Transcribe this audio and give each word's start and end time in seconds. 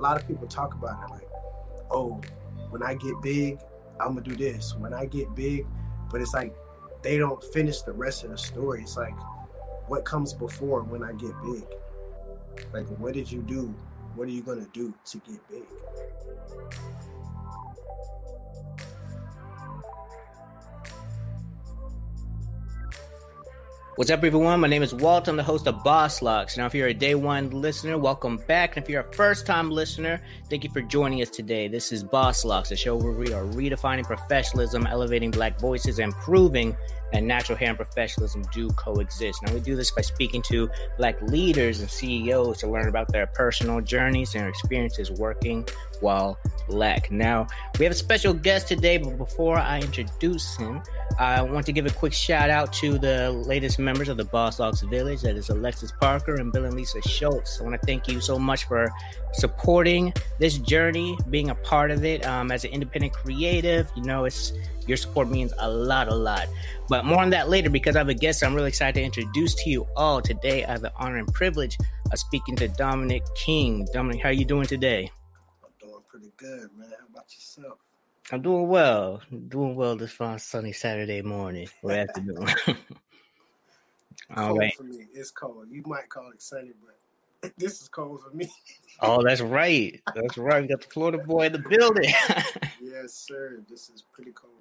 lot 0.00 0.16
of 0.20 0.26
people 0.26 0.46
talk 0.46 0.74
about 0.74 1.04
it 1.04 1.10
like, 1.12 1.28
oh, 1.90 2.20
when 2.70 2.82
I 2.82 2.94
get 2.94 3.20
big, 3.22 3.58
I'm 4.00 4.14
gonna 4.14 4.22
do 4.22 4.34
this. 4.34 4.74
When 4.76 4.94
I 4.94 5.04
get 5.06 5.34
big, 5.34 5.66
but 6.10 6.20
it's 6.20 6.34
like 6.34 6.54
they 7.02 7.18
don't 7.18 7.42
finish 7.52 7.82
the 7.82 7.92
rest 7.92 8.24
of 8.24 8.30
the 8.30 8.38
story. 8.38 8.82
It's 8.82 8.96
like 8.96 9.14
what 9.88 10.04
comes 10.04 10.32
before 10.32 10.82
when 10.82 11.02
I 11.02 11.12
get 11.12 11.32
big. 11.42 11.64
Like, 12.72 12.86
what 12.98 13.14
did 13.14 13.30
you 13.30 13.42
do? 13.42 13.74
What 14.14 14.28
are 14.28 14.32
you 14.32 14.42
gonna 14.42 14.68
do 14.72 14.94
to 15.06 15.18
get 15.18 15.48
big? 15.48 15.62
What's 24.00 24.10
up, 24.10 24.24
everyone? 24.24 24.60
My 24.60 24.66
name 24.66 24.82
is 24.82 24.94
Walt. 24.94 25.28
I'm 25.28 25.36
the 25.36 25.42
host 25.42 25.66
of 25.66 25.84
Boss 25.84 26.22
Locks. 26.22 26.56
Now, 26.56 26.64
if 26.64 26.74
you're 26.74 26.88
a 26.88 26.94
day 26.94 27.14
one 27.14 27.50
listener, 27.50 27.98
welcome 27.98 28.38
back. 28.48 28.74
And 28.74 28.82
if 28.82 28.88
you're 28.88 29.02
a 29.02 29.12
first 29.12 29.44
time 29.44 29.70
listener, 29.70 30.22
thank 30.48 30.64
you 30.64 30.70
for 30.70 30.80
joining 30.80 31.20
us 31.20 31.28
today. 31.28 31.68
This 31.68 31.92
is 31.92 32.02
Boss 32.02 32.42
Locks, 32.42 32.70
a 32.70 32.76
show 32.76 32.96
where 32.96 33.12
we 33.12 33.34
are 33.34 33.44
redefining 33.44 34.04
professionalism, 34.04 34.86
elevating 34.86 35.30
black 35.30 35.60
voices, 35.60 35.98
and 35.98 36.14
proving 36.14 36.74
that 37.12 37.22
natural 37.22 37.56
hair 37.56 37.68
and 37.68 37.76
professionalism 37.76 38.42
do 38.52 38.70
coexist. 38.70 39.42
Now, 39.42 39.52
we 39.52 39.60
do 39.60 39.76
this 39.76 39.90
by 39.90 40.02
speaking 40.02 40.42
to 40.42 40.70
black 40.96 41.20
leaders 41.22 41.80
and 41.80 41.90
CEOs 41.90 42.58
to 42.58 42.68
learn 42.68 42.88
about 42.88 43.12
their 43.12 43.26
personal 43.26 43.80
journeys 43.80 44.34
and 44.34 44.46
experiences 44.46 45.10
working 45.10 45.66
while 46.00 46.38
black. 46.68 47.10
Now, 47.10 47.46
we 47.78 47.84
have 47.84 47.92
a 47.92 47.96
special 47.96 48.32
guest 48.32 48.68
today, 48.68 48.98
but 48.98 49.18
before 49.18 49.58
I 49.58 49.80
introduce 49.80 50.56
him, 50.56 50.82
I 51.18 51.42
want 51.42 51.66
to 51.66 51.72
give 51.72 51.86
a 51.86 51.90
quick 51.90 52.12
shout 52.12 52.50
out 52.50 52.72
to 52.74 52.98
the 52.98 53.30
latest 53.30 53.78
members 53.78 54.08
of 54.08 54.16
the 54.16 54.24
Boss 54.24 54.58
Locks 54.58 54.80
Village. 54.82 55.22
That 55.22 55.36
is 55.36 55.50
Alexis 55.50 55.92
Parker 56.00 56.36
and 56.36 56.52
Bill 56.52 56.64
and 56.64 56.74
Lisa 56.74 57.02
Schultz. 57.02 57.60
I 57.60 57.64
want 57.64 57.80
to 57.80 57.86
thank 57.86 58.08
you 58.08 58.20
so 58.20 58.38
much 58.38 58.64
for 58.64 58.90
supporting 59.32 60.12
this 60.38 60.58
journey, 60.58 61.18
being 61.28 61.50
a 61.50 61.54
part 61.54 61.90
of 61.90 62.04
it. 62.04 62.24
Um, 62.24 62.50
as 62.50 62.64
an 62.64 62.70
independent 62.70 63.12
creative, 63.12 63.90
you 63.96 64.02
know, 64.02 64.24
it's 64.24 64.52
your 64.86 64.96
support 64.96 65.28
means 65.28 65.52
a 65.58 65.70
lot, 65.70 66.08
a 66.08 66.14
lot. 66.14 66.48
But 66.88 67.04
more 67.04 67.20
on 67.20 67.30
that 67.30 67.48
later 67.48 67.70
because 67.70 67.96
I 67.96 68.00
have 68.00 68.08
a 68.08 68.14
guest 68.14 68.42
I'm 68.42 68.54
really 68.54 68.68
excited 68.68 68.94
to 68.94 69.02
introduce 69.02 69.54
to 69.56 69.70
you 69.70 69.86
all. 69.96 70.20
Today, 70.20 70.64
I 70.64 70.72
have 70.72 70.82
the 70.82 70.92
honor 70.96 71.18
and 71.18 71.32
privilege 71.32 71.78
of 72.12 72.18
speaking 72.18 72.56
to 72.56 72.68
Dominic 72.68 73.22
King. 73.36 73.86
Dominic, 73.92 74.22
how 74.22 74.30
are 74.30 74.32
you 74.32 74.44
doing 74.44 74.66
today? 74.66 75.10
I'm 75.64 75.70
doing 75.80 76.02
pretty 76.08 76.32
good, 76.36 76.68
man. 76.76 76.90
How 76.90 77.06
about 77.12 77.26
yourself? 77.32 77.78
I'm 78.32 78.42
doing 78.42 78.68
well. 78.68 79.20
I'm 79.30 79.48
doing 79.48 79.74
well 79.74 79.96
this 79.96 80.12
fine 80.12 80.38
sunny 80.38 80.72
Saturday 80.72 81.22
morning 81.22 81.68
or 81.82 81.92
afternoon. 81.92 82.46
All 84.36 84.48
cold 84.48 84.58
right. 84.58 84.74
for 84.76 84.84
me. 84.84 85.06
It's 85.12 85.30
cold. 85.30 85.66
You 85.70 85.82
might 85.86 86.08
call 86.08 86.30
it 86.30 86.40
sunny, 86.40 86.72
but 86.84 87.52
this 87.58 87.80
is 87.80 87.88
cold 87.88 88.20
for 88.22 88.34
me. 88.36 88.48
oh, 89.00 89.22
that's 89.24 89.40
right. 89.40 90.00
That's 90.14 90.38
right. 90.38 90.62
We 90.62 90.68
got 90.68 90.82
the 90.82 90.88
Florida 90.88 91.18
boy 91.18 91.46
in 91.46 91.52
the 91.52 91.58
building. 91.58 92.12
yes, 92.80 93.14
sir. 93.14 93.62
This 93.68 93.90
is 93.90 94.04
pretty 94.12 94.32
cold. 94.32 94.52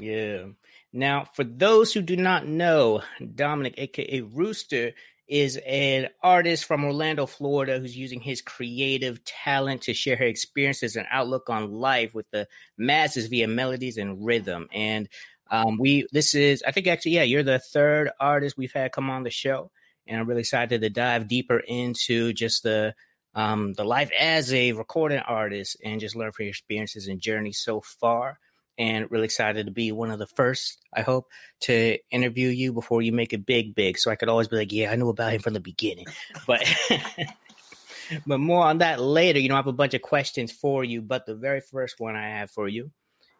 Yeah. 0.00 0.46
Now, 0.92 1.24
for 1.24 1.44
those 1.44 1.92
who 1.92 2.02
do 2.02 2.16
not 2.16 2.46
know, 2.46 3.02
Dominic, 3.34 3.74
aka 3.76 4.22
Rooster, 4.22 4.92
is 5.28 5.60
an 5.64 6.08
artist 6.22 6.64
from 6.64 6.84
Orlando, 6.84 7.24
Florida, 7.24 7.78
who's 7.78 7.96
using 7.96 8.20
his 8.20 8.42
creative 8.42 9.24
talent 9.24 9.82
to 9.82 9.94
share 9.94 10.16
her 10.16 10.24
experiences 10.24 10.96
and 10.96 11.06
outlook 11.10 11.48
on 11.48 11.70
life 11.70 12.14
with 12.14 12.28
the 12.32 12.48
masses 12.76 13.28
via 13.28 13.46
melodies 13.46 13.96
and 13.96 14.24
rhythm. 14.24 14.66
And 14.72 15.08
um, 15.48 15.78
we, 15.78 16.06
this 16.10 16.34
is, 16.34 16.64
I 16.66 16.72
think 16.72 16.88
actually, 16.88 17.12
yeah, 17.12 17.22
you're 17.22 17.44
the 17.44 17.60
third 17.60 18.10
artist 18.18 18.56
we've 18.58 18.72
had 18.72 18.90
come 18.90 19.08
on 19.08 19.22
the 19.22 19.30
show, 19.30 19.70
and 20.08 20.20
I'm 20.20 20.26
really 20.26 20.40
excited 20.40 20.80
to 20.80 20.90
dive 20.90 21.28
deeper 21.28 21.58
into 21.60 22.32
just 22.32 22.64
the 22.64 22.94
um, 23.32 23.74
the 23.74 23.84
life 23.84 24.10
as 24.18 24.52
a 24.52 24.72
recording 24.72 25.20
artist 25.20 25.76
and 25.84 26.00
just 26.00 26.16
learn 26.16 26.32
from 26.32 26.46
your 26.46 26.50
experiences 26.50 27.06
and 27.06 27.20
journey 27.20 27.52
so 27.52 27.80
far 27.80 28.40
and 28.80 29.10
really 29.10 29.26
excited 29.26 29.66
to 29.66 29.72
be 29.72 29.92
one 29.92 30.10
of 30.10 30.18
the 30.18 30.26
first, 30.26 30.78
I 30.94 31.02
hope, 31.02 31.28
to 31.60 31.98
interview 32.10 32.48
you 32.48 32.72
before 32.72 33.02
you 33.02 33.12
make 33.12 33.34
it 33.34 33.44
big, 33.44 33.74
big. 33.74 33.98
So 33.98 34.10
I 34.10 34.16
could 34.16 34.30
always 34.30 34.48
be 34.48 34.56
like, 34.56 34.72
yeah, 34.72 34.90
I 34.90 34.96
knew 34.96 35.10
about 35.10 35.34
him 35.34 35.42
from 35.42 35.52
the 35.52 35.60
beginning. 35.60 36.06
But 36.46 36.64
but 38.26 38.38
more 38.38 38.64
on 38.64 38.78
that 38.78 38.98
later. 38.98 39.38
You 39.38 39.50
know, 39.50 39.54
I 39.54 39.58
have 39.58 39.66
a 39.66 39.72
bunch 39.72 39.92
of 39.92 40.00
questions 40.00 40.50
for 40.50 40.82
you, 40.82 41.02
but 41.02 41.26
the 41.26 41.34
very 41.34 41.60
first 41.60 42.00
one 42.00 42.16
I 42.16 42.28
have 42.28 42.50
for 42.50 42.66
you 42.68 42.90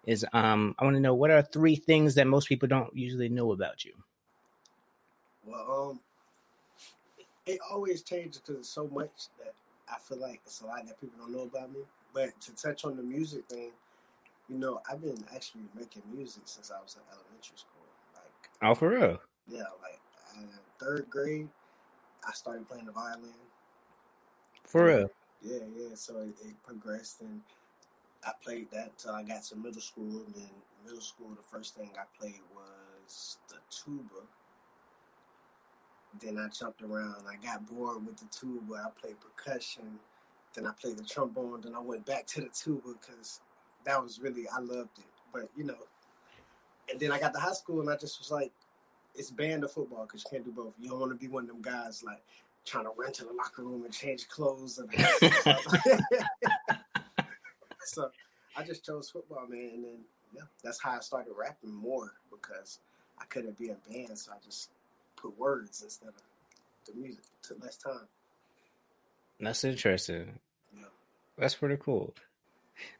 is 0.06 0.26
um 0.34 0.74
I 0.78 0.84
want 0.84 0.96
to 0.96 1.00
know 1.00 1.14
what 1.14 1.30
are 1.30 1.42
three 1.42 1.76
things 1.76 2.16
that 2.16 2.26
most 2.26 2.46
people 2.46 2.68
don't 2.68 2.94
usually 2.94 3.30
know 3.30 3.52
about 3.52 3.82
you? 3.84 3.94
Well, 5.46 5.90
um 5.90 6.00
it 7.46 7.60
always 7.72 8.02
changes 8.02 8.42
because 8.42 8.60
it's 8.60 8.68
so 8.68 8.88
much 8.88 9.28
that 9.38 9.54
I 9.88 9.98
feel 9.98 10.18
like 10.18 10.42
it's 10.44 10.60
a 10.60 10.66
lot 10.66 10.86
that 10.86 11.00
people 11.00 11.18
don't 11.18 11.32
know 11.32 11.42
about 11.44 11.72
me. 11.72 11.80
But 12.12 12.38
to 12.42 12.54
touch 12.54 12.84
on 12.84 12.96
the 12.96 13.02
music 13.02 13.46
thing, 13.48 13.70
you 14.50 14.58
know, 14.58 14.80
I've 14.90 15.00
been 15.00 15.24
actually 15.34 15.62
making 15.78 16.02
music 16.12 16.42
since 16.44 16.72
I 16.76 16.82
was 16.82 16.96
in 16.96 17.02
elementary 17.12 17.56
school. 17.56 17.86
Like, 18.14 18.68
oh, 18.68 18.74
for 18.74 18.88
real? 18.90 19.18
Yeah, 19.46 19.62
like 19.80 20.00
in 20.36 20.48
third 20.80 21.08
grade, 21.08 21.48
I 22.26 22.32
started 22.32 22.68
playing 22.68 22.86
the 22.86 22.92
violin. 22.92 23.30
For 24.64 24.86
real? 24.86 25.10
Yeah, 25.40 25.64
yeah. 25.76 25.94
So 25.94 26.18
it, 26.18 26.34
it 26.44 26.62
progressed, 26.64 27.20
and 27.20 27.40
I 28.24 28.32
played 28.42 28.70
that 28.72 28.90
until 28.90 29.14
I 29.14 29.22
got 29.22 29.44
to 29.44 29.56
middle 29.56 29.80
school. 29.80 30.24
And 30.26 30.34
then 30.34 30.50
middle 30.84 31.00
school, 31.00 31.28
the 31.36 31.42
first 31.42 31.76
thing 31.76 31.90
I 31.96 32.04
played 32.18 32.40
was 32.52 33.38
the 33.48 33.56
tuba. 33.70 34.26
Then 36.20 36.38
I 36.38 36.48
jumped 36.48 36.82
around. 36.82 37.22
I 37.28 37.36
got 37.36 37.68
bored 37.70 38.04
with 38.04 38.16
the 38.16 38.26
tuba. 38.26 38.84
I 38.84 39.00
played 39.00 39.16
percussion. 39.20 40.00
Then 40.54 40.66
I 40.66 40.72
played 40.72 40.96
the 40.96 41.04
trombone. 41.04 41.60
Then 41.60 41.76
I 41.76 41.78
went 41.78 42.04
back 42.04 42.26
to 42.28 42.40
the 42.40 42.48
tuba 42.48 42.94
because 43.00 43.40
that 43.84 44.02
was 44.02 44.20
really 44.20 44.46
I 44.48 44.60
loved 44.60 44.98
it. 44.98 45.04
But 45.32 45.48
you 45.56 45.64
know, 45.64 45.76
and 46.90 46.98
then 47.00 47.12
I 47.12 47.18
got 47.18 47.32
to 47.34 47.40
high 47.40 47.52
school 47.52 47.80
and 47.80 47.90
I 47.90 47.96
just 47.96 48.18
was 48.18 48.30
like, 48.30 48.52
it's 49.14 49.30
band 49.30 49.64
or 49.64 49.68
football 49.68 50.04
because 50.06 50.24
you 50.24 50.30
can't 50.30 50.44
do 50.44 50.52
both. 50.52 50.74
You 50.78 50.90
don't 50.90 51.00
want 51.00 51.12
to 51.12 51.18
be 51.18 51.28
one 51.28 51.44
of 51.44 51.48
them 51.48 51.62
guys 51.62 52.02
like 52.02 52.22
trying 52.64 52.84
to 52.84 52.90
run 52.96 53.12
to 53.12 53.24
the 53.24 53.32
locker 53.32 53.62
room 53.62 53.84
and 53.84 53.92
change 53.92 54.28
clothes. 54.28 54.78
And 54.78 54.90
so 57.84 58.10
I 58.56 58.62
just 58.64 58.84
chose 58.84 59.10
football, 59.10 59.46
man. 59.48 59.70
And 59.74 59.84
then 59.84 59.98
yeah, 60.34 60.42
that's 60.62 60.80
how 60.80 60.92
I 60.92 61.00
started 61.00 61.32
rapping 61.36 61.72
more 61.72 62.12
because 62.30 62.78
I 63.18 63.24
couldn't 63.26 63.58
be 63.58 63.70
in 63.70 63.76
band, 63.88 64.18
so 64.18 64.32
I 64.32 64.36
just 64.44 64.70
put 65.16 65.38
words 65.38 65.82
instead 65.82 66.08
of 66.08 66.14
the 66.86 66.94
music. 67.00 67.24
Took 67.42 67.62
less 67.62 67.76
time. 67.76 68.06
That's 69.40 69.64
interesting. 69.64 70.38
Yeah. 70.74 70.84
That's 71.38 71.54
pretty 71.54 71.78
cool. 71.80 72.14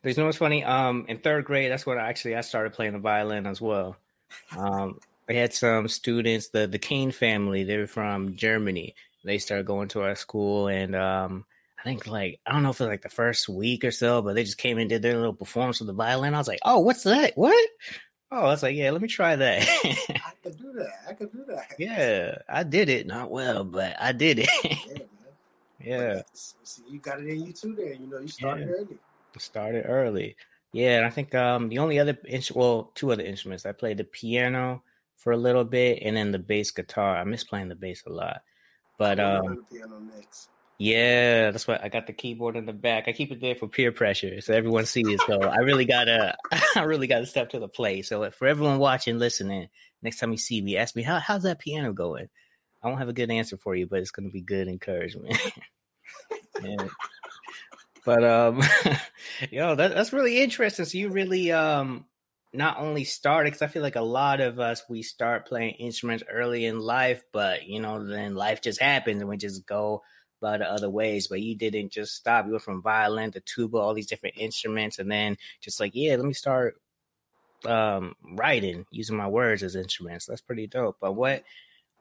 There's 0.03 0.19
no 0.19 0.27
what's 0.27 0.39
funny. 0.39 0.65
Um, 0.65 1.07
in 1.09 1.19
third 1.19 1.45
grade, 1.45 1.71
that's 1.71 1.87
when 1.87 1.99
I 1.99 2.09
actually 2.09 2.37
I 2.37 2.43
started 2.43 2.73
playing 2.73 2.93
the 2.93 2.99
violin 2.99 3.47
as 3.47 3.61
well. 3.61 3.97
Um, 4.57 5.01
I 5.29 5.35
had 5.35 5.55
some 5.55 5.89
students, 5.89 6.49
the 6.49 6.67
the 6.67 6.79
Kane 6.79 7.13
family. 7.13 7.65
They 7.65 7.77
were 7.77 7.87
from 7.87 8.37
Germany. 8.37 8.95
They 9.25 9.39
started 9.39 9.67
going 9.67 9.89
to 9.89 10.03
our 10.03 10.15
school, 10.15 10.69
and 10.69 10.95
um, 10.97 11.45
I 11.79 11.83
think 11.85 12.07
like 12.07 12.41
I 12.47 12.53
don't 12.53 12.63
know 12.63 12.71
if 12.71 12.81
it 12.81 12.85
was 12.85 12.91
like 12.91 13.03
the 13.03 13.09
first 13.09 13.49
week 13.49 13.85
or 13.85 13.91
so, 13.91 14.23
but 14.23 14.35
they 14.35 14.45
just 14.45 14.59
came 14.59 14.79
and 14.79 14.89
did 14.89 15.03
their 15.03 15.17
little 15.17 15.35
performance 15.35 15.81
with 15.81 15.87
the 15.87 15.93
violin. 15.93 16.35
I 16.35 16.39
was 16.39 16.49
like, 16.49 16.61
oh, 16.65 16.81
what's 16.81 17.05
that? 17.05 17.33
What? 17.37 17.69
Oh, 18.33 18.41
I 18.41 18.45
was 18.45 18.63
like, 18.63 18.77
yeah, 18.77 18.91
let 18.91 19.03
me 19.03 19.09
try 19.09 19.35
that. 19.35 19.63
I 19.85 20.33
could 20.43 20.57
do 20.57 20.73
that. 20.75 20.93
I 21.09 21.13
could 21.15 21.33
do 21.33 21.45
that. 21.49 21.67
Yeah, 21.79 22.39
I 22.49 22.63
did 22.63 22.89
it. 22.89 23.07
Not 23.07 23.31
well, 23.31 23.65
but 23.65 23.97
I 24.01 24.13
did 24.13 24.41
it. 24.41 24.49
yeah, 24.65 24.99
yeah. 25.81 26.23
See, 26.33 26.83
you 26.89 27.01
got 27.01 27.21
it 27.21 27.27
in 27.27 27.47
you 27.47 27.53
too. 27.53 27.75
There, 27.75 27.93
you 27.93 28.07
know, 28.07 28.19
you 28.19 28.29
started 28.29 28.69
yeah. 28.69 28.75
early. 28.75 28.99
Started 29.39 29.85
early. 29.87 30.37
Yeah, 30.73 30.99
and 30.99 31.07
I 31.07 31.11
think 31.11 31.35
um 31.35 31.69
the 31.69 31.79
only 31.79 31.99
other 31.99 32.17
instrument, 32.27 32.59
well, 32.61 32.93
two 32.95 33.13
other 33.13 33.25
instruments. 33.25 33.67
I 33.67 33.73
played 33.73 33.99
the 33.99 34.05
piano 34.05 34.83
for 35.17 35.33
a 35.33 35.37
little 35.37 35.65
bit 35.65 36.03
and 36.03 36.17
then 36.17 36.31
the 36.33 36.39
bass 36.39 36.71
guitar. 36.71 37.17
I 37.17 37.25
miss 37.25 37.45
playing 37.45 37.69
the 37.69 37.75
bass 37.75 38.03
a 38.07 38.11
lot. 38.11 38.43
But 38.99 39.21
um 39.21 39.67
Yeah, 40.79 41.51
that's 41.51 41.69
what 41.69 41.85
I 41.85 41.89
got 41.89 42.07
the 42.07 42.13
keyboard 42.13 42.57
in 42.57 42.67
the 42.67 42.73
back. 42.73 43.05
I 43.07 43.13
keep 43.13 43.31
it 43.33 43.41
there 43.41 43.55
for 43.55 43.69
peer 43.69 43.93
pressure 43.93 44.41
so 44.41 44.55
everyone 44.55 44.87
sees. 44.87 45.21
So 45.27 45.43
I 45.43 45.59
really 45.59 45.85
gotta 45.85 46.37
I 46.77 46.83
really 46.83 47.07
gotta 47.07 47.27
step 47.27 47.51
to 47.51 47.59
the 47.59 47.69
plate. 47.69 48.07
So 48.07 48.31
for 48.31 48.47
everyone 48.47 48.79
watching, 48.79 49.19
listening, 49.19 49.69
next 50.03 50.19
time 50.19 50.33
you 50.33 50.39
see 50.39 50.61
me, 50.61 50.77
ask 50.77 50.97
me 50.97 51.03
how 51.03 51.19
how's 51.19 51.43
that 51.43 51.59
piano 51.59 51.93
going? 51.93 52.29
I 52.83 52.87
won't 52.87 52.99
have 52.99 53.11
a 53.11 53.15
good 53.15 53.31
answer 53.31 53.57
for 53.57 53.75
you, 53.75 53.87
but 53.87 54.01
it's 54.01 54.11
gonna 54.11 54.31
be 54.31 54.41
good 54.41 54.69
encouragement. 54.69 55.39
But 58.05 58.25
um, 58.25 58.63
yo, 59.51 59.75
that, 59.75 59.95
that's 59.95 60.13
really 60.13 60.41
interesting. 60.41 60.85
So 60.85 60.99
you 60.99 61.11
really 61.11 61.53
um 61.53 62.07
not 62.53 62.79
only 62.79 63.05
started 63.05 63.51
because 63.51 63.63
I 63.63 63.69
feel 63.69 63.83
like 63.83 63.97
a 63.97 64.01
lot 64.01 64.41
of 64.41 64.59
us 64.59 64.83
we 64.89 65.03
start 65.03 65.47
playing 65.47 65.75
instruments 65.75 66.25
early 66.31 66.65
in 66.67 66.81
life, 66.81 67.23
but 67.33 67.67
you 67.67 67.81
know 67.81 68.05
then 68.05 68.35
life 68.35 68.61
just 68.61 68.81
happens 68.81 69.21
and 69.21 69.29
we 69.29 69.37
just 69.37 69.67
go 69.67 70.03
about 70.41 70.63
other 70.63 70.91
ways. 70.91 71.29
But 71.29 71.43
you 71.43 71.57
didn't 71.57 71.93
just 71.93 72.15
stop. 72.15 72.47
You 72.47 72.53
went 72.53 72.63
from 72.63 72.83
violin 72.83 73.33
to 73.33 73.41
tuba, 73.41 73.79
all 73.79 73.95
these 73.95 74.09
different 74.09 74.37
instruments, 74.39 74.99
and 74.99 75.11
then 75.11 75.37
just 75.61 75.81
like 75.81 75.93
yeah, 75.95 76.17
let 76.17 76.25
me 76.25 76.35
start 76.35 76.81
um 77.67 78.15
writing 78.37 78.87
using 78.91 79.17
my 79.17 79.29
words 79.29 79.63
as 79.63 79.77
instruments. 79.77 80.27
That's 80.27 80.41
pretty 80.41 80.67
dope. 80.67 80.97
But 81.01 81.13
what, 81.13 81.45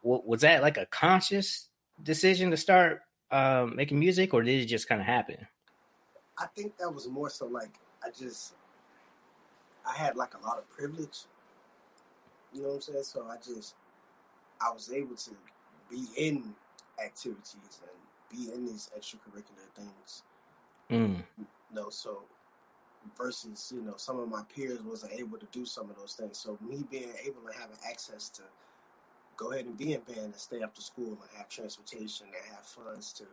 what 0.01 0.25
was 0.25 0.41
that 0.41 0.61
like 0.61 0.77
a 0.77 0.85
conscious 0.85 1.67
decision 2.01 2.51
to 2.51 2.57
start 2.57 3.01
um, 3.31 3.75
making 3.75 3.99
music, 3.99 4.33
or 4.33 4.41
did 4.41 4.61
it 4.61 4.65
just 4.65 4.87
kind 4.87 5.01
of 5.01 5.07
happen? 5.07 5.47
I 6.39 6.45
think 6.55 6.77
that 6.77 6.93
was 6.93 7.07
more 7.07 7.29
so 7.29 7.47
like 7.47 7.73
I 8.03 8.09
just 8.17 8.53
I 9.87 9.95
had 9.95 10.15
like 10.15 10.33
a 10.35 10.45
lot 10.45 10.57
of 10.57 10.69
privilege. 10.69 11.25
You 12.53 12.61
know 12.61 12.69
what 12.69 12.75
I'm 12.75 12.81
saying? 12.81 13.03
So 13.03 13.25
I 13.29 13.35
just 13.37 13.75
I 14.61 14.71
was 14.71 14.91
able 14.91 15.15
to 15.15 15.31
be 15.89 16.05
in 16.17 16.55
activities 17.03 17.55
and 17.81 18.37
be 18.37 18.53
in 18.53 18.65
these 18.65 18.89
extracurricular 18.97 19.69
things. 19.75 20.23
Mm. 20.89 21.23
You 21.37 21.45
know, 21.73 21.89
so 21.89 22.23
versus 23.17 23.71
you 23.75 23.81
know 23.81 23.93
some 23.97 24.19
of 24.19 24.29
my 24.29 24.43
peers 24.53 24.81
wasn't 24.81 25.13
able 25.13 25.37
to 25.37 25.47
do 25.51 25.65
some 25.65 25.89
of 25.89 25.95
those 25.97 26.13
things. 26.13 26.37
So 26.37 26.57
me 26.61 26.83
being 26.89 27.11
able 27.25 27.41
to 27.41 27.57
have 27.59 27.69
access 27.89 28.29
to 28.29 28.43
go 29.37 29.51
ahead 29.51 29.65
and 29.65 29.77
be 29.77 29.93
in 29.93 30.01
band 30.01 30.19
and 30.19 30.35
stay 30.35 30.61
after 30.61 30.81
school 30.81 31.11
and 31.11 31.37
have 31.37 31.47
transportation 31.47 32.27
and 32.27 32.55
have 32.55 32.65
funds 32.65 33.13
to 33.13 33.23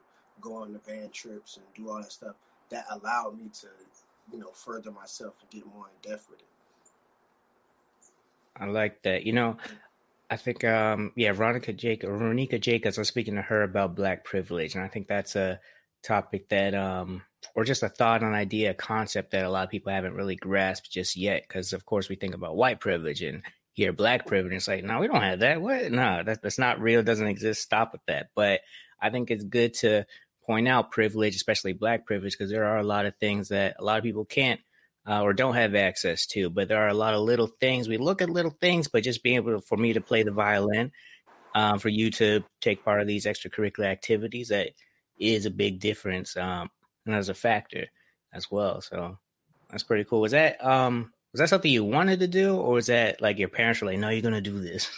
go 0.41 0.55
on 0.55 0.73
the 0.73 0.79
band 0.81 1.13
trips 1.13 1.57
and 1.57 1.67
do 1.75 1.91
all 1.91 2.01
that 2.01 2.13
stuff, 2.13 2.37
that 2.71 2.87
allowed 2.91 3.39
me 3.39 3.51
to, 3.61 3.69
you 4.33 4.39
know, 4.39 4.51
further 4.53 4.91
myself 4.91 5.35
and 5.41 5.51
get 5.51 5.67
more 5.67 5.87
in 5.89 6.11
depth 6.11 6.29
with 6.31 6.41
it. 6.41 6.47
I 8.59 8.67
like 8.67 9.03
that. 9.03 9.25
You 9.25 9.33
know, 9.33 9.57
I 10.31 10.37
think 10.37 10.65
um 10.65 11.13
yeah, 11.17 11.33
Veronica 11.33 11.73
Jacob 11.73 12.11
Veronica 12.11 12.59
Jacobs, 12.59 12.99
I 12.99 13.03
was 13.03 13.09
speaking 13.09 13.35
to 13.35 13.43
her 13.43 13.63
about 13.63 13.95
black 13.95 14.25
privilege, 14.25 14.75
and 14.75 14.85
I 14.85 14.89
think 14.89 15.09
that's 15.09 15.37
a 15.37 15.61
topic 16.03 16.49
that 16.49 16.75
um 16.75 17.23
or 17.55 17.65
just 17.65 17.83
a 17.83 17.89
thought, 17.89 18.23
an 18.23 18.35
idea, 18.35 18.71
a 18.71 18.75
concept 18.75 19.31
that 19.33 19.45
a 19.45 19.51
lot 19.51 19.65
of 19.65 19.71
people 19.71 19.93
haven't 19.93 20.15
really 20.15 20.37
grasped 20.37 20.91
just 20.91 21.17
yet. 21.17 21.45
Because 21.47 21.73
of 21.73 21.85
course 21.85 22.09
we 22.09 22.17
think 22.17 22.35
about 22.35 22.57
white 22.57 22.81
privilege 22.81 23.23
and 23.23 23.43
hear 23.73 23.93
black 23.93 24.27
privilege. 24.27 24.55
It's 24.55 24.69
like, 24.69 24.85
no, 24.85 24.99
we 24.99 25.07
don't 25.07 25.23
have 25.23 25.41
that. 25.41 25.61
What? 25.61 25.91
No, 25.93 26.23
that, 26.25 26.43
that's 26.43 26.59
not 26.59 26.81
real. 26.81 27.01
It 27.01 27.07
doesn't 27.07 27.27
exist. 27.27 27.63
Stop 27.63 27.93
with 27.93 28.05
that. 28.07 28.29
But 28.35 28.61
I 29.01 29.11
think 29.11 29.31
it's 29.31 29.45
good 29.45 29.75
to 29.75 30.07
point 30.47 30.69
out 30.69 30.91
privilege, 30.91 31.35
especially 31.37 31.73
black 31.73 32.07
privilege, 32.07 32.33
because 32.33 32.51
there 32.51 32.65
are 32.65 32.79
a 32.79 32.85
lot 32.85 33.07
of 33.07 33.17
things 33.17 33.49
that 33.49 33.77
a 33.79 33.85
lot 33.85 33.99
of 33.99 34.05
people 34.05 34.25
can't 34.25 34.61
uh, 35.09 35.23
or 35.23 35.33
don't 35.33 35.55
have 35.55 35.75
access 35.75 36.27
to. 36.27 36.51
But 36.51 36.69
there 36.69 36.83
are 36.83 36.89
a 36.89 36.95
lot 36.95 37.15
of 37.15 37.23
little 37.23 37.49
things. 37.61 37.89
We 37.89 37.99
look 37.99 38.23
at 38.23 38.31
little 38.31 38.57
things, 38.61 38.89
but 38.89 39.03
just 39.03 39.23
being 39.23 39.37
able 39.37 39.53
to, 39.53 39.61
for 39.61 39.77
me 39.77 39.93
to 39.93 40.01
play 40.01 40.23
the 40.23 40.31
violin, 40.31 40.93
um, 41.55 41.79
for 41.79 41.89
you 41.89 42.11
to 42.13 42.45
take 42.61 42.85
part 42.85 43.01
of 43.01 43.07
these 43.07 43.27
extracurricular 43.27 43.87
activities, 43.87 44.49
that 44.49 44.71
is 45.19 45.47
a 45.47 45.51
big 45.51 45.81
difference. 45.81 46.37
Um, 46.37 46.71
and 47.07 47.15
as 47.15 47.29
a 47.29 47.35
factor 47.35 47.87
as 48.33 48.51
well. 48.51 48.81
So 48.81 49.19
that's 49.71 49.85
pretty 49.85 50.05
cool. 50.05 50.21
Was 50.21 50.33
that 50.33 50.63
um 50.65 51.13
was 51.33 51.41
that 51.41 51.49
something 51.49 51.71
you 51.71 51.85
wanted 51.85 52.21
to 52.21 52.29
do, 52.29 52.57
or 52.57 52.75
was 52.75 52.87
that 52.87 53.21
like 53.21 53.39
your 53.39 53.49
parents 53.49 53.81
were 53.81 53.89
like, 53.89 53.99
"No, 53.99 54.09
you're 54.09 54.23
gonna 54.23 54.41
do 54.41 54.61
this"? 54.61 54.91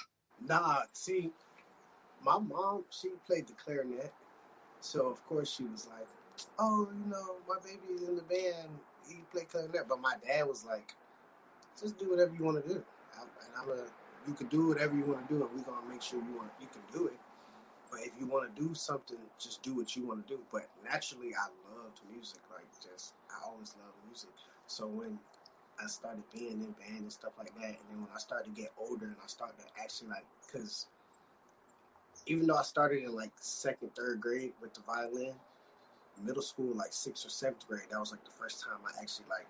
Nah, 0.46 0.82
see, 0.92 1.30
my 2.24 2.38
mom 2.38 2.84
she 2.90 3.10
played 3.26 3.46
the 3.46 3.54
clarinet, 3.54 4.12
so 4.80 5.08
of 5.08 5.24
course 5.26 5.50
she 5.54 5.64
was 5.64 5.88
like, 5.88 6.06
"Oh, 6.58 6.88
you 6.92 7.10
know, 7.10 7.36
my 7.48 7.56
baby 7.64 7.94
is 7.94 8.02
in 8.02 8.16
the 8.16 8.22
band. 8.22 8.68
He 9.08 9.16
play 9.32 9.44
clarinet." 9.44 9.88
But 9.88 10.00
my 10.00 10.14
dad 10.26 10.46
was 10.46 10.64
like, 10.64 10.94
"Just 11.80 11.98
do 11.98 12.10
whatever 12.10 12.34
you 12.34 12.44
want 12.44 12.62
to 12.62 12.68
do, 12.68 12.84
and 13.20 13.50
I'm 13.58 13.68
gonna. 13.68 13.88
You 14.26 14.34
can 14.34 14.48
do 14.48 14.68
whatever 14.68 14.94
you 14.94 15.04
want 15.04 15.26
to 15.26 15.34
do, 15.34 15.42
and 15.44 15.54
we're 15.54 15.62
gonna 15.62 15.88
make 15.88 16.02
sure 16.02 16.18
you 16.18 16.36
want 16.36 16.50
you 16.60 16.68
can 16.68 16.82
do 16.92 17.06
it. 17.06 17.18
But 17.90 18.00
if 18.00 18.12
you 18.20 18.26
want 18.26 18.54
to 18.54 18.62
do 18.62 18.74
something, 18.74 19.16
just 19.38 19.62
do 19.62 19.74
what 19.74 19.96
you 19.96 20.06
want 20.06 20.26
to 20.26 20.34
do. 20.34 20.40
But 20.52 20.68
naturally, 20.84 21.34
I 21.34 21.48
loved 21.72 22.00
music. 22.12 22.40
Like 22.52 22.68
just, 22.84 23.14
I 23.30 23.46
always 23.48 23.74
loved 23.80 23.96
music. 24.04 24.28
So 24.66 24.86
when 24.86 25.18
I 25.78 25.86
started 25.86 26.24
being 26.34 26.60
in 26.60 26.74
band 26.74 27.06
and 27.06 27.12
stuff 27.12 27.32
like 27.38 27.54
that. 27.54 27.78
And 27.78 27.86
then 27.90 28.00
when 28.02 28.10
I 28.14 28.18
started 28.18 28.54
to 28.54 28.60
get 28.60 28.72
older 28.76 29.06
and 29.06 29.16
I 29.22 29.26
started 29.28 29.58
to 29.58 29.66
actually 29.80 30.10
like, 30.10 30.26
because 30.44 30.86
even 32.28 32.46
though 32.46 32.56
I 32.56 32.62
started 32.62 33.02
in 33.02 33.14
like 33.14 33.32
second, 33.40 33.94
third 33.94 34.20
grade 34.20 34.52
with 34.60 34.74
the 34.74 34.80
violin, 34.82 35.34
middle 36.22 36.42
school, 36.42 36.74
like 36.74 36.92
sixth 36.92 37.26
or 37.26 37.30
seventh 37.30 37.66
grade, 37.66 37.88
that 37.90 37.98
was 37.98 38.12
like 38.12 38.24
the 38.24 38.30
first 38.30 38.62
time 38.62 38.78
I 38.86 39.00
actually 39.00 39.26
like 39.30 39.46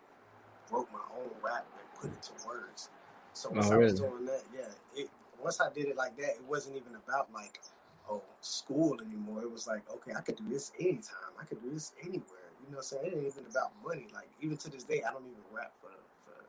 wrote 0.71 0.89
my 0.93 1.05
own 1.19 1.31
rap 1.43 1.67
and 1.79 2.01
put 2.01 2.13
it 2.13 2.23
to 2.23 2.47
words. 2.47 2.91
So 3.33 3.49
oh, 3.51 3.57
once 3.57 3.71
Oh, 3.71 3.75
I 3.75 3.77
was 3.79 3.95
doing 3.95 4.27
that, 4.27 4.43
yeah, 4.55 4.71
it 4.95 5.11
once 5.43 5.61
I 5.61 5.73
did 5.73 5.87
it 5.87 5.97
like 5.97 6.17
that, 6.17 6.31
it 6.31 6.45
wasn't 6.49 6.77
even 6.77 6.95
about 6.95 7.33
like 7.33 7.61
oh 8.09 8.23
school 8.41 8.99
anymore. 9.05 9.43
It 9.43 9.51
was 9.51 9.67
like 9.67 9.83
okay, 9.91 10.13
I 10.17 10.21
could 10.21 10.37
do 10.37 10.49
this 10.49 10.73
anytime. 10.79 11.35
I 11.41 11.45
could 11.45 11.63
do 11.63 11.71
this 11.73 11.93
anywhere. 12.01 12.55
You 12.65 12.73
know 12.73 12.79
what 12.79 12.93
I'm 12.93 13.03
saying? 13.03 13.07
It 13.07 13.17
ain't 13.17 13.27
even 13.27 13.47
about 13.51 13.73
money. 13.85 14.07
Like 14.15 14.29
even 14.41 14.57
to 14.59 14.71
this 14.71 14.85
day, 14.85 15.03
I 15.03 15.13
don't 15.13 15.27
even 15.27 15.43
rap 15.53 15.75
for 15.81 15.91
for 16.25 16.45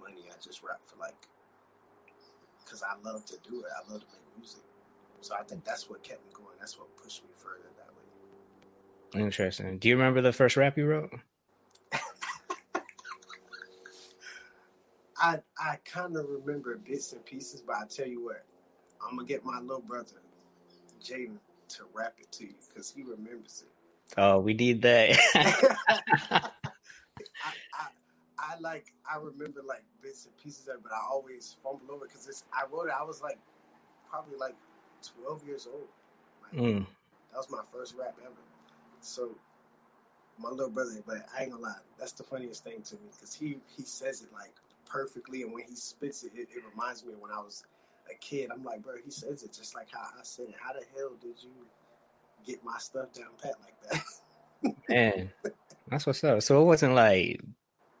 money. 0.00 0.22
I 0.30 0.34
just 0.42 0.62
rap 0.62 0.80
for 0.82 0.96
like 0.98 1.28
because 2.64 2.82
I 2.82 2.94
love 3.06 3.24
to 3.26 3.36
do 3.48 3.60
it. 3.60 3.66
I 3.76 3.90
love 3.90 4.00
to 4.00 4.06
make 4.12 4.38
music. 4.38 4.62
So 5.20 5.34
I 5.38 5.42
think 5.42 5.64
that's 5.64 5.88
what 5.88 6.02
kept 6.02 6.24
me 6.24 6.30
going. 6.32 6.56
That's 6.58 6.78
what 6.78 6.94
pushed 6.96 7.22
me 7.24 7.30
further 7.32 7.68
that 7.78 7.88
way. 7.94 9.24
Interesting. 9.24 9.78
Do 9.78 9.88
you 9.88 9.96
remember 9.96 10.20
the 10.20 10.32
first 10.32 10.56
rap 10.56 10.76
you 10.76 10.86
wrote? 10.86 11.10
I 15.18 15.38
I 15.58 15.76
kind 15.84 16.16
of 16.16 16.26
remember 16.28 16.76
bits 16.76 17.12
and 17.12 17.24
pieces, 17.24 17.62
but 17.62 17.76
I 17.76 17.84
tell 17.88 18.06
you 18.06 18.22
what, 18.24 18.44
I'm 19.02 19.16
gonna 19.16 19.26
get 19.26 19.44
my 19.44 19.60
little 19.60 19.80
brother 19.80 20.20
Jaden 21.02 21.38
to 21.68 21.84
rap 21.94 22.14
it 22.18 22.30
to 22.32 22.44
you 22.44 22.54
because 22.68 22.90
he 22.90 23.02
remembers 23.02 23.64
it. 23.64 23.70
Oh, 24.18 24.38
we 24.38 24.54
need 24.54 24.82
that. 24.82 25.18
I, 26.30 26.50
I, 27.74 27.86
I 28.38 28.58
like 28.60 28.92
I 29.10 29.16
remember 29.16 29.62
like 29.66 29.82
bits 30.02 30.26
and 30.26 30.36
pieces 30.36 30.68
of 30.68 30.76
it, 30.76 30.82
but 30.82 30.92
I 30.92 31.00
always 31.10 31.56
fumble 31.62 31.94
over 31.94 32.06
because 32.06 32.28
it's 32.28 32.44
I 32.52 32.64
wrote 32.70 32.88
it. 32.88 32.94
I 32.98 33.02
was 33.02 33.22
like 33.22 33.38
probably 34.08 34.36
like 34.36 34.54
12 35.22 35.46
years 35.46 35.68
old. 35.70 35.88
Like, 36.42 36.60
Mm. 36.60 36.86
That 37.32 37.38
was 37.38 37.50
my 37.50 37.62
first 37.72 37.94
rap 37.96 38.16
ever. 38.24 38.32
So 39.00 39.36
my 40.38 40.50
little 40.50 40.70
brother, 40.70 41.02
but 41.06 41.26
I 41.36 41.42
ain't 41.42 41.52
gonna 41.52 41.62
lie, 41.62 41.74
that's 41.98 42.12
the 42.12 42.22
funniest 42.22 42.64
thing 42.64 42.82
to 42.82 42.94
me 42.96 43.08
because 43.12 43.34
he 43.34 43.58
he 43.76 43.84
says 43.84 44.22
it 44.22 44.32
like 44.32 44.52
perfectly, 44.86 45.42
and 45.42 45.52
when 45.52 45.64
he 45.68 45.74
spits 45.74 46.24
it, 46.24 46.32
it, 46.34 46.48
it 46.54 46.62
reminds 46.70 47.04
me 47.04 47.12
of 47.12 47.20
when 47.20 47.30
I 47.30 47.38
was 47.40 47.64
a 48.10 48.14
kid. 48.18 48.50
I'm 48.52 48.64
like, 48.64 48.82
bro, 48.82 48.94
he 49.04 49.10
says 49.10 49.42
it 49.42 49.52
just 49.52 49.74
like 49.74 49.88
how 49.92 50.00
I 50.00 50.22
said 50.22 50.48
it. 50.48 50.54
How 50.60 50.72
the 50.72 50.82
hell 50.96 51.12
did 51.20 51.42
you 51.42 51.50
get 52.46 52.64
my 52.64 52.78
stuff 52.78 53.12
down 53.12 53.26
pat 53.42 53.54
like 53.62 53.90
that? 53.90 54.74
Man, 54.88 55.30
that's 55.88 56.06
what's 56.06 56.24
up. 56.24 56.42
So 56.42 56.62
it 56.62 56.64
wasn't 56.64 56.94
like 56.94 57.40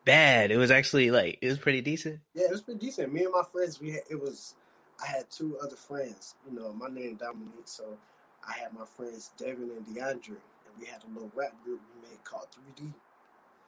bad. 0.04 0.50
It 0.50 0.56
was 0.56 0.70
actually 0.70 1.10
like 1.10 1.38
it 1.42 1.48
was 1.48 1.58
pretty 1.58 1.80
decent. 1.80 2.20
Yeah, 2.34 2.44
it 2.44 2.52
was 2.52 2.62
pretty 2.62 2.80
decent. 2.80 3.12
Me 3.12 3.24
and 3.24 3.32
my 3.32 3.42
friends, 3.50 3.80
we 3.80 3.92
had, 3.92 4.02
it 4.10 4.20
was. 4.20 4.54
I 5.02 5.06
had 5.06 5.30
two 5.30 5.58
other 5.62 5.76
friends. 5.76 6.34
You 6.48 6.58
know, 6.58 6.72
my 6.72 6.88
name 6.88 7.16
Dominique, 7.16 7.66
so 7.66 7.96
I 8.46 8.52
had 8.52 8.72
my 8.72 8.84
friends 8.84 9.30
Devin 9.36 9.70
and 9.70 9.86
DeAndre, 9.86 10.28
and 10.28 10.74
we 10.78 10.86
had 10.86 11.02
a 11.04 11.12
little 11.12 11.30
rap 11.34 11.52
group 11.64 11.80
we 11.94 12.08
made 12.08 12.24
called 12.24 12.48
3D. 12.78 12.94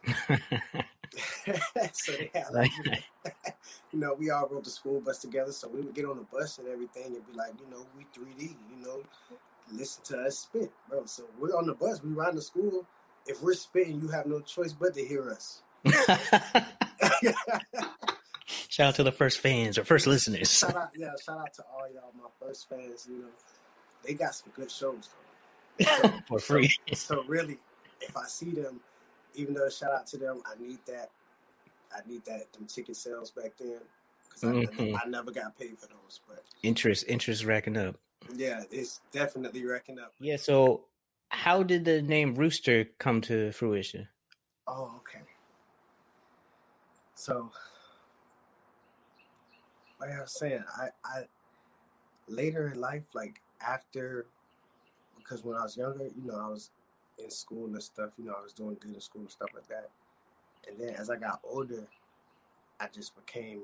so 1.93 2.13
they 2.13 2.31
had 2.35 2.53
like, 2.53 2.71
you 3.93 3.99
know, 3.99 4.15
we 4.15 4.31
all 4.31 4.49
rode 4.49 4.65
the 4.65 4.71
school 4.71 5.01
bus 5.01 5.19
together. 5.19 5.53
So 5.53 5.69
we 5.69 5.81
would 5.81 5.95
get 5.95 6.05
on 6.05 6.17
the 6.17 6.25
bus 6.25 6.59
and 6.59 6.69
everything 6.69 7.07
and 7.07 7.27
be 7.27 7.37
like, 7.37 7.53
you 7.61 7.71
know, 7.71 7.87
we 7.97 8.05
3D, 8.05 8.43
you 8.43 8.85
know, 8.85 9.03
listen 9.73 10.05
to 10.05 10.27
us 10.27 10.39
spit, 10.39 10.71
bro. 10.89 11.05
So 11.07 11.25
we're 11.39 11.57
on 11.57 11.67
the 11.67 11.75
bus, 11.75 12.03
we 12.03 12.13
ride 12.13 12.37
the 12.37 12.43
school. 12.43 12.87
If 13.27 13.43
we're 13.43 13.55
spitting, 13.55 14.01
you 14.01 14.09
have 14.09 14.27
no 14.27 14.41
choice 14.41 14.73
but 14.73 14.95
to 14.95 15.05
hear 15.05 15.31
us. 15.31 15.63
Shout 18.79 18.91
out 18.91 18.95
to 18.95 19.03
the 19.03 19.11
first 19.11 19.41
fans 19.41 19.77
or 19.77 19.85
first 19.85 20.07
listeners. 20.07 20.53
shout 20.57 20.77
out, 20.77 20.91
yeah, 20.97 21.11
shout 21.21 21.37
out 21.41 21.53
to 21.55 21.65
all 21.65 21.93
y'all, 21.93 22.13
my 22.17 22.29
first 22.39 22.69
fans. 22.69 23.09
You 23.11 23.23
know, 23.23 23.29
they 24.07 24.15
got 24.15 24.37
some 24.37 24.53
good 24.55 24.71
shows 24.71 25.09
though. 25.81 26.09
For 26.29 26.39
free. 26.39 26.73
So, 26.95 27.17
so 27.17 27.25
really, 27.27 27.59
if 28.01 28.17
I 28.17 28.27
see 28.29 28.53
them, 28.53 28.79
even 29.35 29.55
though 29.55 29.69
shout 29.69 29.91
out 29.91 30.07
to 30.09 30.17
them, 30.17 30.43
I 30.47 30.63
need 30.63 30.79
that. 30.87 31.11
I 31.93 32.09
need 32.09 32.25
that 32.27 32.53
them 32.53 32.67
ticket 32.67 32.95
sales 32.95 33.33
back 33.33 33.55
then 33.59 33.81
because 34.29 34.45
I, 34.45 34.53
Mhm. 34.53 34.97
I 35.05 35.09
never 35.09 35.33
got 35.33 35.59
paid 35.59 35.77
for 35.77 35.89
those. 35.89 36.21
But 36.29 36.45
Interest, 36.63 37.05
interest 37.09 37.45
racking 37.45 37.77
up. 37.77 37.97
yeah, 38.37 38.63
it's 38.71 39.01
definitely 39.11 39.65
racking 39.65 39.99
up. 39.99 40.15
Yeah. 40.21 40.37
So, 40.37 40.85
how 41.31 41.65
did 41.65 41.85
the 41.85 42.01
name 42.01 42.37
Rooster 42.37 42.85
come 43.01 43.23
to 43.23 43.51
fruition? 43.51 44.07
Oh, 44.69 44.95
okay. 44.99 45.25
So, 47.17 47.51
like 50.01 50.11
I 50.11 50.21
was 50.21 50.39
saying, 50.39 50.63
I, 50.77 50.89
I 51.05 51.23
later 52.29 52.69
in 52.69 52.81
life, 52.81 53.05
like 53.15 53.41
after, 53.61 54.27
because 55.17 55.45
when 55.45 55.57
I 55.57 55.63
was 55.63 55.77
younger, 55.77 56.05
you 56.05 56.27
know, 56.27 56.37
I 56.37 56.49
was 56.49 56.71
in 57.19 57.31
school 57.31 57.67
and 57.67 57.83
stuff. 57.83 58.11
You 58.19 58.27
know, 58.27 58.35
I 58.39 58.43
was 58.43 58.53
doing 58.53 58.77
good 58.81 58.95
in 58.95 59.01
school 59.01 59.23
and 59.23 59.31
stuff 59.31 59.51
like 59.55 59.67
that. 59.69 59.91
And 60.69 60.79
then 60.79 60.95
as 60.95 61.11
I 61.11 61.17
got 61.17 61.41
older, 61.45 61.87
I 62.81 62.87
just 62.95 63.15
became 63.17 63.63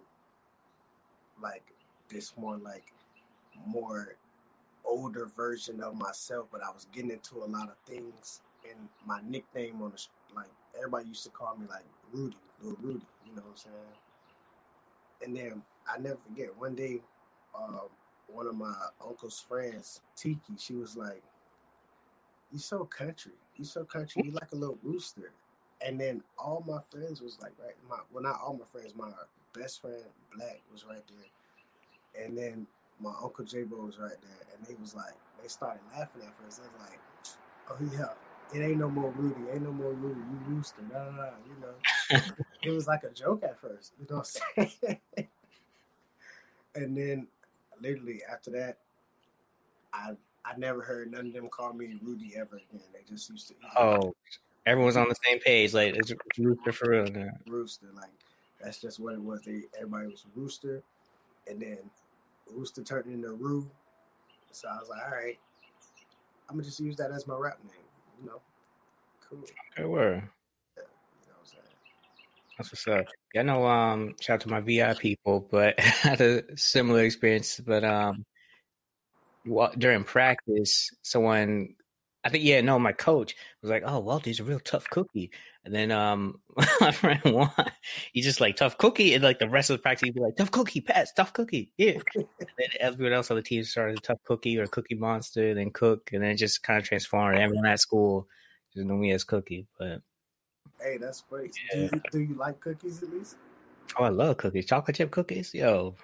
like 1.42 1.62
this 2.08 2.34
more 2.36 2.56
like 2.56 2.92
more 3.66 4.16
older 4.84 5.26
version 5.26 5.80
of 5.80 5.96
myself. 5.96 6.46
But 6.50 6.62
I 6.62 6.70
was 6.70 6.86
getting 6.92 7.10
into 7.10 7.38
a 7.38 7.46
lot 7.46 7.68
of 7.68 7.76
things, 7.86 8.40
and 8.68 8.88
my 9.06 9.20
nickname 9.26 9.82
on 9.82 9.92
the 9.92 10.34
like 10.34 10.50
everybody 10.76 11.08
used 11.08 11.24
to 11.24 11.30
call 11.30 11.56
me 11.56 11.66
like 11.68 11.84
Rudy, 12.12 12.36
little 12.62 12.78
Rudy. 12.82 13.06
You 13.26 13.36
know 13.36 13.42
what 13.42 13.50
I'm 13.50 13.56
saying? 13.56 13.74
And 15.22 15.36
then 15.36 15.62
I 15.92 15.98
never 15.98 16.16
forget 16.16 16.56
one 16.58 16.74
day, 16.74 17.00
um, 17.56 17.88
one 18.28 18.46
of 18.46 18.56
my 18.56 18.74
uncle's 19.06 19.40
friends, 19.40 20.00
Tiki, 20.16 20.54
she 20.58 20.74
was 20.74 20.96
like, 20.96 21.22
"You 22.52 22.58
so 22.58 22.84
country. 22.84 23.32
You 23.56 23.64
so 23.64 23.84
country. 23.84 24.22
You 24.24 24.32
like 24.32 24.52
a 24.52 24.56
little 24.56 24.78
rooster." 24.82 25.32
and 25.84 26.00
then 26.00 26.22
all 26.38 26.64
my 26.66 26.80
friends 26.90 27.20
was 27.20 27.38
like 27.42 27.52
right 27.62 27.74
my 27.88 27.98
well 28.12 28.22
not 28.22 28.40
all 28.44 28.54
my 28.54 28.64
friends 28.66 28.94
my 28.96 29.10
best 29.58 29.80
friend 29.80 30.04
black 30.34 30.60
was 30.72 30.84
right 30.86 31.02
there 31.08 32.24
and 32.24 32.36
then 32.36 32.66
my 33.00 33.12
uncle 33.22 33.44
j-bo 33.44 33.76
was 33.76 33.98
right 33.98 34.16
there 34.22 34.56
and 34.56 34.66
they 34.66 34.74
was 34.80 34.94
like 34.94 35.14
they 35.42 35.48
started 35.48 35.80
laughing 35.92 36.22
at 36.22 36.34
first 36.42 36.60
they 36.60 36.68
was 36.78 36.90
like 36.90 37.00
oh 37.70 37.96
yeah 37.96 38.12
it 38.58 38.62
ain't 38.64 38.78
no 38.78 38.88
more 38.88 39.10
rudy 39.16 39.40
ain't 39.52 39.62
no 39.62 39.72
more 39.72 39.92
rudy 39.92 40.20
you 40.20 40.54
rooster 40.54 40.82
nah, 40.92 41.04
nah, 41.10 41.16
nah, 41.16 41.30
you 41.46 41.56
know 41.60 42.18
it 42.62 42.70
was 42.70 42.86
like 42.86 43.02
a 43.04 43.10
joke 43.10 43.42
at 43.42 43.58
first 43.60 43.92
you 43.98 44.06
know 44.10 44.16
what 44.18 44.40
i'm 44.56 44.68
saying 44.78 44.98
and 46.74 46.96
then 46.96 47.26
literally 47.80 48.20
after 48.30 48.50
that 48.50 48.78
i 49.92 50.10
i 50.44 50.56
never 50.56 50.82
heard 50.82 51.10
none 51.10 51.26
of 51.26 51.32
them 51.32 51.48
call 51.48 51.72
me 51.72 51.98
rudy 52.02 52.34
ever 52.36 52.56
again 52.56 52.82
they 52.92 53.00
just 53.08 53.28
used 53.30 53.48
to 53.48 53.54
oh 53.76 54.12
Everyone's 54.66 54.96
on 54.96 55.08
the 55.08 55.16
same 55.26 55.38
page. 55.40 55.74
Like 55.74 55.94
it's, 55.94 56.12
Rooster 56.38 56.72
for 56.72 56.90
real 56.90 57.06
now. 57.06 57.28
Rooster, 57.46 57.88
like 57.94 58.10
that's 58.62 58.80
just 58.80 58.98
what 58.98 59.14
it 59.14 59.20
was. 59.20 59.42
They 59.42 59.62
everybody 59.76 60.06
was 60.06 60.24
Rooster, 60.34 60.82
and 61.46 61.60
then 61.60 61.78
Rooster 62.50 62.82
turned 62.82 63.12
into 63.12 63.32
Roo. 63.32 63.68
So 64.52 64.68
I 64.68 64.78
was 64.78 64.88
like, 64.88 65.02
all 65.04 65.12
right, 65.12 65.38
I'm 66.48 66.56
gonna 66.56 66.64
just 66.64 66.80
use 66.80 66.96
that 66.96 67.10
as 67.10 67.26
my 67.26 67.36
rap 67.36 67.58
name. 67.62 67.74
You 68.20 68.26
know, 68.26 68.40
cool. 69.28 69.44
Okay, 69.76 69.86
word. 69.86 70.22
Yeah, 70.76 70.84
you 71.20 71.28
know 71.28 71.34
what 71.34 71.40
I'm 71.40 71.46
saying. 71.46 71.62
That's 72.56 72.72
what's 72.72 72.86
up. 72.86 73.06
Yeah, 73.34 73.40
I 73.40 73.44
know. 73.44 73.66
Um, 73.66 74.14
shout 74.20 74.34
out 74.34 74.40
to 74.42 74.48
my 74.48 74.60
VI 74.60 74.94
people, 74.94 75.48
but 75.50 75.78
had 75.80 76.20
a 76.20 76.56
similar 76.56 77.02
experience. 77.02 77.60
But 77.60 77.84
um, 77.84 78.24
during 79.78 80.04
practice, 80.04 80.90
someone 81.02 81.74
I 82.24 82.30
think 82.30 82.42
yeah, 82.44 82.62
no, 82.62 82.78
my 82.78 82.92
coach 82.92 83.36
was 83.60 83.70
like, 83.70 83.82
"Oh, 83.84 83.98
Walter's 84.00 84.40
a 84.40 84.44
real 84.44 84.58
tough 84.58 84.88
cookie." 84.88 85.30
And 85.64 85.74
then 85.74 85.90
um, 85.90 86.40
my 86.80 86.90
friend 86.90 87.20
Juan, 87.22 87.50
he's 88.12 88.24
just 88.24 88.40
like 88.40 88.56
tough 88.56 88.78
cookie, 88.78 89.12
and 89.12 89.22
like 89.22 89.38
the 89.38 89.48
rest 89.48 89.68
of 89.68 89.76
the 89.76 89.82
practice, 89.82 90.06
he'd 90.06 90.14
be 90.14 90.20
like, 90.20 90.36
"Tough 90.36 90.50
cookie, 90.50 90.80
pass, 90.80 91.12
tough 91.12 91.34
cookie." 91.34 91.72
Yeah. 91.76 91.98
then 92.16 92.68
everyone 92.80 93.12
else 93.12 93.30
on 93.30 93.36
the 93.36 93.42
team 93.42 93.62
started 93.64 94.02
tough 94.02 94.22
cookie 94.24 94.58
or 94.58 94.66
cookie 94.66 94.94
monster, 94.94 95.54
then 95.54 95.70
cook, 95.70 96.10
and 96.14 96.22
then 96.22 96.36
just 96.38 96.62
kind 96.62 96.78
of 96.78 96.84
transformed. 96.84 97.38
Everyone 97.38 97.66
at 97.66 97.80
school 97.80 98.26
just 98.72 98.86
knew 98.86 98.96
me 98.96 99.12
as 99.12 99.24
cookie. 99.24 99.66
But 99.78 100.00
hey, 100.80 100.96
that's 100.98 101.22
great. 101.22 101.54
Yeah. 101.72 101.88
Do, 101.88 101.96
you, 101.96 102.02
do 102.12 102.20
you 102.20 102.34
like 102.34 102.60
cookies 102.60 103.02
at 103.02 103.10
least? 103.10 103.36
Oh, 103.98 104.04
I 104.04 104.08
love 104.08 104.36
cookies. 104.36 104.66
Chocolate 104.66 104.96
chip 104.96 105.10
cookies, 105.10 105.52
yo. 105.54 105.94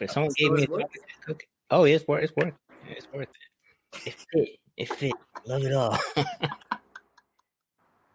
If 0.00 0.10
someone 0.10 0.32
gave 0.36 0.52
me 0.52 0.62
a 0.64 0.66
chocolate 0.66 0.90
chip 0.92 1.24
cookie, 1.26 1.48
oh, 1.70 1.84
it's 1.84 2.06
worth, 2.06 2.24
it's 2.24 2.36
worth, 2.36 2.48
It. 2.88 2.96
it's 2.96 3.06
worth 3.12 3.28
it. 3.28 4.06
It 4.06 4.14
fit. 4.32 4.48
It 4.76 4.88
fit. 4.88 5.12
Love 5.46 5.64
it 5.64 5.72
all. 5.72 5.98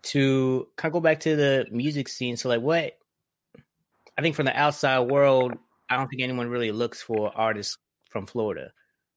to 0.04 0.68
kind 0.76 0.90
of 0.90 0.94
go 0.94 1.00
back 1.00 1.20
to 1.22 1.36
the 1.36 1.66
music 1.72 2.08
scene. 2.08 2.38
So, 2.38 2.50
like, 2.50 2.62
what 2.62 2.98
I 4.18 4.22
think 4.22 4.36
from 4.36 4.46
the 4.46 4.58
outside 4.58 5.00
world, 5.12 5.54
I 5.90 5.98
don't 5.98 6.08
think 6.08 6.22
anyone 6.22 6.50
really 6.50 6.72
looks 6.72 7.02
for 7.02 7.32
artists 7.36 7.78
from 8.10 8.26
Florida 8.26 8.72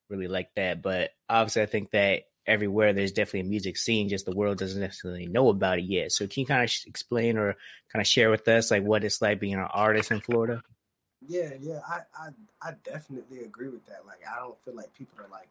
really 0.08 0.28
like 0.28 0.50
that. 0.56 0.82
But 0.82 1.10
obviously, 1.28 1.62
I 1.62 1.66
think 1.66 1.90
that 1.92 2.22
everywhere 2.48 2.92
there's 2.92 3.12
definitely 3.12 3.40
a 3.40 3.44
music 3.44 3.76
scene, 3.76 4.08
just 4.08 4.26
the 4.26 4.34
world 4.34 4.58
doesn't 4.58 4.80
necessarily 4.80 5.26
know 5.26 5.48
about 5.50 5.78
it 5.78 5.84
yet. 5.84 6.12
So, 6.12 6.26
can 6.26 6.40
you 6.40 6.46
kind 6.46 6.64
of 6.64 6.72
explain 6.86 7.38
or 7.38 7.54
kind 7.92 8.00
of 8.00 8.06
share 8.06 8.30
with 8.30 8.48
us 8.48 8.70
like 8.70 8.82
what 8.82 9.04
it's 9.04 9.22
like 9.22 9.40
being 9.40 9.54
an 9.54 9.60
artist 9.60 10.10
in 10.10 10.20
Florida? 10.20 10.62
Yeah, 11.26 11.50
yeah, 11.60 11.80
I, 11.88 12.00
I, 12.16 12.28
I 12.62 12.72
definitely 12.84 13.40
agree 13.40 13.68
with 13.68 13.84
that. 13.86 14.06
Like, 14.06 14.20
I 14.30 14.38
don't 14.38 14.58
feel 14.64 14.74
like 14.74 14.92
people 14.94 15.18
are 15.20 15.28
like 15.28 15.48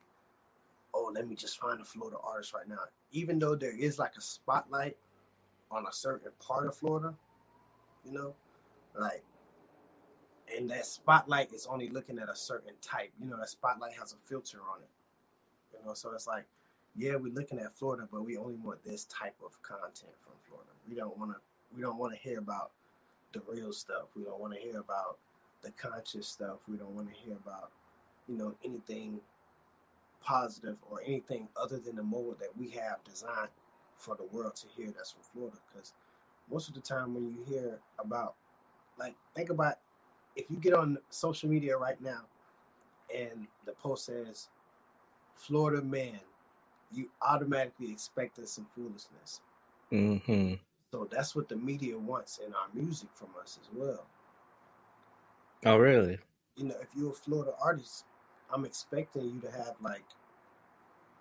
oh, 0.98 1.12
let 1.14 1.28
me 1.28 1.36
just 1.36 1.60
find 1.60 1.80
a 1.80 1.84
Florida 1.84 2.18
artist 2.24 2.54
right 2.54 2.68
now. 2.68 2.80
Even 3.12 3.40
though 3.40 3.56
there 3.56 3.78
is 3.78 4.00
like 4.00 4.14
a 4.18 4.22
spotlight 4.22 4.98
on 5.70 5.86
a 5.86 5.94
certain 5.94 6.32
part 6.40 6.68
of 6.68 6.76
Florida, 6.76 7.14
you 8.06 8.12
know, 8.12 8.34
like, 8.98 9.24
and 10.56 10.70
that 10.70 10.86
spotlight 10.86 11.54
is 11.54 11.68
only 11.70 11.90
looking 11.90 12.20
at 12.20 12.30
a 12.30 12.36
certain 12.36 12.74
type. 12.82 13.12
You 13.20 13.30
know, 13.30 13.38
that 13.38 13.50
spotlight 13.50 13.94
has 13.94 14.14
a 14.14 14.18
filter 14.18 14.60
on 14.74 14.82
it. 14.82 14.90
You 15.74 15.86
know, 15.86 15.94
so 15.94 16.12
it's 16.14 16.26
like, 16.28 16.46
yeah, 16.98 17.16
we're 17.16 17.34
looking 17.34 17.60
at 17.60 17.74
Florida, 17.74 18.08
but 18.12 18.26
we 18.26 18.38
only 18.38 18.56
want 18.56 18.84
this 18.84 19.06
type 19.06 19.36
of 19.46 19.62
content 19.62 20.14
from 20.20 20.34
Florida. 20.48 20.72
We 20.90 20.96
don't 20.96 21.18
want 21.18 21.32
to. 21.32 21.38
We 21.76 21.82
don't 21.82 21.98
want 21.98 22.14
to 22.14 22.20
hear 22.20 22.40
about 22.40 22.72
the 23.34 23.42
real 23.48 23.74
stuff. 23.74 24.08
We 24.16 24.24
don't 24.24 24.40
want 24.40 24.54
to 24.54 24.60
hear 24.60 24.80
about 24.80 25.18
the 25.62 25.72
conscious 25.72 26.28
stuff. 26.28 26.60
We 26.68 26.78
don't 26.78 26.96
want 26.96 27.10
to 27.10 27.14
hear 27.14 27.36
about, 27.36 27.72
you 28.28 28.38
know, 28.38 28.56
anything 28.64 29.20
positive 30.24 30.78
or 30.90 31.02
anything 31.06 31.48
other 31.62 31.78
than 31.78 31.98
the 31.98 32.04
mold 32.04 32.38
that 32.40 32.58
we 32.58 32.70
have 32.70 33.04
designed 33.04 33.50
for 33.96 34.16
the 34.16 34.24
world 34.26 34.56
to 34.56 34.68
hear 34.76 34.92
that's 34.96 35.12
from 35.12 35.24
Florida. 35.24 35.58
Because 35.72 35.94
most 36.50 36.70
of 36.70 36.76
the 36.76 36.82
time 36.82 37.14
when 37.14 37.30
you 37.30 37.44
hear 37.48 37.80
about, 38.00 38.36
like, 38.98 39.16
think 39.36 39.50
about 39.50 39.76
if 40.36 40.50
you 40.50 40.58
get 40.58 40.74
on 40.74 40.98
social 41.10 41.50
media 41.50 41.78
right 41.78 42.00
now 42.02 42.22
and 43.16 43.48
the 43.66 43.74
post 43.74 44.06
says, 44.06 44.48
Florida 45.36 45.82
man, 45.82 46.20
you 46.92 47.10
automatically 47.22 47.92
expecting 47.92 48.46
some 48.46 48.68
foolishness. 48.74 49.42
Mm-hmm. 49.92 50.54
So 50.92 51.08
that's 51.12 51.36
what 51.36 51.50
the 51.50 51.56
media 51.56 51.98
wants 51.98 52.40
in 52.46 52.54
our 52.54 52.68
music 52.74 53.10
from 53.14 53.30
us 53.42 53.60
as 53.62 53.70
well. 53.74 54.06
Oh, 55.66 55.78
really? 55.78 56.18
You 56.56 56.66
know, 56.66 56.76
if 56.82 56.90
you're 56.96 57.12
a 57.12 57.14
Florida 57.14 57.54
artist, 57.62 58.06
I'm 58.54 58.66
expecting 58.66 59.26
you 59.26 59.40
to 59.42 59.52
have 59.52 59.76
like 59.82 60.06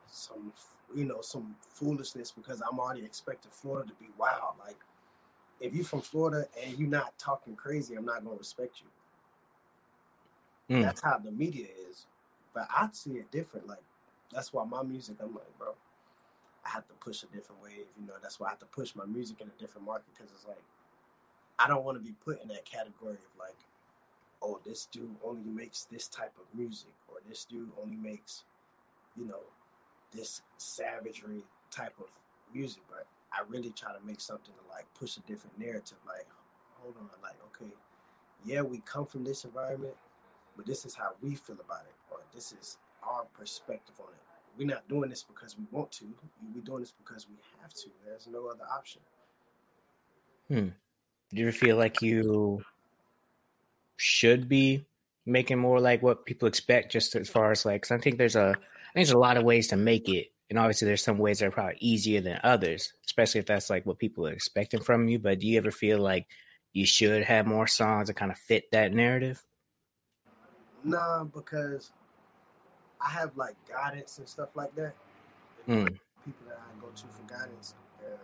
some, 0.06 0.52
you 0.94 1.04
know, 1.04 1.20
some 1.20 1.56
foolishness 1.60 2.30
because 2.30 2.62
I'm 2.62 2.78
already 2.78 3.04
expecting 3.04 3.50
Florida 3.50 3.88
to 3.88 3.94
be 3.96 4.10
wild. 4.16 4.54
Like, 4.64 4.78
if 5.60 5.74
you're 5.74 5.84
from 5.84 6.02
Florida 6.02 6.46
and 6.62 6.78
you're 6.78 6.88
not 6.88 7.18
talking 7.18 7.56
crazy, 7.56 7.94
I'm 7.96 8.04
not 8.04 8.24
gonna 8.24 8.36
respect 8.36 8.80
you. 10.68 10.76
Mm. 10.76 10.82
That's 10.82 11.02
how 11.02 11.18
the 11.18 11.32
media 11.32 11.66
is. 11.88 12.06
But 12.54 12.68
I 12.70 12.88
see 12.92 13.12
it 13.12 13.30
different. 13.30 13.66
Like, 13.66 13.82
that's 14.32 14.52
why 14.52 14.64
my 14.64 14.82
music, 14.82 15.16
I'm 15.20 15.34
like, 15.34 15.58
bro, 15.58 15.74
I 16.64 16.70
have 16.70 16.86
to 16.88 16.94
push 16.94 17.22
a 17.22 17.26
different 17.26 17.62
wave. 17.62 17.86
You 17.98 18.06
know, 18.06 18.14
that's 18.20 18.40
why 18.40 18.48
I 18.48 18.50
have 18.50 18.58
to 18.60 18.66
push 18.66 18.94
my 18.94 19.04
music 19.06 19.40
in 19.40 19.48
a 19.48 19.60
different 19.60 19.86
market 19.86 20.06
because 20.14 20.32
it's 20.32 20.46
like, 20.46 20.62
I 21.58 21.68
don't 21.68 21.84
want 21.84 21.96
to 21.96 22.04
be 22.04 22.14
put 22.24 22.42
in 22.42 22.48
that 22.48 22.64
category 22.64 23.14
of 23.14 23.38
like, 23.38 23.56
oh, 24.42 24.60
this 24.64 24.86
dude 24.86 25.16
only 25.24 25.48
makes 25.48 25.84
this 25.84 26.08
type 26.08 26.32
of 26.38 26.58
music, 26.58 26.92
or 27.08 27.16
this 27.28 27.44
dude 27.44 27.70
only 27.82 27.96
makes, 27.96 28.44
you 29.16 29.26
know, 29.26 29.40
this 30.12 30.42
savagery 30.58 31.42
type 31.70 31.94
of 31.98 32.08
music. 32.52 32.82
But 32.88 33.06
I 33.32 33.42
really 33.48 33.70
try 33.70 33.92
to 33.92 34.04
make 34.04 34.20
something 34.20 34.54
to 34.54 34.74
like 34.74 34.86
push 34.98 35.16
a 35.16 35.20
different 35.20 35.58
narrative. 35.58 35.98
Like, 36.06 36.26
hold 36.74 36.96
on, 36.98 37.08
like, 37.22 37.36
okay, 37.46 37.72
yeah, 38.44 38.60
we 38.60 38.80
come 38.80 39.06
from 39.06 39.24
this 39.24 39.44
environment, 39.44 39.94
but 40.56 40.66
this 40.66 40.84
is 40.84 40.94
how 40.94 41.12
we 41.22 41.34
feel 41.34 41.56
about 41.64 41.86
it, 41.86 41.94
or 42.10 42.18
this 42.34 42.52
is 42.52 42.78
our 43.08 43.24
perspective 43.38 43.94
on 44.00 44.06
it. 44.08 44.20
We're 44.58 44.66
not 44.66 44.88
doing 44.88 45.10
this 45.10 45.22
because 45.22 45.56
we 45.58 45.64
want 45.70 45.92
to. 45.92 46.06
We're 46.54 46.62
doing 46.62 46.80
this 46.80 46.94
because 46.96 47.28
we 47.28 47.36
have 47.60 47.72
to. 47.74 47.88
There's 48.04 48.26
no 48.26 48.46
other 48.46 48.64
option. 48.72 49.02
Hmm. 50.48 50.68
Do 51.30 51.42
you 51.42 51.52
feel 51.52 51.76
like 51.76 52.00
you 52.02 52.62
should 53.96 54.48
be 54.48 54.86
making 55.24 55.58
more 55.58 55.80
like 55.80 56.02
what 56.02 56.24
people 56.24 56.46
expect 56.46 56.92
just 56.92 57.16
as 57.16 57.28
far 57.28 57.50
as 57.50 57.64
like 57.64 57.90
I 57.90 57.98
think 57.98 58.16
there's 58.16 58.36
a 58.36 58.50
I 58.50 58.52
think 58.52 58.94
there's 58.94 59.10
a 59.10 59.18
lot 59.18 59.36
of 59.36 59.44
ways 59.44 59.68
to 59.68 59.76
make 59.76 60.08
it. 60.08 60.28
And 60.48 60.58
obviously 60.58 60.86
there's 60.86 61.02
some 61.02 61.18
ways 61.18 61.40
that 61.40 61.46
are 61.46 61.50
probably 61.50 61.76
easier 61.80 62.20
than 62.20 62.38
others, 62.44 62.92
especially 63.04 63.40
if 63.40 63.46
that's 63.46 63.68
like 63.68 63.84
what 63.84 63.98
people 63.98 64.26
are 64.28 64.32
expecting 64.32 64.80
from 64.80 65.08
you. 65.08 65.18
But 65.18 65.40
do 65.40 65.48
you 65.48 65.58
ever 65.58 65.72
feel 65.72 65.98
like 65.98 66.28
you 66.72 66.86
should 66.86 67.24
have 67.24 67.46
more 67.46 67.66
songs 67.66 68.06
that 68.06 68.14
kind 68.14 68.30
of 68.30 68.38
fit 68.38 68.70
that 68.70 68.94
narrative? 68.94 69.44
Nah, 70.84 71.24
because 71.24 71.90
I 73.06 73.10
have 73.10 73.36
like 73.36 73.54
guidance 73.68 74.18
and 74.18 74.28
stuff 74.28 74.50
like 74.56 74.74
that. 74.76 74.94
Mm. 75.68 75.96
People 76.24 76.46
that 76.48 76.58
I 76.58 76.80
go 76.80 76.88
to 76.88 77.02
for 77.06 77.22
guidance. 77.32 77.74
And 78.00 78.18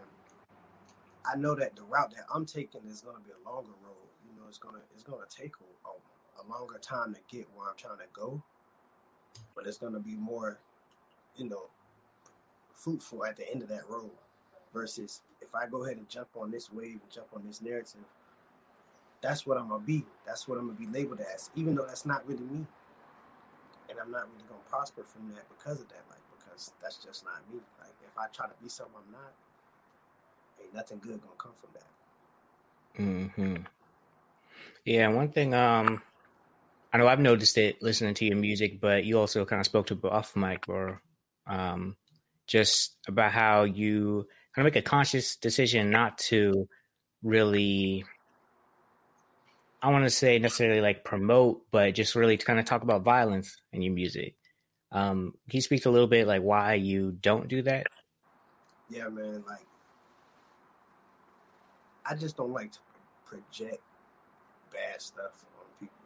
I 1.25 1.37
know 1.37 1.55
that 1.55 1.77
the 1.77 1.83
route 1.85 2.11
that 2.17 2.25
I'm 2.35 2.45
taking 2.47 2.83
is 2.89 3.01
going 3.01 3.17
to 3.17 3.23
be 3.23 3.31
a 3.31 3.49
longer 3.49 3.71
road 3.85 4.09
You 4.29 4.41
know, 4.41 4.49
it's 4.49 4.59
gonna 4.59 4.81
it's 4.95 5.05
gonna 5.05 5.27
take 5.31 5.53
a, 5.61 5.89
a, 5.89 6.43
a 6.43 6.53
longer 6.53 6.79
time 6.79 7.15
to 7.15 7.21
get 7.35 7.47
where 7.55 7.69
I'm 7.69 7.77
trying 7.77 7.99
to 7.99 8.05
go, 8.13 8.43
but 9.55 9.67
it's 9.67 9.79
gonna 9.79 10.01
be 10.01 10.17
more, 10.17 10.59
you 11.37 11.49
know, 11.49 11.65
fruitful 12.75 13.25
at 13.25 13.37
the 13.37 13.49
end 13.51 13.63
of 13.63 13.69
that 13.69 13.89
road. 13.89 14.11
Versus 14.75 15.21
if 15.43 15.55
I 15.55 15.67
go 15.67 15.85
ahead 15.85 15.99
and 15.99 16.09
jump 16.09 16.29
on 16.37 16.51
this 16.51 16.73
wave 16.73 17.01
and 17.03 17.11
jump 17.13 17.29
on 17.35 17.43
this 17.47 17.61
narrative, 17.63 18.01
that's 19.21 19.47
what 19.47 19.59
I'm 19.59 19.69
gonna 19.69 19.85
be. 19.85 20.05
That's 20.27 20.49
what 20.49 20.59
I'm 20.59 20.67
gonna 20.67 20.79
be 20.79 20.87
labeled 20.87 21.21
as, 21.35 21.51
even 21.55 21.75
though 21.75 21.87
that's 21.87 22.07
not 22.07 22.27
really 22.27 22.45
me. 22.45 22.67
And 23.93 24.01
I'm 24.01 24.11
not 24.11 24.25
really 24.33 24.49
gonna 24.49 24.65
prosper 24.71 25.05
from 25.05 25.29
that 25.35 25.45
because 25.51 25.79
of 25.79 25.89
that, 25.89 26.01
like 26.09 26.25
because 26.39 26.73
that's 26.81 26.97
just 26.97 27.25
not 27.25 27.45
me. 27.53 27.61
Like 27.79 27.93
if 28.03 28.17
I 28.17 28.27
try 28.33 28.47
to 28.47 28.55
be 28.63 28.71
something 28.71 28.95
I'm 28.97 29.13
not, 29.13 29.33
ain't 30.63 30.75
nothing 30.75 30.99
good 30.99 31.21
gonna 31.21 31.37
come 31.37 31.53
from 31.61 31.71
that. 31.75 33.03
Mm-hmm. 33.03 33.57
Yeah, 34.87 35.09
one 35.09 35.29
thing 35.29 35.53
um 35.53 36.01
I 36.91 36.99
know 36.99 37.07
I've 37.07 37.21
noticed 37.21 37.59
it 37.59 37.83
listening 37.83 38.15
to 38.15 38.25
your 38.25 38.37
music, 38.37 38.81
but 38.81 39.05
you 39.05 39.19
also 39.19 39.45
kind 39.45 39.61
of 39.61 39.67
spoke 39.67 39.87
to 39.89 40.01
off 40.11 40.35
mic 40.37 40.69
or 40.69 41.03
um 41.47 41.95
just 42.47 42.97
about 43.07 43.33
how 43.33 43.65
you 43.65 44.27
kind 44.55 44.67
of 44.67 44.73
make 44.73 44.83
a 44.83 44.89
conscious 44.89 45.37
decision 45.37 45.91
not 45.91 46.17
to 46.19 46.67
really 47.23 48.05
I 49.83 49.91
want 49.91 50.05
to 50.05 50.11
say 50.11 50.39
necessarily 50.39 50.81
like 50.81 51.05
promote, 51.05 51.63
but 51.73 51.95
just 51.95 52.15
really 52.15 52.37
kind 52.37 52.61
of 52.61 52.65
talk 52.65 52.83
about 52.83 53.03
violence 53.03 53.61
in 53.73 53.83
your 53.83 53.93
music. 53.93 54.37
Um, 54.93 55.35
can 55.51 55.57
you 55.57 55.61
speak 55.61 55.87
a 55.87 55.91
little 55.91 56.07
bit 56.07 56.29
like 56.29 56.43
why 56.43 56.75
you 56.75 57.13
don't 57.21 57.49
do 57.49 57.63
that? 57.63 57.89
Yeah, 58.89 59.09
man. 59.09 59.43
Like, 59.47 59.67
I 62.07 62.15
just 62.15 62.37
don't 62.37 62.53
like 62.53 62.71
to 62.73 62.79
project 63.27 63.81
bad 64.73 65.01
stuff 65.01 65.45
on 65.59 65.67
people. 65.81 65.97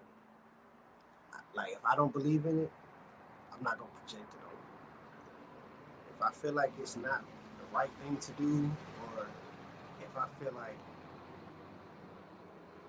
Like, 1.54 1.72
if 1.72 1.84
I 1.84 1.96
don't 1.96 2.12
believe 2.12 2.46
in 2.46 2.60
it, 2.60 2.72
I'm 3.52 3.62
not 3.62 3.78
gonna 3.78 3.90
project 3.90 4.32
it 4.32 4.44
on. 4.46 4.56
If 6.14 6.22
I 6.22 6.30
feel 6.32 6.52
like 6.52 6.72
it's 6.80 6.96
not 6.96 7.22
the 7.58 7.76
right 7.76 7.90
thing 8.02 8.16
to 8.16 8.32
do, 8.32 8.70
or 9.16 9.26
if 10.00 10.16
I 10.16 10.26
feel 10.42 10.52
like 10.54 10.78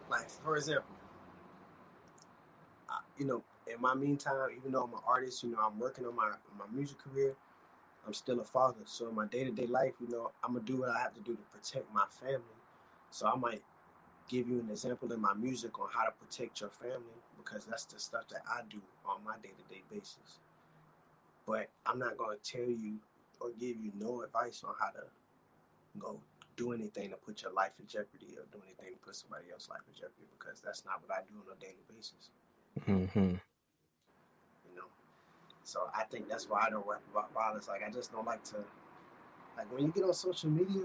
like 0.09 0.29
for 0.29 0.55
example, 0.57 0.95
I, 2.89 2.99
you 3.17 3.25
know, 3.25 3.43
in 3.73 3.81
my 3.81 3.93
meantime, 3.93 4.35
even 4.57 4.71
though 4.71 4.83
I'm 4.83 4.93
an 4.93 4.99
artist, 5.07 5.43
you 5.43 5.51
know, 5.51 5.59
I'm 5.59 5.79
working 5.79 6.05
on 6.05 6.15
my 6.15 6.31
my 6.57 6.65
music 6.73 6.97
career. 6.99 7.35
I'm 8.05 8.13
still 8.13 8.39
a 8.39 8.43
father, 8.45 8.79
so 8.85 9.09
in 9.09 9.15
my 9.15 9.25
day 9.27 9.43
to 9.43 9.51
day 9.51 9.67
life, 9.67 9.93
you 9.99 10.07
know, 10.07 10.31
I'm 10.43 10.53
gonna 10.53 10.65
do 10.65 10.77
what 10.77 10.89
I 10.89 10.99
have 10.99 11.13
to 11.15 11.21
do 11.21 11.35
to 11.35 11.41
protect 11.51 11.93
my 11.93 12.05
family. 12.21 12.41
So 13.11 13.27
I 13.27 13.35
might 13.35 13.63
give 14.29 14.47
you 14.49 14.59
an 14.59 14.69
example 14.69 15.11
in 15.11 15.21
my 15.21 15.33
music 15.33 15.79
on 15.79 15.87
how 15.93 16.05
to 16.05 16.11
protect 16.11 16.61
your 16.61 16.69
family 16.69 17.19
because 17.37 17.65
that's 17.65 17.85
the 17.85 17.99
stuff 17.99 18.27
that 18.29 18.41
I 18.49 18.61
do 18.69 18.79
on 19.05 19.23
my 19.25 19.35
day 19.43 19.49
to 19.57 19.73
day 19.73 19.83
basis. 19.91 20.39
But 21.45 21.69
I'm 21.85 21.99
not 21.99 22.17
gonna 22.17 22.37
tell 22.43 22.61
you 22.69 22.97
or 23.39 23.49
give 23.59 23.77
you 23.77 23.91
no 23.97 24.21
advice 24.21 24.63
on 24.65 24.73
how 24.79 24.89
to 24.89 25.03
go 25.99 26.19
do 26.57 26.73
anything 26.73 27.11
to 27.11 27.15
put 27.15 27.43
your 27.43 27.53
life 27.53 27.71
in 27.79 27.87
jeopardy 27.87 28.35
or 28.35 28.43
do 28.51 28.59
anything 28.65 28.93
to 28.93 28.99
put 29.05 29.15
somebody 29.15 29.45
else's 29.53 29.69
life 29.69 29.85
in 29.87 29.93
jeopardy 29.93 30.27
because 30.37 30.59
that's 30.59 30.83
not 30.83 30.99
what 31.05 31.15
I 31.15 31.21
do 31.21 31.37
on 31.39 31.55
a 31.55 31.59
daily 31.61 31.85
basis. 31.87 32.29
Mm-hmm. 32.89 33.37
You 34.65 34.75
know, 34.75 34.89
so 35.63 35.87
I 35.95 36.03
think 36.03 36.27
that's 36.27 36.49
why 36.49 36.65
I 36.67 36.69
don't 36.69 36.85
rap 36.85 37.01
about 37.11 37.33
violence. 37.33 37.67
Like 37.67 37.83
I 37.87 37.91
just 37.91 38.11
don't 38.11 38.25
like 38.25 38.43
to. 38.45 38.57
Like 39.55 39.71
when 39.71 39.85
you 39.85 39.91
get 39.91 40.03
on 40.03 40.13
social 40.13 40.49
media, 40.49 40.83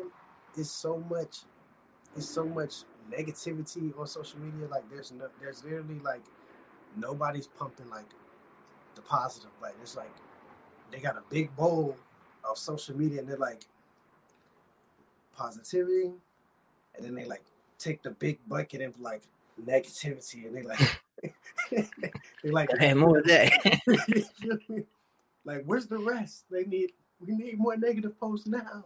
it's 0.56 0.70
so 0.70 1.02
much, 1.10 1.38
it's 2.16 2.28
so 2.28 2.44
much 2.44 2.84
negativity 3.10 3.98
on 3.98 4.06
social 4.06 4.38
media. 4.40 4.68
Like 4.68 4.88
there's 4.90 5.10
no, 5.10 5.28
there's 5.40 5.64
literally 5.64 5.98
like 6.00 6.22
nobody's 6.96 7.46
pumping 7.46 7.88
like 7.90 8.10
the 8.94 9.02
positive. 9.02 9.50
Like 9.60 9.74
it's 9.82 9.96
like 9.96 10.14
they 10.90 10.98
got 10.98 11.16
a 11.16 11.22
big 11.30 11.54
bowl 11.56 11.96
of 12.48 12.58
social 12.58 12.96
media 12.96 13.20
and 13.20 13.28
they're 13.28 13.36
like 13.36 13.66
positivity, 15.36 16.12
and 16.94 17.04
then 17.04 17.14
they 17.14 17.24
like 17.24 17.42
take 17.78 18.02
the 18.02 18.10
big 18.10 18.38
bucket 18.48 18.82
of 18.82 18.98
like 19.00 19.22
negativity, 19.64 20.46
and 20.46 20.56
they 20.56 20.62
like 20.62 21.00
they 22.42 22.50
like 22.50 22.70
hey, 22.78 22.94
more 22.94 23.18
of 23.18 23.26
that. 23.26 23.80
like, 25.44 25.64
where's 25.64 25.86
the 25.86 25.98
rest? 25.98 26.44
They 26.50 26.64
need 26.64 26.92
we 27.24 27.34
need 27.34 27.58
more 27.58 27.76
negative 27.76 28.18
posts 28.18 28.46
now. 28.46 28.84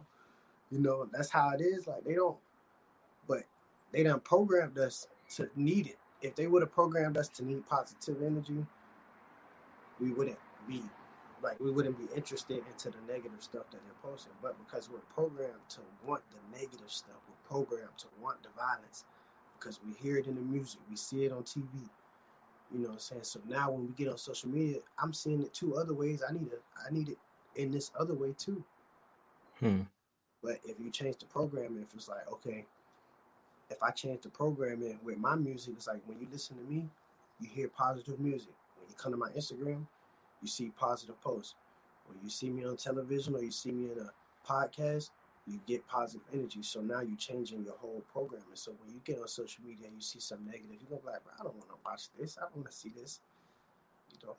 You 0.70 0.80
know, 0.80 1.08
that's 1.12 1.30
how 1.30 1.50
it 1.50 1.60
is. 1.60 1.86
Like 1.86 2.04
they 2.04 2.14
don't, 2.14 2.36
but 3.28 3.44
they 3.92 4.02
done 4.02 4.20
programmed 4.20 4.78
us 4.78 5.06
to 5.36 5.48
need 5.56 5.86
it. 5.86 5.98
If 6.22 6.34
they 6.34 6.46
would 6.46 6.62
have 6.62 6.72
programmed 6.72 7.16
us 7.16 7.28
to 7.30 7.44
need 7.44 7.66
positive 7.66 8.22
energy, 8.22 8.64
we 10.00 10.12
wouldn't 10.12 10.38
be 10.68 10.82
like 11.46 11.60
we 11.60 11.70
wouldn't 11.70 11.96
be 11.96 12.12
interested 12.14 12.62
into 12.70 12.90
the 12.90 13.00
negative 13.06 13.40
stuff 13.40 13.70
that 13.70 13.80
they're 13.84 14.02
posting. 14.10 14.32
But 14.42 14.56
because 14.58 14.90
we're 14.90 15.06
programmed 15.14 15.62
to 15.70 15.80
want 16.04 16.22
the 16.30 16.58
negative 16.58 16.90
stuff, 16.90 17.16
we're 17.28 17.48
programmed 17.48 17.96
to 17.98 18.06
want 18.20 18.42
the 18.42 18.48
violence 18.56 19.04
because 19.58 19.80
we 19.86 19.94
hear 19.94 20.18
it 20.18 20.26
in 20.26 20.34
the 20.34 20.40
music, 20.40 20.80
we 20.90 20.96
see 20.96 21.24
it 21.24 21.32
on 21.32 21.44
TV. 21.44 21.64
You 22.72 22.80
know 22.80 22.88
what 22.88 22.92
I'm 22.94 22.98
saying? 22.98 23.22
So 23.22 23.40
now 23.48 23.70
when 23.70 23.86
we 23.86 23.92
get 23.94 24.08
on 24.08 24.18
social 24.18 24.50
media, 24.50 24.78
I'm 24.98 25.12
seeing 25.12 25.40
it 25.40 25.54
two 25.54 25.76
other 25.76 25.94
ways. 25.94 26.22
I 26.28 26.32
need 26.32 26.48
it. 26.48 26.62
I 26.84 26.92
need 26.92 27.10
it 27.10 27.18
in 27.54 27.70
this 27.70 27.92
other 27.98 28.14
way 28.14 28.34
too. 28.36 28.62
Hmm. 29.60 29.82
But 30.42 30.58
if 30.64 30.78
you 30.80 30.90
change 30.90 31.18
the 31.18 31.26
programming, 31.26 31.82
if 31.82 31.94
it's 31.94 32.08
like, 32.08 32.30
okay, 32.30 32.66
if 33.70 33.82
I 33.82 33.90
change 33.90 34.22
the 34.22 34.30
programming 34.30 34.98
with 35.02 35.16
my 35.16 35.36
music, 35.36 35.74
it's 35.76 35.86
like 35.86 36.00
when 36.06 36.18
you 36.18 36.26
listen 36.30 36.56
to 36.56 36.64
me, 36.64 36.88
you 37.40 37.48
hear 37.48 37.68
positive 37.68 38.18
music. 38.18 38.52
When 38.78 38.88
you 38.88 38.94
come 38.96 39.12
to 39.12 39.18
my 39.18 39.30
Instagram, 39.30 39.86
you 40.46 40.50
see 40.50 40.70
positive 40.78 41.20
posts. 41.20 41.56
When 42.06 42.18
you 42.22 42.30
see 42.30 42.50
me 42.50 42.64
on 42.64 42.76
television 42.76 43.34
or 43.34 43.42
you 43.42 43.50
see 43.50 43.72
me 43.72 43.90
in 43.90 43.98
a 43.98 44.10
podcast, 44.48 45.10
you 45.44 45.58
get 45.66 45.86
positive 45.88 46.22
energy. 46.32 46.62
So 46.62 46.80
now 46.80 47.00
you're 47.00 47.16
changing 47.16 47.64
your 47.64 47.74
whole 47.78 48.04
program. 48.12 48.42
And 48.48 48.56
so 48.56 48.72
when 48.80 48.94
you 48.94 49.00
get 49.04 49.20
on 49.20 49.26
social 49.26 49.64
media 49.64 49.86
and 49.88 49.96
you 49.96 50.00
see 50.00 50.20
some 50.20 50.46
negative, 50.46 50.76
you're 50.80 50.88
gonna 50.88 51.00
be 51.00 51.06
like, 51.08 51.20
I 51.38 51.42
don't 51.42 51.56
want 51.56 51.68
to 51.70 51.76
watch 51.84 52.02
this. 52.16 52.38
I 52.38 52.42
don't 52.42 52.58
want 52.58 52.70
to 52.70 52.76
see 52.76 52.90
this. 52.90 53.18
You 54.12 54.24
know, 54.24 54.36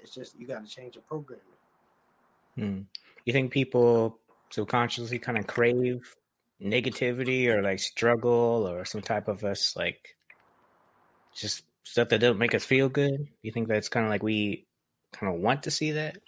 it's 0.00 0.12
just 0.12 0.38
you 0.38 0.46
got 0.46 0.66
to 0.66 0.70
change 0.70 0.96
your 0.96 1.02
programming. 1.02 1.44
Hmm. 2.56 2.80
You 3.24 3.32
think 3.32 3.52
people 3.52 4.18
subconsciously 4.50 5.20
kind 5.20 5.38
of 5.38 5.46
crave 5.46 6.16
negativity 6.60 7.46
or 7.46 7.62
like 7.62 7.78
struggle 7.78 8.68
or 8.68 8.84
some 8.84 9.02
type 9.02 9.28
of 9.28 9.44
us 9.44 9.76
like 9.76 10.16
just 11.32 11.62
stuff 11.84 12.08
that 12.08 12.18
doesn't 12.18 12.38
make 12.38 12.56
us 12.56 12.64
feel 12.64 12.88
good? 12.88 13.28
You 13.42 13.52
think 13.52 13.68
that's 13.68 13.88
kind 13.88 14.04
of 14.04 14.10
like 14.10 14.24
we 14.24 14.66
kind 15.12 15.34
of 15.34 15.40
want 15.40 15.62
to 15.64 15.70
see 15.70 15.92
that? 15.92 16.18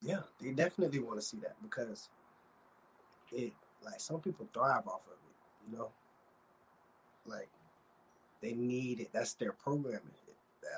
Yeah, 0.00 0.20
they 0.40 0.50
definitely 0.50 0.98
want 0.98 1.20
to 1.20 1.26
see 1.26 1.38
that 1.38 1.54
because 1.62 2.08
it 3.32 3.52
like 3.84 4.00
some 4.00 4.20
people 4.20 4.48
thrive 4.52 4.86
off 4.86 5.02
of 5.06 5.12
it, 5.12 5.70
you 5.70 5.78
know. 5.78 5.90
Like 7.24 7.48
they 8.40 8.52
need 8.54 9.00
it. 9.00 9.10
That's 9.12 9.34
their 9.34 9.52
programming. 9.52 10.00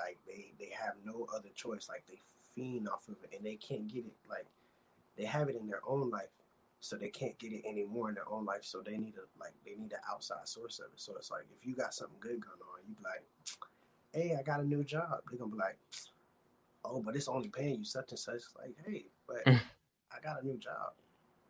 Like 0.03 0.17
they 0.27 0.51
they 0.59 0.71
have 0.71 0.93
no 1.03 1.27
other 1.33 1.49
choice. 1.55 1.89
Like 1.89 2.03
they 2.07 2.19
fiend 2.53 2.87
off 2.87 3.07
of 3.07 3.15
it 3.23 3.35
and 3.35 3.45
they 3.45 3.55
can't 3.55 3.87
get 3.87 4.05
it. 4.05 4.13
Like 4.29 4.45
they 5.17 5.25
have 5.25 5.49
it 5.49 5.55
in 5.55 5.67
their 5.67 5.81
own 5.87 6.09
life, 6.09 6.29
so 6.79 6.95
they 6.95 7.09
can't 7.09 7.37
get 7.39 7.51
it 7.51 7.65
anymore 7.65 8.09
in 8.09 8.15
their 8.15 8.29
own 8.29 8.45
life. 8.45 8.63
So 8.63 8.81
they 8.81 8.97
need 8.97 9.15
a 9.17 9.39
like 9.39 9.53
they 9.65 9.75
need 9.75 9.91
an 9.91 9.99
outside 10.11 10.47
source 10.47 10.79
of 10.79 10.85
it. 10.85 10.99
So 10.99 11.15
it's 11.17 11.31
like 11.31 11.45
if 11.55 11.65
you 11.65 11.75
got 11.75 11.93
something 11.93 12.17
good 12.19 12.39
going 12.41 12.59
on, 12.61 12.87
you 12.87 12.95
be 12.95 13.03
like, 13.03 13.23
"Hey, 14.13 14.35
I 14.37 14.43
got 14.43 14.59
a 14.59 14.63
new 14.63 14.83
job." 14.83 15.21
They're 15.29 15.39
gonna 15.39 15.51
be 15.51 15.57
like, 15.57 15.77
oh, 16.89 17.01
but 17.01 17.15
it's 17.15 17.27
only 17.27 17.49
paying 17.49 17.79
you 17.79 17.85
such 17.85 18.11
and 18.11 18.19
such. 18.19 18.41
Like, 18.57 18.75
hey, 18.85 19.05
but 19.27 19.45
mm. 19.45 19.59
I 20.11 20.21
got 20.21 20.43
a 20.43 20.45
new 20.45 20.57
job. 20.57 20.93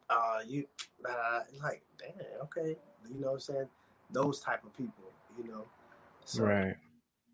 Uh, 0.10 0.40
you, 0.46 0.66
uh, 1.10 1.42
like, 1.62 1.82
damn, 1.98 2.42
okay. 2.44 2.76
You 3.10 3.22
know 3.22 3.28
what 3.28 3.34
I'm 3.34 3.40
saying? 3.40 3.68
Those 4.12 4.40
type 4.40 4.64
of 4.64 4.76
people, 4.76 5.12
you 5.38 5.50
know. 5.50 5.66
So 6.26 6.44
right. 6.44 6.76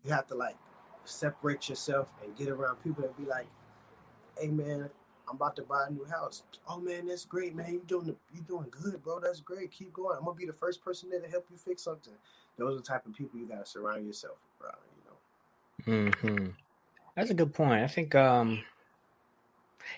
You 0.04 0.12
have 0.12 0.26
to 0.28 0.34
like 0.34 0.56
separate 1.04 1.68
yourself 1.68 2.12
and 2.22 2.36
get 2.36 2.48
around 2.48 2.76
people 2.82 3.02
that 3.02 3.16
be 3.16 3.24
like, 3.24 3.46
hey 4.38 4.48
man, 4.48 4.90
I'm 5.28 5.36
about 5.36 5.56
to 5.56 5.62
buy 5.62 5.86
a 5.88 5.90
new 5.90 6.04
house. 6.04 6.42
Oh 6.68 6.80
man, 6.80 7.06
that's 7.06 7.24
great, 7.24 7.54
man. 7.54 7.72
You 7.72 7.82
doing 7.86 8.16
you 8.34 8.42
doing 8.42 8.66
good, 8.70 9.02
bro. 9.02 9.20
That's 9.20 9.40
great. 9.40 9.70
Keep 9.70 9.92
going. 9.92 10.16
I'm 10.18 10.24
gonna 10.24 10.36
be 10.36 10.46
the 10.46 10.52
first 10.52 10.84
person 10.84 11.10
there 11.10 11.20
to 11.20 11.28
help 11.28 11.46
you 11.50 11.56
fix 11.56 11.82
something. 11.82 12.12
Those 12.58 12.74
are 12.74 12.78
the 12.78 12.82
type 12.82 13.06
of 13.06 13.14
people 13.14 13.38
you 13.38 13.46
gotta 13.46 13.66
surround 13.66 14.06
yourself 14.06 14.36
around. 14.62 14.76
You 15.86 16.04
know. 16.04 16.10
Hmm. 16.12 16.46
That's 17.16 17.30
a 17.30 17.34
good 17.34 17.54
point. 17.54 17.82
I 17.82 17.88
think, 17.88 18.14
um, 18.14 18.64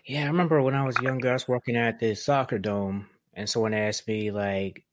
yeah, 0.06 0.24
I 0.24 0.26
remember 0.26 0.62
when 0.62 0.74
I 0.74 0.84
was 0.84 0.98
younger, 1.00 1.30
I 1.30 1.34
was 1.34 1.48
working 1.48 1.76
at 1.76 1.98
the 1.98 2.14
soccer 2.14 2.58
dome, 2.58 3.08
and 3.34 3.48
someone 3.48 3.74
asked 3.74 4.06
me 4.08 4.30
like, 4.30 4.84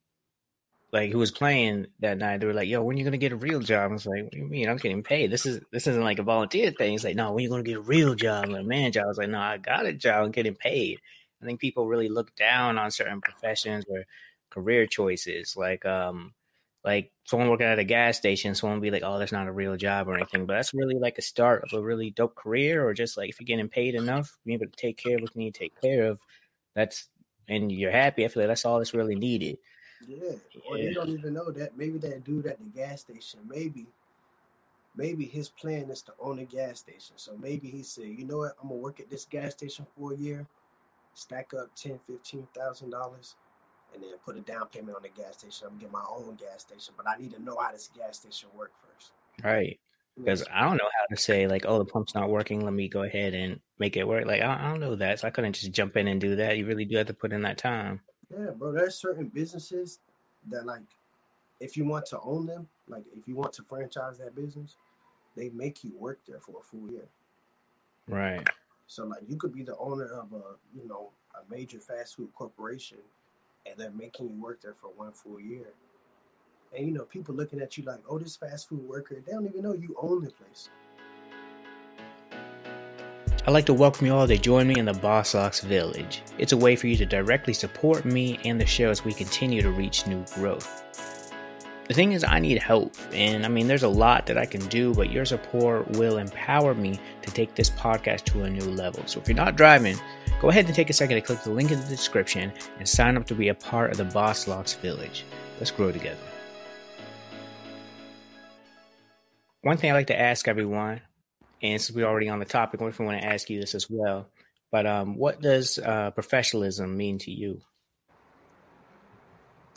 like 0.92 1.12
who 1.12 1.18
was 1.20 1.32
playing 1.32 1.88
that 2.00 2.18
night. 2.18 2.40
They 2.40 2.46
were 2.48 2.54
like, 2.54 2.68
"Yo, 2.68 2.84
when 2.84 2.96
are 2.96 3.00
you 3.00 3.06
gonna 3.06 3.18
get 3.18 3.32
a 3.32 3.38
real 3.38 3.60
job?" 3.62 3.92
I 3.92 3.94
was 3.94 4.06
like, 4.06 4.24
"What 4.24 4.32
do 4.34 4.40
you 4.40 4.46
mean? 4.48 4.68
I'm 4.70 4.78
getting 4.78 5.04
paid. 5.04 5.32
This 5.32 5.46
is 5.46 5.62
this 5.72 5.88
isn't 5.88 6.04
like 6.04 6.20
a 6.20 6.24
volunteer 6.24 6.72
thing." 6.72 6.92
He's 6.92 7.04
like, 7.06 7.16
"No, 7.16 7.32
when 7.32 7.42
are 7.42 7.44
you 7.44 7.50
gonna 7.50 7.64
get 7.64 7.78
a 7.78 7.82
real 7.82 8.14
job, 8.16 8.50
like 8.50 8.66
man 8.66 8.92
job?" 8.92 9.06
I 9.06 9.08
was 9.08 9.18
like, 9.18 9.30
"No, 9.30 9.40
I 9.40 9.58
got 9.58 9.86
a 9.86 9.94
job. 9.94 10.26
I'm 10.26 10.32
getting 10.32 10.56
paid." 10.56 11.00
I 11.42 11.46
think 11.46 11.60
people 11.62 11.88
really 11.88 12.10
look 12.10 12.36
down 12.36 12.78
on 12.78 12.92
certain 12.92 13.22
professions 13.22 13.86
or 13.90 14.04
career 14.50 14.86
choices, 14.86 15.56
like 15.58 15.86
um, 15.86 16.34
like 16.84 17.12
someone 17.26 17.50
working 17.50 17.68
at 17.68 17.80
a 17.80 17.84
gas 17.84 18.18
station, 18.18 18.56
someone 18.56 18.78
will 18.78 18.82
be 18.84 18.92
like, 18.92 19.04
"Oh, 19.06 19.20
that's 19.20 19.32
not 19.32 19.48
a 19.48 19.52
real 19.52 19.78
job 19.78 20.08
or 20.08 20.16
anything," 20.16 20.46
but 20.46 20.56
that's 20.56 20.74
really 20.74 20.96
like 20.96 21.18
a 21.18 21.22
start 21.22 21.64
of 21.64 21.78
a 21.78 21.82
really 21.82 22.10
dope 22.12 22.36
career, 22.36 22.86
or 22.88 22.94
just 22.94 23.18
like 23.18 23.30
if 23.30 23.40
you're 23.40 23.46
getting 23.46 23.70
paid 23.70 23.96
enough, 23.96 24.38
being 24.46 24.60
able 24.60 24.72
to 24.72 24.78
take 24.78 24.98
care 24.98 25.16
of 25.16 25.22
what 25.22 25.36
you 25.36 25.42
need 25.42 25.54
to 25.54 25.60
take 25.60 25.80
care 25.80 26.06
of, 26.06 26.20
that's 26.76 27.10
and 27.48 27.72
you're 27.72 27.92
happy. 27.92 28.26
I 28.26 28.28
feel 28.30 28.44
like 28.44 28.50
that's 28.50 28.66
all 28.66 28.80
that's 28.80 28.94
really 28.94 29.16
needed. 29.16 29.58
Yeah, 30.08 30.32
or 30.68 30.78
yeah. 30.78 30.88
they 30.88 30.94
don't 30.94 31.10
even 31.10 31.34
know 31.34 31.52
that 31.52 31.78
maybe 31.78 32.00
that 32.00 32.24
dude 32.24 32.48
at 32.48 32.58
the 32.58 32.66
gas 32.66 33.02
station, 33.02 33.42
maybe, 33.48 33.86
maybe 34.96 35.26
his 35.26 35.50
plan 35.50 35.92
is 35.92 36.02
to 36.04 36.14
own 36.20 36.40
a 36.40 36.46
gas 36.46 36.80
station. 36.80 37.18
So 37.18 37.38
maybe 37.40 37.70
he 37.70 37.84
said, 37.84 38.06
you 38.06 38.26
know 38.26 38.40
what, 38.40 38.54
I'm 38.60 38.70
gonna 38.70 38.82
work 38.82 39.00
at 39.00 39.12
this 39.12 39.26
gas 39.26 39.52
station 39.52 39.86
for 39.96 40.14
a 40.14 40.18
year, 40.18 40.48
stack 41.14 41.54
up 41.54 41.76
ten, 41.76 42.00
fifteen 42.00 42.48
thousand 42.56 42.90
dollars 42.90 43.36
and 43.94 44.04
then 44.04 44.12
put 44.26 44.38
a 44.38 44.42
down 44.42 44.68
payment 44.68 44.96
on 44.96 45.04
the 45.04 45.10
gas 45.10 45.38
station. 45.40 45.68
I'm 45.68 45.74
gonna 45.74 45.82
get 45.82 45.92
my 45.92 46.06
own 46.10 46.36
gas 46.36 46.62
station, 46.62 46.94
but 46.98 47.08
I 47.08 47.18
need 47.18 47.34
to 47.34 47.42
know 47.42 47.58
how 47.60 47.72
this 47.72 47.90
gas 47.96 48.18
station 48.18 48.50
work 48.56 48.72
first. 48.82 49.12
Right. 49.44 49.80
Because 50.18 50.46
I 50.52 50.62
don't 50.62 50.78
know 50.78 50.90
how 51.00 51.16
to 51.16 51.22
say 51.22 51.48
like, 51.48 51.66
oh, 51.66 51.78
the 51.78 51.86
pump's 51.86 52.14
not 52.14 52.30
working. 52.30 52.64
Let 52.64 52.74
me 52.74 52.90
go 52.90 53.04
ahead 53.04 53.34
and 53.34 53.60
make 53.80 53.96
it 53.98 54.08
work. 54.08 54.26
Like 54.26 54.42
I, 54.42 54.66
I 54.66 54.70
don't 54.70 54.80
know 54.80 54.96
that, 54.96 55.20
so 55.20 55.28
I 55.28 55.32
couldn't 55.32 55.54
just 55.54 55.72
jump 55.72 55.96
in 55.98 56.08
and 56.08 56.20
do 56.20 56.36
that. 56.36 56.58
You 56.58 56.66
really 56.66 56.86
do 56.86 56.98
have 56.98 57.08
to 57.08 57.14
put 57.14 57.32
in 57.32 57.42
that 57.44 57.58
time. 57.58 58.02
Yeah, 58.30 58.52
bro. 58.52 58.72
There's 58.72 58.96
certain 58.96 59.28
businesses 59.28 60.00
that 60.50 60.66
like 60.66 60.82
if 61.60 61.78
you 61.78 61.86
want 61.86 62.06
to 62.08 62.20
own 62.22 62.46
them, 62.46 62.68
like 62.88 63.04
if 63.16 63.28
you 63.28 63.36
want 63.36 63.54
to 63.54 63.64
franchise 63.64 64.18
that 64.18 64.36
business, 64.36 64.76
they 65.36 65.50
make 65.50 65.84
you 65.84 65.92
work 65.98 66.20
there 66.28 66.40
for 66.40 66.60
a 66.60 66.64
full 66.64 66.92
year. 66.92 67.08
Right. 68.08 68.46
So 68.88 69.06
like 69.06 69.22
you 69.28 69.38
could 69.38 69.54
be 69.54 69.64
the 69.64 69.78
owner 69.78 70.08
of 70.08 70.34
a 70.34 70.56
you 70.76 70.88
know 70.88 71.12
a 71.36 71.50
major 71.50 71.80
fast 71.80 72.18
food 72.18 72.30
corporation, 72.36 72.98
and 73.66 73.76
they're 73.78 73.92
making 73.92 74.30
you 74.30 74.42
work 74.42 74.62
there 74.62 74.74
for 74.74 74.90
one 74.96 75.12
full 75.12 75.40
year. 75.40 75.68
And 76.76 76.86
you 76.86 76.94
know 76.94 77.04
people 77.04 77.36
looking 77.36 77.62
at 77.62 77.78
you 77.78 77.84
like, 77.84 78.00
oh, 78.08 78.18
this 78.18 78.36
fast 78.36 78.70
food 78.70 78.88
worker, 78.88 79.22
they 79.26 79.32
don't 79.32 79.46
even 79.46 79.62
know 79.62 79.74
you 79.74 79.96
own 80.02 80.24
the 80.24 80.32
place. 80.32 80.70
I'd 83.46 83.52
like 83.52 83.66
to 83.66 83.74
welcome 83.74 84.06
you 84.06 84.14
all 84.14 84.28
to 84.28 84.38
join 84.38 84.68
me 84.68 84.78
in 84.78 84.86
the 84.86 84.94
Boss 84.94 85.34
Locks 85.34 85.62
Village. 85.62 86.22
It's 86.38 86.52
a 86.52 86.58
way 86.58 86.76
for 86.76 86.86
you 86.86 86.96
to 86.98 87.08
directly 87.08 87.54
support 87.54 88.06
me 88.06 88.40
and 88.46 88.62
the 88.62 88.68
show 88.68 88.92
as 88.92 89.04
we 89.04 89.14
continue 89.14 89.64
to 89.64 89.72
reach 89.72 90.06
new 90.06 90.24
growth. 90.36 90.84
The 91.88 91.96
thing 91.96 92.12
is, 92.12 92.24
I 92.24 92.40
need 92.40 92.60
help, 92.60 92.96
and 93.12 93.44
I 93.44 93.50
mean, 93.50 93.68
there's 93.68 93.84
a 93.84 93.90
lot 93.90 94.28
that 94.28 94.38
I 94.38 94.46
can 94.46 94.66
do, 94.68 94.94
but 94.94 95.10
your 95.10 95.26
support 95.26 95.90
will 95.98 96.20
empower 96.20 96.76
me 96.76 97.00
to 97.24 97.32
take 97.32 97.56
this 97.56 97.72
podcast 97.72 98.26
to 98.26 98.44
a 98.44 98.50
new 98.50 98.64
level. 98.64 99.04
So 99.08 99.20
if 99.20 99.28
you're 99.28 99.36
not 99.36 99.58
driving, 99.58 99.98
go 100.42 100.50
ahead 100.50 100.66
and 100.66 100.74
take 100.74 100.90
a 100.90 100.94
second 100.94 101.16
to 101.16 101.22
click 101.22 101.44
the 101.44 101.52
link 101.52 101.72
in 101.72 101.80
the 101.80 101.86
description 101.86 102.52
and 102.80 102.90
sign 102.90 103.16
up 103.16 103.28
to 103.28 103.36
be 103.36 103.50
a 103.50 103.54
part 103.54 103.92
of 103.92 103.98
the 103.98 104.06
Boss 104.06 104.48
Locks 104.48 104.74
Village. 104.74 105.24
Let's 105.60 105.70
grow 105.70 105.92
together. 105.92 106.18
One 109.62 109.78
thing 109.78 109.92
I 109.92 109.94
like 109.94 110.08
to 110.08 110.20
ask 110.20 110.48
everyone 110.48 111.02
and 111.62 111.80
since 111.80 111.96
we're 111.96 112.08
already 112.08 112.28
on 112.28 112.40
the 112.40 112.46
topic, 112.46 112.82
I 112.82 112.86
want 112.86 112.98
to 112.98 113.24
ask 113.24 113.52
you 113.52 113.60
this 113.60 113.76
as 113.76 113.88
well. 113.88 114.32
But 114.72 114.88
um, 114.88 115.16
what 115.16 115.42
does 115.42 115.78
uh, 115.78 116.10
professionalism 116.10 116.98
mean 116.98 117.20
to 117.20 117.32
you? 117.32 117.62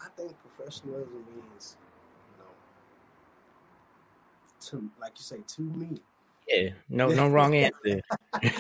I 0.00 0.06
think 0.16 0.32
professionalism 0.40 1.12
means, 1.12 1.76
you 2.30 2.38
know, 2.38 2.44
to 4.80 4.90
like 4.98 5.12
you 5.16 5.24
say, 5.24 5.40
to 5.46 5.62
me. 5.62 5.98
Yeah, 6.48 6.70
no, 6.88 7.08
no 7.08 7.28
wrong 7.34 7.54
answer. 7.54 8.00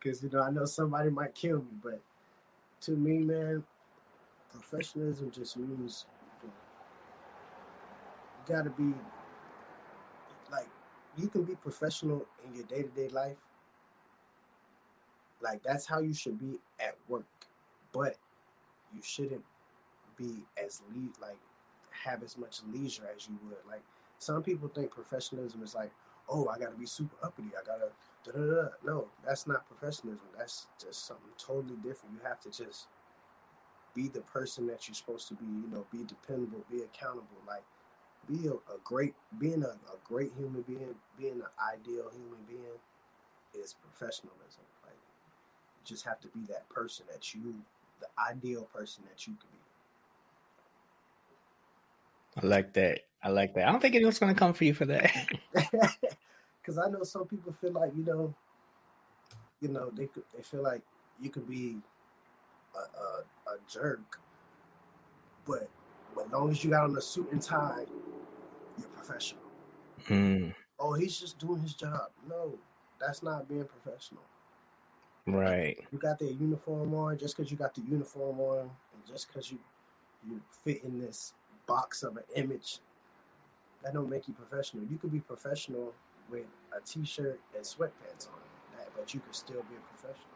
Because 0.00 0.22
you 0.22 0.30
know, 0.30 0.42
I 0.42 0.50
know 0.50 0.64
somebody 0.64 1.10
might 1.10 1.34
kill 1.34 1.58
me, 1.58 1.72
but 1.82 2.00
to 2.82 2.92
me, 2.92 3.18
man, 3.18 3.62
professionalism 4.50 5.30
just 5.30 5.56
means 5.56 6.06
you, 6.42 6.48
know, 6.48 6.54
got 8.56 8.64
to 8.64 8.70
be 8.70 8.94
like 10.50 10.66
you 11.18 11.28
can 11.28 11.44
be 11.44 11.54
professional 11.54 12.26
in 12.46 12.54
your 12.54 12.64
day 12.64 12.82
to 12.82 12.88
day 12.88 13.08
life. 13.08 13.36
Like 15.42 15.62
that's 15.62 15.86
how 15.86 16.00
you 16.00 16.14
should 16.14 16.38
be 16.38 16.58
at 16.78 16.96
work, 17.08 17.24
but 17.92 18.16
you 18.94 19.00
shouldn't 19.02 19.44
be 20.16 20.44
as 20.62 20.82
lead 20.94 21.10
like 21.20 21.38
have 21.90 22.22
as 22.22 22.38
much 22.38 22.60
leisure 22.72 23.08
as 23.14 23.28
you 23.28 23.38
would. 23.46 23.58
Like 23.68 23.82
some 24.18 24.42
people 24.42 24.68
think 24.68 24.90
professionalism 24.90 25.62
is 25.62 25.74
like, 25.74 25.90
oh, 26.28 26.48
I 26.48 26.58
gotta 26.58 26.76
be 26.76 26.86
super 26.86 27.16
uppity. 27.22 27.50
I 27.58 27.64
gotta 27.66 27.90
da 28.24 28.32
da 28.32 28.38
da. 28.38 28.68
No, 28.84 29.08
that's 29.24 29.46
not 29.46 29.66
professionalism. 29.66 30.26
That's 30.36 30.66
just 30.80 31.06
something 31.06 31.30
totally 31.38 31.76
different. 31.76 32.14
You 32.14 32.20
have 32.28 32.40
to 32.40 32.50
just 32.50 32.88
be 33.94 34.08
the 34.08 34.20
person 34.20 34.66
that 34.68 34.88
you're 34.88 34.94
supposed 34.94 35.28
to 35.28 35.34
be. 35.34 35.44
You 35.44 35.68
know, 35.70 35.86
be 35.90 36.04
dependable, 36.04 36.64
be 36.70 36.82
accountable. 36.82 37.40
Like 37.46 37.64
be 38.28 38.46
a, 38.46 38.52
a 38.52 38.78
great 38.84 39.14
being 39.38 39.62
a, 39.62 39.68
a, 39.68 39.98
great 40.04 40.32
human 40.36 40.62
being, 40.62 40.94
being 41.18 41.34
an 41.34 41.42
ideal 41.74 42.10
human 42.12 42.40
being 42.46 42.78
is 43.54 43.74
professionalism. 43.74 44.64
Like 44.84 44.94
you 44.94 45.84
just 45.84 46.04
have 46.04 46.20
to 46.20 46.28
be 46.28 46.40
that 46.48 46.68
person 46.68 47.06
that 47.10 47.34
you 47.34 47.54
the 48.00 48.06
ideal 48.18 48.64
person 48.74 49.04
that 49.08 49.26
you 49.26 49.34
could 49.34 49.50
be. 49.50 49.58
I 52.42 52.46
like 52.46 52.72
that. 52.74 53.00
I 53.22 53.28
like 53.28 53.54
that. 53.54 53.68
I 53.68 53.72
don't 53.72 53.80
think 53.80 53.94
anyone's 53.94 54.18
gonna 54.18 54.34
come 54.34 54.52
for 54.52 54.64
you 54.64 54.74
for 54.74 54.86
that. 54.86 55.12
Cause 56.64 56.78
I 56.78 56.88
know 56.88 57.02
some 57.02 57.26
people 57.26 57.52
feel 57.52 57.72
like, 57.72 57.92
you 57.96 58.04
know, 58.04 58.34
you 59.60 59.68
know, 59.68 59.90
they 59.94 60.06
could 60.06 60.24
they 60.36 60.42
feel 60.42 60.62
like 60.62 60.82
you 61.20 61.30
could 61.30 61.48
be 61.48 61.78
a, 62.74 62.78
a, 62.78 63.54
a 63.54 63.58
jerk, 63.68 64.20
but 65.46 65.68
as 66.24 66.32
long 66.32 66.50
as 66.50 66.62
you 66.62 66.70
got 66.70 66.84
on 66.84 66.96
a 66.96 67.00
suit 67.00 67.30
and 67.32 67.40
tie, 67.40 67.84
you're 68.78 68.88
professional. 68.88 69.42
Mm. 70.08 70.54
Oh, 70.78 70.94
he's 70.94 71.18
just 71.18 71.38
doing 71.38 71.60
his 71.60 71.74
job. 71.74 72.08
No, 72.28 72.58
that's 73.00 73.22
not 73.22 73.48
being 73.48 73.64
professional. 73.64 74.22
Right. 75.26 75.78
You 75.92 75.98
got 75.98 76.18
that 76.18 76.32
uniform 76.32 76.94
on 76.94 77.18
just 77.18 77.36
because 77.36 77.50
you 77.50 77.56
got 77.56 77.74
the 77.74 77.82
uniform 77.82 78.40
on, 78.40 78.60
and 78.60 79.06
just 79.06 79.28
because 79.28 79.50
you 79.50 79.58
you 80.28 80.40
fit 80.64 80.84
in 80.84 81.00
this 81.00 81.32
box 81.66 82.02
of 82.02 82.16
an 82.16 82.24
image, 82.34 82.80
that 83.82 83.94
don't 83.94 84.10
make 84.10 84.28
you 84.28 84.34
professional. 84.34 84.84
You 84.90 84.98
could 84.98 85.12
be 85.12 85.20
professional 85.20 85.92
with 86.30 86.46
a 86.76 86.80
t-shirt 86.86 87.40
and 87.54 87.64
sweatpants 87.64 88.28
on, 88.28 88.40
but 88.96 89.12
you 89.14 89.20
could 89.20 89.34
still 89.34 89.62
be 89.68 89.76
a 89.76 89.94
professional. 89.94 90.30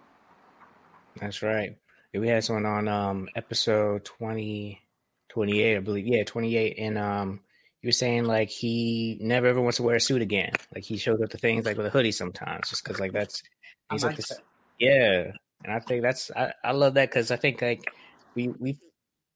That's 1.20 1.42
right. 1.42 1.76
We 2.12 2.28
had 2.28 2.44
someone 2.44 2.66
on 2.66 2.88
um, 2.88 3.28
episode 3.34 4.04
20, 4.04 4.80
28, 5.28 5.76
I 5.76 5.80
believe. 5.80 6.06
Yeah, 6.06 6.24
28. 6.24 6.78
And 6.78 6.98
um, 6.98 7.40
you 7.82 7.88
were 7.88 7.92
saying 7.92 8.24
like 8.24 8.48
he 8.48 9.18
never 9.20 9.46
ever 9.48 9.60
wants 9.60 9.76
to 9.76 9.82
wear 9.82 9.96
a 9.96 10.00
suit 10.00 10.22
again. 10.22 10.52
Like 10.74 10.84
he 10.84 10.96
shows 10.96 11.20
up 11.20 11.30
to 11.30 11.38
things 11.38 11.66
like 11.66 11.76
with 11.76 11.86
a 11.86 11.90
hoodie 11.90 12.12
sometimes, 12.12 12.70
just 12.70 12.82
because 12.82 12.98
like 12.98 13.12
that's 13.12 13.42
he's 13.90 14.02
like, 14.02 14.12
like 14.12 14.16
this, 14.16 14.40
yeah. 14.78 15.32
And 15.64 15.72
I 15.72 15.80
think 15.80 16.02
that's 16.02 16.30
I, 16.34 16.52
I 16.64 16.72
love 16.72 16.94
that 16.94 17.10
because 17.10 17.30
I 17.30 17.36
think 17.36 17.60
like 17.60 17.92
we 18.34 18.48
we 18.48 18.78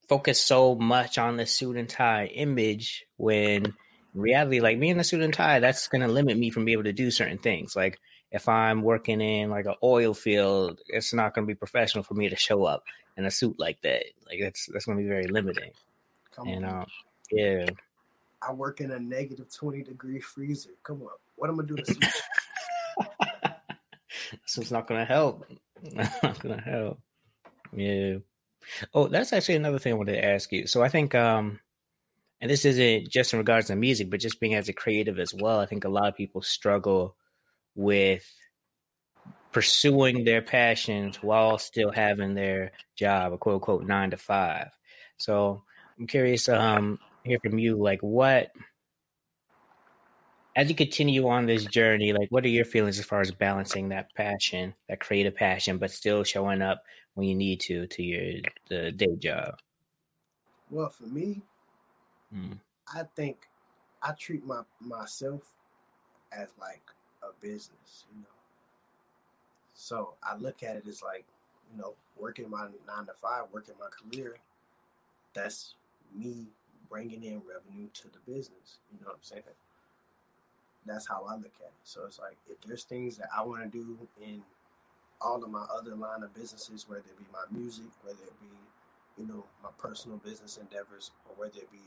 focus 0.09 0.41
so 0.41 0.75
much 0.77 1.19
on 1.19 1.37
the 1.37 1.45
suit 1.45 1.77
and 1.77 1.89
tie 1.89 2.27
image 2.27 3.05
when 3.19 3.75
in 4.15 4.21
reality, 4.21 4.61
like 4.61 4.79
me 4.79 4.91
in 4.91 4.99
the 4.99 5.05
suit 5.05 5.23
and 5.23 5.35
tie, 5.35 5.61
that's 5.61 5.89
gonna 5.89 6.09
limit 6.09 6.39
me 6.39 6.51
from 6.51 6.65
being 6.65 6.75
able 6.75 6.85
to 6.85 6.93
do 6.93 7.11
certain 7.11 7.39
things. 7.39 7.77
Like 7.77 7.99
if 8.31 8.49
I'm 8.49 8.83
working 8.83 9.21
in 9.21 9.51
like 9.51 9.67
an 9.67 9.77
oil 9.83 10.15
field, 10.15 10.81
it's 10.89 11.13
not 11.13 11.35
gonna 11.35 11.47
be 11.47 11.55
professional 11.55 12.05
for 12.05 12.15
me 12.15 12.29
to 12.29 12.37
show 12.37 12.65
up 12.65 12.85
in 13.17 13.25
a 13.25 13.31
suit 13.31 13.59
like 13.59 13.81
that. 13.83 14.05
Like 14.27 14.41
that's 14.41 14.67
that's 14.73 14.87
gonna 14.87 15.01
be 15.01 15.09
very 15.09 15.27
limiting. 15.27 15.73
Come 16.35 16.49
and 16.49 16.65
um, 16.65 16.87
yeah. 17.31 17.67
I 18.41 18.53
work 18.53 18.81
in 18.81 18.93
a 18.93 18.99
negative 18.99 19.53
20 19.53 19.83
degree 19.83 20.21
freezer. 20.21 20.71
Come 20.83 21.03
on. 21.03 21.11
What 21.37 21.51
am 21.51 21.61
I 21.61 21.65
gonna 21.65 21.77
do 21.77 21.83
to 21.83 22.09
So 24.47 24.61
it's 24.61 24.71
not 24.71 24.87
gonna 24.87 25.05
help. 25.05 25.45
not 25.93 26.39
gonna 26.39 26.61
help. 26.61 27.01
Yeah. 27.73 28.17
Oh, 28.95 29.09
that's 29.09 29.33
actually 29.33 29.57
another 29.57 29.79
thing 29.79 29.93
I 29.93 29.97
wanted 29.97 30.13
to 30.13 30.25
ask 30.25 30.53
you. 30.53 30.67
So 30.67 30.83
I 30.83 30.89
think 30.89 31.15
um 31.15 31.61
and 32.41 32.51
this 32.51 32.65
isn't 32.65 33.11
just 33.11 33.33
in 33.33 33.39
regards 33.39 33.67
to 33.67 33.77
music, 33.77 34.11
but 34.11 34.21
just 34.21 34.41
being 34.41 34.55
as 34.55 34.69
a 34.69 34.73
creative 34.73 35.19
as 35.19 35.35
well. 35.35 35.59
I 35.59 35.67
think 35.67 35.85
a 35.85 35.89
lot 35.89 36.09
of 36.09 36.17
people 36.17 36.43
struggle 36.43 37.17
with 37.75 38.25
pursuing 39.53 40.25
their 40.25 40.43
passions 40.43 41.23
while 41.23 41.59
still 41.59 41.91
having 41.91 42.35
their 42.35 42.73
job, 42.97 43.33
a 43.33 43.39
quote 43.39 43.55
unquote 43.57 43.85
nine 43.85 44.11
to 44.11 44.17
five. 44.17 44.69
So 45.17 45.63
I'm 45.99 46.07
curious, 46.07 46.49
um, 46.49 46.99
hear 47.25 47.39
from 47.43 47.59
you. 47.59 47.77
Like, 47.77 48.01
what 48.01 48.51
as 50.55 50.69
you 50.69 50.75
continue 50.75 51.29
on 51.29 51.47
this 51.47 51.65
journey, 51.65 52.13
like, 52.13 52.31
what 52.31 52.45
are 52.45 52.49
your 52.49 52.65
feelings 52.65 52.99
as 52.99 53.05
far 53.05 53.21
as 53.21 53.31
balancing 53.31 53.91
that 53.91 54.13
passion, 54.15 54.75
that 54.89 54.99
creative 55.01 55.37
passion, 55.37 55.79
but 55.79 55.91
still 55.91 56.25
showing 56.25 56.63
up 56.63 56.83
when 57.15 57.29
you 57.29 57.35
need 57.35 57.61
to 57.61 57.87
to 57.87 58.03
your 58.03 58.41
the 58.69 58.93
day 58.93 59.17
job? 59.17 59.55
Well, 60.71 60.91
for 60.91 61.05
me, 61.05 61.43
mm. 62.35 62.59
I 62.95 63.03
think 63.15 63.49
I 64.03 64.13
treat 64.13 64.47
my 64.47 64.63
myself 64.81 65.55
as 66.33 66.49
like 66.61 66.83
a 67.23 67.29
business, 67.41 68.05
you 68.13 68.21
know. 68.21 68.29
So 69.75 70.15
I 70.23 70.37
look 70.37 70.63
at 70.63 70.77
it 70.77 70.87
as 70.89 71.03
like, 71.03 71.25
you 71.73 71.81
know, 71.81 71.95
working 72.17 72.51
my 72.51 72.67
nine 72.87 73.07
to 73.07 73.13
five, 73.15 73.45
working 73.53 73.75
my 73.79 73.89
career. 73.89 74.37
That's 75.35 75.75
me 76.15 76.47
bringing 76.91 77.23
in 77.23 77.43
revenue 77.49 77.89
to 77.95 78.05
the 78.09 78.19
business. 78.27 78.81
You 78.93 79.01
know 79.01 79.09
what 79.09 79.17
I'm 79.17 79.23
saying? 79.23 79.43
That's 80.87 81.07
how 81.07 81.27
I 81.29 81.35
look 81.35 81.55
at 81.61 81.67
it. 81.67 81.73
So 81.85 82.07
it's 82.07 82.19
like 82.19 82.37
if 82.49 82.61
there's 82.67 82.85
things 82.85 83.17
that 83.19 83.29
I 83.37 83.43
want 83.43 83.63
to 83.63 83.69
do 83.69 83.97
in 84.23 84.43
all 85.21 85.43
of 85.43 85.51
my 85.51 85.67
other 85.75 85.95
line 85.95 86.23
of 86.23 86.35
businesses, 86.35 86.89
whether 86.89 87.01
it 87.01 87.19
be 87.19 87.27
my 87.33 87.45
music, 87.57 87.87
whether 88.03 88.23
it 88.23 88.41
be, 88.41 89.23
you 89.23 89.29
know, 89.29 89.45
my 89.63 89.71
personal 89.79 90.19
business 90.19 90.57
endeavors, 90.57 91.11
or 91.29 91.35
whether 91.37 91.59
it 91.59 91.71
be 91.71 91.79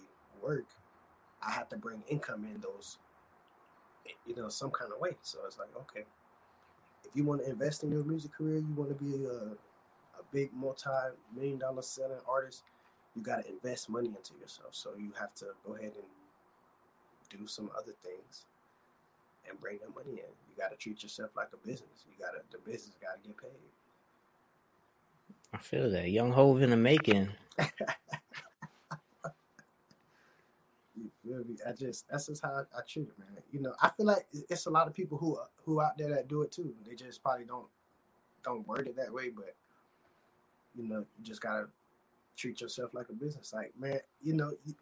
work, 0.44 0.66
I 1.42 1.52
have 1.52 1.70
to 1.70 1.78
bring 1.78 2.04
income 2.08 2.46
in 2.46 2.62
those, 2.62 2.98
you 4.26 4.36
know, 4.36 4.50
some 4.50 4.72
kind 4.72 4.92
of 4.94 5.00
way. 5.00 5.12
So 5.22 5.40
it's 5.46 5.58
like, 5.58 5.70
okay, 5.76 6.06
if 7.04 7.16
you 7.16 7.24
want 7.24 7.44
to 7.44 7.50
invest 7.50 7.84
in 7.84 7.92
your 7.92 8.04
music 8.04 8.34
career, 8.34 8.58
you 8.58 8.74
want 8.76 8.90
to 8.90 9.04
be 9.04 9.26
a, 9.26 9.54
a 10.20 10.24
big 10.32 10.52
multi-million 10.54 11.60
dollar 11.60 11.82
selling 11.82 12.20
artist, 12.28 12.64
you 13.16 13.22
got 13.22 13.44
to 13.44 13.50
invest 13.50 13.90
money 13.90 14.08
into 14.08 14.34
yourself. 14.40 14.70
So 14.72 14.92
you 14.98 15.12
have 15.20 15.34
to 15.36 15.48
go 15.66 15.76
ahead 15.76 15.94
and 15.96 17.40
do 17.40 17.48
some 17.48 17.70
other 17.78 17.94
things 18.04 18.46
and 19.50 19.60
bring 19.60 19.80
that 19.80 19.94
money 19.96 20.20
in. 20.20 20.30
You 20.50 20.56
got 20.58 20.72
to 20.72 20.78
treat 20.78 21.04
yourself 21.04 21.32
like 21.36 21.50
a 21.54 21.68
business. 21.68 22.06
You 22.08 22.24
got 22.24 22.32
to 22.32 22.42
the 22.52 22.58
business 22.60 22.96
got 23.02 23.22
to 23.22 23.28
get 23.28 23.38
paid. 23.38 23.50
I 25.54 25.58
feel 25.58 25.90
that 25.92 26.10
young 26.10 26.32
Hov 26.32 26.62
in 26.62 26.70
the 26.70 26.78
making. 26.78 27.30
feel 31.32 31.44
me? 31.46 31.58
I 31.67 31.72
just 31.72 32.10
that's 32.10 32.28
just 32.28 32.44
how 32.44 32.65
I, 32.76 32.82
treat 32.88 33.08
it, 33.08 33.20
man. 33.20 33.41
You 33.52 33.62
know, 33.62 33.74
I 33.82 33.89
feel 33.89 34.06
like 34.06 34.26
it's 34.50 34.65
a 34.65 34.70
lot 34.70 34.88
of 34.88 34.94
people 34.94 35.17
who 35.17 35.38
who 35.65 35.82
out 35.82 35.98
there 35.98 36.10
that 36.10 36.28
do 36.28 36.41
it 36.41 36.52
too. 36.52 36.74
They 36.88 36.96
just 36.96 37.24
probably 37.24 37.46
don't 37.46 37.67
don't 38.44 38.67
word 38.67 38.88
it 38.88 38.96
that 38.98 39.13
way, 39.13 39.30
but 39.30 39.56
you 40.76 40.88
know, 40.88 41.06
you 41.17 41.24
just 41.24 41.41
gotta 41.41 41.67
treat 42.36 42.62
yourself 42.62 42.94
like 42.94 43.10
a 43.10 43.13
business. 43.13 43.54
Like, 43.54 43.74
man, 43.80 44.00
you 44.22 44.34
know, 44.34 44.54
you, 44.65 44.76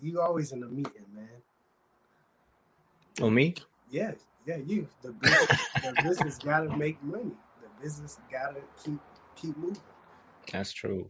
you 0.00 0.20
always 0.20 0.52
in 0.52 0.62
a 0.62 0.66
meeting, 0.66 1.04
man. 1.14 1.28
Oh, 3.20 3.30
me? 3.30 3.54
Yeah, 3.90 4.12
yeah, 4.46 4.56
you. 4.56 4.88
The 5.02 5.12
business, 5.12 5.60
the 5.74 5.94
business 6.02 6.38
gotta 6.38 6.76
make 6.76 7.02
money. 7.02 7.32
The 7.62 7.82
business 7.82 8.18
gotta 8.30 8.60
keep 8.82 9.00
keep 9.36 9.56
moving. 9.56 9.82
That's 10.50 10.72
true. 10.72 11.08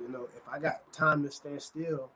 You 0.00 0.08
know, 0.08 0.28
if 0.36 0.48
I 0.48 0.60
got 0.60 0.90
time 0.92 1.24
to 1.24 1.30
stand 1.30 1.60
still, 1.60 2.10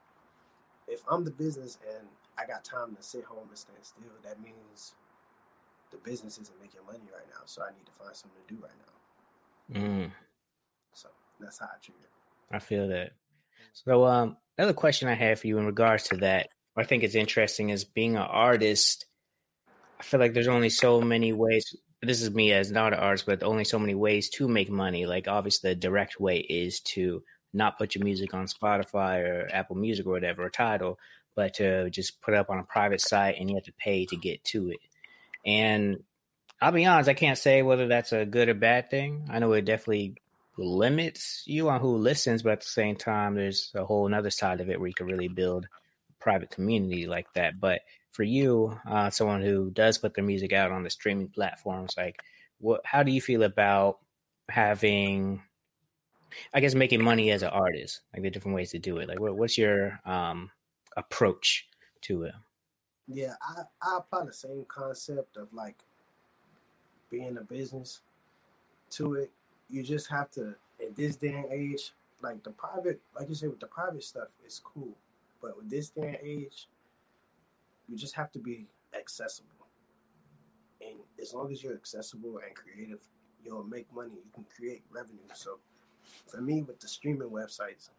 if 0.92 1.02
I'm 1.11 1.24
the 1.24 1.31
business 1.31 1.78
and 1.88 2.07
I 2.38 2.46
got 2.46 2.64
time 2.64 2.94
to 2.94 3.02
sit 3.02 3.24
home 3.24 3.48
and 3.48 3.59
stand 3.59 3.78
still, 3.83 4.12
that 4.24 4.40
means 4.40 4.94
the 5.90 5.98
business 5.98 6.38
isn't 6.38 6.61
making 6.61 6.81
money 6.87 7.09
right 7.12 7.26
now. 7.31 7.42
So 7.46 7.62
I 7.62 7.70
need 7.70 7.87
to 7.87 7.92
find 7.92 8.14
something 8.14 8.40
to 8.46 8.55
do 8.55 8.62
right 8.62 8.72
now. 8.78 9.81
Mm. 9.81 10.11
So 10.92 11.09
that's 11.40 11.59
how 11.59 11.66
I 11.66 11.78
treat 11.83 11.96
it. 12.02 12.11
I 12.55 12.59
feel 12.59 12.88
that. 12.88 13.12
So, 13.72 14.05
um, 14.05 14.37
another 14.59 14.74
question 14.74 15.09
I 15.09 15.14
have 15.14 15.40
for 15.40 15.46
you 15.46 15.59
in 15.59 15.66
regards 15.66 16.05
to 16.05 16.16
that, 16.18 16.48
I 16.76 16.85
think 16.85 17.02
it's 17.02 17.14
interesting 17.14 17.70
is 17.70 17.85
being 17.85 18.16
an 18.16 18.22
artist. 18.22 19.07
I 20.00 20.02
feel 20.02 20.20
like 20.20 20.35
there's 20.35 20.48
only 20.48 20.70
so 20.70 21.00
many 21.00 21.33
ways. 21.33 21.64
This 22.02 22.20
is 22.20 22.31
me 22.31 22.52
as 22.52 22.70
not 22.70 22.92
an 22.92 22.98
artist, 22.98 23.26
but 23.26 23.42
only 23.42 23.64
so 23.64 23.78
many 23.78 23.94
ways 23.94 24.28
to 24.31 24.48
make 24.48 24.70
money. 24.70 25.07
Like, 25.07 25.28
obviously, 25.28 25.70
the 25.70 25.76
direct 25.76 26.20
way 26.20 26.38
is 26.38 26.81
to 26.81 27.22
not 27.52 27.78
put 27.78 27.94
your 27.94 28.04
music 28.04 28.34
on 28.34 28.46
Spotify 28.46 29.20
or 29.20 29.48
Apple 29.52 29.76
Music 29.76 30.06
or 30.06 30.12
whatever, 30.12 30.44
or 30.44 30.50
Tidal, 30.50 30.98
but 31.34 31.54
to 31.54 31.90
just 31.90 32.20
put 32.20 32.34
up 32.34 32.50
on 32.50 32.58
a 32.58 32.64
private 32.64 33.00
site 33.00 33.36
and 33.38 33.48
you 33.48 33.56
have 33.56 33.64
to 33.64 33.72
pay 33.72 34.06
to 34.06 34.16
get 34.16 34.42
to 34.44 34.70
it. 34.70 34.80
And 35.44 36.02
I'll 36.60 36.72
be 36.72 36.86
honest, 36.86 37.08
I 37.08 37.14
can't 37.14 37.38
say 37.38 37.62
whether 37.62 37.88
that's 37.88 38.12
a 38.12 38.24
good 38.24 38.48
or 38.48 38.54
bad 38.54 38.90
thing. 38.90 39.28
I 39.30 39.38
know 39.38 39.52
it 39.52 39.64
definitely 39.64 40.14
limits 40.56 41.42
you 41.46 41.68
on 41.68 41.80
who 41.80 41.96
listens, 41.96 42.42
but 42.42 42.52
at 42.52 42.60
the 42.60 42.66
same 42.66 42.96
time, 42.96 43.34
there's 43.34 43.72
a 43.74 43.84
whole 43.84 44.12
other 44.14 44.30
side 44.30 44.60
of 44.60 44.70
it 44.70 44.78
where 44.78 44.88
you 44.88 44.94
can 44.94 45.06
really 45.06 45.28
build 45.28 45.64
a 45.64 46.22
private 46.22 46.50
community 46.50 47.06
like 47.06 47.26
that. 47.34 47.58
But 47.58 47.80
for 48.12 48.22
you, 48.22 48.78
uh, 48.88 49.10
someone 49.10 49.42
who 49.42 49.70
does 49.70 49.98
put 49.98 50.14
their 50.14 50.24
music 50.24 50.52
out 50.52 50.70
on 50.70 50.84
the 50.84 50.90
streaming 50.90 51.28
platforms, 51.28 51.94
like 51.96 52.22
what, 52.58 52.82
how 52.84 53.02
do 53.02 53.10
you 53.10 53.20
feel 53.20 53.42
about 53.42 53.98
having, 54.48 55.42
I 56.54 56.60
guess, 56.60 56.74
making 56.74 57.02
money 57.02 57.30
as 57.30 57.42
an 57.42 57.50
artist, 57.50 58.02
like 58.12 58.22
the 58.22 58.30
different 58.30 58.54
ways 58.54 58.70
to 58.70 58.78
do 58.78 58.98
it? 58.98 59.08
Like, 59.08 59.20
what, 59.20 59.36
what's 59.36 59.58
your 59.58 60.00
um, 60.04 60.50
approach 60.96 61.66
to 62.02 62.24
it? 62.24 62.34
Yeah, 63.08 63.34
I, 63.42 63.62
I 63.82 63.98
apply 63.98 64.26
the 64.26 64.32
same 64.32 64.64
concept 64.68 65.36
of 65.36 65.52
like 65.52 65.84
being 67.10 67.36
a 67.36 67.42
business 67.42 68.00
to 68.90 69.14
it 69.14 69.30
you 69.72 69.82
just 69.82 70.08
have 70.10 70.30
to 70.30 70.54
in 70.78 70.92
this 70.96 71.16
day 71.16 71.32
and 71.32 71.50
age, 71.50 71.92
like 72.20 72.42
the 72.44 72.50
private, 72.50 73.00
like 73.18 73.28
you 73.28 73.34
say, 73.34 73.48
with 73.48 73.58
the 73.58 73.66
private 73.66 74.04
stuff, 74.04 74.28
it's 74.44 74.60
cool. 74.60 74.94
But 75.40 75.56
with 75.56 75.70
this 75.70 75.88
day 75.88 76.08
and 76.08 76.18
age, 76.22 76.68
you 77.88 77.96
just 77.96 78.14
have 78.14 78.30
to 78.32 78.38
be 78.38 78.66
accessible. 78.96 79.48
And 80.80 80.98
as 81.20 81.32
long 81.32 81.50
as 81.50 81.62
you're 81.62 81.74
accessible 81.74 82.40
and 82.46 82.54
creative, 82.54 83.00
you'll 83.44 83.64
make 83.64 83.92
money. 83.94 84.12
You 84.14 84.30
can 84.34 84.44
create 84.54 84.82
revenue. 84.90 85.20
So 85.34 85.58
for 86.26 86.40
me, 86.40 86.62
with 86.62 86.80
the 86.80 86.88
streaming 86.88 87.30
websites, 87.30 87.90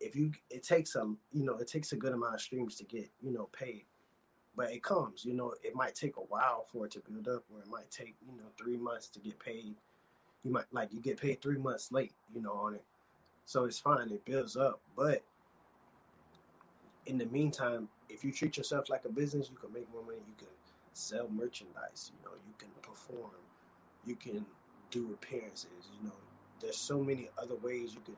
if 0.00 0.16
you 0.16 0.32
it 0.50 0.62
takes 0.62 0.96
a 0.96 1.00
you 1.32 1.44
know 1.44 1.56
it 1.58 1.68
takes 1.68 1.92
a 1.92 1.96
good 1.96 2.12
amount 2.12 2.34
of 2.34 2.40
streams 2.40 2.74
to 2.76 2.84
get 2.84 3.08
you 3.22 3.32
know 3.32 3.48
paid 3.52 3.84
but 4.56 4.72
it 4.72 4.82
comes 4.82 5.24
you 5.24 5.32
know 5.32 5.54
it 5.62 5.76
might 5.76 5.94
take 5.94 6.16
a 6.16 6.20
while 6.22 6.66
for 6.72 6.86
it 6.86 6.90
to 6.90 7.00
build 7.08 7.28
up 7.28 7.44
or 7.54 7.60
it 7.60 7.68
might 7.68 7.88
take 7.88 8.16
you 8.26 8.36
know 8.36 8.48
three 8.58 8.76
months 8.76 9.06
to 9.06 9.20
get 9.20 9.38
paid 9.38 9.76
you 10.44 10.50
might 10.50 10.64
like 10.72 10.92
you 10.92 11.00
get 11.00 11.20
paid 11.20 11.40
three 11.40 11.58
months 11.58 11.92
late, 11.92 12.12
you 12.34 12.42
know, 12.42 12.52
on 12.52 12.74
it. 12.74 12.84
So 13.44 13.64
it's 13.64 13.78
fine, 13.78 14.10
it 14.10 14.24
builds 14.24 14.56
up. 14.56 14.80
But 14.96 15.22
in 17.06 17.18
the 17.18 17.26
meantime, 17.26 17.88
if 18.08 18.24
you 18.24 18.32
treat 18.32 18.56
yourself 18.56 18.90
like 18.90 19.04
a 19.04 19.08
business, 19.08 19.48
you 19.50 19.56
can 19.56 19.72
make 19.72 19.90
more 19.92 20.02
money. 20.02 20.18
You 20.26 20.34
can 20.38 20.48
sell 20.92 21.28
merchandise, 21.30 22.12
you 22.12 22.24
know, 22.24 22.36
you 22.46 22.54
can 22.58 22.68
perform, 22.82 23.30
you 24.04 24.16
can 24.16 24.44
do 24.90 25.12
appearances, 25.12 25.90
you 25.98 26.08
know. 26.08 26.14
There's 26.62 26.76
so 26.76 27.02
many 27.02 27.28
other 27.36 27.56
ways 27.56 27.92
you 27.92 28.00
can 28.04 28.14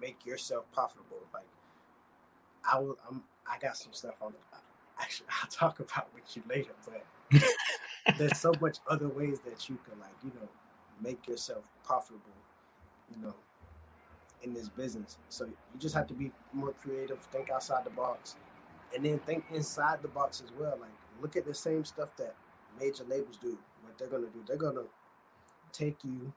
make 0.00 0.24
yourself 0.26 0.66
profitable. 0.72 1.18
Like 1.32 1.46
I 2.70 2.78
will 2.78 2.98
I'm 3.08 3.22
I 3.50 3.58
got 3.58 3.76
some 3.76 3.92
stuff 3.92 4.16
on 4.20 4.34
actually 5.00 5.26
I'll 5.42 5.48
talk 5.48 5.80
about 5.80 6.08
with 6.14 6.36
you 6.36 6.42
later, 6.48 6.72
but 6.84 7.42
there's 8.18 8.38
so 8.38 8.52
much 8.60 8.78
other 8.88 9.08
ways 9.08 9.40
that 9.40 9.68
you 9.68 9.78
can 9.88 9.98
like, 9.98 10.14
you 10.22 10.30
know, 10.40 10.48
make 11.02 11.26
yourself 11.26 11.64
profitable, 11.84 12.20
you 13.10 13.22
know, 13.22 13.34
in 14.42 14.52
this 14.52 14.68
business. 14.68 15.18
So 15.28 15.46
you 15.46 15.78
just 15.78 15.94
have 15.94 16.06
to 16.08 16.14
be 16.14 16.30
more 16.52 16.72
creative, 16.82 17.18
think 17.32 17.50
outside 17.50 17.84
the 17.84 17.90
box, 17.90 18.36
and 18.94 19.04
then 19.04 19.18
think 19.20 19.44
inside 19.52 20.02
the 20.02 20.08
box 20.08 20.42
as 20.44 20.52
well. 20.58 20.76
Like 20.80 20.90
look 21.22 21.36
at 21.36 21.46
the 21.46 21.54
same 21.54 21.84
stuff 21.84 22.14
that 22.18 22.34
major 22.78 23.04
labels 23.04 23.38
do. 23.38 23.58
What 23.82 23.96
they're 23.98 24.08
gonna 24.08 24.28
do, 24.28 24.42
they're 24.46 24.56
gonna 24.56 24.86
take 25.72 26.04
you 26.04 26.32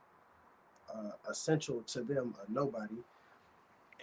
uh, 0.94 1.12
essential 1.30 1.82
to 1.86 2.02
them, 2.02 2.34
a 2.46 2.52
nobody, 2.52 2.96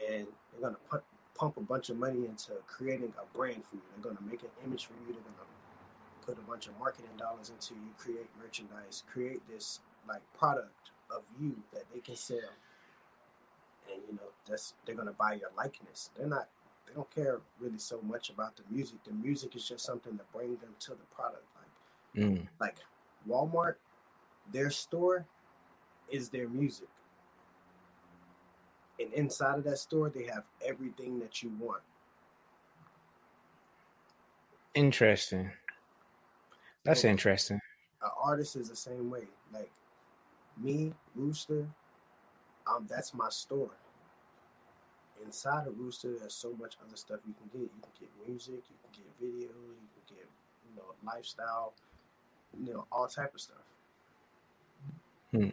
and 0.09 0.27
they're 0.51 0.61
gonna 0.61 0.77
put, 0.89 1.03
pump 1.35 1.57
a 1.57 1.61
bunch 1.61 1.89
of 1.89 1.97
money 1.97 2.25
into 2.25 2.51
creating 2.67 3.13
a 3.21 3.37
brand 3.37 3.63
for 3.65 3.75
you. 3.75 3.81
They're 3.95 4.13
gonna 4.13 4.25
make 4.27 4.41
an 4.43 4.49
image 4.65 4.85
for 4.85 4.93
you. 4.93 5.13
They're 5.13 5.21
gonna 5.21 5.47
put 6.25 6.37
a 6.37 6.49
bunch 6.49 6.67
of 6.67 6.77
marketing 6.79 7.15
dollars 7.17 7.49
into 7.49 7.73
you, 7.75 7.91
create 7.97 8.27
merchandise, 8.41 9.03
create 9.11 9.41
this 9.47 9.79
like 10.07 10.21
product 10.37 10.91
of 11.09 11.23
you 11.39 11.55
that 11.73 11.83
they 11.93 11.99
can 11.99 12.15
sell. 12.15 12.37
And 13.91 14.01
you 14.07 14.15
know, 14.15 14.29
that's 14.47 14.73
they're 14.85 14.95
gonna 14.95 15.13
buy 15.13 15.33
your 15.33 15.51
likeness. 15.57 16.09
They're 16.17 16.27
not 16.27 16.47
they 16.87 16.93
don't 16.93 17.09
care 17.13 17.39
really 17.59 17.77
so 17.77 17.99
much 18.01 18.29
about 18.29 18.55
the 18.55 18.63
music. 18.69 19.03
The 19.03 19.13
music 19.13 19.55
is 19.55 19.67
just 19.67 19.85
something 19.85 20.17
to 20.17 20.23
bring 20.33 20.55
them 20.57 20.75
to 20.79 20.91
the 20.91 21.15
product. 21.15 21.45
Like 22.15 22.25
mm. 22.25 22.47
like 22.59 22.75
Walmart, 23.27 23.75
their 24.51 24.69
store 24.69 25.25
is 26.09 26.29
their 26.29 26.47
music. 26.49 26.87
And 28.99 29.13
inside 29.13 29.59
of 29.59 29.63
that 29.65 29.77
store 29.77 30.09
they 30.09 30.23
have 30.23 30.45
everything 30.65 31.19
that 31.19 31.43
you 31.43 31.51
want. 31.59 31.81
Interesting. 34.73 35.51
That's 36.83 37.03
interesting. 37.03 37.59
An 38.01 38.09
artist 38.23 38.55
is 38.55 38.69
the 38.69 38.75
same 38.75 39.09
way. 39.09 39.27
Like 39.53 39.71
me, 40.61 40.93
Rooster, 41.15 41.65
um, 42.67 42.85
that's 42.89 43.13
my 43.13 43.29
store. 43.29 43.71
Inside 45.25 45.67
of 45.67 45.79
Rooster, 45.79 46.15
there's 46.19 46.33
so 46.33 46.53
much 46.59 46.75
other 46.85 46.95
stuff 46.95 47.19
you 47.27 47.33
can 47.33 47.59
get. 47.59 47.69
You 47.75 47.81
can 47.81 47.91
get 47.99 48.09
music, 48.27 48.63
you 48.69 48.75
can 48.83 49.03
get 49.03 49.19
video, 49.19 49.49
you 49.49 49.87
can 50.07 50.15
get, 50.15 50.27
you 50.69 50.75
know, 50.75 50.83
lifestyle, 51.05 51.73
you 52.63 52.73
know, 52.73 52.85
all 52.91 53.07
type 53.07 53.33
of 53.33 53.41
stuff. 53.41 53.57
Hmm. 55.31 55.49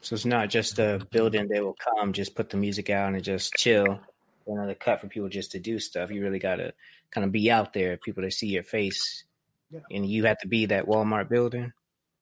So 0.00 0.14
it's 0.14 0.24
not 0.24 0.50
just 0.50 0.78
a 0.78 1.04
building 1.10 1.48
they 1.48 1.60
will 1.60 1.76
come, 1.96 2.12
just 2.12 2.34
put 2.34 2.50
the 2.50 2.56
music 2.56 2.90
out 2.90 3.12
and 3.12 3.24
just 3.24 3.52
chill. 3.54 3.98
Another 4.46 4.74
cut 4.74 5.00
for 5.00 5.08
people 5.08 5.28
just 5.28 5.50
to 5.52 5.58
do 5.58 5.80
stuff. 5.80 6.10
You 6.10 6.22
really 6.22 6.38
got 6.38 6.56
to 6.56 6.72
kind 7.10 7.24
of 7.24 7.32
be 7.32 7.50
out 7.50 7.72
there, 7.72 7.96
people 7.96 8.22
to 8.22 8.30
see 8.30 8.46
your 8.46 8.62
face, 8.62 9.24
yeah. 9.72 9.80
and 9.90 10.06
you 10.06 10.24
have 10.24 10.38
to 10.38 10.46
be 10.46 10.66
that 10.66 10.86
Walmart 10.86 11.28
building. 11.28 11.72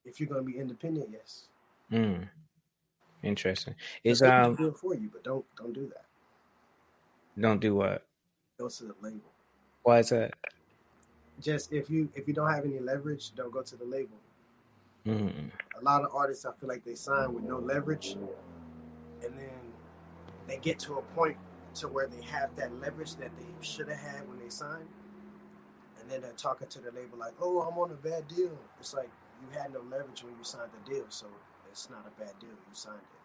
If 0.06 0.20
you're 0.20 0.28
going 0.28 0.46
to 0.46 0.50
be 0.50 0.58
independent, 0.58 1.10
yes. 1.12 1.48
Mm. 1.92 2.28
Interesting. 3.22 3.74
Is 4.04 4.22
um 4.22 4.54
do 4.54 4.68
it 4.68 4.76
for 4.76 4.94
you, 4.94 5.08
but 5.12 5.24
don't 5.24 5.44
don't 5.56 5.72
do 5.72 5.86
that. 5.88 6.04
Don't 7.40 7.60
do 7.60 7.74
what? 7.74 8.06
Go 8.58 8.68
to 8.68 8.84
the 8.84 8.94
label. 9.00 9.32
Why 9.82 9.98
is 10.00 10.10
that? 10.10 10.34
Just 11.40 11.72
if 11.72 11.90
you 11.90 12.08
if 12.14 12.28
you 12.28 12.34
don't 12.34 12.50
have 12.50 12.64
any 12.64 12.78
leverage, 12.78 13.34
don't 13.34 13.52
go 13.52 13.62
to 13.62 13.76
the 13.76 13.84
label. 13.84 14.16
Mm. 15.06 15.50
A 15.80 15.84
lot 15.84 16.02
of 16.02 16.10
artists, 16.14 16.46
I 16.46 16.52
feel 16.52 16.68
like 16.68 16.84
they 16.84 16.94
sign 16.94 17.34
with 17.34 17.44
no 17.44 17.58
leverage, 17.58 18.12
and 18.12 19.38
then 19.38 19.60
they 20.46 20.56
get 20.56 20.78
to 20.80 20.94
a 20.94 21.02
point 21.14 21.36
to 21.74 21.88
where 21.88 22.06
they 22.06 22.22
have 22.22 22.54
that 22.56 22.72
leverage 22.80 23.16
that 23.16 23.30
they 23.36 23.46
should 23.60 23.88
have 23.88 23.98
had 23.98 24.28
when 24.28 24.38
they 24.38 24.48
signed, 24.48 24.88
and 26.00 26.10
then 26.10 26.22
they're 26.22 26.32
talking 26.32 26.68
to 26.68 26.80
the 26.80 26.90
label 26.92 27.18
like, 27.18 27.34
"Oh, 27.40 27.60
I'm 27.60 27.76
on 27.78 27.90
a 27.90 27.94
bad 27.94 28.28
deal." 28.28 28.56
It's 28.78 28.94
like 28.94 29.10
you 29.42 29.58
had 29.58 29.72
no 29.72 29.80
leverage 29.80 30.22
when 30.22 30.34
you 30.38 30.44
signed 30.44 30.70
the 30.72 30.90
deal, 30.90 31.04
so 31.08 31.26
it's 31.70 31.90
not 31.90 32.06
a 32.06 32.20
bad 32.20 32.38
deal. 32.38 32.50
You 32.50 32.72
signed 32.72 32.96
it. 32.96 33.20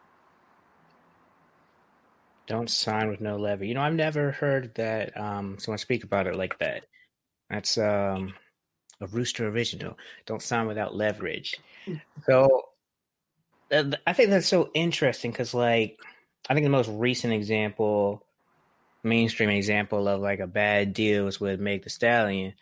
Don't 2.48 2.70
sign 2.70 3.10
with 3.10 3.22
no 3.22 3.38
leverage. 3.38 3.70
You 3.70 3.76
know, 3.76 3.82
I've 3.82 3.94
never 3.94 4.32
heard 4.32 4.74
that 4.76 5.16
um, 5.16 5.58
someone 5.60 5.78
speak 5.78 6.04
about 6.04 6.28
it 6.28 6.36
like 6.36 6.58
that. 6.60 6.88
That's 7.50 7.78
um, 7.78 8.34
a 9.02 9.08
Rooster 9.08 9.48
original. 9.48 9.98
Don't 10.26 10.42
sign 10.42 10.68
without 10.68 10.96
leverage. 10.96 11.58
Mm. 11.88 12.02
so 12.26 12.66
I 14.06 14.14
think 14.14 14.30
that's 14.30 14.48
so 14.48 14.72
interesting 14.74 15.32
because, 15.32 15.54
like, 15.54 16.00
I 16.50 16.54
think 16.54 16.66
the 16.66 16.72
most 16.72 16.90
recent 16.90 17.34
example 17.34 18.26
mainstream 19.04 19.50
example 19.50 20.08
of 20.08 20.22
like 20.22 20.40
a 20.40 20.48
bad 20.48 20.94
deal 20.94 21.24
deals 21.24 21.40
with 21.40 21.60
Meg 21.60 21.84
the 21.84 21.90
Stallion, 21.90 22.54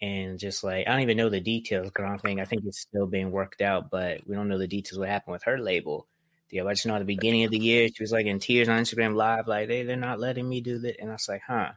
and 0.00 0.38
just 0.38 0.64
like 0.64 0.86
I 0.86 0.92
don't 0.92 1.00
even 1.00 1.16
know 1.16 1.28
the 1.28 1.40
details 1.40 1.86
because 1.86 2.04
I 2.04 2.08
don't 2.08 2.20
think 2.20 2.40
I 2.40 2.44
think 2.44 2.64
it's 2.64 2.80
still 2.80 3.06
being 3.06 3.30
worked 3.30 3.62
out, 3.62 3.90
but 3.90 4.26
we 4.26 4.34
don't 4.34 4.48
know 4.48 4.58
the 4.58 4.66
details 4.66 4.98
what 4.98 5.08
happened 5.08 5.32
with 5.32 5.44
her 5.44 5.58
label 5.58 6.06
deal. 6.50 6.68
I 6.68 6.74
just 6.74 6.86
know 6.86 6.94
at 6.94 6.98
the 6.98 7.04
beginning 7.04 7.44
of 7.44 7.50
the 7.50 7.58
year 7.58 7.88
she 7.88 8.02
was 8.02 8.12
like 8.12 8.26
in 8.26 8.38
tears 8.38 8.68
on 8.68 8.80
Instagram 8.80 9.14
Live, 9.14 9.48
like 9.48 9.68
they 9.68 9.82
they're 9.84 9.96
not 9.96 10.20
letting 10.20 10.48
me 10.48 10.60
do 10.60 10.78
that, 10.80 11.00
and 11.00 11.10
I 11.10 11.14
was 11.14 11.28
like, 11.28 11.42
huh. 11.46 11.72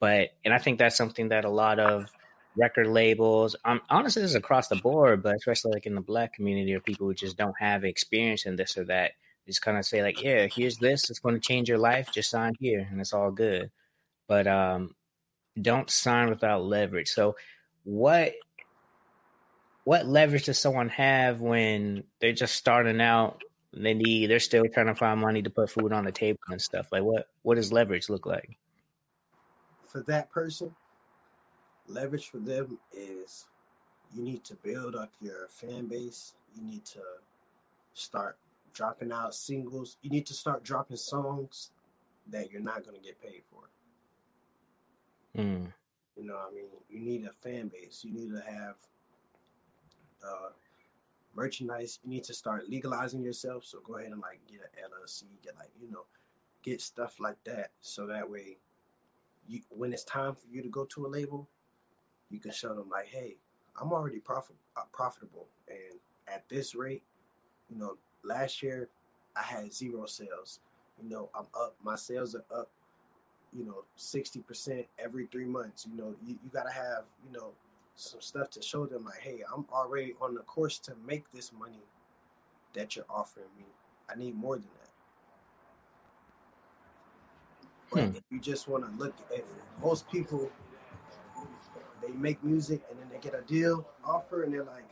But 0.00 0.30
and 0.44 0.54
I 0.54 0.58
think 0.58 0.78
that's 0.78 0.96
something 0.96 1.28
that 1.30 1.44
a 1.44 1.50
lot 1.50 1.78
of 1.80 2.08
record 2.58 2.88
labels, 2.88 3.56
um, 3.64 3.80
honestly, 3.88 4.22
this 4.22 4.32
is 4.32 4.36
across 4.36 4.68
the 4.68 4.76
board, 4.76 5.22
but 5.22 5.36
especially 5.36 5.72
like 5.72 5.86
in 5.86 5.94
the 5.94 6.00
black 6.00 6.34
community 6.34 6.74
or 6.74 6.80
people 6.80 7.06
who 7.06 7.14
just 7.14 7.36
don't 7.36 7.54
have 7.58 7.84
experience 7.84 8.46
in 8.46 8.56
this 8.56 8.76
or 8.76 8.84
that, 8.84 9.12
just 9.46 9.62
kind 9.62 9.78
of 9.78 9.84
say 9.84 10.02
like, 10.02 10.22
yeah, 10.22 10.46
here's 10.46 10.78
this, 10.78 11.08
it's 11.08 11.20
going 11.20 11.34
to 11.34 11.40
change 11.40 11.68
your 11.68 11.78
life, 11.78 12.10
just 12.12 12.30
sign 12.30 12.52
here, 12.58 12.86
and 12.90 13.00
it's 13.00 13.12
all 13.12 13.30
good. 13.30 13.70
But 14.26 14.46
um, 14.46 14.94
don't 15.60 15.88
sign 15.88 16.28
without 16.28 16.64
leverage. 16.64 17.08
So, 17.08 17.36
what 17.84 18.34
what 19.84 20.06
leverage 20.06 20.44
does 20.44 20.58
someone 20.58 20.90
have 20.90 21.40
when 21.40 22.04
they're 22.20 22.32
just 22.32 22.54
starting 22.54 23.00
out? 23.00 23.42
They 23.72 23.94
need, 23.94 24.28
they're 24.28 24.40
still 24.40 24.64
trying 24.72 24.86
to 24.86 24.94
find 24.94 25.20
money 25.20 25.42
to 25.42 25.50
put 25.50 25.70
food 25.70 25.92
on 25.92 26.04
the 26.04 26.12
table 26.12 26.38
and 26.48 26.60
stuff. 26.60 26.88
Like, 26.92 27.02
what 27.02 27.28
what 27.42 27.54
does 27.54 27.72
leverage 27.72 28.10
look 28.10 28.26
like? 28.26 28.58
For 29.86 30.02
that 30.02 30.30
person, 30.30 30.74
leverage 31.88 32.28
for 32.28 32.38
them 32.38 32.78
is 32.92 33.46
you 34.14 34.22
need 34.22 34.44
to 34.44 34.54
build 34.56 34.94
up 34.94 35.10
your 35.20 35.48
fan 35.48 35.86
base. 35.86 36.34
You 36.54 36.62
need 36.62 36.84
to 36.86 37.00
start 37.94 38.36
dropping 38.72 39.12
out 39.12 39.34
singles. 39.34 39.96
You 40.02 40.10
need 40.10 40.26
to 40.26 40.34
start 40.34 40.62
dropping 40.62 40.96
songs 40.96 41.70
that 42.28 42.50
you're 42.50 42.62
not 42.62 42.84
going 42.84 42.96
to 42.96 43.02
get 43.02 43.20
paid 43.20 43.42
for. 43.50 43.68
Mm. 45.40 45.72
You 46.16 46.26
know, 46.26 46.34
what 46.34 46.50
I 46.50 46.54
mean, 46.54 46.64
you 46.90 47.00
need 47.00 47.26
a 47.26 47.32
fan 47.32 47.68
base. 47.68 48.04
You 48.04 48.12
need 48.12 48.30
to 48.32 48.40
have 48.40 48.74
uh, 50.24 50.50
merchandise. 51.34 52.00
You 52.02 52.10
need 52.10 52.24
to 52.24 52.34
start 52.34 52.68
legalizing 52.68 53.22
yourself. 53.22 53.64
So 53.64 53.78
go 53.84 53.96
ahead 53.96 54.12
and 54.12 54.20
like 54.20 54.40
get 54.50 54.60
an 54.60 54.90
LLC, 54.90 55.24
get 55.42 55.54
like 55.56 55.70
you 55.80 55.90
know, 55.90 56.04
get 56.62 56.80
stuff 56.80 57.20
like 57.20 57.42
that. 57.44 57.70
So 57.80 58.06
that 58.06 58.28
way, 58.28 58.58
you 59.46 59.60
when 59.70 59.92
it's 59.92 60.04
time 60.04 60.34
for 60.34 60.48
you 60.50 60.62
to 60.62 60.68
go 60.68 60.84
to 60.86 61.06
a 61.06 61.08
label, 61.08 61.48
you 62.30 62.38
can 62.38 62.52
show 62.52 62.74
them 62.74 62.88
like, 62.90 63.06
hey, 63.06 63.36
I'm 63.80 63.92
already 63.92 64.18
profit 64.18 64.56
uh, 64.76 64.82
profitable, 64.92 65.46
and 65.68 65.98
at 66.26 66.48
this 66.48 66.74
rate, 66.74 67.02
you 67.70 67.78
know, 67.78 67.96
last 68.22 68.62
year 68.62 68.88
I 69.36 69.42
had 69.42 69.72
zero 69.72 70.06
sales. 70.06 70.60
You 71.02 71.08
know, 71.08 71.30
I'm 71.34 71.46
up. 71.54 71.76
My 71.82 71.96
sales 71.96 72.34
are 72.34 72.44
up. 72.54 72.70
You 73.52 73.64
know, 73.64 73.84
sixty 73.96 74.40
percent 74.40 74.86
every 74.98 75.26
three 75.26 75.46
months. 75.46 75.86
You 75.88 75.96
know, 75.96 76.14
you, 76.24 76.38
you 76.42 76.50
gotta 76.52 76.72
have 76.72 77.04
you 77.24 77.32
know 77.32 77.52
some 77.94 78.20
stuff 78.20 78.50
to 78.50 78.62
show 78.62 78.86
them 78.86 79.04
like, 79.04 79.20
hey, 79.20 79.40
I'm 79.54 79.64
already 79.72 80.14
on 80.20 80.34
the 80.34 80.40
course 80.40 80.78
to 80.80 80.92
make 81.06 81.30
this 81.32 81.52
money 81.52 81.82
that 82.74 82.94
you're 82.94 83.04
offering 83.08 83.46
me. 83.56 83.64
I 84.08 84.16
need 84.16 84.34
more 84.36 84.56
than 84.56 84.68
that. 84.80 84.90
But 87.90 88.04
hmm. 88.04 88.16
if 88.16 88.22
you 88.30 88.40
just 88.40 88.68
want 88.68 88.84
to 88.84 89.02
look 89.02 89.14
at 89.34 89.44
most 89.82 90.10
people 90.10 90.50
they 92.08 92.18
make 92.18 92.42
music 92.42 92.80
and 92.90 92.98
then 92.98 93.06
they 93.12 93.18
get 93.18 93.38
a 93.38 93.42
deal 93.46 93.86
offer 94.04 94.42
and 94.42 94.52
they're 94.52 94.64
like, 94.64 94.84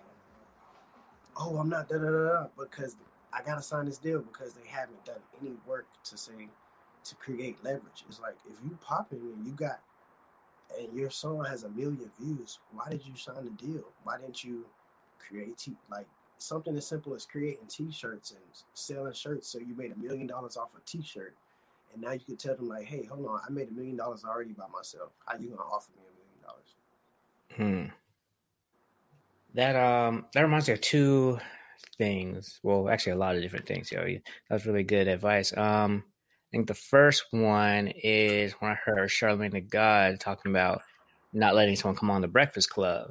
oh, 1.37 1.57
I'm 1.57 1.69
not 1.69 1.89
da 1.89 1.99
da 1.99 2.11
da 2.11 2.47
because 2.59 2.97
I 3.33 3.43
gotta 3.43 3.63
sign 3.63 3.87
this 3.87 3.99
deal 3.99 4.21
because 4.21 4.55
they 4.55 4.69
haven't 4.69 5.05
done 5.05 5.21
any 5.41 5.55
work 5.67 5.87
to 6.05 6.17
say 6.17 6.49
to 7.05 7.15
create 7.17 7.57
leverage. 7.63 8.05
It's 8.09 8.21
like 8.21 8.37
if 8.47 8.57
you 8.65 8.79
popping 8.81 9.21
and 9.21 9.47
you 9.47 9.53
got 9.53 9.81
and 10.79 10.93
your 10.97 11.11
song 11.11 11.45
has 11.45 11.65
a 11.65 11.69
million 11.71 12.11
views, 12.21 12.59
why 12.73 12.89
did 12.91 13.07
you 13.07 13.15
sign 13.17 13.45
the 13.45 13.51
deal? 13.51 13.85
Why 14.05 14.19
didn't 14.19 14.45
you 14.45 14.67
create 15.19 15.57
t- 15.57 15.77
like 15.91 16.07
something 16.39 16.77
as 16.77 16.87
simple 16.87 17.15
as 17.15 17.25
creating 17.25 17.67
t-shirts 17.69 18.33
and 18.33 18.41
selling 18.75 19.13
shirts 19.13 19.49
so 19.49 19.59
you 19.59 19.75
made 19.75 19.93
a 19.93 19.97
million 19.97 20.27
dollars 20.27 20.57
off 20.57 20.75
a 20.77 20.81
t-shirt 20.85 21.35
and 21.93 22.03
now 22.03 22.13
you 22.13 22.21
can 22.21 22.37
tell 22.37 22.55
them 22.55 22.69
like 22.69 22.85
hey 22.85 23.05
hold 23.05 23.27
on 23.27 23.41
i 23.49 23.51
made 23.51 23.69
a 23.69 23.73
million 23.73 23.97
dollars 23.97 24.23
already 24.23 24.53
by 24.53 24.67
myself 24.69 25.13
how 25.27 25.35
you 25.39 25.49
gonna 25.49 25.63
offer 25.63 25.91
me 25.97 26.03
a 26.05 26.16
Hmm. 27.55 27.87
That 29.55 29.77
um 29.77 30.27
that 30.35 30.43
reminds 30.43 30.69
me 30.69 30.75
of 30.75 30.81
two 30.81 31.39
things. 31.99 32.61
Well, 32.63 32.89
actually 32.89 33.13
a 33.13 33.17
lot 33.17 33.37
of 33.37 33.43
different 33.43 33.67
things, 33.67 33.91
yo. 33.91 34.07
That's 34.51 34.67
really 34.67 34.85
good 34.85 35.09
advice. 35.09 35.57
Um 35.57 36.05
I 36.07 36.57
think 36.57 36.69
the 36.69 36.75
first 36.75 37.27
one 37.33 37.89
is 37.89 38.53
when 38.55 38.73
I 38.73 38.77
heard 38.77 39.11
Charlemagne 39.11 39.51
the 39.53 39.61
God 39.61 40.21
talking 40.21 40.53
about 40.53 40.83
not 41.33 41.55
letting 41.55 41.77
someone 41.77 41.97
come 41.97 42.11
on 42.11 42.23
the 42.23 42.29
Breakfast 42.29 42.71
Club 42.71 43.11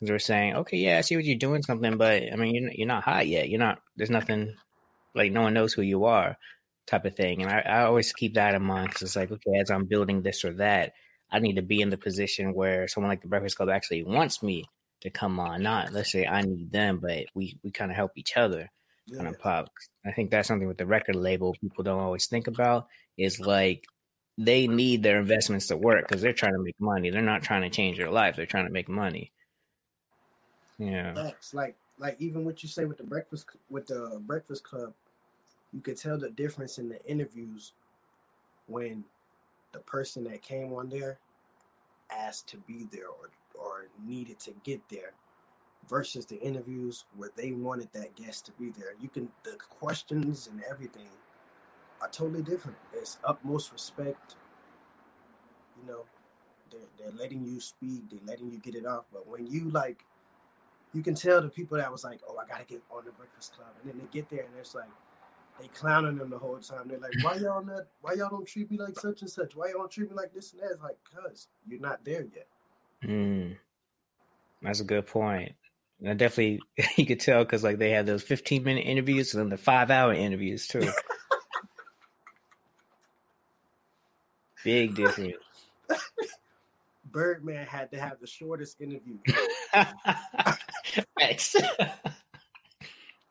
because 0.00 0.10
were 0.10 0.18
saying, 0.18 0.56
okay, 0.56 0.76
yeah, 0.78 0.98
I 0.98 1.02
see 1.02 1.16
what 1.16 1.24
you're 1.24 1.38
doing 1.38 1.62
something, 1.62 1.96
but 1.98 2.24
I 2.32 2.36
mean, 2.36 2.54
you're 2.54 2.72
you're 2.72 2.88
not 2.88 3.04
hot 3.04 3.26
yet. 3.28 3.48
You're 3.48 3.60
not. 3.60 3.80
There's 3.96 4.10
nothing 4.10 4.54
like 5.14 5.32
no 5.32 5.42
one 5.42 5.54
knows 5.54 5.72
who 5.72 5.82
you 5.82 6.04
are, 6.04 6.36
type 6.86 7.04
of 7.04 7.16
thing. 7.16 7.42
And 7.42 7.50
I, 7.50 7.60
I 7.60 7.84
always 7.84 8.12
keep 8.12 8.34
that 8.34 8.54
in 8.54 8.62
mind 8.62 8.88
because 8.88 9.02
it's 9.02 9.16
like, 9.16 9.30
okay, 9.32 9.58
as 9.60 9.70
I'm 9.70 9.86
building 9.86 10.22
this 10.22 10.44
or 10.44 10.52
that, 10.54 10.92
I 11.30 11.38
need 11.38 11.56
to 11.56 11.62
be 11.62 11.80
in 11.80 11.90
the 11.90 11.98
position 11.98 12.54
where 12.54 12.88
someone 12.88 13.10
like 13.10 13.22
the 13.22 13.28
Breakfast 13.28 13.56
Club 13.56 13.68
actually 13.68 14.04
wants 14.04 14.42
me 14.42 14.64
to 15.00 15.10
come 15.10 15.38
on. 15.40 15.62
Not 15.62 15.92
let's 15.92 16.12
say 16.12 16.26
I 16.26 16.42
need 16.42 16.72
them, 16.72 16.98
but 16.98 17.26
we 17.34 17.58
we 17.62 17.70
kind 17.70 17.90
of 17.90 17.96
help 17.96 18.12
each 18.16 18.36
other 18.36 18.70
yeah. 19.06 19.16
kind 19.16 19.28
of 19.28 19.38
pop. 19.38 19.70
I 20.04 20.12
think 20.12 20.30
that's 20.30 20.48
something 20.48 20.68
with 20.68 20.78
the 20.78 20.86
record 20.86 21.16
label 21.16 21.54
people 21.60 21.84
don't 21.84 22.00
always 22.00 22.26
think 22.26 22.46
about 22.46 22.86
is 23.16 23.40
like 23.40 23.84
they 24.38 24.66
need 24.66 25.02
their 25.02 25.18
investments 25.18 25.68
to 25.68 25.76
work 25.76 26.06
because 26.06 26.20
they're 26.20 26.32
trying 26.32 26.52
to 26.52 26.62
make 26.62 26.78
money. 26.78 27.10
They're 27.10 27.22
not 27.22 27.42
trying 27.42 27.62
to 27.62 27.70
change 27.70 27.96
their 27.96 28.10
life. 28.10 28.36
They're 28.36 28.46
trying 28.46 28.66
to 28.66 28.72
make 28.72 28.88
money. 28.88 29.32
Yeah. 30.78 31.12
That's 31.14 31.54
like 31.54 31.76
like 31.98 32.16
even 32.18 32.44
what 32.44 32.62
you 32.62 32.68
say 32.68 32.84
with 32.84 32.98
the 32.98 33.04
breakfast 33.04 33.46
with 33.70 33.86
the 33.86 34.20
Breakfast 34.26 34.64
Club, 34.64 34.92
you 35.72 35.80
could 35.80 35.96
tell 35.96 36.18
the 36.18 36.30
difference 36.30 36.78
in 36.78 36.88
the 36.88 37.02
interviews 37.06 37.72
when 38.66 39.04
the 39.76 39.82
person 39.82 40.24
that 40.24 40.42
came 40.42 40.72
on 40.72 40.88
there 40.88 41.18
asked 42.10 42.48
to 42.48 42.56
be 42.58 42.88
there 42.90 43.08
or 43.08 43.30
or 43.54 43.86
needed 44.04 44.38
to 44.38 44.52
get 44.64 44.80
there 44.90 45.12
versus 45.88 46.26
the 46.26 46.40
interviews 46.40 47.04
where 47.16 47.30
they 47.36 47.52
wanted 47.52 47.88
that 47.92 48.14
guest 48.16 48.46
to 48.46 48.52
be 48.52 48.70
there. 48.70 48.94
You 49.00 49.08
can 49.08 49.28
the 49.44 49.56
questions 49.70 50.48
and 50.50 50.62
everything 50.70 51.08
are 52.02 52.08
totally 52.08 52.42
different. 52.42 52.78
It's 52.92 53.18
utmost 53.24 53.72
respect. 53.72 54.36
You 55.80 55.88
know, 55.92 56.04
they're, 56.70 56.80
they're 56.98 57.18
letting 57.18 57.44
you 57.46 57.60
speak, 57.60 58.10
they're 58.10 58.20
letting 58.26 58.50
you 58.50 58.58
get 58.58 58.74
it 58.74 58.86
off. 58.86 59.04
But 59.12 59.28
when 59.28 59.46
you 59.46 59.70
like, 59.70 60.04
you 60.94 61.02
can 61.02 61.14
tell 61.14 61.42
the 61.42 61.48
people 61.48 61.78
that 61.78 61.92
was 61.92 62.04
like, 62.04 62.20
"Oh, 62.28 62.38
I 62.38 62.46
gotta 62.46 62.64
get 62.64 62.82
on 62.90 63.04
the 63.04 63.12
Breakfast 63.12 63.54
Club," 63.54 63.68
and 63.82 63.90
then 63.92 63.98
they 63.98 64.08
get 64.12 64.30
there 64.30 64.44
and 64.44 64.50
it's 64.58 64.74
like, 64.74 64.90
they 65.60 65.68
clowning 65.68 66.16
them 66.16 66.30
the 66.30 66.38
whole 66.38 66.58
time. 66.58 66.88
They're 66.88 66.98
like, 66.98 67.12
why 67.22 67.36
y'all 67.36 67.64
not? 67.64 67.86
Why 68.00 68.12
y'all 68.14 68.30
don't 68.30 68.46
treat 68.46 68.70
me 68.70 68.78
like 68.78 68.98
such 68.98 69.22
and 69.22 69.30
such? 69.30 69.56
Why 69.56 69.68
y'all 69.68 69.78
don't 69.78 69.90
treat 69.90 70.10
me 70.10 70.16
like 70.16 70.32
this 70.34 70.52
and 70.52 70.62
that? 70.62 70.72
It's 70.72 70.82
like, 70.82 70.98
cause 71.14 71.48
you're 71.66 71.80
not 71.80 72.04
there 72.04 72.26
yet. 72.34 72.46
Mm. 73.04 73.56
That's 74.62 74.80
a 74.80 74.84
good 74.84 75.06
point. 75.06 75.52
And 76.04 76.18
definitely, 76.18 76.60
you 76.96 77.06
could 77.06 77.20
tell 77.20 77.44
because 77.44 77.64
like 77.64 77.78
they 77.78 77.90
had 77.90 78.06
those 78.06 78.22
15 78.22 78.62
minute 78.64 78.82
interviews 78.82 79.34
and 79.34 79.42
then 79.42 79.48
the 79.50 79.56
five 79.56 79.90
hour 79.90 80.12
interviews 80.12 80.66
too. 80.66 80.88
Big 84.64 84.94
difference. 84.96 85.36
Birdman 87.12 87.66
had 87.66 87.90
to 87.92 88.00
have 88.00 88.20
the 88.20 88.26
shortest 88.26 88.80
interview. 88.80 89.18
Thanks. 91.18 91.56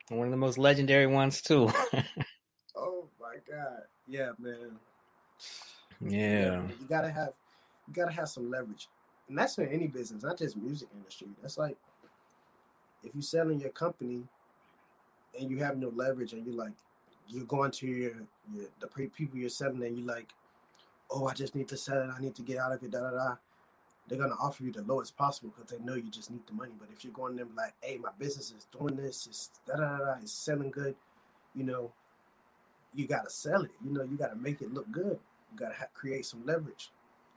One 0.08 0.26
of 0.26 0.30
the 0.30 0.36
most 0.36 0.58
legendary 0.58 1.06
ones 1.06 1.42
too. 1.42 1.68
oh 2.76 3.08
my 3.20 3.36
god. 3.48 3.82
Yeah, 4.06 4.30
man. 4.38 4.78
Yeah. 6.00 6.62
You 6.80 6.86
gotta 6.88 7.10
have 7.10 7.32
you 7.88 7.94
gotta 7.94 8.12
have 8.12 8.28
some 8.28 8.50
leverage. 8.50 8.88
And 9.28 9.36
that's 9.36 9.58
in 9.58 9.68
any 9.68 9.88
business, 9.88 10.22
not 10.22 10.38
just 10.38 10.56
music 10.56 10.88
industry. 10.94 11.28
That's 11.42 11.58
like 11.58 11.76
if 13.02 13.14
you're 13.14 13.22
selling 13.22 13.60
your 13.60 13.70
company 13.70 14.22
and 15.38 15.50
you 15.50 15.58
have 15.58 15.76
no 15.76 15.88
leverage 15.88 16.32
and 16.32 16.46
you're 16.46 16.54
like 16.54 16.72
you're 17.28 17.44
going 17.44 17.72
to 17.72 17.86
your, 17.88 18.12
your 18.52 18.66
the 18.80 18.86
people 18.86 19.38
you're 19.38 19.48
selling 19.48 19.82
and 19.82 19.98
you're 19.98 20.06
like, 20.06 20.32
oh, 21.10 21.26
I 21.26 21.34
just 21.34 21.56
need 21.56 21.66
to 21.68 21.76
sell 21.76 22.02
it. 22.02 22.10
I 22.16 22.20
need 22.20 22.36
to 22.36 22.42
get 22.42 22.58
out 22.58 22.72
of 22.72 22.82
it. 22.82 22.92
Da 22.92 23.00
da 23.00 23.10
da 23.10 23.34
they're 24.08 24.18
gonna 24.18 24.36
offer 24.40 24.62
you 24.62 24.72
the 24.72 24.82
lowest 24.82 25.16
possible 25.16 25.52
because 25.54 25.70
they 25.70 25.84
know 25.84 25.94
you 25.94 26.10
just 26.10 26.30
need 26.30 26.46
the 26.46 26.52
money. 26.52 26.72
But 26.78 26.88
if 26.92 27.04
you're 27.04 27.12
going 27.12 27.36
to 27.36 27.44
them 27.44 27.54
like, 27.56 27.74
hey, 27.80 27.98
my 27.98 28.10
business 28.18 28.52
is 28.56 28.66
doing 28.76 28.96
this, 28.96 29.26
it's 29.26 29.50
da 29.66 29.76
da 29.76 29.98
da, 29.98 30.14
it's 30.22 30.32
selling 30.32 30.70
good, 30.70 30.94
you 31.54 31.64
know, 31.64 31.92
you 32.94 33.06
gotta 33.06 33.30
sell 33.30 33.62
it. 33.62 33.72
You 33.84 33.92
know, 33.92 34.02
you 34.02 34.16
gotta 34.16 34.36
make 34.36 34.62
it 34.62 34.72
look 34.72 34.90
good. 34.90 35.18
You 35.52 35.58
gotta 35.58 35.74
ha- 35.74 35.86
create 35.94 36.24
some 36.24 36.44
leverage, 36.46 36.90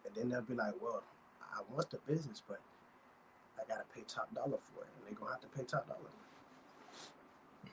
and 0.06 0.16
then 0.16 0.30
they'll 0.30 0.42
be 0.42 0.54
like, 0.54 0.74
well, 0.82 1.04
I 1.42 1.62
want 1.74 1.90
the 1.90 2.00
business, 2.08 2.42
but 2.48 2.60
I 3.58 3.68
gotta 3.68 3.86
pay 3.94 4.02
top 4.08 4.34
dollar 4.34 4.58
for 4.58 4.84
it, 4.84 4.90
and 4.96 5.08
they're 5.08 5.20
gonna 5.20 5.32
have 5.32 5.42
to 5.42 5.48
pay 5.48 5.64
top 5.64 5.88
dollar. 5.88 6.10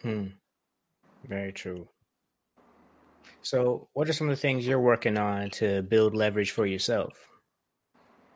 Hmm. 0.02 0.28
Very 1.24 1.52
true. 1.52 1.88
So, 3.42 3.88
what 3.92 4.08
are 4.08 4.12
some 4.12 4.28
of 4.28 4.34
the 4.34 4.40
things 4.40 4.66
you're 4.66 4.80
working 4.80 5.16
on 5.16 5.50
to 5.50 5.82
build 5.82 6.14
leverage 6.14 6.50
for 6.50 6.66
yourself? 6.66 7.35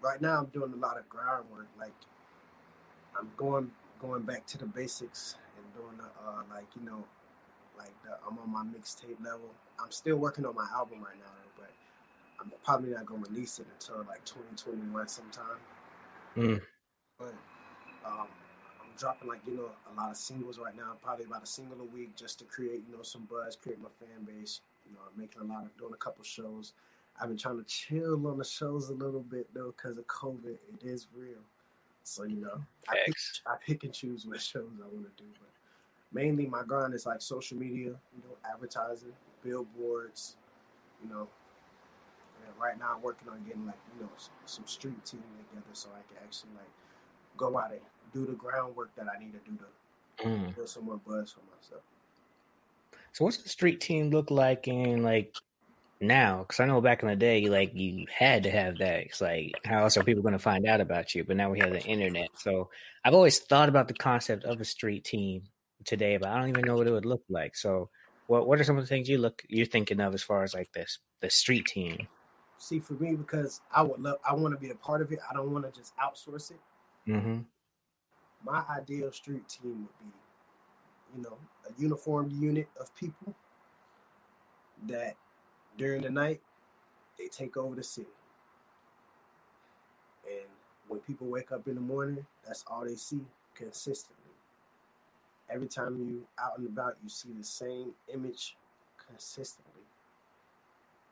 Right 0.03 0.21
now, 0.21 0.39
I'm 0.39 0.47
doing 0.47 0.73
a 0.73 0.77
lot 0.77 0.99
of 0.99 1.09
groundwork. 1.09 1.69
Like, 1.79 1.93
I'm 3.19 3.31
going 3.37 3.71
going 4.01 4.23
back 4.23 4.47
to 4.47 4.59
the 4.59 4.65
basics 4.65 5.37
and 5.57 5.75
doing 5.75 5.97
the 5.99 6.05
uh, 6.05 6.43
like 6.51 6.67
you 6.79 6.85
know, 6.87 7.05
like 7.77 7.93
the, 8.03 8.17
I'm 8.27 8.39
on 8.39 8.51
my 8.51 8.63
mixtape 8.63 9.23
level. 9.23 9.51
I'm 9.79 9.91
still 9.91 10.17
working 10.17 10.47
on 10.47 10.55
my 10.55 10.67
album 10.75 11.01
right 11.01 11.19
now, 11.19 11.33
but 11.57 11.71
I'm 12.41 12.53
probably 12.65 12.91
not 12.91 13.07
gonna 13.07 13.23
release 13.29 13.59
it 13.59 13.67
until 13.79 14.05
like 14.09 14.25
2021 14.25 15.09
sometime. 15.09 15.45
Mm. 16.37 16.61
But 17.19 17.35
um, 18.07 18.29
I'm 18.81 18.97
dropping 18.97 19.29
like 19.29 19.41
you 19.47 19.57
know 19.57 19.71
a 19.93 20.01
lot 20.01 20.11
of 20.11 20.17
singles 20.17 20.59
right 20.59 20.77
now, 20.77 20.93
probably 21.03 21.27
about 21.27 21.43
a 21.43 21.47
single 21.47 21.81
a 21.81 21.85
week, 21.85 22.17
just 22.17 22.39
to 22.39 22.45
create 22.47 22.83
you 22.89 22.97
know 22.97 23.03
some 23.03 23.29
buzz, 23.31 23.57
create 23.57 23.81
my 23.81 23.91
fan 23.99 24.25
base. 24.25 24.61
You 24.87 24.95
know, 24.95 25.01
I'm 25.07 25.21
making 25.21 25.43
a 25.43 25.45
lot 25.45 25.65
of 25.65 25.77
doing 25.77 25.93
a 25.93 25.99
couple 25.99 26.25
shows. 26.25 26.73
I've 27.21 27.29
been 27.29 27.37
trying 27.37 27.59
to 27.59 27.65
chill 27.65 28.27
on 28.27 28.39
the 28.39 28.45
shows 28.45 28.89
a 28.89 28.95
little 28.95 29.21
bit 29.21 29.53
though 29.55 29.75
because 29.77 29.99
of 29.99 30.07
COVID. 30.07 30.57
It 30.73 30.83
is 30.83 31.09
real, 31.15 31.43
so 32.03 32.25
you 32.25 32.37
know 32.37 32.61
I 32.89 32.97
pick, 33.05 33.15
I 33.47 33.57
pick 33.65 33.85
and 33.85 33.93
choose 33.93 34.27
what 34.27 34.41
shows 34.41 34.71
I 34.83 34.87
want 34.87 35.05
to 35.17 35.23
do. 35.23 35.29
But 35.39 35.51
mainly 36.13 36.47
my 36.47 36.63
grind 36.63 36.95
is 36.95 37.05
like 37.05 37.21
social 37.21 37.59
media, 37.59 37.91
you 37.91 38.23
know, 38.25 38.37
advertising, 38.51 39.13
billboards, 39.43 40.37
you 41.03 41.11
know. 41.11 41.29
And 42.47 42.59
right 42.59 42.79
now 42.79 42.95
I'm 42.97 43.03
working 43.03 43.29
on 43.29 43.43
getting 43.45 43.67
like 43.67 43.79
you 43.95 44.05
know 44.05 44.11
some, 44.47 44.67
street 44.67 45.05
team 45.05 45.23
together 45.51 45.67
so 45.75 45.91
I 45.91 46.01
can 46.09 46.23
actually 46.25 46.53
like 46.55 46.71
go 47.37 47.59
out 47.59 47.73
and 47.73 47.81
do 48.15 48.25
the 48.25 48.33
groundwork 48.33 48.95
that 48.97 49.07
I 49.15 49.23
need 49.23 49.33
to 49.33 49.51
do 49.51 49.59
to 49.59 50.25
mm. 50.25 50.57
build 50.57 50.69
some 50.69 50.87
more 50.87 51.01
buzz 51.07 51.33
for 51.33 51.41
myself. 51.55 51.83
So 53.13 53.25
what's 53.25 53.39
the 53.39 53.49
street 53.49 53.81
team 53.81 54.11
look 54.11 54.31
like 54.31 54.69
in 54.69 55.03
like 55.03 55.35
now? 56.01 56.39
Because 56.39 56.61
I 56.61 56.67
know 56.67 56.81
back 56.81 57.03
in 57.03 57.09
the 57.09 57.17
day, 57.17 57.47
like 57.47 57.73
you 57.75 58.07
had 58.13 58.45
to 58.45 58.51
have 58.51 58.79
that. 58.79 59.01
It's 59.01 59.21
like 59.21 59.53
how 59.65 59.83
else 59.83 59.97
are 59.97 60.05
people 60.05 60.23
going 60.23 60.33
to 60.33 60.39
find 60.39 60.67
out 60.67 60.81
about 60.81 61.15
you? 61.15 61.25
But 61.25 61.37
now 61.37 61.51
we 61.51 61.61
have 61.61 61.73
the 61.73 61.83
internet. 61.83 62.29
So 62.37 62.71
I've 63.05 63.15
always 63.15 63.39
thought 63.39 63.69
about 63.69 63.89
the 63.89 63.95
concept 63.95 64.45
of 64.45 64.61
a 64.61 64.65
street 64.65 65.05
team 65.05 65.43
today, 65.85 66.17
but 66.17 66.29
I 66.29 66.39
don't 66.39 66.49
even 66.49 66.65
know 66.65 66.77
what 66.77 66.87
it 66.87 66.93
would 66.93 67.07
look 67.07 67.25
like. 67.29 67.57
So 67.57 67.91
what 68.27 68.47
what 68.47 68.61
are 68.61 68.65
some 68.65 68.79
of 68.79 68.85
the 68.85 68.89
things 68.89 69.09
you 69.09 69.19
look 69.19 69.43
you're 69.49 69.67
thinking 69.67 70.01
of 70.01 70.15
as 70.15 70.23
far 70.23 70.43
as 70.43 70.55
like 70.55 70.73
this 70.73 70.99
the 71.21 71.31
street 71.31 71.67
team? 71.67 72.09
See, 72.59 72.79
for 72.79 72.93
me, 72.95 73.15
because 73.15 73.63
I 73.75 73.83
would 73.83 74.01
love, 74.01 74.19
I 74.29 74.35
want 74.35 74.55
to 74.55 74.61
be 74.61 74.71
a 74.71 74.75
part 74.75 75.01
of 75.01 75.11
it. 75.13 75.19
I 75.31 75.35
don't 75.35 75.51
want 75.51 75.65
to 75.65 75.79
just 75.79 75.95
outsource 75.97 76.51
it. 76.51 76.61
Mm-hmm. 77.09 77.41
My 78.45 78.63
ideal 78.71 79.11
street 79.13 79.49
team 79.49 79.89
would 79.89 79.99
be 79.99 80.13
you 81.17 81.23
know, 81.23 81.39
a 81.69 81.81
uniformed 81.81 82.33
unit 82.33 82.69
of 82.81 82.95
people 82.95 83.35
that 84.87 85.15
during 85.81 86.03
the 86.03 86.11
night 86.11 86.39
they 87.19 87.27
take 87.27 87.57
over 87.57 87.75
the 87.75 87.83
city. 87.83 88.07
And 90.27 90.47
when 90.89 91.01
people 91.01 91.27
wake 91.27 91.53
up 91.53 91.67
in 91.69 91.75
the 91.75 91.81
morning, 91.81 92.25
that's 92.47 92.65
all 92.71 92.85
they 92.85 92.97
see 92.97 93.23
consistently. 93.55 94.17
Every 95.49 95.69
time 95.69 95.97
you 95.97 96.27
out 96.39 96.59
and 96.59 96.67
about, 96.69 96.97
you 97.03 97.09
see 97.09 97.31
the 97.37 97.43
same 97.43 97.93
image 98.13 98.57
consistently, 99.09 99.83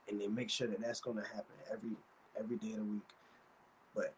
and 0.09 0.21
they 0.21 0.29
make 0.29 0.51
sure 0.51 0.69
that 0.69 0.81
that's 0.81 1.01
going 1.01 1.17
to 1.17 1.25
happen 1.25 1.57
every 1.73 1.97
every 2.39 2.57
day 2.57 2.73
of 2.73 2.77
the 2.77 2.85
week. 2.85 3.11
But 3.95 4.15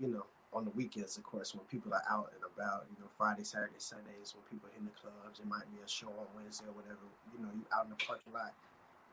you 0.00 0.08
know, 0.08 0.26
on 0.52 0.64
the 0.64 0.72
weekends, 0.72 1.16
of 1.16 1.22
course, 1.22 1.54
when 1.54 1.64
people 1.66 1.94
are 1.94 2.02
out 2.10 2.32
and 2.34 2.42
about, 2.42 2.86
you 2.90 3.00
know, 3.00 3.08
Friday, 3.16 3.44
Saturday, 3.44 3.78
Sundays, 3.78 4.34
when 4.34 4.42
people 4.50 4.68
are 4.68 4.76
in 4.76 4.84
the 4.84 4.92
clubs, 4.92 5.38
it 5.38 5.46
might 5.46 5.64
be 5.72 5.78
a 5.82 5.88
show 5.88 6.08
on 6.08 6.26
Wednesday 6.36 6.66
or 6.66 6.74
whatever. 6.74 7.06
You 7.32 7.40
know, 7.40 7.50
you 7.54 7.62
out 7.72 7.84
in 7.84 7.90
the 7.90 8.04
parking 8.04 8.34
lot, 8.34 8.52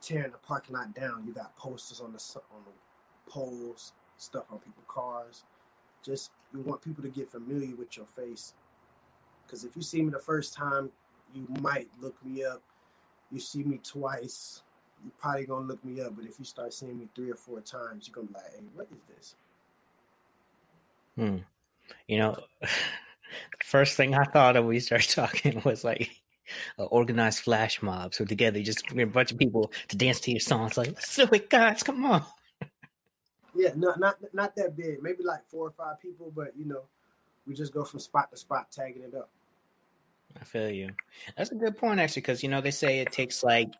tearing 0.02 0.32
the 0.32 0.38
parking 0.38 0.76
lot 0.76 0.93
down. 0.93 1.24
You 1.26 1.34
got 1.34 1.56
posters 1.56 2.00
on 2.00 2.14
the 2.14 2.39
on 2.54 2.64
the 2.66 3.32
poles, 3.32 3.93
stuff 4.18 4.45
on 4.52 4.60
people's 4.60 4.86
cars. 4.88 5.43
Just 6.04 6.32
you 6.54 6.62
want 6.62 6.82
people 6.82 7.04
to 7.04 7.10
get 7.10 7.30
familiar 7.30 7.76
with 7.76 7.98
your 7.98 8.06
face, 8.06 8.54
because 9.45 9.64
if 9.64 9.76
you 9.76 9.82
see 9.82 10.02
me 10.02 10.10
the 10.10 10.20
first 10.20 10.54
time, 10.54 10.89
you 11.34 11.45
might 11.62 11.88
look 12.02 12.16
me 12.26 12.43
up. 12.43 12.62
You 13.32 13.39
see 13.39 13.64
me 13.64 13.80
twice, 13.84 14.64
you're 15.04 15.12
probably 15.20 15.45
gonna 15.45 15.66
look 15.66 15.84
me 15.84 16.02
up. 16.02 16.16
But 16.16 16.26
if 16.26 16.39
you 16.39 16.45
start 16.45 16.74
seeing 16.74 16.98
me 16.98 17.08
three 17.16 17.32
or 17.32 17.36
four 17.36 17.62
times, 17.62 18.08
you're 18.08 18.16
gonna 18.16 18.28
be 18.28 18.34
like, 18.34 18.54
"Hey, 18.54 18.64
what 18.74 18.88
is 18.91 19.04
this?" 19.16 19.36
Hmm. 21.16 21.38
You 22.08 22.20
know, 22.20 22.38
first 23.64 23.98
thing 23.98 24.16
I 24.16 24.24
thought 24.24 24.56
of 24.56 24.64
when 24.64 24.70
we 24.70 24.80
started 24.80 25.10
talking 25.10 25.62
was 25.66 25.84
like 25.84 26.10
an 26.78 26.88
organized 26.91 27.39
flash 27.39 27.82
mob. 27.82 28.14
So 28.14 28.26
together, 28.26 28.62
just 28.62 28.86
bring 28.88 29.02
a 29.02 29.08
bunch 29.08 29.32
of 29.32 29.38
people 29.38 29.72
to 29.89 29.98
dance 29.98 30.20
to 30.22 30.32
your 30.32 30.39
songs. 30.39 30.78
Like, 30.78 30.88
let's 30.88 31.16
do 31.16 31.28
it, 31.32 31.50
guys! 31.50 31.84
Come 31.84 32.06
on. 32.06 32.24
Yeah, 33.56 33.72
not 33.76 34.00
not 34.00 34.18
not 34.34 34.56
that 34.56 34.78
big. 34.78 35.02
Maybe 35.02 35.24
like 35.24 35.48
four 35.48 35.68
or 35.68 35.72
five 35.72 36.00
people, 36.00 36.32
but 36.36 36.54
you 36.58 36.66
know, 36.66 36.84
we 37.48 37.54
just 37.54 37.74
go 37.74 37.84
from 37.84 38.00
spot 38.00 38.30
to 38.32 38.38
spot, 38.38 38.72
tagging 38.72 39.02
it 39.02 39.16
up. 39.16 39.30
I 40.39 40.43
feel 40.43 40.70
you. 40.70 40.91
That's 41.36 41.52
a 41.52 41.56
good 41.56 41.78
point, 41.78 42.00
actually, 42.00 42.22
because 42.22 42.43
you 42.43 42.50
know 42.50 42.62
they 42.62 42.72
say 42.72 43.00
it 43.00 43.12
takes 43.12 43.43
like 43.43 43.74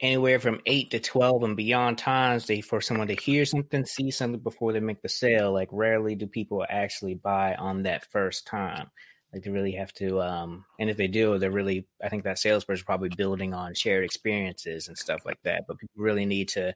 anywhere 0.00 0.40
from 0.40 0.60
eight 0.66 0.90
to 0.90 0.98
twelve 0.98 1.42
and 1.44 1.56
beyond 1.56 1.98
times 1.98 2.46
they 2.46 2.60
for 2.60 2.80
someone 2.80 3.08
to 3.08 3.14
hear 3.14 3.44
something, 3.44 3.84
see 3.84 4.10
something 4.10 4.40
before 4.40 4.72
they 4.72 4.80
make 4.80 5.02
the 5.02 5.08
sale. 5.08 5.52
Like 5.52 5.68
rarely 5.70 6.14
do 6.14 6.26
people 6.26 6.64
actually 6.68 7.14
buy 7.14 7.54
on 7.54 7.82
that 7.84 8.10
first 8.10 8.46
time. 8.46 8.90
Like 9.32 9.42
they 9.42 9.50
really 9.50 9.72
have 9.72 9.92
to, 9.94 10.20
um, 10.22 10.64
and 10.78 10.88
if 10.88 10.96
they 10.96 11.08
do, 11.08 11.38
they're 11.38 11.50
really. 11.50 11.86
I 12.02 12.08
think 12.08 12.24
that 12.24 12.38
salesperson 12.38 12.86
probably 12.86 13.10
building 13.10 13.52
on 13.52 13.74
shared 13.74 14.04
experiences 14.04 14.88
and 14.88 14.96
stuff 14.96 15.20
like 15.26 15.38
that. 15.42 15.64
But 15.68 15.78
people 15.78 16.02
really 16.02 16.24
need 16.24 16.48
to 16.50 16.74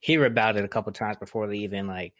hear 0.00 0.24
about 0.24 0.56
it 0.56 0.64
a 0.64 0.68
couple 0.68 0.92
times 0.92 1.18
before 1.18 1.46
they 1.46 1.58
even 1.58 1.86
like 1.86 2.14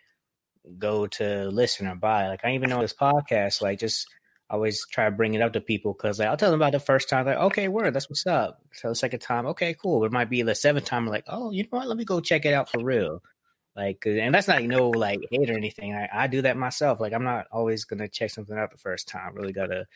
go 0.78 1.06
to 1.06 1.48
listen 1.48 1.86
or 1.86 1.94
buy. 1.94 2.28
Like 2.28 2.44
I 2.44 2.54
even 2.54 2.70
know 2.70 2.80
this 2.80 2.94
podcast, 2.94 3.62
like 3.62 3.78
just 3.78 4.06
always 4.52 4.86
try 4.92 5.06
to 5.06 5.10
bring 5.10 5.34
it 5.34 5.40
up 5.40 5.54
to 5.54 5.60
people 5.60 5.94
because 5.94 6.18
like, 6.18 6.28
I'll 6.28 6.36
tell 6.36 6.50
them 6.50 6.60
about 6.60 6.72
the 6.72 6.80
first 6.80 7.08
time, 7.08 7.24
like, 7.24 7.38
okay, 7.38 7.68
word, 7.68 7.94
that's 7.94 8.10
what's 8.10 8.26
up. 8.26 8.60
So 8.72 8.90
the 8.90 8.94
second 8.94 9.20
time, 9.20 9.46
okay, 9.46 9.74
cool. 9.74 10.04
It 10.04 10.12
might 10.12 10.28
be 10.28 10.42
the 10.42 10.54
seventh 10.54 10.84
time, 10.84 11.06
like, 11.06 11.24
oh, 11.26 11.50
you 11.50 11.62
know 11.62 11.78
what? 11.78 11.88
Let 11.88 11.96
me 11.96 12.04
go 12.04 12.20
check 12.20 12.44
it 12.44 12.52
out 12.52 12.70
for 12.70 12.84
real. 12.84 13.22
Like, 13.74 14.04
and 14.06 14.34
that's 14.34 14.48
not 14.48 14.62
you 14.62 14.68
know 14.68 14.90
like 14.90 15.20
hate 15.30 15.50
or 15.50 15.56
anything. 15.56 15.94
I, 15.94 16.08
I 16.12 16.26
do 16.26 16.42
that 16.42 16.56
myself. 16.56 17.00
Like, 17.00 17.12
I'm 17.12 17.24
not 17.24 17.46
always 17.50 17.84
gonna 17.84 18.08
check 18.08 18.30
something 18.30 18.56
out 18.56 18.70
the 18.70 18.78
first 18.78 19.08
time. 19.08 19.34
Really 19.34 19.52
gotta 19.52 19.86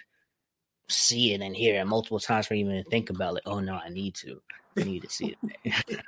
see 0.89 1.35
it 1.35 1.41
and 1.41 1.55
hear 1.55 1.81
it 1.81 1.85
multiple 1.85 2.21
times 2.21 2.47
for 2.47 2.55
even 2.55 2.83
to 2.83 2.89
think 2.89 3.11
about 3.11 3.35
like, 3.35 3.43
oh 3.47 3.61
no, 3.61 3.75
I 3.75 3.89
need 3.89 4.15
to, 4.17 4.41
I 4.79 4.85
need 4.85 5.03
to 5.03 5.11
see 5.11 5.37
it. 5.65 6.03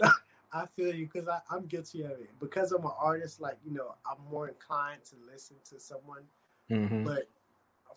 I 0.52 0.66
feel 0.66 0.94
you 0.94 1.08
because 1.12 1.28
I'm 1.50 1.66
guilty 1.66 2.02
of 2.04 2.12
it. 2.12 2.30
Because 2.38 2.70
I'm 2.70 2.84
an 2.84 2.92
artist, 2.98 3.40
like 3.40 3.56
you 3.64 3.72
know, 3.72 3.94
I'm 4.08 4.18
more 4.30 4.48
inclined 4.48 5.02
to 5.06 5.16
listen 5.28 5.56
to 5.70 5.80
someone 5.80 6.22
Mm-hmm. 6.70 7.04
But 7.04 7.28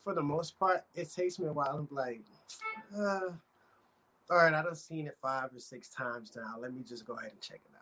for 0.03 0.13
the 0.13 0.21
most 0.21 0.59
part, 0.59 0.83
it 0.95 1.11
takes 1.11 1.39
me 1.39 1.47
a 1.47 1.53
while. 1.53 1.77
I'm 1.77 1.95
like, 1.95 2.21
uh, 2.95 3.31
all 4.29 4.37
right, 4.37 4.53
I've 4.53 4.77
seen 4.77 5.07
it 5.07 5.17
five 5.21 5.49
or 5.55 5.59
six 5.59 5.89
times 5.89 6.33
now. 6.35 6.55
Let 6.59 6.73
me 6.73 6.83
just 6.83 7.05
go 7.05 7.13
ahead 7.13 7.31
and 7.31 7.41
check 7.41 7.61
it 7.65 7.71
out. 7.75 7.76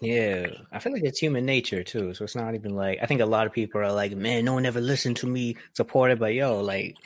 Yeah, 0.00 0.48
I 0.72 0.78
feel 0.78 0.92
like 0.92 1.04
it's 1.04 1.18
human 1.18 1.46
nature 1.46 1.82
too. 1.82 2.14
So 2.14 2.24
it's 2.24 2.34
not 2.34 2.54
even 2.54 2.74
like 2.74 2.98
I 3.02 3.06
think 3.06 3.20
a 3.20 3.26
lot 3.26 3.46
of 3.46 3.52
people 3.52 3.80
are 3.80 3.92
like, 3.92 4.12
man, 4.12 4.44
no 4.44 4.54
one 4.54 4.66
ever 4.66 4.80
listened 4.80 5.16
to 5.18 5.26
me 5.26 5.56
supported, 5.72 6.18
but 6.18 6.34
yo, 6.34 6.60
like, 6.60 6.96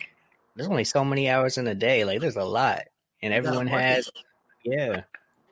there's 0.56 0.68
only 0.68 0.84
so 0.84 1.04
many 1.04 1.28
hours 1.28 1.58
in 1.58 1.66
a 1.66 1.74
day. 1.74 2.04
Like, 2.04 2.20
there's 2.20 2.36
a 2.36 2.44
lot, 2.44 2.82
and 3.22 3.32
everyone 3.32 3.66
has, 3.66 4.10
yeah. 4.64 5.02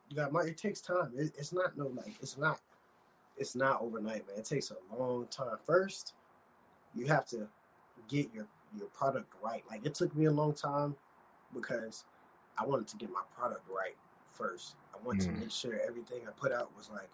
You 0.09 0.17
got 0.17 0.47
It 0.47 0.57
takes 0.57 0.81
time. 0.81 1.13
It, 1.17 1.33
it's 1.39 1.53
not 1.53 1.77
no 1.77 1.89
like. 1.89 2.15
It's 2.21 2.39
not. 2.39 2.61
It's 3.39 3.55
not 3.55 3.83
overnight, 3.83 4.27
man. 4.27 4.39
It 4.39 4.45
takes 4.45 4.71
a 4.71 4.97
long 4.97 5.27
time. 5.31 5.59
First, 5.67 6.15
you 6.95 7.07
have 7.07 7.27
to 7.27 7.49
get 8.09 8.33
your 8.35 8.47
your 8.77 8.89
product 8.89 9.33
right. 9.43 9.63
Like 9.71 9.85
it 9.85 9.95
took 9.95 10.15
me 10.17 10.27
a 10.27 10.31
long 10.31 10.55
time 10.55 10.97
because 11.55 12.05
I 12.59 12.65
wanted 12.65 12.89
to 12.89 12.97
get 12.97 13.11
my 13.11 13.23
product 13.37 13.63
right 13.69 13.97
first. 14.25 14.77
I 14.95 15.05
wanted 15.07 15.29
mm. 15.29 15.35
to 15.35 15.41
make 15.41 15.51
sure 15.51 15.81
everything 15.87 16.21
I 16.27 16.31
put 16.31 16.53
out 16.53 16.71
was 16.77 16.91
like, 16.91 17.09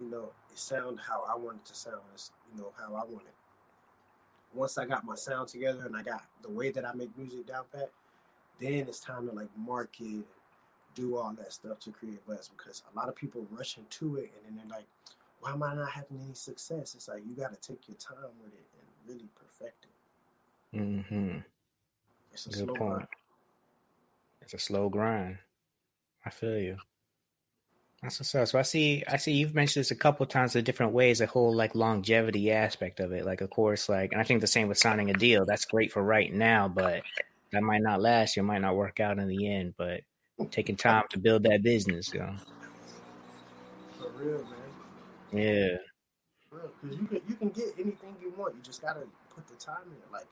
you 0.00 0.10
know, 0.10 0.30
it 0.50 0.58
sound 0.58 0.98
how 1.00 1.24
I 1.28 1.36
wanted 1.36 1.64
to 1.64 1.74
sound. 1.74 2.00
It's, 2.14 2.30
you 2.52 2.60
know, 2.60 2.72
how 2.78 2.94
I 2.94 3.04
want 3.04 3.26
it. 3.26 3.34
Once 4.54 4.78
I 4.78 4.86
got 4.86 5.04
my 5.04 5.14
sound 5.14 5.48
together 5.48 5.84
and 5.84 5.96
I 5.96 6.02
got 6.02 6.24
the 6.42 6.50
way 6.50 6.70
that 6.70 6.84
I 6.84 6.92
make 6.94 7.16
music 7.18 7.46
down 7.46 7.64
pat, 7.72 7.90
then 8.60 8.72
it's 8.88 9.00
time 9.00 9.28
to 9.28 9.34
like 9.34 9.48
market, 9.56 10.24
do 10.94 11.16
all 11.16 11.32
that 11.36 11.52
stuff 11.52 11.78
to 11.80 11.90
create 11.90 12.24
buzz 12.26 12.48
because 12.48 12.82
a 12.92 12.96
lot 12.96 13.08
of 13.08 13.14
people 13.14 13.46
rush 13.50 13.76
into 13.76 14.16
it 14.16 14.32
and 14.46 14.56
then 14.58 14.66
they're 14.68 14.78
like, 14.78 14.86
why 15.40 15.52
am 15.52 15.62
I 15.62 15.74
not 15.74 15.90
having 15.90 16.20
any 16.24 16.34
success? 16.34 16.94
It's 16.94 17.08
like 17.08 17.22
you 17.28 17.34
got 17.36 17.52
to 17.52 17.68
take 17.68 17.86
your 17.86 17.98
time 17.98 18.30
with 18.42 18.54
it 18.54 18.66
and 18.78 18.88
really 19.06 19.28
perfect 19.34 19.84
it. 19.84 20.78
Mm-hmm. 20.78 21.38
It's 22.32 22.46
a 22.46 22.48
Good 22.48 22.58
slow 22.58 22.74
point. 22.74 22.78
grind. 22.78 23.08
It's 24.40 24.54
a 24.54 24.58
slow 24.58 24.88
grind. 24.88 25.38
I 26.24 26.30
feel 26.30 26.58
you. 26.58 26.76
That's 28.02 28.20
what's 28.20 28.34
up. 28.34 28.48
So 28.48 28.58
I 28.58 28.62
see, 28.62 29.02
I 29.08 29.16
see 29.16 29.32
you've 29.32 29.54
mentioned 29.54 29.80
this 29.80 29.90
a 29.90 29.96
couple 29.96 30.26
times 30.26 30.54
in 30.54 30.64
different 30.64 30.92
ways. 30.92 31.18
The 31.18 31.26
whole 31.26 31.54
like 31.54 31.74
longevity 31.74 32.52
aspect 32.52 33.00
of 33.00 33.12
it, 33.12 33.24
like 33.24 33.40
of 33.40 33.50
course, 33.50 33.88
like, 33.88 34.12
and 34.12 34.20
I 34.20 34.24
think 34.24 34.40
the 34.40 34.46
same 34.46 34.68
with 34.68 34.78
signing 34.78 35.10
a 35.10 35.14
deal. 35.14 35.44
That's 35.46 35.64
great 35.64 35.92
for 35.92 36.02
right 36.02 36.32
now, 36.32 36.68
but 36.68 37.02
that 37.52 37.62
might 37.62 37.82
not 37.82 38.00
last. 38.00 38.36
It 38.36 38.42
might 38.42 38.60
not 38.60 38.76
work 38.76 39.00
out 39.00 39.18
in 39.18 39.28
the 39.28 39.50
end. 39.50 39.74
But 39.76 40.02
taking 40.50 40.76
time 40.76 41.04
to 41.10 41.18
build 41.18 41.42
that 41.44 41.62
business, 41.62 42.12
yo. 42.12 42.34
For 43.98 44.10
real, 44.10 44.44
man. 44.44 44.56
Yeah. 45.32 45.76
Because 46.50 46.98
you 46.98 47.06
can 47.06 47.20
you 47.26 47.34
can 47.34 47.48
get 47.48 47.74
anything 47.78 48.14
you 48.20 48.32
want. 48.36 48.54
You 48.54 48.62
just 48.62 48.82
gotta 48.82 49.00
put 49.34 49.46
the 49.48 49.54
time 49.54 49.84
in. 49.86 50.12
Like 50.12 50.26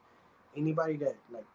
anybody 0.57 0.97
that 0.99 1.17
like, 1.31 1.47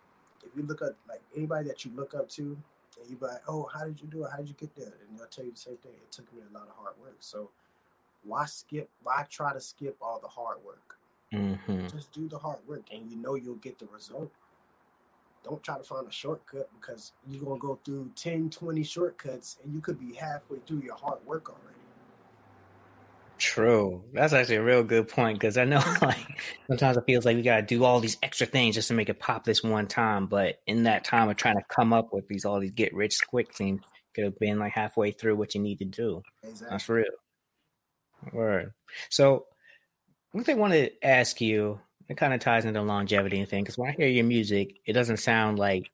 if 0.43 0.49
you 0.55 0.63
look 0.63 0.81
up 0.81 0.95
like 1.07 1.21
anybody 1.35 1.67
that 1.67 1.85
you 1.85 1.91
look 1.95 2.13
up 2.13 2.29
to, 2.29 2.57
and 2.99 3.09
you 3.09 3.15
be 3.15 3.25
like, 3.25 3.41
oh, 3.47 3.69
how 3.73 3.85
did 3.85 3.99
you 4.01 4.07
do 4.07 4.23
it? 4.23 4.31
How 4.31 4.37
did 4.37 4.49
you 4.49 4.55
get 4.55 4.75
there? 4.75 4.93
And 5.07 5.17
they'll 5.17 5.27
tell 5.27 5.45
you 5.45 5.51
the 5.51 5.57
same 5.57 5.77
thing. 5.77 5.93
It 5.93 6.11
took 6.11 6.31
me 6.33 6.41
a 6.49 6.53
lot 6.53 6.67
of 6.67 6.75
hard 6.75 6.95
work. 7.01 7.17
So 7.19 7.49
why 8.23 8.45
skip? 8.45 8.89
Why 9.03 9.25
try 9.29 9.53
to 9.53 9.61
skip 9.61 9.97
all 10.01 10.19
the 10.19 10.27
hard 10.27 10.57
work? 10.65 10.97
Mm-hmm. 11.33 11.87
Just 11.87 12.11
do 12.11 12.27
the 12.27 12.37
hard 12.37 12.59
work, 12.67 12.83
and 12.91 13.09
you 13.09 13.17
know 13.17 13.35
you'll 13.35 13.55
get 13.55 13.77
the 13.79 13.87
result. 13.87 14.31
Don't 15.43 15.63
try 15.63 15.77
to 15.77 15.83
find 15.83 16.07
a 16.07 16.11
shortcut 16.11 16.69
because 16.79 17.13
you're 17.27 17.43
gonna 17.43 17.59
go 17.59 17.79
through 17.85 18.11
10, 18.15 18.49
20 18.49 18.83
shortcuts, 18.83 19.57
and 19.63 19.73
you 19.73 19.79
could 19.79 19.99
be 19.99 20.15
halfway 20.15 20.57
through 20.59 20.81
your 20.81 20.95
hard 20.95 21.25
work 21.25 21.49
already. 21.49 21.78
True. 23.39 24.03
That's 24.13 24.33
actually 24.33 24.57
a 24.57 24.63
real 24.63 24.83
good 24.83 25.07
point 25.07 25.39
because 25.39 25.57
I 25.57 25.63
know 25.63 25.81
like 26.01 26.17
sometimes 26.67 26.97
it 26.97 27.05
feels 27.07 27.25
like 27.25 27.37
we 27.37 27.41
gotta 27.41 27.61
do 27.61 27.85
all 27.85 28.01
these 28.01 28.17
extra 28.21 28.45
things 28.45 28.75
just 28.75 28.89
to 28.89 28.93
make 28.93 29.09
it 29.09 29.19
pop 29.19 29.45
this 29.45 29.63
one 29.63 29.87
time. 29.87 30.27
But 30.27 30.59
in 30.67 30.83
that 30.83 31.05
time 31.05 31.29
of 31.29 31.37
trying 31.37 31.57
to 31.57 31.63
come 31.73 31.93
up 31.93 32.13
with 32.13 32.27
these 32.27 32.43
all 32.45 32.59
these 32.59 32.73
get 32.73 32.93
rich 32.93 33.17
quick 33.27 33.55
things, 33.55 33.81
could 34.13 34.25
have 34.25 34.39
been 34.39 34.59
like 34.59 34.73
halfway 34.73 35.11
through 35.11 35.37
what 35.37 35.55
you 35.55 35.61
need 35.61 35.79
to 35.79 35.85
do. 35.85 36.21
Exactly. 36.43 36.67
That's 36.69 36.89
real. 36.89 37.05
Word. 38.33 38.73
So 39.09 39.45
one 40.33 40.43
thing 40.43 40.57
I 40.57 40.59
want 40.59 40.73
to 40.73 40.91
ask 41.01 41.39
you, 41.39 41.79
it 42.09 42.17
kind 42.17 42.33
of 42.33 42.41
ties 42.41 42.65
into 42.65 42.81
longevity 42.81 43.39
and 43.39 43.47
thing, 43.47 43.63
because 43.63 43.77
when 43.77 43.89
I 43.89 43.93
hear 43.93 44.07
your 44.07 44.25
music, 44.25 44.75
it 44.85 44.93
doesn't 44.93 45.17
sound 45.17 45.57
like 45.57 45.89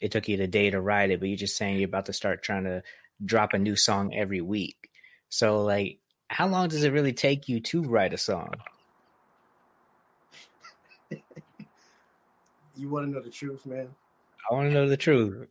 it 0.00 0.10
took 0.10 0.28
you 0.28 0.36
the 0.36 0.48
day 0.48 0.70
to 0.70 0.80
write 0.80 1.10
it, 1.10 1.20
but 1.20 1.28
you're 1.28 1.38
just 1.38 1.56
saying 1.56 1.76
you're 1.78 1.86
about 1.86 2.06
to 2.06 2.12
start 2.12 2.42
trying 2.42 2.64
to 2.64 2.82
drop 3.24 3.54
a 3.54 3.58
new 3.58 3.76
song 3.76 4.12
every 4.12 4.40
week. 4.40 4.90
So 5.28 5.62
like 5.62 6.00
how 6.32 6.48
long 6.48 6.68
does 6.68 6.82
it 6.82 6.92
really 6.92 7.12
take 7.12 7.46
you 7.46 7.60
to 7.60 7.82
write 7.82 8.14
a 8.14 8.18
song? 8.18 8.54
you 12.74 12.88
want 12.88 13.06
to 13.06 13.12
know 13.12 13.20
the 13.20 13.28
truth, 13.28 13.66
man? 13.66 13.88
I 14.50 14.54
want 14.54 14.70
to 14.70 14.74
know 14.74 14.88
the 14.88 14.96
truth. 14.96 15.46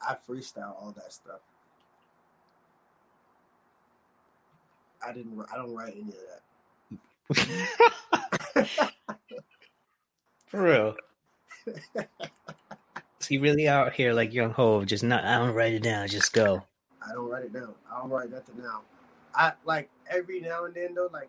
I 0.00 0.14
freestyle 0.28 0.80
all 0.80 0.92
that 0.96 1.12
stuff. 1.12 1.40
I 5.04 5.12
didn't. 5.12 5.44
I 5.52 5.56
don't 5.56 5.74
write 5.74 5.94
any 5.94 6.12
of 6.12 6.18
that. 7.34 8.68
For 10.46 10.62
real. 10.62 10.94
Is 13.20 13.26
he 13.26 13.38
really 13.38 13.68
out 13.68 13.92
here 13.92 14.12
like 14.12 14.32
Young 14.32 14.52
Hov? 14.52 14.86
Just 14.86 15.02
not. 15.02 15.24
I 15.24 15.38
don't 15.38 15.54
write 15.54 15.72
it 15.72 15.82
down. 15.82 16.06
Just 16.06 16.32
go. 16.32 16.62
I 17.04 17.12
don't 17.12 17.28
write 17.28 17.46
it 17.46 17.52
down. 17.52 17.74
I 17.92 17.98
don't 18.00 18.10
write 18.10 18.30
nothing 18.30 18.56
down. 18.56 18.82
I 19.34 19.52
like 19.64 19.90
every 20.10 20.40
now 20.40 20.64
and 20.64 20.74
then 20.74 20.94
though, 20.94 21.10
like 21.12 21.28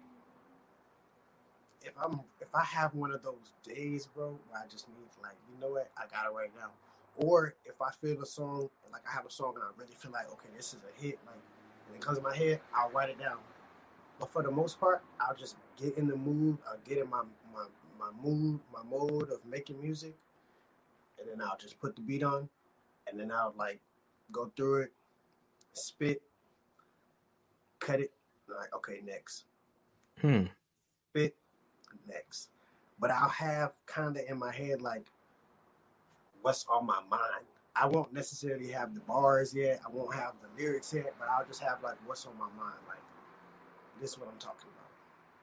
if 1.84 1.94
I'm 2.02 2.22
if 2.42 2.54
I 2.54 2.64
have 2.64 2.94
one 2.96 3.12
of 3.12 3.24
those 3.24 3.54
days, 3.64 4.08
bro, 4.08 4.40
where 4.50 4.62
I 4.62 4.68
just 4.68 4.88
need 4.90 5.08
like, 5.22 5.36
you 5.52 5.60
know 5.62 5.74
what, 5.74 5.92
I 5.98 6.04
got 6.08 6.32
it 6.32 6.36
right 6.36 6.52
now. 6.58 6.72
Or 7.18 7.56
if 7.66 7.82
I 7.82 7.92
feel 7.92 8.22
a 8.22 8.26
song, 8.26 8.70
like 8.92 9.04
I 9.08 9.14
have 9.14 9.26
a 9.26 9.32
song 9.32 9.54
and 9.56 9.64
I 9.64 9.68
really 9.78 9.96
feel 9.96 10.12
like, 10.12 10.32
okay, 10.32 10.50
this 10.56 10.74
is 10.74 10.80
a 10.84 11.02
hit, 11.02 11.20
like 11.26 11.36
and 11.88 11.96
it 11.96 12.02
comes 12.02 12.18
in 12.18 12.24
my 12.24 12.36
head, 12.36 12.60
I'll 12.76 12.92
write 12.92 13.10
it 13.10 13.20
down. 13.20 13.38
But 14.20 14.32
for 14.32 14.44
the 14.44 14.52
most 14.52 14.80
part, 14.80 15.02
I'll 15.20 15.36
just 15.36 15.58
get 15.78 15.98
in 15.98 16.08
the 16.08 16.16
mood, 16.16 16.58
I'll 16.68 16.80
get 16.86 16.98
in 16.98 17.10
my 17.10 17.24
my, 17.54 17.66
my 18.00 18.10
mood, 18.24 18.60
my 18.74 18.84
mode 18.90 19.30
of 19.32 19.40
making 19.46 19.82
music, 19.82 20.16
and 21.20 21.30
then 21.30 21.46
I'll 21.46 21.58
just 21.58 21.80
put 21.80 21.96
the 21.96 22.02
beat 22.02 22.24
on, 22.24 22.50
and 23.08 23.20
then 23.20 23.32
I'll 23.32 23.54
like 23.58 23.80
go 24.32 24.52
through 24.56 24.84
it, 24.84 24.94
spit, 25.74 26.22
cut 27.84 28.00
it, 28.00 28.12
like 28.48 28.74
okay, 28.76 29.02
next. 29.06 29.46
Hmm. 30.22 30.46
Spit, 31.10 31.36
next. 32.08 32.50
But 33.00 33.12
I'll 33.12 33.30
have 33.30 33.74
kind 33.86 34.16
of 34.16 34.24
in 34.28 34.40
my 34.40 34.52
head 34.52 34.82
like 34.82 35.06
what's 36.42 36.66
on 36.70 36.86
my 36.86 37.02
mind. 37.10 37.46
I 37.76 37.88
won't 37.88 38.14
necessarily 38.14 38.70
have 38.70 38.94
the 38.94 39.00
bars 39.02 39.54
yet. 39.54 39.82
I 39.86 39.92
won't 39.92 40.14
have 40.14 40.34
the 40.42 40.62
lyrics 40.62 40.94
yet, 40.94 41.14
but 41.20 41.28
I'll 41.28 41.46
just 41.46 41.62
have 41.62 41.82
like 41.84 41.96
what's 42.06 42.26
on 42.26 42.38
my 42.38 42.46
mind. 42.46 42.80
Like 42.88 43.00
this 44.00 44.12
is 44.12 44.20
what 44.20 44.30
I'm 44.30 44.40
talking 44.40 44.70
about. 44.74 44.90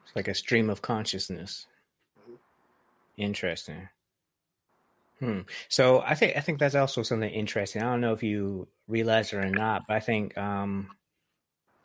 It's 0.07 0.17
like 0.17 0.29
a 0.29 0.35
stream 0.35 0.71
of 0.71 0.81
consciousness. 0.81 1.67
Mhm. 2.19 2.39
Interesting. 3.17 3.89
Hmm. 5.19 5.41
So 5.69 6.01
I 6.01 6.15
think 6.15 6.37
I 6.37 6.41
think 6.41 6.59
that's 6.59 6.75
also 6.75 7.03
something 7.03 7.29
interesting. 7.29 7.83
I 7.83 7.91
don't 7.91 8.01
know 8.01 8.15
if 8.15 8.23
you 8.23 8.69
realize 8.89 9.33
it 9.33 9.37
or 9.37 9.51
not, 9.51 9.83
but 9.87 9.97
I 9.97 10.01
think 10.01 10.37
um, 10.39 10.91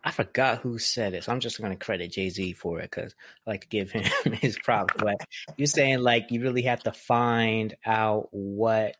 I 0.05 0.11
forgot 0.11 0.59
who 0.59 0.77
said 0.77 1.15
it. 1.15 1.23
So 1.23 1.31
I'm 1.31 1.39
just 1.39 1.59
going 1.59 1.71
to 1.71 1.83
credit 1.83 2.11
Jay 2.11 2.29
Z 2.29 2.53
for 2.53 2.79
it 2.79 2.91
because 2.91 3.15
I 3.45 3.49
like 3.49 3.61
to 3.61 3.67
give 3.67 3.89
him 3.89 4.03
his 4.33 4.57
props. 4.57 4.93
But 4.97 5.17
you're 5.57 5.65
saying 5.65 5.99
like 5.99 6.27
you 6.29 6.41
really 6.41 6.61
have 6.61 6.83
to 6.83 6.91
find 6.91 7.75
out 7.85 8.27
what 8.31 8.95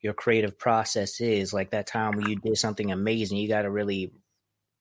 your 0.00 0.14
creative 0.14 0.58
process 0.58 1.20
is. 1.20 1.52
Like 1.52 1.70
that 1.70 1.86
time 1.86 2.16
when 2.16 2.26
you 2.26 2.36
did 2.36 2.56
something 2.56 2.90
amazing, 2.90 3.36
you 3.36 3.48
got 3.48 3.62
to 3.62 3.70
really 3.70 4.12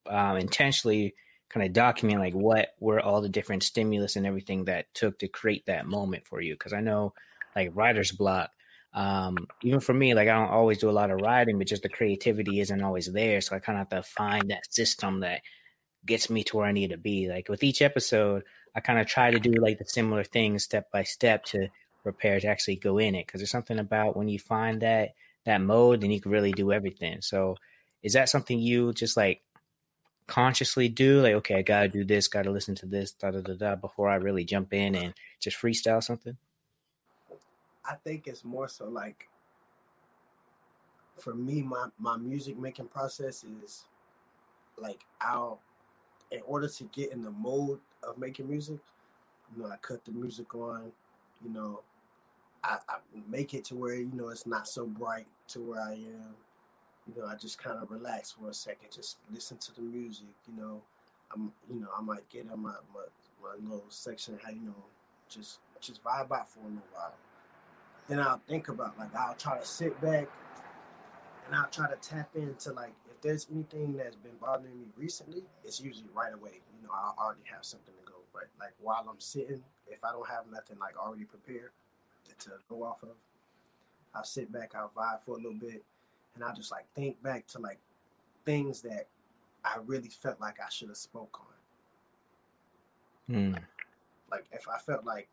um, 0.07 0.37
intentionally 0.37 1.13
kind 1.49 1.65
of 1.65 1.73
document 1.73 2.21
like 2.21 2.33
what 2.33 2.69
were 2.79 3.01
all 3.01 3.21
the 3.21 3.27
different 3.27 3.63
stimulus 3.63 4.15
and 4.15 4.25
everything 4.25 4.65
that 4.65 4.93
took 4.93 5.19
to 5.19 5.27
create 5.27 5.65
that 5.65 5.85
moment 5.85 6.25
for 6.25 6.39
you. 6.39 6.53
Because 6.53 6.71
I 6.71 6.79
know 6.79 7.13
like 7.53 7.71
writer's 7.73 8.13
block. 8.13 8.51
Um, 8.93 9.47
even 9.61 9.79
for 9.79 9.93
me, 9.93 10.13
like 10.13 10.27
I 10.27 10.33
don't 10.33 10.49
always 10.49 10.79
do 10.79 10.89
a 10.89 10.91
lot 10.91 11.11
of 11.11 11.21
writing, 11.21 11.57
but 11.57 11.67
just 11.67 11.83
the 11.83 11.89
creativity 11.89 12.59
isn't 12.59 12.81
always 12.81 13.11
there. 13.11 13.41
So 13.41 13.55
I 13.55 13.59
kind 13.59 13.79
of 13.79 13.91
have 13.91 14.03
to 14.03 14.09
find 14.09 14.49
that 14.49 14.71
system 14.73 15.19
that 15.19 15.41
gets 16.05 16.29
me 16.29 16.43
to 16.45 16.57
where 16.57 16.65
I 16.65 16.71
need 16.71 16.89
to 16.89 16.97
be. 16.97 17.29
Like 17.29 17.49
with 17.49 17.63
each 17.63 17.81
episode, 17.81 18.43
I 18.75 18.79
kind 18.79 18.99
of 18.99 19.07
try 19.07 19.31
to 19.31 19.39
do 19.39 19.51
like 19.51 19.77
the 19.77 19.85
similar 19.85 20.23
things 20.23 20.63
step 20.63 20.91
by 20.91 21.03
step 21.03 21.43
to 21.45 21.67
prepare 22.03 22.39
to 22.39 22.47
actually 22.47 22.77
go 22.77 22.97
in 22.97 23.15
it. 23.15 23.27
Cause 23.27 23.39
there's 23.39 23.51
something 23.51 23.79
about 23.79 24.15
when 24.17 24.27
you 24.27 24.39
find 24.39 24.81
that, 24.81 25.11
that 25.45 25.61
mode, 25.61 26.01
then 26.01 26.11
you 26.11 26.21
can 26.21 26.31
really 26.31 26.51
do 26.51 26.71
everything. 26.71 27.21
So 27.21 27.57
is 28.01 28.13
that 28.13 28.29
something 28.29 28.59
you 28.59 28.93
just 28.93 29.17
like 29.17 29.41
consciously 30.27 30.89
do? 30.89 31.21
Like, 31.21 31.33
okay, 31.35 31.55
I 31.55 31.61
got 31.61 31.81
to 31.81 31.89
do 31.89 32.03
this, 32.03 32.27
got 32.27 32.43
to 32.43 32.51
listen 32.51 32.75
to 32.75 32.85
this, 32.85 33.11
da 33.11 33.31
da 33.31 33.41
da 33.41 33.53
da, 33.53 33.75
before 33.75 34.09
I 34.09 34.15
really 34.15 34.45
jump 34.45 34.73
in 34.73 34.95
and 34.95 35.13
just 35.39 35.57
freestyle 35.57 36.03
something? 36.03 36.37
I 37.85 37.95
think 38.03 38.27
it's 38.27 38.43
more 38.43 38.67
so 38.67 38.87
like 38.89 39.27
for 41.17 41.33
me, 41.33 41.61
my 41.61 41.87
my 41.99 42.17
music 42.17 42.57
making 42.57 42.87
process 42.87 43.43
is 43.43 43.85
like 44.77 45.01
I'll 45.21 45.59
in 46.31 46.41
order 46.45 46.67
to 46.67 46.83
get 46.85 47.11
in 47.11 47.23
the 47.23 47.31
mode 47.31 47.79
of 48.03 48.17
making 48.17 48.47
music, 48.47 48.79
you 49.55 49.63
know, 49.63 49.69
I 49.69 49.77
cut 49.77 50.05
the 50.05 50.11
music 50.11 50.53
on, 50.53 50.91
you 51.43 51.49
know, 51.51 51.81
I, 52.63 52.77
I 52.87 52.97
make 53.27 53.53
it 53.53 53.65
to 53.65 53.75
where, 53.75 53.95
you 53.95 54.11
know, 54.13 54.29
it's 54.29 54.45
not 54.45 54.67
so 54.67 54.85
bright 54.85 55.25
to 55.49 55.59
where 55.59 55.81
I 55.81 55.93
am. 55.93 56.35
You 57.07 57.21
know, 57.21 57.27
I 57.27 57.35
just 57.35 57.57
kind 57.57 57.79
of 57.81 57.89
relax 57.89 58.31
for 58.31 58.49
a 58.49 58.53
second, 58.53 58.89
just 58.93 59.17
listen 59.33 59.57
to 59.57 59.75
the 59.75 59.81
music, 59.81 60.27
you 60.47 60.61
know. 60.61 60.81
I'm 61.33 61.51
you 61.69 61.79
know, 61.79 61.89
I 61.97 62.01
might 62.01 62.27
get 62.29 62.49
on 62.51 62.61
my, 62.61 62.73
my, 62.93 63.03
my 63.41 63.55
little 63.63 63.85
section 63.89 64.39
how, 64.43 64.51
you 64.51 64.61
know, 64.61 64.75
just 65.29 65.59
just 65.79 66.03
vibe 66.03 66.31
out 66.31 66.49
for 66.49 66.59
a 66.59 66.63
little 66.63 66.81
while. 66.93 67.13
Then 68.09 68.19
I'll 68.19 68.41
think 68.47 68.67
about 68.69 68.97
like 68.97 69.15
I'll 69.15 69.35
try 69.35 69.57
to 69.57 69.65
sit 69.65 69.99
back 70.01 70.27
and 71.45 71.55
I'll 71.55 71.69
try 71.69 71.87
to 71.89 71.95
tap 71.97 72.31
into 72.35 72.73
like 72.73 72.93
if 73.09 73.21
there's 73.21 73.47
anything 73.53 73.95
that's 73.95 74.15
been 74.15 74.35
bothering 74.41 74.79
me 74.79 74.87
recently, 74.97 75.43
it's 75.63 75.79
usually 75.79 76.09
right 76.13 76.33
away. 76.33 76.61
You 76.75 76.87
know, 76.87 76.93
I 76.93 77.11
already 77.23 77.43
have 77.53 77.63
something 77.63 77.93
to 77.93 78.11
go. 78.11 78.17
But 78.33 78.45
like 78.59 78.73
while 78.81 79.05
I'm 79.07 79.19
sitting, 79.19 79.61
if 79.87 80.03
I 80.03 80.11
don't 80.11 80.27
have 80.27 80.45
nothing 80.51 80.79
like 80.79 80.97
already 80.97 81.25
prepared 81.25 81.69
to 82.39 82.49
go 82.67 82.83
off 82.83 83.03
of, 83.03 83.09
I'll 84.15 84.23
sit 84.23 84.51
back, 84.51 84.73
I'll 84.75 84.91
vibe 84.95 85.21
for 85.21 85.31
a 85.31 85.37
little 85.37 85.53
bit, 85.53 85.83
and 86.33 86.43
I'll 86.43 86.55
just 86.55 86.71
like 86.71 86.85
think 86.95 87.21
back 87.21 87.45
to 87.47 87.59
like 87.59 87.79
things 88.43 88.81
that 88.81 89.07
I 89.63 89.77
really 89.85 90.09
felt 90.09 90.41
like 90.41 90.59
I 90.59 90.69
should 90.69 90.87
have 90.87 90.97
spoke 90.97 91.39
on. 93.29 93.35
Hmm. 93.35 93.55
Like 94.31 94.45
if 94.51 94.67
I 94.67 94.79
felt 94.79 95.05
like, 95.05 95.27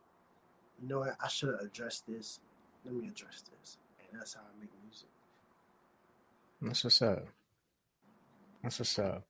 you 0.83 0.89
know 0.89 1.01
what, 1.01 1.17
I 1.23 1.29
should 1.29 1.51
have 1.51 1.61
addressed 1.61 2.07
this, 2.07 2.41
let 2.87 2.95
me 2.95 3.09
address 3.09 3.43
this. 3.51 3.79
And 4.11 4.21
that's 4.21 4.35
how 4.35 4.41
I 4.41 4.61
make 4.61 4.71
music. 4.83 5.09
That's 6.63 6.85
what's 6.85 7.03
up. 7.03 7.27
That's 8.63 8.79
what's 8.79 8.99
up. 8.99 9.25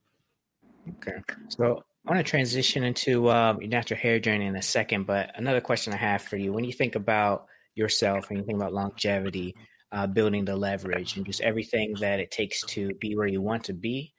Okay. 0.89 1.17
So 1.49 1.83
I 2.07 2.13
want 2.13 2.25
to 2.25 2.31
transition 2.31 2.85
into 2.85 3.31
um, 3.31 3.61
your 3.61 3.71
natural 3.71 3.99
hair 3.99 4.21
journey 4.21 4.47
in 4.47 4.57
a 4.57 4.63
second, 4.63 5.07
but 5.07 5.33
another 5.35 5.61
question 5.61 5.93
I 5.93 5.97
have 5.97 6.23
for 6.23 6.37
you: 6.37 6.53
When 6.53 6.65
you 6.65 6.73
think 6.73 6.95
about 6.95 7.47
yourself, 7.75 8.29
when 8.29 8.39
you 8.39 8.45
think 8.45 8.57
about 8.57 8.73
longevity, 8.73 9.55
uh, 9.91 10.07
building 10.07 10.45
the 10.45 10.57
leverage, 10.57 11.17
and 11.17 11.27
just 11.27 11.41
everything 11.41 11.95
that 12.01 12.21
it 12.21 12.31
takes 12.31 12.63
to 12.67 12.93
be 13.01 13.17
where 13.17 13.27
you 13.27 13.43
want 13.43 13.65
to 13.65 13.73
be, 13.73 14.13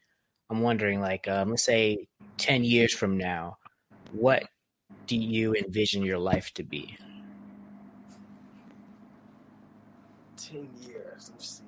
I'm 0.50 0.62
wondering, 0.62 1.00
like, 1.00 1.28
um, 1.28 1.52
let's 1.52 1.64
say 1.64 2.08
ten 2.38 2.64
years 2.64 2.94
from 2.94 3.18
now, 3.18 3.58
what 4.12 4.44
do 5.08 5.16
you 5.16 5.56
envision 5.56 6.04
your 6.04 6.20
life 6.20 6.52
to 6.56 6.64
be? 6.64 6.98
10 10.38 10.70
years, 10.88 11.32
let's 11.34 11.50
see. 11.60 11.66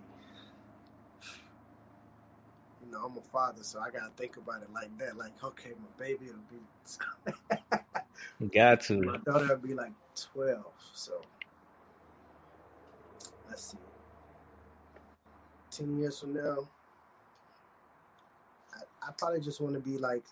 you 2.85 2.91
know, 2.91 3.05
I'm 3.05 3.17
a 3.17 3.21
father, 3.21 3.63
so 3.63 3.79
I 3.79 3.89
gotta 3.89 4.11
think 4.17 4.37
about 4.37 4.61
it 4.63 4.69
like 4.73 4.95
that. 4.99 5.17
Like, 5.17 5.33
okay, 5.43 5.71
my 5.79 6.05
baby 6.05 6.27
will 6.27 6.39
be 6.49 8.47
got 8.53 8.81
to. 8.81 9.01
My 9.01 9.17
daughter 9.17 9.47
will 9.47 9.67
be 9.67 9.73
like 9.73 9.91
twelve, 10.15 10.73
so 10.93 11.21
let's 13.49 13.71
see. 13.71 13.77
Ten 15.71 15.99
years 15.99 16.19
from 16.19 16.33
now, 16.33 16.67
I, 18.73 19.07
I 19.07 19.11
probably 19.17 19.41
just 19.41 19.61
want 19.61 19.75
to 19.75 19.81
be 19.81 19.97
like 19.97 20.25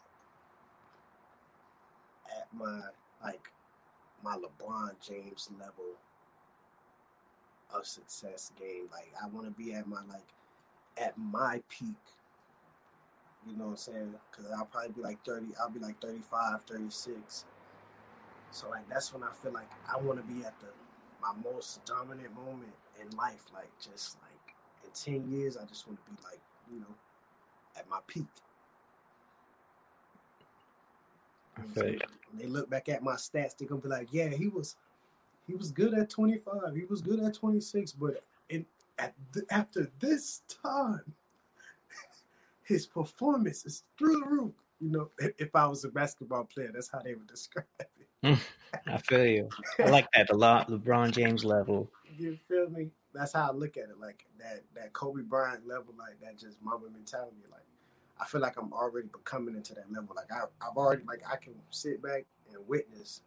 at 2.37 2.47
my 2.53 2.81
like 3.23 3.49
my 4.23 4.35
LeBron 4.35 4.91
James 5.05 5.49
level 5.59 5.95
of 7.73 7.85
success 7.85 8.51
game. 8.59 8.87
Like 8.91 9.11
I 9.21 9.27
want 9.27 9.45
to 9.45 9.51
be 9.51 9.73
at 9.73 9.87
my 9.87 10.01
like 10.09 10.27
at 10.97 11.17
my 11.17 11.61
peak. 11.69 11.95
You 13.47 13.55
know 13.55 13.65
what 13.65 13.71
I'm 13.71 13.77
saying? 13.77 14.13
Because 14.31 14.51
I'll 14.51 14.65
probably 14.65 14.91
be 14.91 15.01
like 15.01 15.23
30. 15.25 15.47
I'll 15.59 15.69
be 15.69 15.79
like 15.79 16.01
35, 16.01 16.63
36. 16.63 17.45
So 18.51 18.69
like 18.69 18.87
that's 18.89 19.13
when 19.13 19.23
I 19.23 19.31
feel 19.41 19.53
like 19.53 19.69
I 19.91 19.97
want 20.01 20.19
to 20.19 20.33
be 20.33 20.43
at 20.45 20.59
the 20.59 20.67
my 21.21 21.33
most 21.43 21.83
dominant 21.85 22.33
moment 22.35 22.73
in 23.01 23.15
life. 23.17 23.45
Like 23.53 23.69
just 23.79 24.17
like 24.21 24.55
in 24.83 25.21
10 25.21 25.31
years, 25.31 25.57
I 25.57 25.65
just 25.65 25.87
want 25.87 25.99
to 26.05 26.11
be 26.11 26.17
like 26.23 26.41
you 26.71 26.79
know 26.79 26.95
at 27.77 27.89
my 27.89 27.99
peak. 28.07 28.25
Okay. 31.71 31.97
When 32.29 32.39
they 32.39 32.45
look 32.45 32.69
back 32.69 32.89
at 32.89 33.03
my 33.03 33.15
stats, 33.15 33.57
they're 33.57 33.67
gonna 33.67 33.81
be 33.81 33.89
like, 33.89 34.09
"Yeah, 34.11 34.29
he 34.29 34.47
was, 34.47 34.75
he 35.47 35.55
was 35.55 35.71
good 35.71 35.93
at 35.93 36.09
25. 36.09 36.75
He 36.75 36.83
was 36.85 37.01
good 37.01 37.19
at 37.21 37.33
26, 37.33 37.93
but 37.93 38.23
in 38.49 38.65
at 38.99 39.13
the, 39.31 39.45
after 39.49 39.89
this 39.99 40.41
time, 40.63 41.13
his 42.63 42.85
performance 42.85 43.65
is 43.65 43.83
through 43.97 44.19
the 44.19 44.29
roof." 44.29 44.53
You 44.79 44.91
know, 44.91 45.09
if 45.39 45.55
I 45.55 45.65
was 45.65 45.83
a 45.85 45.89
basketball 45.89 46.43
player, 46.43 46.69
that's 46.71 46.89
how 46.89 46.99
they 46.99 47.15
would 47.15 47.27
describe 47.27 47.65
it. 47.79 48.37
I 48.87 48.97
feel 48.97 49.25
you. 49.25 49.49
I 49.79 49.89
like 49.89 50.07
that 50.13 50.29
a 50.29 50.35
lot. 50.35 50.69
LeBron 50.69 51.11
James 51.11 51.45
level. 51.45 51.89
You 52.17 52.37
feel 52.47 52.69
me? 52.69 52.89
That's 53.13 53.33
how 53.33 53.49
I 53.49 53.53
look 53.53 53.77
at 53.77 53.85
it. 53.85 53.99
Like 53.99 54.25
that 54.39 54.63
that 54.75 54.93
Kobe 54.93 55.21
Bryant 55.21 55.67
level, 55.67 55.93
like 55.97 56.19
that 56.21 56.37
just 56.37 56.61
Mamba 56.61 56.89
mentality. 56.89 57.37
Like 57.51 57.65
I 58.19 58.25
feel 58.25 58.41
like 58.41 58.57
I'm 58.57 58.73
already 58.73 59.07
becoming 59.07 59.55
into 59.55 59.73
that 59.75 59.91
level. 59.91 60.15
Like 60.15 60.31
I, 60.31 60.45
I've 60.61 60.77
already 60.77 61.03
like 61.07 61.21
I 61.31 61.37
can 61.37 61.53
sit 61.69 62.01
back 62.01 62.25
and 62.51 62.67
witness. 62.67 63.21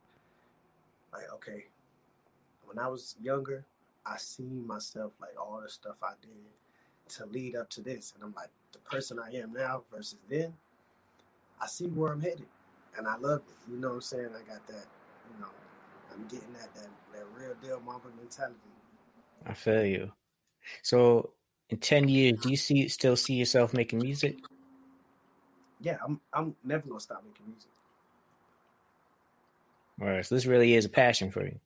Like 1.12 1.32
okay, 1.34 1.66
when 2.72 2.84
I 2.84 2.88
was 2.88 3.16
younger, 3.20 3.64
I 4.06 4.16
seen 4.16 4.66
myself 4.66 5.12
like 5.20 5.34
all 5.38 5.60
the 5.62 5.68
stuff 5.68 5.96
I 6.02 6.12
did 6.22 7.14
to 7.16 7.26
lead 7.26 7.56
up 7.56 7.68
to 7.70 7.82
this, 7.82 8.12
and 8.14 8.22
I'm 8.22 8.32
like 8.34 8.50
the 8.72 8.78
person 8.78 9.18
I 9.18 9.34
am 9.36 9.52
now 9.52 9.82
versus 9.92 10.18
then. 10.28 10.54
I 11.60 11.66
see 11.66 11.86
where 11.86 12.12
I'm 12.12 12.20
headed, 12.20 12.46
and 12.96 13.08
I 13.08 13.16
love 13.16 13.42
it. 13.48 13.70
You 13.70 13.78
know 13.78 13.88
what 13.88 13.94
I'm 13.94 14.00
saying? 14.02 14.28
I 14.28 14.48
got 14.48 14.66
that. 14.68 14.86
You 15.32 15.40
know, 15.40 15.48
I'm 16.12 16.22
getting 16.28 16.52
that 16.52 16.72
that 16.74 16.88
that 17.12 17.24
real 17.36 17.54
deal 17.60 17.80
Mamba 17.80 18.08
mentality. 18.16 18.56
I 19.44 19.54
feel 19.54 19.84
you. 19.84 20.12
So 20.82 21.30
in 21.70 21.78
ten 21.78 22.08
years, 22.08 22.38
do 22.40 22.50
you 22.50 22.56
see 22.56 22.88
still 22.88 23.16
see 23.16 23.34
yourself 23.34 23.74
making 23.74 23.98
music? 23.98 24.38
yeah, 25.80 25.96
I'm 26.04 26.20
I'm 26.32 26.54
never 26.62 26.86
gonna 26.86 27.00
stop 27.00 27.24
making 27.26 27.46
music. 27.48 27.70
All 30.00 30.08
right, 30.08 30.24
so 30.24 30.34
this 30.34 30.46
really 30.46 30.74
is 30.74 30.84
a 30.84 30.88
passion 30.88 31.30
for 31.30 31.44
you. 31.44 31.58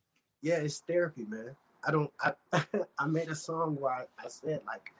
Yeah, 0.44 0.56
it's 0.56 0.80
therapy, 0.80 1.24
man. 1.26 1.56
I 1.82 1.90
don't. 1.90 2.12
I 2.20 2.34
I 2.98 3.06
made 3.06 3.30
a 3.30 3.34
song 3.34 3.76
where 3.80 3.92
I, 3.92 4.04
I 4.22 4.28
said 4.28 4.60
like, 4.66 4.92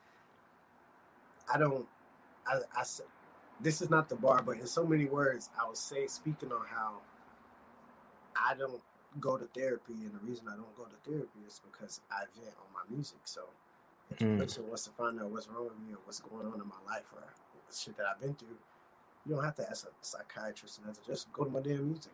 I 1.53 1.59
don't. 1.59 1.87
I 2.47 2.61
I 2.75 2.83
said 2.83 3.05
this 3.61 3.83
is 3.83 3.91
not 3.91 4.09
the 4.09 4.17
bar, 4.17 4.43
but 4.43 4.57
in 4.57 4.67
so 4.67 4.87
many 4.87 5.05
words, 5.05 5.51
I 5.61 5.69
was 5.69 5.79
saying 5.79 6.09
speaking 6.09 6.51
on 6.51 6.63
how 6.67 6.95
I 8.35 8.55
don't 8.55 8.81
go 9.21 9.37
to 9.37 9.45
therapy, 9.45 9.93
and 9.93 10.15
the 10.15 10.27
reason 10.27 10.47
I 10.49 10.57
don't 10.57 10.75
go 10.79 10.85
to 10.85 11.11
therapy 11.11 11.41
is 11.47 11.61
because 11.71 12.01
I 12.11 12.21
vent 12.41 12.57
on 12.57 12.73
my 12.73 12.97
music. 12.97 13.21
So 13.25 13.43
if 14.11 14.21
mm. 14.21 14.37
a 14.37 14.39
person 14.45 14.67
wants 14.67 14.85
to 14.85 14.91
find 14.93 15.21
out 15.21 15.31
what's 15.31 15.47
wrong 15.49 15.65
with 15.65 15.79
me 15.87 15.93
or 15.93 15.99
what's 16.07 16.21
going 16.21 16.47
on 16.47 16.55
in 16.55 16.67
my 16.67 16.91
life 16.91 17.05
or 17.15 17.23
shit 17.71 17.99
that 17.99 18.07
I've 18.07 18.21
been 18.21 18.35
through, 18.35 18.57
you 19.27 19.35
don't 19.35 19.45
have 19.45 19.57
to 19.57 19.69
ask 19.69 19.87
a 19.87 19.91
psychiatrist 20.01 20.81
and 20.87 20.97
just 21.07 21.31
go 21.35 21.45
to 21.45 21.51
my 21.51 21.61
damn 21.61 21.87
music. 21.87 22.13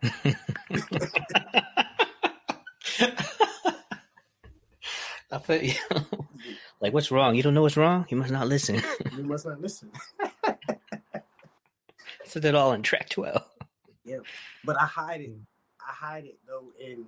I 5.30 5.38
feel 5.38 5.62
you. 5.62 5.74
like, 6.80 6.92
what's 6.92 7.10
wrong? 7.10 7.34
You 7.34 7.42
don't 7.42 7.54
know 7.54 7.62
what's 7.62 7.76
wrong? 7.76 8.06
You 8.08 8.16
must 8.16 8.32
not 8.32 8.48
listen. 8.48 8.80
you 9.16 9.24
must 9.24 9.46
not 9.46 9.60
listen. 9.60 9.90
Said 12.24 12.44
it 12.44 12.54
all 12.54 12.72
in 12.72 12.82
track 12.82 13.08
12. 13.10 13.42
Yeah, 14.04 14.18
but 14.64 14.80
I 14.80 14.86
hide 14.86 15.20
it. 15.20 15.36
I 15.80 15.92
hide 15.92 16.24
it, 16.24 16.38
though, 16.46 16.64
in 16.80 17.04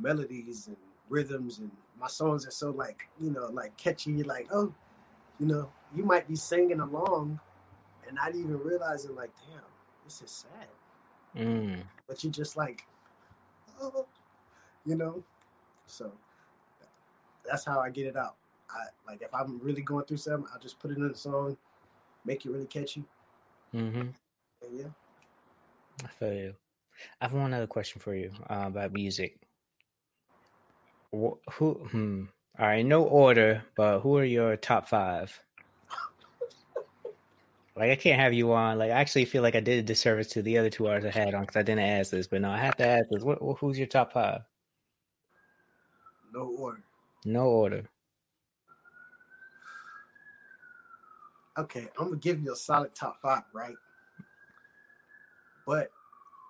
melodies 0.00 0.66
and 0.66 0.76
rhythms. 1.08 1.58
And 1.58 1.70
my 2.00 2.08
songs 2.08 2.46
are 2.46 2.52
so, 2.52 2.70
like, 2.70 3.08
you 3.20 3.30
know, 3.30 3.46
like 3.46 3.76
catchy. 3.76 4.22
Like, 4.22 4.48
oh, 4.52 4.72
you 5.38 5.46
know, 5.46 5.70
you 5.94 6.04
might 6.04 6.28
be 6.28 6.36
singing 6.36 6.80
along 6.80 7.40
and 8.06 8.16
not 8.16 8.34
even 8.34 8.58
realizing 8.58 9.14
like, 9.14 9.30
damn, 9.48 9.62
this 10.04 10.22
is 10.22 10.30
sad. 10.30 10.68
Mm. 11.36 11.82
But 12.08 12.24
you 12.24 12.30
just 12.30 12.56
like, 12.56 12.82
oh, 13.80 14.06
you 14.90 14.96
know. 14.96 15.22
So 15.86 16.12
that's 17.48 17.64
how 17.64 17.78
I 17.80 17.90
get 17.90 18.06
it 18.06 18.16
out. 18.16 18.34
I 18.68 19.10
like 19.10 19.22
if 19.22 19.32
I'm 19.34 19.58
really 19.60 19.82
going 19.82 20.04
through 20.04 20.18
something, 20.18 20.46
I'll 20.52 20.60
just 20.60 20.78
put 20.78 20.90
it 20.90 20.98
in 20.98 21.04
a 21.04 21.14
song, 21.14 21.56
make 22.24 22.44
it 22.44 22.50
really 22.50 22.66
catchy. 22.66 23.04
Mm-hmm. 23.74 24.00
And 24.00 24.78
yeah. 24.78 24.88
I 26.04 26.08
feel 26.18 26.34
you. 26.34 26.54
I 27.20 27.24
have 27.24 27.32
one 27.32 27.54
other 27.54 27.66
question 27.66 28.00
for 28.00 28.14
you 28.14 28.30
uh, 28.50 28.64
about 28.66 28.92
music. 28.92 29.38
Who? 31.12 31.38
Hmm. 31.90 32.24
All 32.58 32.66
right, 32.66 32.84
no 32.84 33.04
order, 33.04 33.62
but 33.74 34.00
who 34.00 34.16
are 34.16 34.24
your 34.24 34.56
top 34.56 34.88
five? 34.88 35.38
Like 37.76 37.92
I 37.92 37.96
can't 37.96 38.20
have 38.20 38.34
you 38.34 38.52
on. 38.52 38.78
Like 38.78 38.90
I 38.90 38.94
actually 38.94 39.24
feel 39.24 39.42
like 39.42 39.54
I 39.54 39.60
did 39.60 39.78
a 39.78 39.82
disservice 39.82 40.26
to 40.32 40.42
the 40.42 40.58
other 40.58 40.68
two 40.68 40.90
hours 40.90 41.04
I 41.04 41.10
had 41.10 41.34
on 41.34 41.42
because 41.42 41.56
I 41.56 41.62
didn't 41.62 41.84
ask 41.84 42.10
this, 42.10 42.26
but 42.26 42.42
no, 42.42 42.50
I 42.50 42.58
have 42.58 42.76
to 42.76 42.86
ask 42.86 43.04
this. 43.10 43.22
What, 43.22 43.38
who's 43.58 43.78
your 43.78 43.86
top 43.86 44.12
five? 44.12 44.42
No 46.32 46.54
order. 46.58 46.82
No 47.24 47.46
order. 47.46 47.84
Okay, 51.58 51.88
I'm 51.98 52.06
gonna 52.06 52.16
give 52.16 52.42
you 52.42 52.52
a 52.52 52.56
solid 52.56 52.94
top 52.94 53.20
five, 53.20 53.42
right? 53.52 53.74
But 55.66 55.90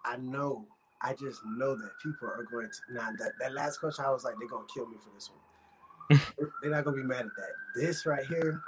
I 0.04 0.16
know, 0.16 0.66
I 1.02 1.14
just 1.14 1.44
know 1.44 1.74
that 1.74 1.90
people 2.02 2.28
are 2.28 2.46
going 2.50 2.68
to 2.68 2.94
now 2.94 3.10
that, 3.18 3.32
that 3.40 3.52
last 3.52 3.78
question 3.78 4.04
I 4.04 4.10
was 4.10 4.24
like, 4.24 4.34
they're 4.38 4.48
gonna 4.48 4.66
kill 4.72 4.86
me 4.86 4.96
for 5.02 5.10
this 5.14 5.30
one. 5.30 6.20
they're 6.62 6.70
not 6.70 6.84
gonna 6.84 6.96
be 6.96 7.02
mad 7.02 7.26
at 7.26 7.36
that. 7.36 7.80
This 7.80 8.06
right 8.06 8.24
here, 8.26 8.60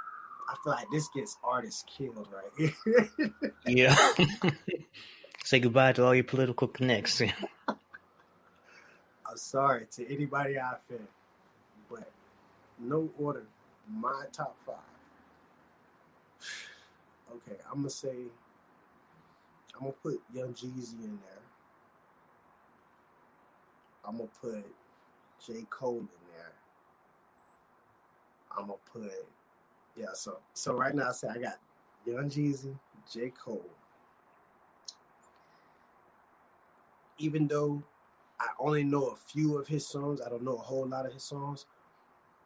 I 0.49 0.55
feel 0.63 0.73
like 0.73 0.89
this 0.91 1.07
gets 1.15 1.37
artists 1.43 1.85
killed 1.87 2.27
right 2.33 2.73
here. 2.85 3.53
yeah. 3.65 3.95
Say 5.43 5.59
goodbye 5.59 5.93
to 5.93 6.05
all 6.05 6.15
your 6.15 6.23
political 6.23 6.67
connects. 6.67 7.21
I'm 9.33 9.37
sorry 9.37 9.87
to 9.93 10.13
anybody 10.13 10.59
I 10.59 10.73
offend, 10.73 11.07
but 11.89 12.11
no 12.77 13.09
order. 13.17 13.47
My 13.89 14.25
top 14.31 14.55
five. 14.63 14.75
Okay, 17.31 17.57
I'm 17.67 17.79
gonna 17.79 17.89
say 17.89 18.13
I'm 19.73 19.79
gonna 19.79 19.93
put 20.03 20.21
Young 20.35 20.53
Jeezy 20.53 21.03
in 21.03 21.17
there. 21.25 21.41
I'm 24.05 24.17
gonna 24.17 24.29
put 24.39 24.63
J. 25.43 25.65
Cole 25.71 25.97
in 25.97 26.07
there. 26.35 26.51
I'm 28.55 28.67
gonna 28.67 28.73
put 28.93 29.11
yeah, 29.95 30.13
so 30.13 30.37
so 30.53 30.75
right 30.75 30.93
now 30.93 31.09
I 31.09 31.11
say 31.13 31.29
I 31.29 31.39
got 31.39 31.57
Young 32.05 32.29
Jeezy, 32.29 32.77
J. 33.11 33.31
Cole. 33.31 33.65
Even 37.17 37.47
though 37.47 37.81
I 38.43 38.47
only 38.59 38.83
know 38.83 39.07
a 39.07 39.15
few 39.15 39.57
of 39.57 39.67
his 39.67 39.87
songs, 39.87 40.19
I 40.21 40.27
don't 40.27 40.43
know 40.43 40.55
a 40.55 40.61
whole 40.61 40.85
lot 40.85 41.05
of 41.05 41.13
his 41.13 41.23
songs. 41.23 41.65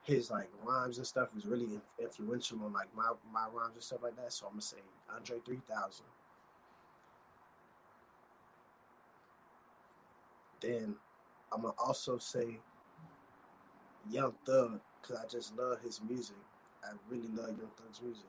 His 0.03 0.29
like 0.29 0.47
rhymes 0.63 0.99
and 0.99 1.07
stuff 1.07 1.35
is 1.35 1.45
really 1.45 1.67
influential 1.99 2.63
on 2.63 2.71
like 2.71 2.87
my 2.95 3.11
my 3.33 3.47
rhymes 3.51 3.73
and 3.73 3.83
stuff 3.83 4.03
like 4.03 4.15
that. 4.17 4.31
So 4.31 4.45
I'm 4.45 4.53
gonna 4.53 4.61
say 4.61 4.77
Andre 5.13 5.39
3000. 5.43 6.05
Then 10.61 10.95
I'm 11.51 11.61
gonna 11.63 11.73
also 11.83 12.19
say 12.19 12.59
Young 14.09 14.33
Thug 14.45 14.79
because 15.01 15.17
I 15.17 15.27
just 15.27 15.57
love 15.57 15.81
his 15.81 15.99
music. 16.07 16.37
I 16.83 16.89
really 17.09 17.27
love 17.29 17.49
Young 17.49 17.71
Thug's 17.75 18.01
music. 18.01 18.23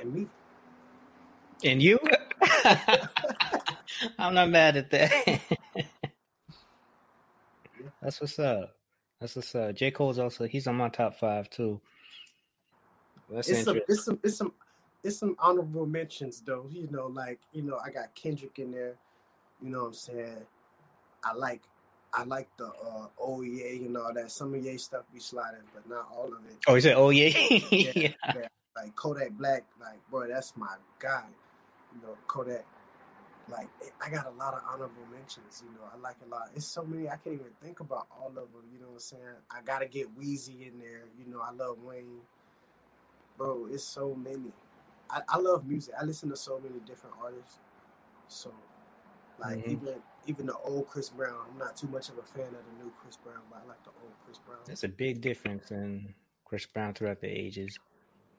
And 0.00 0.12
me. 0.12 0.26
And 1.64 1.82
you? 1.82 1.98
I'm 4.18 4.34
not 4.34 4.50
mad 4.50 4.76
at 4.76 4.90
that. 4.90 5.40
That's 8.02 8.20
what's 8.20 8.38
up. 8.38 8.76
That's 9.20 9.36
what's 9.36 9.54
up. 9.54 9.74
J. 9.74 9.90
Cole's 9.90 10.18
also 10.18 10.46
he's 10.46 10.66
on 10.66 10.76
my 10.76 10.88
top 10.90 11.14
five 11.14 11.48
too. 11.48 11.80
That's 13.30 13.48
it's 13.48 13.64
some, 13.64 13.80
it's 13.88 14.04
some, 14.04 14.18
it's 14.22 14.36
some, 14.36 14.52
it's 15.02 15.18
some 15.18 15.36
honorable 15.38 15.86
mentions 15.86 16.42
though. 16.42 16.66
You 16.70 16.88
know, 16.90 17.06
like 17.06 17.40
you 17.52 17.62
know, 17.62 17.78
I 17.84 17.90
got 17.90 18.14
Kendrick 18.14 18.58
in 18.58 18.70
there. 18.70 18.94
You 19.62 19.70
know 19.70 19.80
what 19.80 19.86
I'm 19.86 19.94
saying? 19.94 20.36
I 21.22 21.32
like, 21.32 21.62
I 22.12 22.24
like 22.24 22.48
the 22.58 22.66
uh, 22.66 23.06
OEA 23.18 23.86
and 23.86 23.96
all 23.96 24.12
that. 24.12 24.30
Some 24.30 24.52
of 24.52 24.62
Ye 24.62 24.76
stuff 24.76 25.04
be 25.12 25.20
sliding, 25.20 25.62
but 25.72 25.88
not 25.88 26.08
all 26.14 26.26
of 26.26 26.44
it. 26.46 26.58
Oh, 26.66 26.74
he 26.74 26.80
said, 26.82 26.96
"Oh 26.96 27.10
yeah, 27.10 27.28
yeah, 27.28 27.58
yeah." 27.70 27.90
yeah. 28.26 28.48
Like 28.76 28.94
Kodak 28.96 29.30
Black, 29.30 29.64
like 29.80 29.98
boy, 30.10 30.28
that's 30.28 30.56
my 30.56 30.74
guy. 30.98 31.24
You 31.94 32.02
know, 32.02 32.16
Kodak. 32.26 32.66
Like 33.50 33.68
I 34.04 34.08
got 34.10 34.26
a 34.26 34.30
lot 34.30 34.54
of 34.54 34.62
honorable 34.66 35.06
mentions. 35.12 35.62
You 35.64 35.70
know, 35.74 35.84
I 35.92 35.98
like 35.98 36.16
a 36.24 36.28
lot. 36.28 36.50
It's 36.54 36.64
so 36.66 36.82
many 36.84 37.08
I 37.08 37.16
can't 37.16 37.34
even 37.34 37.52
think 37.62 37.80
about 37.80 38.06
all 38.10 38.28
of 38.28 38.34
them. 38.34 38.64
You 38.72 38.80
know 38.80 38.86
what 38.86 38.94
I'm 38.94 39.00
saying? 39.00 39.22
I 39.50 39.60
gotta 39.64 39.86
get 39.86 40.16
Weezy 40.18 40.66
in 40.68 40.78
there. 40.78 41.04
You 41.18 41.30
know, 41.32 41.40
I 41.40 41.50
love 41.52 41.78
Wayne. 41.82 42.20
Bro, 43.36 43.66
it's 43.70 43.84
so 43.84 44.14
many. 44.14 44.52
I, 45.10 45.20
I 45.28 45.38
love 45.38 45.66
music. 45.66 45.94
I 46.00 46.04
listen 46.04 46.30
to 46.30 46.36
so 46.36 46.58
many 46.62 46.78
different 46.86 47.16
artists. 47.22 47.58
So, 48.28 48.52
like 49.38 49.58
Mhm. 49.58 49.68
even 49.72 50.02
even 50.26 50.46
the 50.46 50.56
old 50.58 50.88
Chris 50.88 51.10
Brown. 51.10 51.36
I'm 51.50 51.58
not 51.58 51.76
too 51.76 51.88
much 51.88 52.08
of 52.08 52.16
a 52.18 52.22
fan 52.22 52.46
of 52.46 52.52
the 52.52 52.82
new 52.84 52.90
Chris 53.02 53.16
Brown, 53.18 53.42
but 53.50 53.60
I 53.62 53.68
like 53.68 53.82
the 53.84 53.90
old 54.02 54.12
Chris 54.24 54.38
Brown. 54.38 54.58
That's 54.66 54.84
a 54.84 54.88
big 54.88 55.20
difference 55.20 55.70
in 55.70 56.14
Chris 56.46 56.64
Brown 56.66 56.94
throughout 56.94 57.20
the 57.20 57.28
ages. 57.28 57.78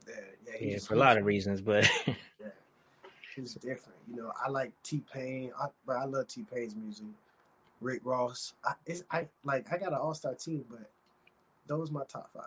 Yeah, 0.07 0.13
yeah, 0.45 0.67
Yeah, 0.71 0.77
for 0.79 0.95
a 0.95 0.97
lot 0.97 1.17
of 1.17 1.25
reasons, 1.25 1.61
but 1.61 1.87
Yeah, 2.07 2.47
he's 3.35 3.53
different. 3.55 3.99
You 4.09 4.17
know, 4.17 4.31
I 4.43 4.49
like 4.49 4.71
T 4.83 5.01
Pain. 5.13 5.51
I, 5.59 5.67
but 5.85 5.97
I 5.97 6.05
love 6.05 6.27
T 6.27 6.45
Pain's 6.53 6.75
music. 6.75 7.05
Rick 7.81 8.01
Ross. 8.03 8.53
I, 8.63 8.73
it's, 8.85 9.03
I 9.11 9.27
like. 9.43 9.71
I 9.71 9.77
got 9.77 9.91
an 9.91 9.99
all 9.99 10.13
star 10.13 10.33
team, 10.33 10.65
but 10.69 10.89
those 11.67 11.91
my 11.91 12.03
top 12.07 12.29
five. 12.33 12.45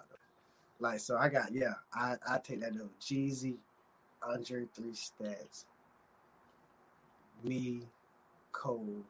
Like, 0.81 1.01
so 1.01 1.17
I 1.17 1.29
got 1.29 1.53
yeah. 1.53 1.75
I 1.95 2.17
I 2.29 2.39
take 2.39 2.61
that 2.61 2.73
over. 2.73 2.89
Jeezy, 3.01 3.57
Andre 4.23 4.65
Three 4.75 4.95
Stacks, 4.95 5.67
me, 7.45 7.83
Cole. 8.53 9.05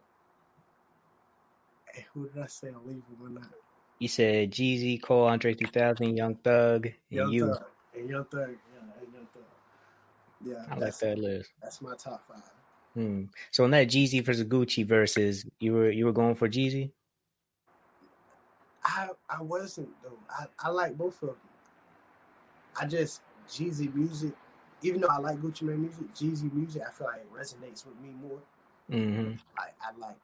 And 1.95 2.05
who 2.12 2.29
did 2.29 2.43
I 2.43 2.47
say 2.47 2.68
I'm 2.68 2.87
leaving 2.87 3.03
or 3.20 3.29
not? 3.29 3.51
you 3.99 4.09
said 4.09 4.51
Jeezy, 4.51 5.01
Cole, 5.01 5.24
Andre 5.24 5.55
3000, 5.55 6.16
Young 6.16 6.35
Thug, 6.37 6.87
and 6.87 6.95
Young 7.11 7.33
you. 7.33 7.47
Thug. 7.47 7.64
And 7.97 8.09
Young 8.09 8.24
Thug. 8.24 8.41
Yeah, 8.41 9.03
and 9.03 9.12
Young 9.12 9.26
Thug. 9.35 9.43
Yeah, 10.45 10.55
I 10.70 10.74
like 10.74 10.80
that's, 10.80 10.99
that 10.99 11.18
list. 11.18 11.51
that's 11.62 11.82
my 11.82 11.95
top 11.97 12.26
five. 12.28 12.43
Hmm. 12.95 13.24
So 13.51 13.64
in 13.64 13.70
that 13.72 13.89
Jeezy 13.89 14.24
versus 14.24 14.45
Gucci 14.45 14.86
versus, 14.86 15.45
you 15.61 15.72
were 15.74 15.91
you 15.91 16.07
were 16.07 16.12
going 16.12 16.34
for 16.34 16.49
Jeezy. 16.49 16.91
I 18.84 19.09
I 19.28 19.43
wasn't 19.43 19.91
though. 20.03 20.18
I, 20.30 20.47
I 20.59 20.70
like 20.70 20.97
both 20.97 21.22
of 21.22 21.28
them. 21.28 21.36
I 22.80 22.86
just 22.86 23.22
Jeezy 23.49 23.93
music, 23.95 24.32
even 24.82 25.01
though 25.01 25.09
I 25.09 25.18
like 25.18 25.39
Gucci 25.39 25.62
Mane 25.62 25.82
music, 25.82 26.14
Jeezy 26.14 26.53
music, 26.53 26.82
I 26.86 26.91
feel 26.91 27.07
like 27.09 27.20
it 27.20 27.32
resonates 27.32 27.84
with 27.86 27.99
me 28.01 28.11
more. 28.20 28.41
hmm 28.91 29.32
I, 29.59 29.68
I 29.82 29.97
like 29.99 30.16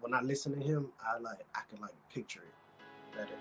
when 0.00 0.14
I 0.14 0.20
listen 0.20 0.54
to 0.54 0.60
him, 0.60 0.88
I 1.04 1.18
like 1.18 1.44
I 1.54 1.60
can 1.68 1.80
like 1.80 1.94
picture 2.12 2.40
it 2.40 3.16
better. 3.16 3.34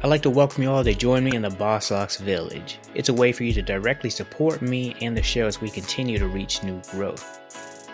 I'd 0.00 0.10
like 0.10 0.22
to 0.22 0.30
welcome 0.30 0.62
you 0.62 0.70
all 0.70 0.84
to 0.84 0.94
join 0.94 1.24
me 1.24 1.34
in 1.34 1.42
the 1.42 1.50
Boss 1.50 1.90
Locks 1.90 2.18
Village. 2.18 2.78
It's 2.94 3.08
a 3.08 3.12
way 3.12 3.32
for 3.32 3.42
you 3.42 3.52
to 3.54 3.62
directly 3.62 4.10
support 4.10 4.62
me 4.62 4.94
and 5.00 5.16
the 5.16 5.24
show 5.24 5.48
as 5.48 5.60
we 5.60 5.70
continue 5.70 6.20
to 6.20 6.28
reach 6.28 6.62
new 6.62 6.80
growth. 6.92 7.90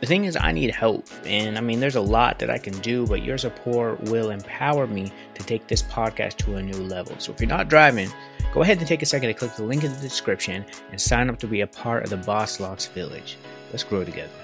The 0.00 0.06
thing 0.06 0.24
is, 0.24 0.36
I 0.36 0.50
need 0.50 0.70
help, 0.72 1.06
and 1.24 1.56
I 1.56 1.60
mean, 1.60 1.78
there's 1.78 1.94
a 1.94 2.00
lot 2.00 2.40
that 2.40 2.50
I 2.50 2.58
can 2.58 2.76
do, 2.80 3.06
but 3.06 3.22
your 3.22 3.38
support 3.38 4.00
will 4.02 4.30
empower 4.30 4.88
me 4.88 5.12
to 5.34 5.44
take 5.44 5.68
this 5.68 5.84
podcast 5.84 6.38
to 6.38 6.56
a 6.56 6.62
new 6.62 6.82
level. 6.82 7.14
So 7.20 7.32
if 7.32 7.40
you're 7.40 7.48
not 7.48 7.68
driving, 7.68 8.10
go 8.52 8.62
ahead 8.62 8.78
and 8.78 8.86
take 8.88 9.02
a 9.02 9.06
second 9.06 9.28
to 9.28 9.34
click 9.34 9.54
the 9.54 9.62
link 9.62 9.84
in 9.84 9.92
the 9.92 10.00
description 10.00 10.64
and 10.90 11.00
sign 11.00 11.30
up 11.30 11.38
to 11.38 11.46
be 11.46 11.60
a 11.60 11.68
part 11.68 12.02
of 12.02 12.10
the 12.10 12.16
Boss 12.16 12.58
Locks 12.58 12.86
Village. 12.86 13.38
Let's 13.70 13.84
grow 13.84 14.02
together. 14.02 14.43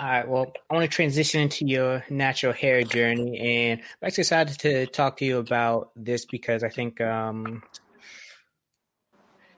All 0.00 0.06
right. 0.06 0.26
Well, 0.26 0.50
I 0.70 0.74
want 0.74 0.90
to 0.90 0.96
transition 0.96 1.42
into 1.42 1.66
your 1.66 2.02
natural 2.08 2.54
hair 2.54 2.82
journey, 2.82 3.38
and 3.38 3.80
I'm 3.80 4.06
actually 4.06 4.22
excited 4.22 4.58
to 4.60 4.86
talk 4.86 5.18
to 5.18 5.26
you 5.26 5.36
about 5.36 5.90
this 5.94 6.24
because 6.24 6.64
I 6.64 6.70
think 6.70 7.02
um, 7.02 7.62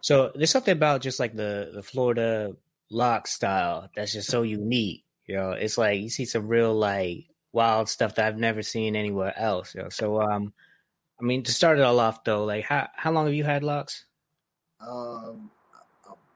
so. 0.01 0.33
There's 0.35 0.51
something 0.51 0.73
about 0.73 1.01
just 1.01 1.21
like 1.21 1.37
the 1.37 1.71
the 1.73 1.83
Florida 1.85 2.57
lock 2.91 3.29
style 3.29 3.89
that's 3.95 4.15
just 4.15 4.33
so 4.33 4.43
unique. 4.43 5.05
You 5.27 5.37
know, 5.37 5.53
it's 5.53 5.79
like 5.79 6.01
you 6.01 6.11
see 6.11 6.25
some 6.25 6.49
real 6.49 6.75
like 6.75 7.27
wild 7.53 7.89
stuff 7.89 8.17
that 8.17 8.27
I've 8.27 8.37
never 8.37 8.63
seen 8.63 8.97
anywhere 8.97 9.39
else. 9.39 9.77
You 9.77 9.85
know, 9.85 9.91
so 9.91 10.21
um, 10.23 10.53
I 11.21 11.25
mean, 11.25 11.45
to 11.45 11.53
start 11.53 11.79
it 11.79 11.83
all 11.83 12.01
off 12.01 12.25
though, 12.25 12.45
like 12.45 12.65
how 12.65 12.89
how 12.97 13.13
long 13.13 13.27
have 13.27 13.35
you 13.35 13.45
had 13.45 13.63
locks? 13.63 14.07
Um, 14.81 15.53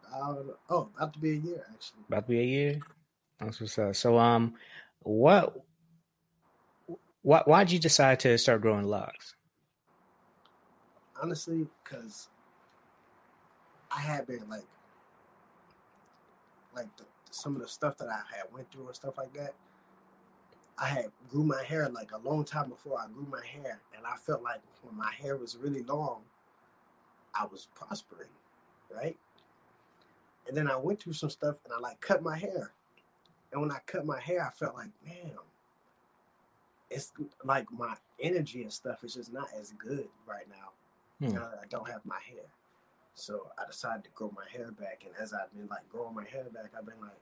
about, 0.07 0.61
oh, 0.71 0.91
about 0.95 1.13
to 1.15 1.19
be 1.19 1.31
a 1.31 1.35
year 1.35 1.67
actually. 1.75 2.05
About 2.07 2.27
to 2.27 2.29
be 2.29 2.39
a 2.39 2.45
year. 2.45 2.81
That's 3.41 3.61
what's 3.61 3.79
up. 3.79 3.95
So 3.97 4.19
um, 4.19 4.55
what? 5.01 5.57
Why 7.23 7.43
why'd 7.45 7.71
you 7.71 7.79
decide 7.79 8.21
to 8.21 8.39
start 8.39 8.63
growing 8.63 8.87
locks? 8.87 9.35
Honestly, 11.21 11.67
because 11.83 12.29
I 13.91 14.01
had 14.01 14.27
been 14.27 14.49
like, 14.49 14.67
like 16.75 16.95
the, 16.97 17.05
some 17.31 17.57
of 17.57 17.63
the 17.63 17.69
stuff 17.69 17.97
that 17.99 18.09
I 18.09 18.21
had 18.35 18.45
went 18.53 18.71
through 18.71 18.87
and 18.87 18.95
stuff 18.95 19.19
like 19.19 19.33
that. 19.35 19.55
I 20.79 20.87
had 20.89 21.07
grew 21.31 21.43
my 21.43 21.63
hair 21.63 21.89
like 21.89 22.13
a 22.13 22.19
long 22.19 22.45
time 22.45 22.69
before 22.69 22.99
I 23.01 23.07
grew 23.13 23.27
my 23.31 23.45
hair, 23.45 23.81
and 23.97 24.07
I 24.07 24.17
felt 24.17 24.43
like 24.43 24.61
when 24.83 24.97
my 24.97 25.11
hair 25.19 25.37
was 25.37 25.57
really 25.57 25.83
long, 25.83 26.21
I 27.35 27.47
was 27.47 27.69
prospering, 27.75 28.29
right? 28.95 29.17
And 30.47 30.57
then 30.57 30.69
I 30.69 30.77
went 30.77 31.01
through 31.01 31.15
some 31.15 31.31
stuff, 31.31 31.57
and 31.65 31.73
I 31.73 31.79
like 31.79 32.01
cut 32.01 32.23
my 32.23 32.37
hair, 32.37 32.73
and 33.57 33.63
when 33.63 33.73
I 33.73 33.79
cut 33.87 34.05
my 34.05 34.21
hair, 34.21 34.47
I 34.47 34.51
felt 34.51 34.75
like, 34.75 34.91
man, 35.03 35.33
it's 36.91 37.11
like 37.43 37.67
my 37.73 37.95
energy 38.21 38.63
and 38.63 38.73
stuff 38.73 39.03
is 39.03 39.15
just 39.15 39.33
not 39.33 39.49
as 39.59 39.73
good 39.79 40.09
right 40.29 40.47
now 40.51 40.73
Hmm. 41.27 41.35
now 41.35 41.49
that 41.49 41.61
I 41.63 41.67
don't 41.71 41.89
have 41.89 42.05
my 42.05 42.21
hair. 42.29 42.45
So 43.15 43.47
I 43.59 43.65
decided 43.67 44.05
to 44.05 44.11
grow 44.15 44.31
my 44.37 44.45
hair 44.53 44.71
back, 44.73 45.05
and 45.07 45.15
as 45.19 45.33
I've 45.33 45.51
been 45.57 45.69
like 45.69 45.89
growing 45.89 46.15
my 46.15 46.25
hair 46.25 46.45
back, 46.53 46.73
I've 46.79 46.85
been 46.85 47.01
like, 47.01 47.17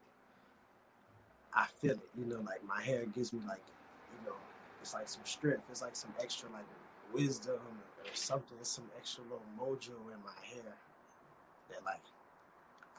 I 1.55 1.66
feel 1.80 1.93
it, 1.93 2.11
you 2.18 2.24
know, 2.24 2.41
like 2.41 2.66
my 2.66 2.82
hair 2.82 3.07
gives 3.07 3.32
me 3.32 3.41
like, 3.47 3.62
you 4.11 4.26
know, 4.28 4.35
it's 4.82 4.93
like 4.93 5.09
some 5.09 5.22
strength, 5.24 5.68
it's 5.70 5.82
like 5.82 5.95
some 5.95 6.12
extra 6.20 6.51
like 6.51 6.66
wisdom 7.12 7.61
or 7.99 8.11
something, 8.14 8.59
it's 8.61 8.70
some 8.70 8.91
extra 8.99 9.22
little 9.22 9.47
mojo 9.57 9.95
in 10.12 10.18
my 10.24 10.35
hair 10.43 10.74
that 11.70 11.85
like 11.85 12.03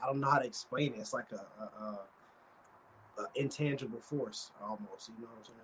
I 0.02 0.08
don't 0.08 0.22
know 0.22 0.30
how 0.30 0.40
to 0.40 0.46
explain 0.48 0.94
it. 0.94 1.00
It's 1.00 1.14
like 1.14 1.32
a, 1.34 1.46
a, 1.62 1.84
a, 1.84 2.00
a 3.18 3.40
intangible 3.40 4.02
force 4.02 4.52
almost. 4.62 5.10
You 5.10 5.22
know 5.24 5.30
what 5.30 5.38
I'm 5.40 5.46
saying? 5.46 5.58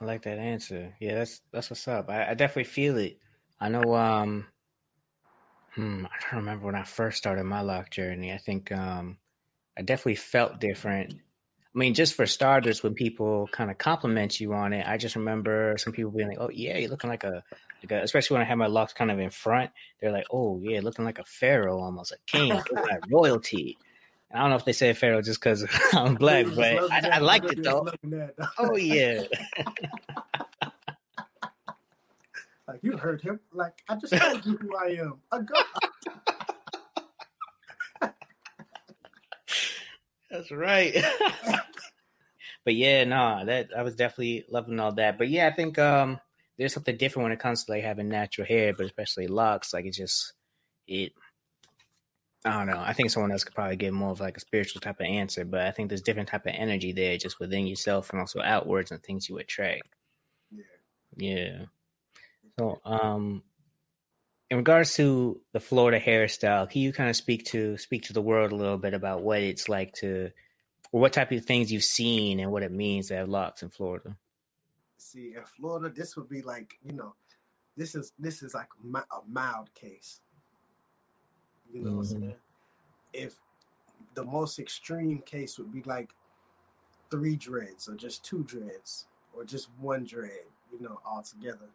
I 0.00 0.04
like 0.04 0.22
that 0.22 0.38
answer. 0.38 0.94
Yeah, 1.00 1.14
that's 1.14 1.40
that's 1.52 1.70
what's 1.70 1.86
up. 1.88 2.10
I, 2.10 2.30
I 2.30 2.34
definitely 2.34 2.64
feel 2.64 2.96
it. 2.98 3.18
I 3.60 3.68
know. 3.68 3.94
Um, 3.94 4.46
hmm, 5.74 6.06
I 6.06 6.16
don't 6.20 6.40
remember 6.40 6.66
when 6.66 6.74
I 6.74 6.82
first 6.84 7.18
started 7.18 7.44
my 7.44 7.60
lock 7.60 7.90
journey. 7.90 8.32
I 8.32 8.38
think 8.38 8.72
um, 8.72 9.18
I 9.78 9.82
definitely 9.82 10.16
felt 10.16 10.60
different. 10.60 11.14
I 11.74 11.78
mean, 11.78 11.94
just 11.94 12.14
for 12.14 12.26
starters, 12.26 12.82
when 12.82 12.94
people 12.94 13.48
kind 13.52 13.70
of 13.70 13.78
compliment 13.78 14.40
you 14.40 14.52
on 14.54 14.72
it, 14.74 14.86
I 14.86 14.98
just 14.98 15.16
remember 15.16 15.76
some 15.78 15.92
people 15.92 16.10
being 16.12 16.28
like, 16.28 16.38
"Oh 16.40 16.50
yeah, 16.50 16.78
you're 16.78 16.90
looking 16.90 17.10
like 17.10 17.24
a," 17.24 17.42
like 17.82 17.92
a 17.92 18.02
especially 18.02 18.34
when 18.36 18.42
I 18.42 18.48
had 18.48 18.58
my 18.58 18.66
locks 18.66 18.92
kind 18.92 19.10
of 19.10 19.18
in 19.18 19.30
front. 19.30 19.70
They're 20.00 20.12
like, 20.12 20.26
"Oh 20.32 20.60
yeah, 20.62 20.80
looking 20.82 21.04
like 21.04 21.18
a 21.18 21.24
pharaoh, 21.24 21.80
almost 21.80 22.12
a 22.12 22.18
king, 22.26 22.50
like 22.72 23.00
royalty." 23.10 23.78
I 24.32 24.38
don't 24.38 24.50
know 24.50 24.56
if 24.56 24.64
they 24.64 24.72
say 24.72 24.92
pharaoh 24.94 25.22
just 25.22 25.40
because 25.40 25.66
I'm 25.92 26.14
black, 26.14 26.46
but 26.54 26.90
I, 26.90 27.16
I 27.16 27.18
liked 27.18 27.52
it 27.52 27.62
though. 27.62 27.86
Oh 28.58 28.76
yeah. 28.76 29.24
Like 32.68 32.78
you 32.82 32.96
heard 32.96 33.20
him. 33.20 33.40
Like 33.52 33.82
I 33.88 33.96
just 33.96 34.14
told 34.16 34.46
you 34.46 34.56
who 34.56 34.76
I 34.76 34.96
am. 35.00 35.20
A 35.32 35.42
god. 35.42 35.64
That's 40.30 40.50
right. 40.50 40.96
but 42.64 42.74
yeah, 42.74 43.04
no, 43.04 43.44
that 43.44 43.70
I 43.76 43.82
was 43.82 43.94
definitely 43.96 44.46
loving 44.48 44.80
all 44.80 44.92
that. 44.92 45.18
But 45.18 45.28
yeah, 45.28 45.48
I 45.48 45.52
think 45.52 45.78
um 45.78 46.18
there's 46.56 46.72
something 46.72 46.96
different 46.96 47.24
when 47.24 47.32
it 47.32 47.40
comes 47.40 47.64
to 47.64 47.72
like 47.72 47.82
having 47.82 48.08
natural 48.08 48.46
hair, 48.46 48.72
but 48.72 48.86
especially 48.86 49.26
locks. 49.26 49.74
Like 49.74 49.84
it 49.84 49.92
just 49.92 50.32
it 50.86 51.12
I 52.44 52.58
don't 52.58 52.66
know. 52.66 52.82
I 52.84 52.92
think 52.92 53.10
someone 53.10 53.30
else 53.30 53.44
could 53.44 53.54
probably 53.54 53.76
give 53.76 53.94
more 53.94 54.10
of 54.10 54.20
like 54.20 54.36
a 54.36 54.40
spiritual 54.40 54.80
type 54.80 54.98
of 55.00 55.06
answer, 55.06 55.44
but 55.44 55.60
I 55.60 55.70
think 55.70 55.88
there's 55.88 56.02
different 56.02 56.28
type 56.28 56.46
of 56.46 56.54
energy 56.56 56.92
there 56.92 57.16
just 57.16 57.38
within 57.38 57.66
yourself 57.66 58.10
and 58.10 58.18
also 58.18 58.40
outwards 58.40 58.90
and 58.90 59.02
things 59.02 59.28
you 59.28 59.38
attract. 59.38 59.88
Yeah. 60.50 60.64
Yeah. 61.16 61.64
So 62.58 62.80
um 62.84 63.42
in 64.50 64.58
regards 64.58 64.94
to 64.96 65.40
the 65.52 65.60
Florida 65.60 65.98
hairstyle, 65.98 66.68
can 66.68 66.82
you 66.82 66.92
kind 66.92 67.08
of 67.08 67.16
speak 67.16 67.46
to 67.46 67.78
speak 67.78 68.02
to 68.04 68.12
the 68.12 68.20
world 68.20 68.52
a 68.52 68.56
little 68.56 68.76
bit 68.76 68.92
about 68.92 69.22
what 69.22 69.40
it's 69.40 69.68
like 69.68 69.92
to 69.94 70.30
or 70.90 71.00
what 71.00 71.12
type 71.12 71.32
of 71.32 71.44
things 71.44 71.72
you've 71.72 71.84
seen 71.84 72.40
and 72.40 72.52
what 72.52 72.62
it 72.62 72.72
means 72.72 73.08
to 73.08 73.16
have 73.16 73.28
locks 73.28 73.62
in 73.62 73.70
Florida? 73.70 74.16
See, 74.98 75.34
in 75.36 75.44
Florida, 75.56 75.88
this 75.94 76.16
would 76.16 76.28
be 76.28 76.42
like, 76.42 76.74
you 76.82 76.92
know, 76.92 77.14
this 77.76 77.94
is 77.94 78.12
this 78.18 78.42
is 78.42 78.52
like 78.52 78.68
a 78.84 79.20
mild 79.28 79.72
case. 79.74 80.20
You 81.72 81.80
know 81.80 81.90
mm-hmm. 81.90 81.98
what 81.98 82.06
I'm 82.06 82.14
mm-hmm. 82.14 82.22
saying? 82.22 82.34
If 83.12 83.34
the 84.14 84.24
most 84.24 84.58
extreme 84.58 85.18
case 85.20 85.58
would 85.58 85.72
be 85.72 85.82
like 85.82 86.10
three 87.10 87.36
dreads 87.36 87.88
or 87.88 87.94
just 87.94 88.24
two 88.24 88.42
dreads 88.44 89.06
or 89.34 89.44
just 89.44 89.68
one 89.80 90.04
dread, 90.04 90.44
you 90.72 90.80
know, 90.80 91.00
all 91.04 91.22
together. 91.22 91.68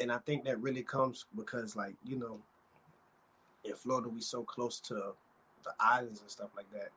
And 0.00 0.12
I 0.12 0.18
think 0.18 0.44
that 0.44 0.60
really 0.60 0.82
comes 0.82 1.26
because 1.36 1.76
like, 1.76 1.94
you 2.04 2.18
know, 2.18 2.38
in 3.64 3.74
Florida 3.74 4.08
we 4.08 4.20
so 4.20 4.42
close 4.42 4.80
to 4.80 4.94
the 5.64 5.72
islands 5.80 6.20
and 6.20 6.30
stuff 6.30 6.50
like 6.56 6.70
that 6.72 6.90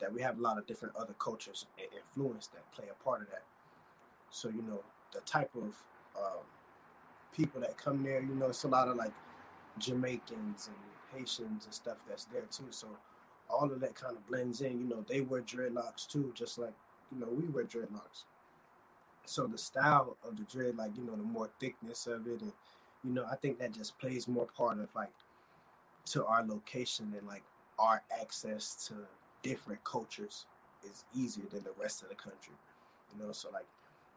that 0.00 0.12
we 0.12 0.20
have 0.20 0.38
a 0.38 0.42
lot 0.42 0.58
of 0.58 0.66
different 0.66 0.94
other 0.96 1.14
cultures 1.18 1.66
and 1.78 1.88
influence 1.96 2.48
that 2.48 2.70
play 2.72 2.86
a 2.90 3.04
part 3.04 3.22
of 3.22 3.28
that. 3.28 3.44
So, 4.30 4.48
you 4.48 4.62
know, 4.62 4.80
the 5.12 5.20
type 5.20 5.50
of 5.54 5.74
um, 6.16 6.42
people 7.32 7.60
that 7.60 7.78
come 7.78 8.02
there, 8.02 8.20
you 8.20 8.34
know, 8.34 8.46
it's 8.46 8.64
a 8.64 8.68
lot 8.68 8.88
of 8.88 8.96
like 8.96 9.12
Jamaicans 9.78 10.68
and 10.68 10.93
Haitians 11.14 11.64
and 11.64 11.74
stuff 11.74 11.98
that's 12.08 12.24
there 12.26 12.42
too. 12.50 12.66
So 12.70 12.88
all 13.50 13.70
of 13.70 13.80
that 13.80 13.94
kind 13.94 14.16
of 14.16 14.26
blends 14.26 14.60
in. 14.60 14.80
You 14.80 14.86
know, 14.86 15.04
they 15.08 15.20
wear 15.20 15.42
dreadlocks 15.42 16.06
too, 16.06 16.32
just 16.34 16.58
like 16.58 16.74
you 17.12 17.20
know 17.20 17.28
we 17.30 17.46
wear 17.48 17.64
dreadlocks. 17.64 18.24
So 19.26 19.46
the 19.46 19.58
style 19.58 20.16
of 20.26 20.36
the 20.36 20.44
dread, 20.44 20.76
like 20.76 20.96
you 20.96 21.04
know, 21.04 21.16
the 21.16 21.22
more 21.22 21.50
thickness 21.60 22.06
of 22.06 22.26
it, 22.26 22.40
and 22.40 22.52
you 23.02 23.12
know, 23.12 23.26
I 23.30 23.36
think 23.36 23.58
that 23.58 23.72
just 23.72 23.98
plays 23.98 24.28
more 24.28 24.46
part 24.56 24.78
of 24.78 24.88
like 24.94 25.12
to 26.06 26.24
our 26.26 26.44
location 26.44 27.12
and 27.16 27.26
like 27.26 27.42
our 27.78 28.02
access 28.20 28.86
to 28.88 28.94
different 29.42 29.82
cultures 29.84 30.46
is 30.84 31.04
easier 31.14 31.44
than 31.50 31.64
the 31.64 31.72
rest 31.80 32.02
of 32.02 32.08
the 32.08 32.14
country. 32.14 32.54
You 33.12 33.24
know, 33.24 33.32
so 33.32 33.50
like 33.50 33.66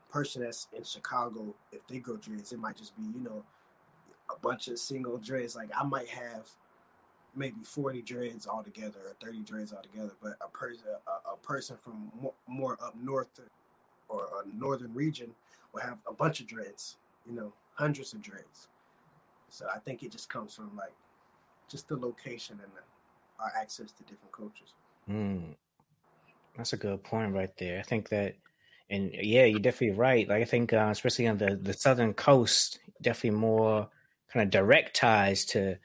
person 0.09 0.41
that's 0.43 0.67
in 0.75 0.83
Chicago, 0.83 1.53
if 1.71 1.85
they 1.87 1.99
grow 1.99 2.17
dreads, 2.17 2.51
it 2.51 2.59
might 2.59 2.77
just 2.77 2.95
be, 2.97 3.03
you 3.03 3.23
know, 3.23 3.43
a 4.29 4.39
bunch 4.39 4.67
of 4.67 4.79
single 4.79 5.17
dreads. 5.17 5.55
Like 5.55 5.69
I 5.77 5.83
might 5.83 6.07
have 6.07 6.49
maybe 7.37 7.57
40 7.63 8.01
dreads 8.01 8.47
altogether 8.47 8.99
or 9.05 9.15
30 9.23 9.43
dreads 9.43 9.73
altogether 9.73 10.13
but 10.21 10.33
a 10.41 10.49
person 10.49 10.85
a, 10.87 11.33
a, 11.33 11.37
person 11.37 11.77
from 11.77 12.11
more, 12.19 12.33
more, 12.47 12.77
up 12.83 12.95
north 13.01 13.39
or 14.09 14.27
a 14.43 14.57
northern 14.57 14.93
region 14.93 15.29
will 15.73 15.81
have 15.81 15.97
a 16.07 16.13
bunch 16.13 16.39
of 16.39 16.47
dreads 16.47 16.97
you 17.27 17.35
know 17.35 17.53
hundreds 17.73 18.13
of 18.13 18.21
dreads. 18.21 18.67
So 19.49 19.67
i 19.73 19.79
think 19.79 20.03
it 20.03 20.11
just 20.11 20.29
comes 20.29 20.55
from 20.55 20.75
like 20.75 20.93
just 21.69 21.87
the 21.87 21.95
location 21.95 22.59
and 22.63 22.71
the, 22.73 23.43
our 23.43 23.51
access 23.59 23.91
to 23.91 24.03
different 24.03 24.31
cultures. 24.31 24.73
Mm. 25.09 25.55
that's 26.55 26.73
a 26.73 26.77
good 26.77 27.03
point 27.03 27.33
right 27.33 27.55
there. 27.57 27.79
I 27.79 27.83
think 27.83 28.09
that 28.09 28.35
and 28.89 29.11
yeah 29.13 29.45
you're 29.45 29.59
definitely 29.59 29.97
right. 29.97 30.27
Like 30.27 30.41
i 30.41 30.45
think 30.45 30.73
uh, 30.73 30.89
especially 30.91 31.27
on 31.27 31.37
the 31.37 31.55
the 31.61 31.73
southern 31.73 32.13
coast 32.13 32.79
definitely 33.01 33.39
more 33.39 33.89
kind 34.31 34.43
of 34.43 34.49
direct 34.49 34.95
ties 34.95 35.45
to 35.45 35.77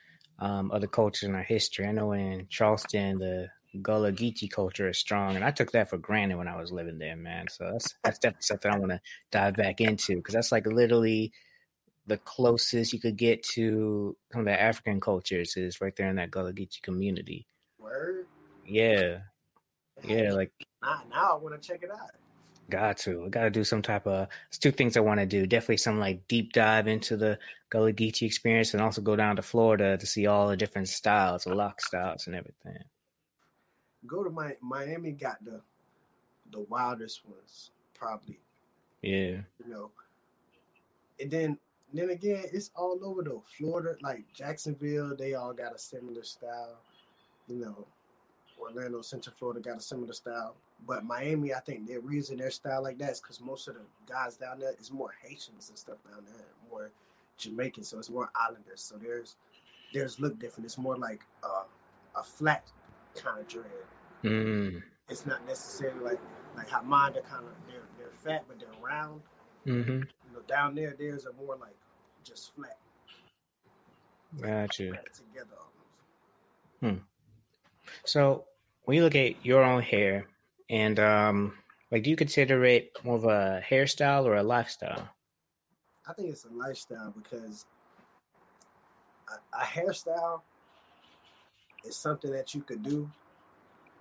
um, 0.43 0.73
other 0.73 0.89
cultures 0.89 1.29
in 1.29 1.37
our 1.37 1.45
history. 1.45 1.87
I 1.87 1.93
know 1.93 2.13
in 2.13 2.49
Charleston, 2.51 3.19
the 3.19 3.49
Gullah 3.81 4.11
Geechee 4.11 4.51
culture 4.51 4.89
is 4.89 4.99
strong, 4.99 5.37
and 5.37 5.45
I 5.45 5.53
took 5.53 5.71
that 5.71 5.89
for 5.89 5.99
granted 5.99 6.37
when 6.37 6.49
I 6.49 6.61
was 6.61 6.73
living 6.73 6.99
there, 6.99 7.17
man. 7.17 7.47
So 7.49 7.71
that's 7.71 7.95
that's 8.03 8.19
definitely 8.19 8.43
something 8.43 8.71
I 8.73 8.79
want 8.79 8.91
to 8.91 9.01
dive 9.31 9.55
back 9.55 9.81
into 9.81 10.17
because 10.17 10.35
that's 10.35 10.51
like 10.51 10.67
literally 10.67 11.33
the 12.09 12.17
closest 12.17 12.93
you 12.93 12.99
could 12.99 13.17
get 13.17 13.45
to 13.55 14.17
some 14.33 14.41
of 14.41 14.47
the 14.47 14.61
African 14.61 15.01
cultures 15.01 15.57
is 15.57 15.81
right 15.81 15.95
there 15.95 16.11
in 16.11 16.17
that 16.17 16.33
Gullah 16.33 16.53
Geechee 16.53 16.83
community. 16.83 17.47
Word. 17.79 18.27
Yeah. 18.67 19.19
Yeah, 20.03 20.33
like 20.33 20.51
now, 20.83 21.03
now 21.09 21.33
I 21.33 21.37
want 21.37 21.63
to 21.63 21.69
check 21.69 21.85
it 21.85 21.91
out. 21.93 22.11
Got 22.73 22.97
to. 22.99 23.25
I 23.27 23.29
Got 23.29 23.43
to 23.43 23.51
do 23.51 23.65
some 23.65 23.83
type 23.83 24.07
of. 24.07 24.29
It's 24.49 24.57
two 24.57 24.71
things 24.73 24.97
I 24.97 25.01
want 25.01 25.21
to 25.21 25.27
do. 25.27 25.47
Definitely 25.47 25.77
some 25.77 26.01
like 26.01 26.27
deep 26.27 26.55
dive 26.55 26.89
into 26.89 27.19
the 27.19 27.39
Gullah 27.69 27.93
Geechee 27.93 28.27
experience, 28.27 28.73
and 28.73 28.83
also 28.83 29.03
go 29.03 29.15
down 29.15 29.37
to 29.37 29.43
Florida 29.43 29.99
to 29.99 30.07
see 30.07 30.27
all 30.27 30.49
the 30.49 30.57
different 30.57 30.89
styles, 30.89 31.45
the 31.45 31.55
lock 31.55 31.83
styles, 31.83 32.27
and 32.27 32.35
everything. 32.35 32.79
Go 34.07 34.25
to 34.25 34.31
my 34.31 34.57
Miami. 34.63 35.13
Got 35.13 35.45
the 35.45 35.61
the 36.51 36.61
wildest 36.61 37.29
ones, 37.29 37.73
probably. 37.93 38.41
Yeah. 39.03 39.43
You 39.63 39.69
know, 39.69 39.91
and 41.21 41.31
then 41.31 41.59
then 41.93 42.09
again, 42.09 42.45
it's 42.55 42.71
all 42.75 42.99
over 43.05 43.23
though. 43.23 43.45
Florida, 43.59 43.97
like 44.01 44.25
Jacksonville, 44.33 45.15
they 45.15 45.35
all 45.35 45.53
got 45.53 45.75
a 45.75 45.79
similar 45.79 46.23
style. 46.23 46.79
You 47.49 47.57
know, 47.57 47.87
Orlando, 48.59 49.03
Central 49.03 49.37
Florida 49.39 49.61
got 49.61 49.77
a 49.77 49.83
similar 49.83 50.15
style. 50.15 50.55
But 50.87 51.05
Miami, 51.05 51.55
I 51.55 51.61
think 51.61 51.87
the 51.87 51.99
reason 51.99 52.39
their 52.39 52.51
style 52.51 52.83
like 52.83 52.99
that 52.99 53.11
is 53.11 53.21
because 53.21 53.41
most 53.41 53.69
of 53.69 53.75
the 53.75 53.81
guys 54.07 54.37
down 54.37 54.59
there 54.59 54.75
is 54.81 54.91
more 54.91 55.11
Haitians 55.23 55.69
and 55.69 55.79
stuff 55.79 55.99
down 56.11 56.25
there, 56.25 56.47
more 56.71 56.91
Jamaican, 57.39 57.85
so 57.85 57.99
it's 57.99 58.11
more 58.11 58.31
Islanders. 58.35 58.83
So 58.83 58.97
there's 58.97 59.37
there's 59.93 60.19
look 60.19 60.39
different. 60.39 60.65
It's 60.65 60.79
more 60.79 60.97
like 60.97 61.25
uh, 61.45 61.65
a 62.17 62.23
flat 62.23 62.71
kind 63.15 63.41
of 63.41 63.47
dread. 63.47 63.67
Mm. 64.25 64.83
It's 65.09 65.27
not 65.27 65.47
necessarily 65.47 66.01
like 66.01 66.21
like 66.57 66.69
how 66.69 66.83
mine 66.83 67.17
are 67.17 67.23
kind 67.23 67.45
of 67.45 67.53
they're 67.69 67.83
they're 67.99 68.13
fat 68.13 68.45
but 68.49 68.59
they're 68.59 68.69
round. 68.83 69.21
Mm-hmm. 69.67 69.91
You 69.91 70.33
know, 70.33 70.41
down 70.49 70.75
there, 70.75 70.95
theirs 70.99 71.27
are 71.27 71.33
more 71.33 71.57
like 71.57 71.77
just 72.25 72.55
flat. 72.55 72.79
Gotcha. 74.41 74.89
Flat 74.89 75.13
together 75.13 75.57
almost. 76.81 76.99
Hmm. 76.99 77.05
So 78.05 78.45
when 78.85 78.97
you 78.97 79.05
look 79.05 79.15
at 79.15 79.45
your 79.45 79.63
own 79.63 79.83
hair, 79.83 80.27
and 80.71 80.99
um, 80.99 81.55
like, 81.91 82.03
do 82.03 82.11
you 82.11 82.17
consider 82.17 82.65
it 82.65 82.91
more 83.05 83.17
of 83.17 83.25
a 83.25 83.63
hairstyle 83.69 84.25
or 84.25 84.37
a 84.37 84.43
lifestyle? 84.43 85.09
I 86.09 86.13
think 86.15 86.31
it's 86.31 86.45
a 86.45 86.55
lifestyle 86.55 87.15
because 87.17 87.67
a, 89.29 89.57
a 89.57 89.65
hairstyle 89.65 90.41
is 91.85 91.97
something 91.97 92.33
that 92.33 92.55
you 92.55 92.63
could 92.63 92.83
do 92.83 93.11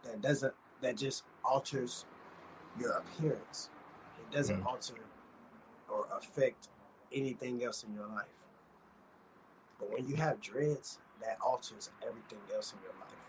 that 0.04 0.22
doesn't 0.22 0.54
that 0.82 0.98
just 0.98 1.24
alters 1.44 2.06
your 2.80 2.92
appearance. 2.92 3.70
It 4.20 4.36
doesn't 4.36 4.62
mm. 4.62 4.66
alter 4.66 4.96
or 5.90 6.08
affect 6.18 6.70
anything 7.12 7.64
else 7.64 7.84
in 7.84 7.94
your 7.94 8.08
life. 8.08 8.26
But 9.80 9.92
when 9.92 10.08
you 10.08 10.16
have 10.16 10.40
dreads, 10.42 11.00
that 11.22 11.38
alters 11.46 11.92
everything 12.02 12.40
else 12.54 12.74
in 12.74 12.80
your 12.82 12.94
life 13.00 13.21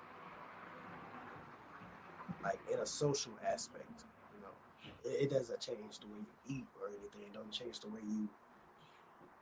like 2.42 2.58
in 2.72 2.78
a 2.78 2.86
social 2.86 3.32
aspect. 3.46 4.04
You 4.34 4.42
know, 4.42 5.10
it, 5.10 5.24
it 5.24 5.30
doesn't 5.30 5.60
change 5.60 5.98
the 6.00 6.06
way 6.06 6.18
you 6.20 6.56
eat 6.56 6.66
or 6.80 6.88
anything. 6.88 7.22
It 7.22 7.32
doesn't 7.32 7.52
change 7.52 7.80
the 7.80 7.88
way 7.88 8.00
you, 8.06 8.28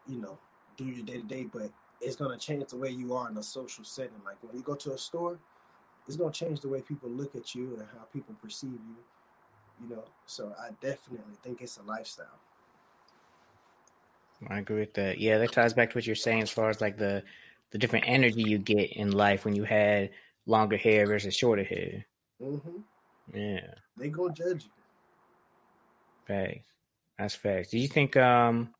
you 0.08 0.20
know, 0.20 0.38
do 0.76 0.84
your 0.84 1.04
day 1.04 1.14
to 1.14 1.22
day. 1.22 1.44
But 1.44 1.70
it's 2.00 2.16
gonna 2.16 2.38
change 2.38 2.66
the 2.68 2.76
way 2.76 2.90
you 2.90 3.14
are 3.14 3.28
in 3.30 3.36
a 3.36 3.42
social 3.42 3.84
setting. 3.84 4.20
Like 4.24 4.42
when 4.42 4.56
you 4.56 4.62
go 4.62 4.74
to 4.74 4.92
a 4.92 4.98
store, 4.98 5.38
it's 6.06 6.16
gonna 6.16 6.32
change 6.32 6.60
the 6.60 6.68
way 6.68 6.80
people 6.80 7.10
look 7.10 7.34
at 7.34 7.54
you 7.54 7.76
and 7.78 7.86
how 7.96 8.04
people 8.12 8.34
perceive 8.42 8.72
you. 8.72 8.96
You 9.82 9.96
know, 9.96 10.04
so 10.26 10.52
I 10.60 10.70
definitely 10.82 11.36
think 11.42 11.62
it's 11.62 11.78
a 11.78 11.82
lifestyle. 11.82 12.38
I 14.48 14.58
agree 14.58 14.80
with 14.80 14.94
that. 14.94 15.18
Yeah, 15.18 15.38
that 15.38 15.52
ties 15.52 15.74
back 15.74 15.90
to 15.90 15.96
what 15.96 16.06
you're 16.06 16.16
saying 16.16 16.42
as 16.42 16.50
far 16.50 16.70
as 16.70 16.80
like 16.80 16.96
the 16.96 17.22
the 17.70 17.78
different 17.78 18.06
energy 18.08 18.42
you 18.42 18.58
get 18.58 18.92
in 18.92 19.12
life 19.12 19.44
when 19.44 19.54
you 19.54 19.64
had 19.64 20.10
longer 20.46 20.76
hair 20.76 21.06
versus 21.06 21.34
shorter 21.34 21.62
hair. 21.62 22.04
Mm-hmm. 22.42 23.36
Yeah. 23.36 23.74
They 23.96 24.08
gonna 24.08 24.32
judge 24.32 24.64
you. 24.64 24.70
Facts. 26.26 26.66
That's 27.18 27.34
facts. 27.34 27.70
Do 27.70 27.78
you 27.78 27.88
think 27.88 28.16
um 28.16 28.74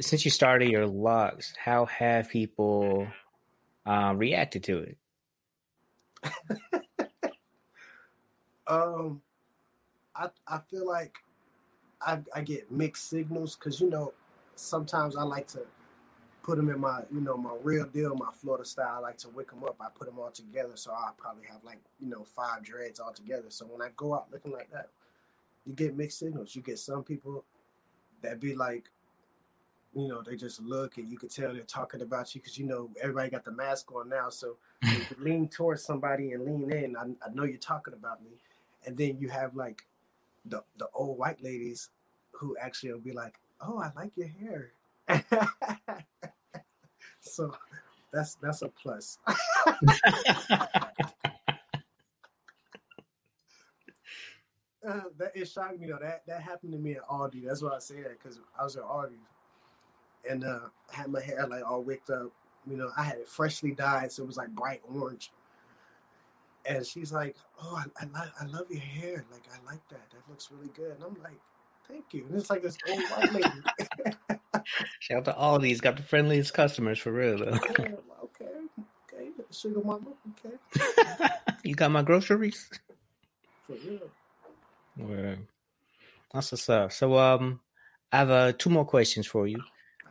since 0.00 0.24
you 0.24 0.30
started 0.30 0.70
your 0.70 0.86
locks, 0.86 1.54
how 1.62 1.86
have 1.86 2.28
people 2.28 3.06
uh, 3.86 4.14
reacted 4.16 4.64
to 4.64 4.78
it? 4.78 4.96
um 8.66 9.20
I 10.16 10.28
I 10.46 10.58
feel 10.70 10.86
like 10.86 11.14
I 12.00 12.20
I 12.34 12.40
get 12.42 12.70
mixed 12.72 13.10
signals 13.10 13.56
because 13.56 13.80
you 13.80 13.90
know 13.90 14.12
sometimes 14.56 15.16
I 15.16 15.22
like 15.22 15.48
to 15.48 15.60
put 16.44 16.56
them 16.56 16.68
in 16.68 16.78
my, 16.78 17.00
you 17.10 17.22
know, 17.22 17.36
my 17.36 17.54
real 17.62 17.86
deal, 17.86 18.14
my 18.14 18.28
Florida 18.40 18.64
style. 18.66 18.96
I 18.96 18.98
like 18.98 19.16
to 19.18 19.28
wick 19.30 19.50
them 19.50 19.64
up. 19.64 19.76
I 19.80 19.86
put 19.94 20.06
them 20.06 20.18
all 20.18 20.30
together, 20.30 20.72
so 20.74 20.92
I 20.92 21.10
probably 21.16 21.44
have 21.50 21.64
like, 21.64 21.78
you 21.98 22.08
know, 22.08 22.22
five 22.22 22.62
dreads 22.62 23.00
all 23.00 23.12
together. 23.12 23.46
So 23.48 23.64
when 23.64 23.80
I 23.80 23.90
go 23.96 24.14
out 24.14 24.26
looking 24.30 24.52
like 24.52 24.70
that, 24.70 24.90
you 25.64 25.72
get 25.72 25.96
mixed 25.96 26.18
signals. 26.18 26.54
You 26.54 26.60
get 26.60 26.78
some 26.78 27.02
people 27.02 27.44
that 28.22 28.40
be 28.40 28.54
like, 28.54 28.90
you 29.94 30.06
know, 30.06 30.22
they 30.22 30.36
just 30.36 30.60
look 30.60 30.98
and 30.98 31.08
you 31.10 31.16
can 31.16 31.30
tell 31.30 31.52
they're 31.54 31.62
talking 31.62 32.02
about 32.02 32.34
you 32.34 32.40
because 32.40 32.58
you 32.58 32.66
know 32.66 32.90
everybody 33.00 33.30
got 33.30 33.44
the 33.44 33.52
mask 33.52 33.90
on 33.94 34.08
now. 34.10 34.28
So 34.28 34.56
you 34.82 35.00
lean 35.18 35.48
towards 35.48 35.82
somebody 35.82 36.32
and 36.32 36.44
lean 36.44 36.70
in. 36.70 36.96
I, 36.96 37.04
I 37.24 37.32
know 37.32 37.44
you're 37.44 37.56
talking 37.56 37.94
about 37.94 38.22
me, 38.22 38.32
and 38.86 38.96
then 38.96 39.16
you 39.18 39.28
have 39.30 39.56
like 39.56 39.86
the 40.44 40.62
the 40.78 40.88
old 40.92 41.16
white 41.16 41.42
ladies 41.42 41.88
who 42.32 42.56
actually 42.60 42.92
will 42.92 43.00
be 43.00 43.12
like, 43.12 43.38
"Oh, 43.60 43.78
I 43.78 43.92
like 43.96 44.12
your 44.16 44.28
hair." 44.28 44.72
so 47.24 47.54
that's 48.12 48.36
that's 48.36 48.62
a 48.62 48.68
plus. 48.68 49.18
uh, 49.26 49.32
that 55.18 55.32
it 55.34 55.48
shocked 55.48 55.80
me 55.80 55.88
though. 55.88 55.98
That 56.00 56.22
that 56.26 56.42
happened 56.42 56.72
to 56.72 56.78
me 56.78 56.92
at 56.92 57.08
Aldi. 57.08 57.44
That's 57.46 57.62
why 57.62 57.70
I 57.70 57.78
say 57.78 58.02
that 58.02 58.22
because 58.22 58.40
I 58.58 58.64
was 58.64 58.76
at 58.76 58.84
Aldi, 58.84 59.18
and 60.30 60.44
uh, 60.44 60.60
had 60.92 61.08
my 61.08 61.20
hair 61.20 61.46
like 61.46 61.64
all 61.68 61.82
wicked 61.82 62.10
up. 62.14 62.30
You 62.66 62.76
know, 62.76 62.90
I 62.96 63.02
had 63.02 63.18
it 63.18 63.28
freshly 63.28 63.72
dyed, 63.72 64.12
so 64.12 64.22
it 64.22 64.26
was 64.26 64.36
like 64.36 64.50
bright 64.50 64.80
orange. 64.88 65.32
And 66.66 66.86
she's 66.86 67.12
like, 67.12 67.36
"Oh, 67.60 67.82
I, 68.00 68.06
I, 68.14 68.28
I 68.40 68.46
love 68.46 68.70
your 68.70 68.80
hair. 68.80 69.24
Like, 69.30 69.42
I 69.52 69.70
like 69.70 69.86
that. 69.90 70.08
That 70.10 70.28
looks 70.30 70.50
really 70.50 70.70
good." 70.74 70.92
And 70.92 71.04
I'm 71.04 71.22
like, 71.22 71.38
"Thank 71.86 72.14
you." 72.14 72.24
And 72.26 72.34
it's 72.36 72.48
like 72.48 72.62
this 72.62 72.78
old 72.88 73.02
white 73.02 73.32
lady. 73.34 74.40
Shout 75.00 75.18
out 75.18 75.24
to 75.26 75.36
all 75.36 75.58
these 75.58 75.80
got 75.80 75.96
the 75.96 76.02
friendliest 76.02 76.54
customers 76.54 76.98
for 76.98 77.12
real 77.12 77.38
though. 77.38 77.58
okay, 77.68 77.94
okay, 78.24 79.30
sugar 79.50 79.80
mama. 79.84 80.12
Okay. 80.44 81.28
you 81.64 81.74
got 81.74 81.90
my 81.90 82.02
groceries. 82.02 82.68
For 83.66 83.74
real. 83.86 84.10
Well, 84.96 85.36
that's 86.32 86.52
what's 86.52 86.68
up. 86.68 86.92
So, 86.92 87.18
um, 87.18 87.60
I 88.12 88.18
have 88.18 88.30
uh, 88.30 88.52
two 88.56 88.70
more 88.70 88.84
questions 88.84 89.26
for 89.26 89.46
you. 89.46 89.60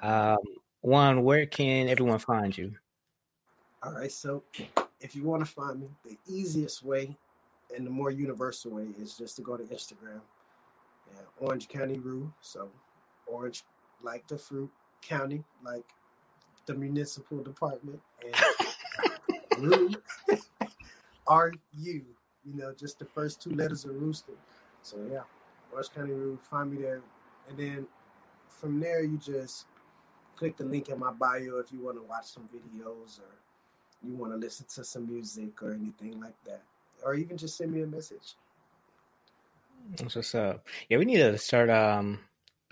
Um, 0.01 0.37
one, 0.81 1.23
where 1.23 1.45
can 1.45 1.87
everyone 1.87 2.19
find 2.19 2.57
you? 2.57 2.73
All 3.81 3.93
right. 3.93 4.11
So, 4.11 4.43
if 4.99 5.15
you 5.15 5.23
want 5.23 5.45
to 5.45 5.51
find 5.51 5.81
me, 5.81 5.87
the 6.03 6.17
easiest 6.27 6.83
way 6.83 7.15
and 7.75 7.85
the 7.85 7.91
more 7.91 8.11
universal 8.11 8.71
way 8.71 8.87
is 8.99 9.17
just 9.17 9.35
to 9.37 9.41
go 9.41 9.57
to 9.57 9.63
Instagram. 9.63 10.21
Yeah, 11.11 11.21
Orange 11.39 11.67
County 11.67 11.99
Rue. 11.99 12.31
So, 12.41 12.69
Orange 13.27 13.63
like 14.03 14.27
the 14.27 14.37
fruit, 14.37 14.69
county 15.01 15.43
like 15.63 15.83
the 16.65 16.73
municipal 16.73 17.41
department, 17.43 17.99
and 18.23 18.35
Rue, 19.59 19.89
R 21.27 21.53
U. 21.79 22.05
You 22.45 22.53
know, 22.55 22.73
just 22.77 22.99
the 22.99 23.05
first 23.05 23.41
two 23.41 23.51
letters 23.51 23.85
of 23.85 23.95
Rooster. 23.95 24.33
So 24.81 24.97
yeah, 25.11 25.21
Orange 25.71 25.89
County 25.93 26.11
Rue. 26.11 26.37
Find 26.43 26.71
me 26.71 26.81
there, 26.81 27.01
and 27.49 27.57
then 27.57 27.87
from 28.49 28.79
there 28.79 29.03
you 29.03 29.17
just 29.17 29.65
click 30.35 30.57
the 30.57 30.65
link 30.65 30.89
in 30.89 30.99
my 30.99 31.11
bio 31.11 31.57
if 31.57 31.71
you 31.71 31.79
want 31.79 31.97
to 31.97 32.03
watch 32.03 32.25
some 32.25 32.43
videos 32.43 33.19
or 33.19 33.35
you 34.05 34.13
want 34.15 34.33
to 34.33 34.37
listen 34.37 34.65
to 34.75 34.83
some 34.83 35.07
music 35.07 35.61
or 35.61 35.73
anything 35.73 36.19
like 36.19 36.35
that, 36.45 36.63
or 37.03 37.15
even 37.15 37.37
just 37.37 37.57
send 37.57 37.71
me 37.71 37.81
a 37.81 37.87
message. 37.87 38.35
That's 39.95 40.15
what's 40.15 40.35
up. 40.35 40.65
Yeah, 40.89 40.97
we 40.97 41.05
need 41.05 41.17
to 41.17 41.37
start 41.37 41.69
um 41.69 42.19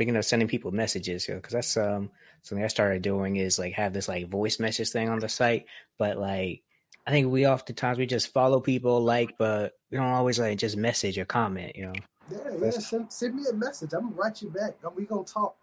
speaking 0.02 0.16
of 0.16 0.26
sending 0.26 0.48
people 0.48 0.72
messages, 0.72 1.28
because 1.28 1.54
that's 1.54 1.78
um 1.78 2.10
something 2.42 2.66
I 2.66 2.70
started 2.70 3.04
doing 3.04 3.36
is 3.36 3.60
like 3.60 3.74
have 3.74 3.94
this 3.94 4.08
like 4.08 4.28
voice 4.30 4.60
message 4.60 4.90
thing 4.90 5.10
on 5.10 5.20
the 5.20 5.30
site, 5.30 5.68
but 6.00 6.18
like 6.18 6.64
I 7.06 7.12
think 7.12 7.32
we 7.32 7.46
oftentimes 7.46 8.00
we 8.00 8.08
just 8.08 8.34
follow 8.34 8.60
people 8.60 9.00
like, 9.04 9.38
but 9.38 9.74
we 9.92 10.00
don't 10.00 10.08
always 10.08 10.40
like 10.40 10.58
just 10.58 10.76
message 10.76 11.20
or 11.20 11.26
comment, 11.26 11.76
you 11.76 11.86
know. 11.86 11.94
Yeah, 12.32 12.38
yeah. 12.60 12.72
Send, 12.72 13.12
send 13.12 13.36
me 13.36 13.44
a 13.48 13.54
message. 13.54 13.94
I'm 13.94 14.10
gonna 14.10 14.16
write 14.16 14.42
you 14.42 14.50
back. 14.50 14.74
We 14.96 15.06
gonna 15.06 15.24
talk. 15.24 15.56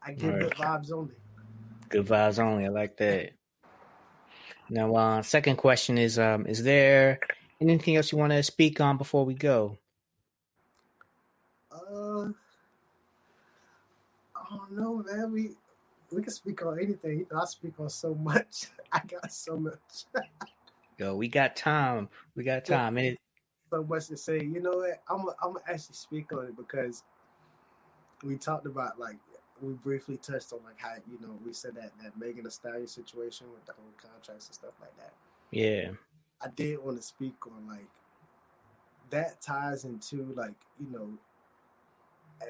I 0.00 0.12
give 0.12 0.32
right. 0.32 0.42
good 0.42 0.52
vibes 0.52 0.92
only. 0.92 1.14
Good 1.88 2.06
vibes 2.06 2.38
only. 2.38 2.66
I 2.66 2.68
like 2.68 2.96
that. 2.98 3.32
Now, 4.70 4.94
uh, 4.94 5.22
second 5.22 5.56
question 5.56 5.98
is: 5.98 6.20
um, 6.20 6.46
Is 6.46 6.62
there 6.62 7.18
anything 7.60 7.96
else 7.96 8.12
you 8.12 8.18
want 8.18 8.32
to 8.32 8.44
speak 8.44 8.80
on 8.80 8.96
before 8.96 9.24
we 9.24 9.34
go? 9.34 9.76
Uh, 11.72 12.28
don't 14.56 14.72
know, 14.72 15.04
man. 15.06 15.32
We 15.32 15.50
we 16.12 16.22
can 16.22 16.32
speak 16.32 16.64
on 16.64 16.78
anything. 16.78 17.26
I 17.34 17.44
speak 17.44 17.74
on 17.78 17.90
so 17.90 18.14
much. 18.14 18.66
I 18.92 19.00
got 19.06 19.32
so 19.32 19.56
much. 19.56 20.04
Yo, 20.98 21.16
we 21.16 21.28
got 21.28 21.56
time. 21.56 22.08
We 22.36 22.44
got 22.44 22.64
time. 22.64 22.96
And 22.98 23.08
it, 23.08 23.18
so 23.70 23.82
much 23.82 24.06
to 24.08 24.16
say. 24.16 24.38
You 24.40 24.60
know 24.60 24.76
what? 24.76 25.02
I'm 25.08 25.20
a, 25.20 25.34
I'm 25.42 25.54
gonna 25.54 25.64
actually 25.68 25.96
speak 25.96 26.32
on 26.32 26.46
it 26.46 26.56
because 26.56 27.02
we 28.22 28.36
talked 28.36 28.66
about 28.66 28.98
like 28.98 29.16
we 29.60 29.72
briefly 29.74 30.16
touched 30.16 30.52
on 30.52 30.60
like 30.64 30.78
how 30.78 30.94
you 31.10 31.18
know 31.20 31.38
we 31.44 31.52
said 31.52 31.74
that 31.74 31.92
that 32.02 32.18
Megan 32.18 32.44
Thee 32.44 32.50
Stallion 32.50 32.86
situation 32.86 33.46
with 33.52 33.64
the 33.66 33.72
whole 33.72 33.92
contracts 34.00 34.48
and 34.48 34.54
stuff 34.54 34.74
like 34.80 34.96
that. 34.98 35.12
Yeah, 35.50 35.90
I 36.42 36.48
did 36.54 36.82
want 36.82 36.96
to 36.96 37.02
speak 37.02 37.34
on 37.46 37.66
like 37.66 37.88
that 39.10 39.40
ties 39.40 39.84
into 39.84 40.32
like 40.36 40.54
you 40.78 40.90
know 40.90 41.10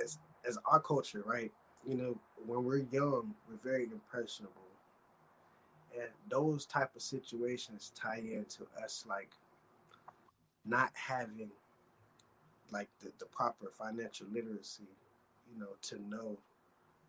as 0.02 0.18
as 0.46 0.58
our 0.66 0.80
culture, 0.80 1.22
right? 1.24 1.52
You 1.86 1.94
know, 1.96 2.18
when 2.46 2.64
we're 2.64 2.84
young, 2.90 3.34
we're 3.48 3.56
very 3.62 3.84
impressionable. 3.84 4.52
And 5.94 6.08
those 6.28 6.66
type 6.66 6.90
of 6.96 7.02
situations 7.02 7.92
tie 7.94 8.18
into 8.18 8.66
us 8.82 9.04
like 9.08 9.30
not 10.64 10.90
having 10.94 11.50
like 12.70 12.88
the, 13.00 13.12
the 13.18 13.26
proper 13.26 13.70
financial 13.70 14.26
literacy, 14.32 14.88
you 15.52 15.60
know, 15.60 15.76
to 15.82 15.96
know, 16.08 16.36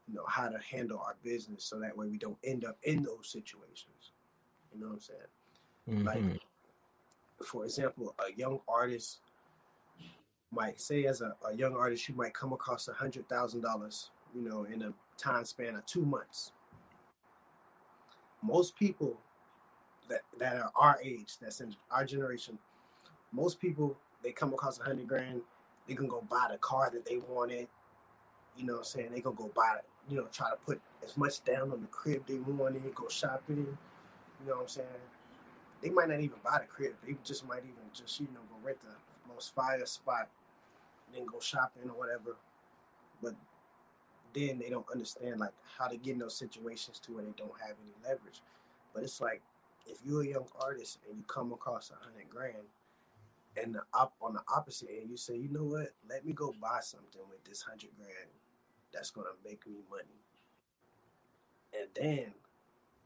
you 0.08 0.14
know, 0.14 0.26
how 0.28 0.50
to 0.50 0.60
handle 0.60 1.00
our 1.00 1.16
business 1.24 1.64
so 1.64 1.80
that 1.80 1.98
way 1.98 2.08
we 2.08 2.18
don't 2.18 2.38
end 2.44 2.66
up 2.66 2.78
in 2.84 3.02
those 3.02 3.28
situations. 3.28 4.12
You 4.74 4.82
know 4.82 4.88
what 4.88 4.94
I'm 4.94 5.00
saying? 5.00 5.20
Mm-hmm. 5.90 6.06
Like 6.06 6.42
for 7.44 7.66
example, 7.66 8.16
a 8.20 8.32
young 8.38 8.60
artist 8.68 9.20
might 10.52 10.80
say 10.80 11.06
as 11.06 11.22
a, 11.22 11.36
a 11.50 11.56
young 11.56 11.76
artist 11.76 12.08
you 12.08 12.16
might 12.16 12.34
come 12.34 12.54
across 12.54 12.88
a 12.88 12.94
hundred 12.94 13.28
thousand 13.28 13.62
dollars 13.62 14.12
you 14.36 14.42
know, 14.42 14.66
in 14.66 14.82
a 14.84 14.94
time 15.18 15.46
span 15.46 15.76
of 15.76 15.86
two 15.86 16.06
months. 16.06 16.52
Most 18.44 18.76
people 18.76 19.18
that 20.10 20.22
that 20.40 20.58
are 20.58 20.72
our 20.76 21.00
age, 21.04 21.38
that's 21.42 21.62
in 21.62 21.76
our 21.90 22.06
generation, 22.06 22.60
most 23.32 23.60
people 23.60 23.98
they 24.24 24.32
come 24.32 24.54
across 24.54 24.80
a 24.80 24.84
hundred 24.84 25.08
grand, 25.08 25.42
they 25.88 25.96
can 25.96 26.08
go 26.08 26.24
buy 26.30 26.48
the 26.52 26.58
car 26.58 26.90
that 26.92 27.06
they 27.06 27.18
wanted. 27.30 27.68
You 28.58 28.66
know 28.66 28.74
what 28.74 28.80
I'm 28.80 28.86
saying? 28.86 29.12
They 29.12 29.22
gonna 29.22 29.36
go 29.36 29.52
buy 29.56 29.80
you 30.10 30.18
know, 30.18 30.28
try 30.32 30.50
to 30.50 30.58
put 30.66 30.80
as 31.04 31.18
much 31.18 31.44
down 31.44 31.72
on 31.72 31.82
the 31.82 31.88
crib 31.88 32.24
they 32.28 32.36
wanted, 32.36 32.94
go 32.94 33.08
shopping. 33.08 33.58
You 33.58 34.48
know 34.48 34.56
what 34.56 34.62
I'm 34.64 34.68
saying? 34.68 34.88
They 35.82 35.90
might 35.90 36.10
not 36.10 36.20
even 36.20 36.38
buy 36.44 36.60
the 36.62 36.68
crib. 36.68 36.94
They 37.06 37.16
just 37.24 37.48
might 37.48 37.60
even 37.60 37.90
just, 37.94 38.20
you 38.20 38.28
know, 38.34 38.42
go 38.50 38.56
rent 38.64 38.78
the 38.82 39.34
most 39.34 39.54
fire 39.56 39.86
spot, 39.86 40.30
and 41.08 41.16
then 41.16 41.26
go 41.26 41.40
shopping 41.40 41.90
or 41.90 41.98
whatever. 41.98 42.36
But 43.22 43.36
then 44.36 44.60
they 44.60 44.70
don't 44.70 44.86
understand 44.92 45.40
like 45.40 45.54
how 45.78 45.88
to 45.88 45.98
get 45.98 46.14
in 46.14 46.20
those 46.20 46.36
situations 46.36 47.00
to 47.00 47.14
where 47.14 47.24
they 47.24 47.34
don't 47.38 47.60
have 47.60 47.76
any 47.82 47.94
leverage. 48.04 48.42
But 48.94 49.04
it's 49.04 49.22
like 49.22 49.42
if 49.88 50.00
you're 50.06 50.24
a 50.24 50.28
young 50.28 50.48
artist 50.62 51.00
and 51.08 51.18
you 51.18 51.24
come 51.28 51.54
across 51.54 51.92
a 51.92 52.04
hundred 52.04 52.30
grand, 52.30 52.68
and 53.58 53.74
the 53.74 53.82
op- 53.94 54.16
on 54.22 54.34
the 54.34 54.42
opposite 54.54 54.90
end 54.92 55.10
you 55.10 55.18
say, 55.18 55.38
you 55.38 55.50
know 55.50 55.64
what, 55.64 55.94
let 56.10 56.26
me 56.26 56.34
go 56.34 56.54
buy 56.62 56.80
something 56.82 57.22
with 57.30 57.44
this 57.46 57.62
hundred 57.62 57.92
grand 57.98 58.30
that's 58.94 59.12
gonna 59.12 59.30
make 59.44 59.66
me 59.66 59.78
money. 59.90 60.20
And 61.78 61.90
then 61.96 62.34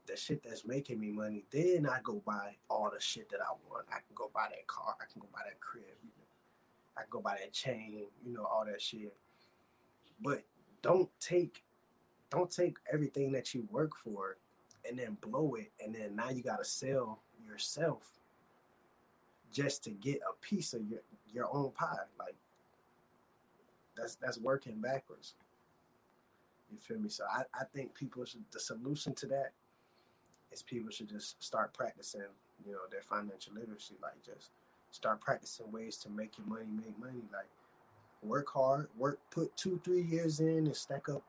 the 0.06 0.16
shit 0.16 0.42
that's 0.42 0.66
making 0.66 1.00
me 1.00 1.10
money, 1.10 1.44
then 1.50 1.86
I 1.86 2.00
go 2.02 2.22
buy 2.26 2.56
all 2.68 2.90
the 2.92 3.00
shit 3.00 3.28
that 3.30 3.40
I 3.40 3.52
want. 3.68 3.86
I 3.90 3.96
can 3.96 4.14
go 4.14 4.30
buy 4.34 4.48
that 4.50 4.66
car, 4.66 4.96
I 5.00 5.04
can 5.10 5.20
go 5.20 5.28
buy 5.32 5.42
that 5.44 5.60
crib, 5.60 5.84
I 6.96 7.02
can 7.02 7.10
go 7.10 7.20
buy 7.20 7.36
that 7.40 7.52
chain, 7.52 8.06
you 8.24 8.32
know, 8.32 8.44
all 8.44 8.64
that 8.66 8.82
shit. 8.82 9.14
But 10.20 10.42
don't 10.82 11.08
take 11.20 11.62
don't 12.30 12.50
take 12.50 12.76
everything 12.92 13.32
that 13.32 13.54
you 13.54 13.66
work 13.70 13.92
for 13.96 14.36
and 14.88 14.98
then 14.98 15.16
blow 15.20 15.54
it 15.54 15.70
and 15.84 15.94
then 15.94 16.14
now 16.14 16.30
you 16.30 16.42
got 16.42 16.58
to 16.58 16.64
sell 16.64 17.20
yourself 17.46 18.20
just 19.52 19.82
to 19.84 19.90
get 19.90 20.20
a 20.28 20.46
piece 20.46 20.74
of 20.74 20.88
your 20.88 21.00
your 21.32 21.48
own 21.54 21.70
pie. 21.72 21.96
Like 22.18 22.34
that's 23.96 24.16
that's 24.16 24.38
working 24.38 24.80
backwards. 24.80 25.34
You 26.72 26.78
feel 26.78 26.98
me? 26.98 27.08
So 27.08 27.24
i, 27.30 27.42
I 27.54 27.64
think 27.74 27.94
people 27.94 28.24
should 28.24 28.44
the 28.52 28.60
solution 28.60 29.14
to 29.14 29.26
that 29.26 29.52
is 30.52 30.62
people 30.62 30.90
should 30.90 31.08
just 31.08 31.42
start 31.42 31.74
practicing 31.74 32.22
you 32.64 32.72
know 32.72 32.78
their 32.90 33.02
financial 33.02 33.54
literacy. 33.54 33.94
Like 34.02 34.22
just 34.24 34.50
start 34.90 35.20
practicing 35.20 35.70
ways 35.72 35.96
to 35.98 36.10
make 36.10 36.38
your 36.38 36.46
money 36.46 36.66
make 36.74 36.98
money. 36.98 37.22
Like 37.32 37.48
work 38.22 38.48
hard, 38.52 38.88
work, 38.96 39.18
put 39.30 39.56
two, 39.56 39.80
three 39.84 40.02
years 40.02 40.40
in 40.40 40.66
and 40.66 40.76
stack 40.76 41.08
up, 41.08 41.22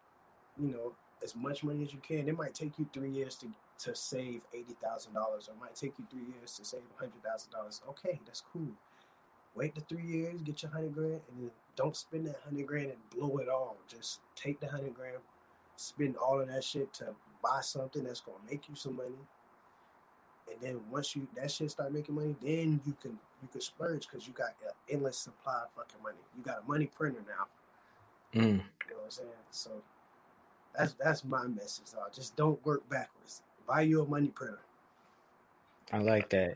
you 0.59 0.69
know, 0.69 0.93
as 1.23 1.35
much 1.35 1.63
money 1.63 1.83
as 1.83 1.93
you 1.93 1.99
can. 1.99 2.27
It 2.27 2.37
might 2.37 2.53
take 2.53 2.77
you 2.79 2.87
three 2.93 3.11
years 3.11 3.35
to 3.37 3.47
to 3.79 3.95
save 3.95 4.41
eighty 4.53 4.75
thousand 4.83 5.13
dollars, 5.13 5.47
or 5.49 5.53
it 5.53 5.59
might 5.59 5.75
take 5.75 5.93
you 5.97 6.05
three 6.11 6.25
years 6.37 6.55
to 6.57 6.65
save 6.65 6.81
hundred 6.97 7.23
thousand 7.23 7.51
dollars. 7.51 7.81
Okay, 7.89 8.19
that's 8.25 8.43
cool. 8.53 8.67
Wait 9.55 9.75
the 9.75 9.81
three 9.81 10.05
years, 10.05 10.41
get 10.41 10.61
your 10.63 10.71
hundred 10.71 10.93
grand, 10.93 11.21
and 11.29 11.41
then 11.41 11.51
don't 11.75 11.95
spend 11.95 12.27
that 12.27 12.37
hundred 12.43 12.67
grand 12.67 12.91
and 12.91 13.09
blow 13.09 13.37
it 13.37 13.49
all. 13.49 13.77
Just 13.87 14.19
take 14.35 14.59
the 14.59 14.67
hundred 14.67 14.93
grand, 14.93 15.17
spend 15.75 16.15
all 16.17 16.39
of 16.39 16.47
that 16.47 16.63
shit 16.63 16.93
to 16.95 17.07
buy 17.43 17.59
something 17.61 18.03
that's 18.03 18.21
gonna 18.21 18.37
make 18.49 18.69
you 18.69 18.75
some 18.75 18.95
money, 18.95 19.15
and 20.51 20.61
then 20.61 20.79
once 20.91 21.15
you 21.15 21.27
that 21.35 21.49
shit 21.51 21.71
start 21.71 21.91
making 21.91 22.15
money, 22.15 22.35
then 22.41 22.79
you 22.85 22.95
can 23.01 23.17
you 23.41 23.47
can 23.51 23.61
splurge 23.61 24.07
because 24.07 24.27
you 24.27 24.33
got 24.33 24.49
an 24.63 24.71
endless 24.89 25.17
supply 25.17 25.61
of 25.63 25.71
fucking 25.75 26.01
money. 26.03 26.17
You 26.37 26.43
got 26.43 26.63
a 26.65 26.69
money 26.69 26.85
printer 26.85 27.23
now. 27.27 28.39
Mm. 28.39 28.43
You 28.43 28.51
know 28.51 28.61
what 28.95 29.05
I'm 29.05 29.11
saying? 29.11 29.29
So 29.49 29.71
that's 30.77 30.93
that's 30.93 31.25
my 31.25 31.47
message. 31.47 31.91
Though. 31.93 32.05
Just 32.13 32.35
don't 32.35 32.63
work 32.65 32.87
backwards. 32.89 33.41
Buy 33.67 33.81
you 33.81 34.01
a 34.01 34.05
money 34.07 34.29
printer. 34.29 34.61
I 35.91 35.97
like 35.99 36.29
that. 36.29 36.55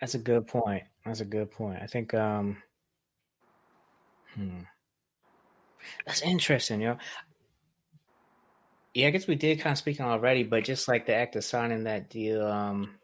That's 0.00 0.14
a 0.14 0.18
good 0.18 0.46
point. 0.46 0.84
That's 1.04 1.20
a 1.20 1.24
good 1.24 1.50
point. 1.50 1.80
I 1.82 1.86
think 1.86 2.14
um 2.14 2.62
hmm. 4.34 4.60
That's 6.06 6.22
interesting, 6.22 6.80
yo. 6.80 6.96
Yeah, 8.94 9.08
I 9.08 9.10
guess 9.10 9.26
we 9.26 9.34
did 9.34 9.60
kind 9.60 9.72
of 9.72 9.78
speak 9.78 10.00
on 10.00 10.08
already, 10.08 10.42
but 10.42 10.64
just 10.64 10.86
like 10.86 11.06
the 11.06 11.14
act 11.14 11.34
of 11.36 11.44
signing 11.44 11.84
that 11.84 12.10
deal, 12.10 12.46
um, 12.46 12.98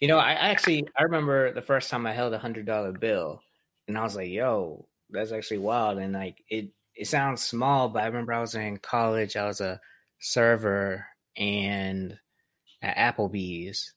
you 0.00 0.08
know, 0.08 0.18
I 0.18 0.32
actually 0.32 0.86
I 0.98 1.04
remember 1.04 1.52
the 1.52 1.62
first 1.62 1.90
time 1.90 2.06
I 2.06 2.12
held 2.12 2.32
a 2.32 2.38
hundred 2.38 2.66
dollar 2.66 2.92
bill, 2.92 3.40
and 3.88 3.98
I 3.98 4.02
was 4.02 4.16
like, 4.16 4.30
"Yo, 4.30 4.86
that's 5.10 5.32
actually 5.32 5.58
wild." 5.58 5.98
And 5.98 6.12
like 6.14 6.42
it, 6.48 6.70
it 6.94 7.06
sounds 7.08 7.42
small, 7.42 7.88
but 7.88 8.02
I 8.02 8.06
remember 8.06 8.32
I 8.32 8.40
was 8.40 8.54
in 8.54 8.78
college. 8.78 9.36
I 9.36 9.46
was 9.46 9.60
a 9.60 9.80
server 10.20 11.06
and 11.36 12.18
at 12.82 12.96
Applebee's. 13.16 13.94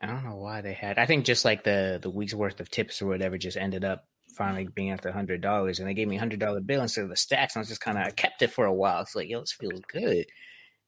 I 0.00 0.06
don't 0.06 0.24
know 0.24 0.36
why 0.36 0.60
they 0.62 0.72
had. 0.72 0.98
I 0.98 1.06
think 1.06 1.24
just 1.24 1.44
like 1.44 1.64
the 1.64 1.98
the 2.02 2.10
week's 2.10 2.34
worth 2.34 2.60
of 2.60 2.70
tips 2.70 3.00
or 3.02 3.06
whatever 3.06 3.38
just 3.38 3.56
ended 3.56 3.84
up 3.84 4.04
finally 4.36 4.66
being 4.74 4.90
at 4.90 5.02
the 5.02 5.12
hundred 5.12 5.40
dollars, 5.40 5.78
and 5.78 5.88
they 5.88 5.94
gave 5.94 6.08
me 6.08 6.16
a 6.16 6.20
hundred 6.20 6.40
dollar 6.40 6.60
bill 6.60 6.82
instead 6.82 7.04
of 7.04 7.10
the 7.10 7.16
stacks. 7.16 7.54
And 7.54 7.60
I 7.60 7.62
was 7.62 7.68
just 7.68 7.80
kind 7.80 7.98
of 7.98 8.16
kept 8.16 8.42
it 8.42 8.50
for 8.50 8.66
a 8.66 8.72
while. 8.72 9.02
It's 9.02 9.14
like, 9.14 9.28
yo, 9.28 9.40
this 9.40 9.52
feels 9.52 9.80
good. 9.88 10.26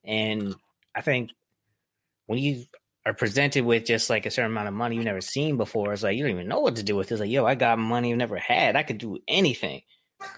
And 0.04 0.54
I 0.94 1.00
think 1.00 1.30
when 2.26 2.38
you 2.38 2.64
are 3.06 3.14
presented 3.14 3.64
with 3.64 3.84
just 3.84 4.08
like 4.08 4.26
a 4.26 4.30
certain 4.30 4.50
amount 4.50 4.68
of 4.68 4.74
money 4.74 4.96
you've 4.96 5.04
never 5.04 5.20
seen 5.20 5.56
before, 5.56 5.92
it's 5.92 6.02
like 6.02 6.16
you 6.16 6.24
don't 6.24 6.32
even 6.32 6.48
know 6.48 6.60
what 6.60 6.76
to 6.76 6.82
do 6.82 6.96
with 6.96 7.10
it. 7.10 7.14
It's 7.14 7.20
like, 7.20 7.30
yo, 7.30 7.44
I 7.44 7.54
got 7.54 7.78
money 7.78 8.08
you've 8.08 8.18
never 8.18 8.36
had. 8.36 8.76
I 8.76 8.82
could 8.82 8.98
do 8.98 9.18
anything. 9.28 9.82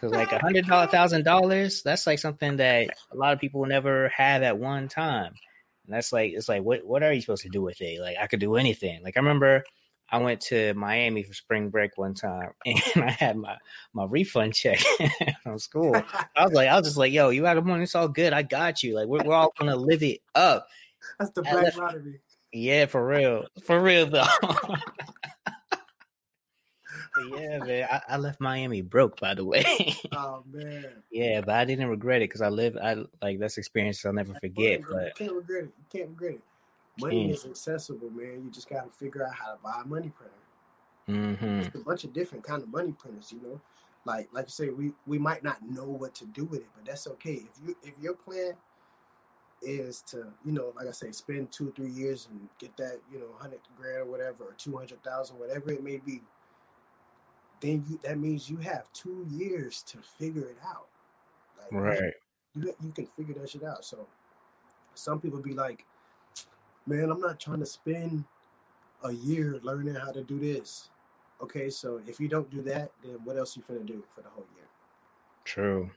Cause 0.01 0.11
like 0.11 0.33
a 0.33 0.39
hundred 0.39 0.67
dollar 0.67 0.89
thousand 0.89 1.25
dollars, 1.25 1.83
that's 1.83 2.07
like 2.07 2.19
something 2.19 2.57
that 2.57 2.89
a 3.12 3.17
lot 3.17 3.33
of 3.33 3.39
people 3.39 3.64
never 3.67 4.09
have 4.09 4.43
at 4.43 4.59
one 4.59 4.89
time. 4.89 5.35
And 5.87 5.95
that's 5.95 6.12
like 6.12 6.33
it's 6.33 6.49
like 6.49 6.62
what 6.62 6.85
what 6.85 7.05
are 7.05 7.12
you 7.12 7.21
supposed 7.21 7.43
to 7.43 7.49
do 7.49 7.62
with 7.62 7.81
it? 7.81 8.01
Like 8.01 8.17
I 8.21 8.27
could 8.27 8.41
do 8.41 8.57
anything. 8.57 9.03
Like 9.05 9.17
I 9.17 9.21
remember 9.21 9.62
I 10.11 10.19
went 10.19 10.41
to 10.43 10.75
Miami 10.75 11.23
for 11.23 11.35
spring 11.35 11.71
break 11.71 11.97
one 11.97 12.14
time 12.14 12.51
and 12.67 12.81
I 12.97 13.11
had 13.11 13.37
my 13.37 13.57
my 13.93 14.07
refund 14.07 14.55
check 14.55 14.81
from 15.43 15.59
school. 15.59 15.95
I 16.37 16.45
was 16.45 16.53
like, 16.53 16.69
I 16.69 16.77
was 16.77 16.87
just 16.87 16.97
like, 16.97 17.12
yo, 17.12 17.31
you 17.31 17.47
out 17.47 17.59
of 17.59 17.67
money, 17.67 17.85
it's 17.85 17.95
all 17.95 18.09
good. 18.09 18.33
I 18.33 18.43
got 18.43 18.83
you. 18.83 18.97
Like 18.97 19.07
we're, 19.07 19.23
we're 19.25 19.35
all 19.35 19.53
gonna 19.59 19.77
live 19.77 20.03
it 20.03 20.21
up. 20.35 20.67
That's 21.19 21.31
the 21.31 21.43
black 21.43 21.77
lottery. 21.77 22.21
Yeah, 22.53 22.86
for 22.86 23.07
real. 23.07 23.47
For 23.64 23.80
real 23.80 24.07
though. 24.07 24.24
yeah, 27.30 27.59
man. 27.59 27.88
I, 27.90 28.01
I, 28.09 28.16
left 28.16 28.40
Miami 28.40 28.82
broke, 28.82 29.20
by 29.20 29.34
the 29.34 29.44
way. 29.44 29.94
oh 30.12 30.42
man. 30.51 30.86
Yeah, 31.11 31.40
but 31.40 31.55
I 31.55 31.64
didn't 31.64 31.88
regret 31.88 32.22
it 32.22 32.30
because 32.30 32.42
I 32.42 32.49
live. 32.49 32.76
I 32.76 32.97
like 33.22 33.38
that's 33.38 33.59
experience 33.59 34.05
I'll 34.05 34.12
never 34.12 34.34
forget. 34.34 34.80
You 34.80 34.86
but 34.90 35.16
can't 35.16 35.32
regret 35.32 35.64
it. 35.64 35.72
You 35.78 35.99
can't 35.99 36.11
regret 36.11 36.34
it. 36.34 36.42
Money 36.99 37.30
is 37.30 37.44
accessible, 37.44 38.11
man. 38.11 38.42
You 38.44 38.51
just 38.51 38.70
gotta 38.70 38.90
figure 38.90 39.26
out 39.26 39.34
how 39.34 39.53
to 39.53 39.59
buy 39.62 39.82
a 39.84 39.86
money 39.86 40.11
printer. 40.11 40.32
Mm-hmm. 41.09 41.78
A 41.78 41.82
bunch 41.82 42.05
of 42.05 42.12
different 42.12 42.42
kind 42.42 42.62
of 42.62 42.68
money 42.68 42.92
printers, 42.92 43.32
you 43.32 43.40
know. 43.42 43.61
Like 44.05 44.28
like 44.32 44.47
you 44.47 44.51
say, 44.51 44.68
we 44.70 44.92
we 45.07 45.18
might 45.18 45.42
not 45.42 45.62
know 45.62 45.84
what 45.84 46.14
to 46.16 46.26
do 46.26 46.44
with 46.44 46.61
it, 46.61 46.68
but 46.74 46.86
that's 46.86 47.07
okay. 47.07 47.34
If 47.34 47.66
you 47.66 47.76
if 47.82 47.99
your 47.99 48.14
plan 48.14 48.53
is 49.67 50.01
to, 50.03 50.29
you 50.45 50.53
know, 50.53 50.73
like 50.77 50.87
I 50.87 50.93
say, 50.93 51.11
spend 51.11 51.51
two, 51.51 51.73
three 51.75 51.91
years 51.91 52.29
and 52.31 52.49
get 52.59 52.77
that, 52.77 53.01
you 53.12 53.19
know, 53.19 53.27
hundred 53.39 53.61
grand 53.77 53.99
or 53.99 54.05
whatever, 54.07 54.45
or 54.45 54.55
two 54.57 54.77
hundred 54.77 55.03
thousand, 55.03 55.39
whatever 55.39 55.73
it 55.73 55.83
may 55.83 55.97
be, 55.99 56.23
then 57.61 57.85
you 57.89 57.99
that 58.05 58.19
means 58.19 58.49
you 58.49 58.57
have 58.59 58.91
two 58.93 59.27
years 59.31 59.83
to 59.83 59.99
figure 60.19 60.49
it 60.49 60.59
out. 60.64 60.87
Like, 61.61 61.73
right. 61.73 62.14
You, 62.55 62.75
you 62.83 62.93
can 62.93 63.07
figure 63.07 63.35
that 63.35 63.51
shit 63.51 63.64
out. 63.64 63.85
So 63.85 64.07
some 64.95 65.21
people 65.21 65.41
be 65.43 65.53
like, 65.53 65.85
man, 66.87 67.11
I'm 67.11 67.21
not 67.21 67.41
trying 67.41 67.61
to 67.61 67.67
spend 67.67 68.25
a 69.03 69.12
year 69.12 69.59
learning 69.62 69.97
how 69.97 70.12
to 70.12 70.23
do 70.23 70.39
this. 70.39 70.89
Okay, 71.43 71.69
so 71.69 72.01
if 72.07 72.19
you 72.19 72.29
don't 72.29 72.49
do 72.51 72.62
that, 72.62 72.93
then 73.03 73.19
what 73.25 73.37
else 73.37 73.57
you 73.57 73.62
finna 73.62 73.85
do 73.85 74.03
for 74.14 74.23
the 74.23 74.29
whole 74.31 74.47
year? 74.57 74.67
True. 75.45 75.91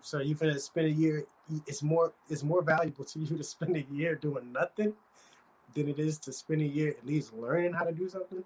So 0.00 0.20
you 0.20 0.34
finna 0.36 0.58
spend 0.58 0.86
a 0.86 0.90
year. 0.90 1.26
It's 1.66 1.82
more. 1.82 2.12
It's 2.28 2.42
more 2.42 2.62
valuable 2.62 3.04
to 3.04 3.18
you 3.18 3.36
to 3.36 3.44
spend 3.44 3.76
a 3.76 3.86
year 3.92 4.14
doing 4.14 4.52
nothing 4.52 4.92
than 5.74 5.88
it 5.88 5.98
is 5.98 6.18
to 6.18 6.32
spend 6.32 6.62
a 6.62 6.66
year 6.66 6.90
at 6.90 7.06
least 7.06 7.32
learning 7.34 7.72
how 7.72 7.84
to 7.84 7.92
do 7.92 8.08
something. 8.08 8.44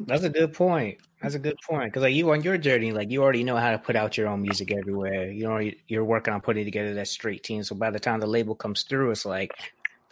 That's 0.00 0.24
a 0.24 0.28
good 0.28 0.52
point. 0.52 0.98
That's 1.22 1.34
a 1.34 1.38
good 1.38 1.56
point 1.66 1.92
because 1.92 2.02
like 2.02 2.14
you 2.14 2.30
on 2.32 2.42
your 2.42 2.58
journey, 2.58 2.92
like 2.92 3.10
you 3.10 3.22
already 3.22 3.44
know 3.44 3.56
how 3.56 3.70
to 3.70 3.78
put 3.78 3.96
out 3.96 4.16
your 4.16 4.28
own 4.28 4.42
music 4.42 4.72
everywhere. 4.72 5.30
You 5.30 5.48
know, 5.48 5.70
you're 5.86 6.04
working 6.04 6.34
on 6.34 6.40
putting 6.40 6.64
together 6.64 6.94
that 6.94 7.08
straight 7.08 7.42
team. 7.42 7.62
So 7.62 7.74
by 7.74 7.90
the 7.90 8.00
time 8.00 8.20
the 8.20 8.26
label 8.26 8.54
comes 8.54 8.82
through, 8.82 9.12
it's 9.12 9.24
like 9.24 9.52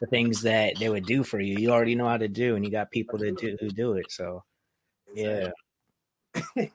the 0.03 0.07
things 0.09 0.43
that 0.43 0.75
they 0.79 0.89
would 0.89 1.07
do 1.07 1.23
for 1.23 1.41
you, 1.41 1.59
you 1.59 1.71
already 1.71 1.95
know 1.95 2.09
how 2.09 2.17
to 2.17 2.27
do, 2.27 2.57
and 2.57 2.65
you 2.65 2.73
got 2.73 2.91
people 2.91 3.19
that 3.19 3.39
do 3.39 3.57
who 3.61 3.69
do 3.71 3.93
it. 3.95 4.11
So, 4.11 4.43
yeah. 5.15 5.51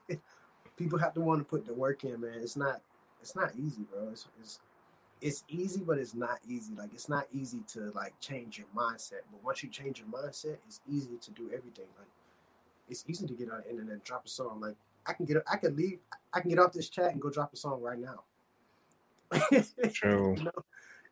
people 0.77 0.97
have 0.97 1.13
to 1.13 1.19
want 1.19 1.41
to 1.41 1.43
put 1.43 1.65
the 1.65 1.73
work 1.73 2.05
in, 2.05 2.21
man. 2.21 2.39
It's 2.41 2.55
not. 2.55 2.81
It's 3.27 3.35
not 3.35 3.51
easy, 3.57 3.81
bro. 3.91 4.07
It's, 4.09 4.25
it's 4.39 4.59
it's 5.19 5.43
easy, 5.49 5.81
but 5.85 5.97
it's 5.97 6.15
not 6.15 6.39
easy. 6.47 6.73
Like 6.75 6.93
it's 6.93 7.09
not 7.09 7.27
easy 7.33 7.61
to 7.73 7.91
like 7.93 8.17
change 8.21 8.57
your 8.57 8.67
mindset. 8.73 9.27
But 9.29 9.43
once 9.43 9.61
you 9.61 9.67
change 9.69 9.99
your 9.99 10.07
mindset, 10.07 10.55
it's 10.65 10.79
easy 10.89 11.17
to 11.19 11.31
do 11.31 11.47
everything. 11.47 11.87
Like 11.97 12.07
it's 12.87 13.03
easy 13.05 13.27
to 13.27 13.33
get 13.33 13.51
on 13.51 13.63
the 13.65 13.69
internet 13.69 13.93
and 13.95 14.03
drop 14.05 14.25
a 14.25 14.29
song. 14.29 14.61
Like 14.61 14.75
I 15.05 15.11
can 15.11 15.25
get, 15.25 15.43
I 15.51 15.57
can 15.57 15.75
leave, 15.75 15.99
I 16.33 16.39
can 16.39 16.51
get 16.51 16.57
off 16.57 16.71
this 16.71 16.87
chat 16.87 17.11
and 17.11 17.21
go 17.21 17.29
drop 17.29 17.51
a 17.51 17.57
song 17.57 17.81
right 17.81 17.99
now. 17.99 18.23
True. 19.91 20.35
you 20.37 20.45
know, 20.45 20.63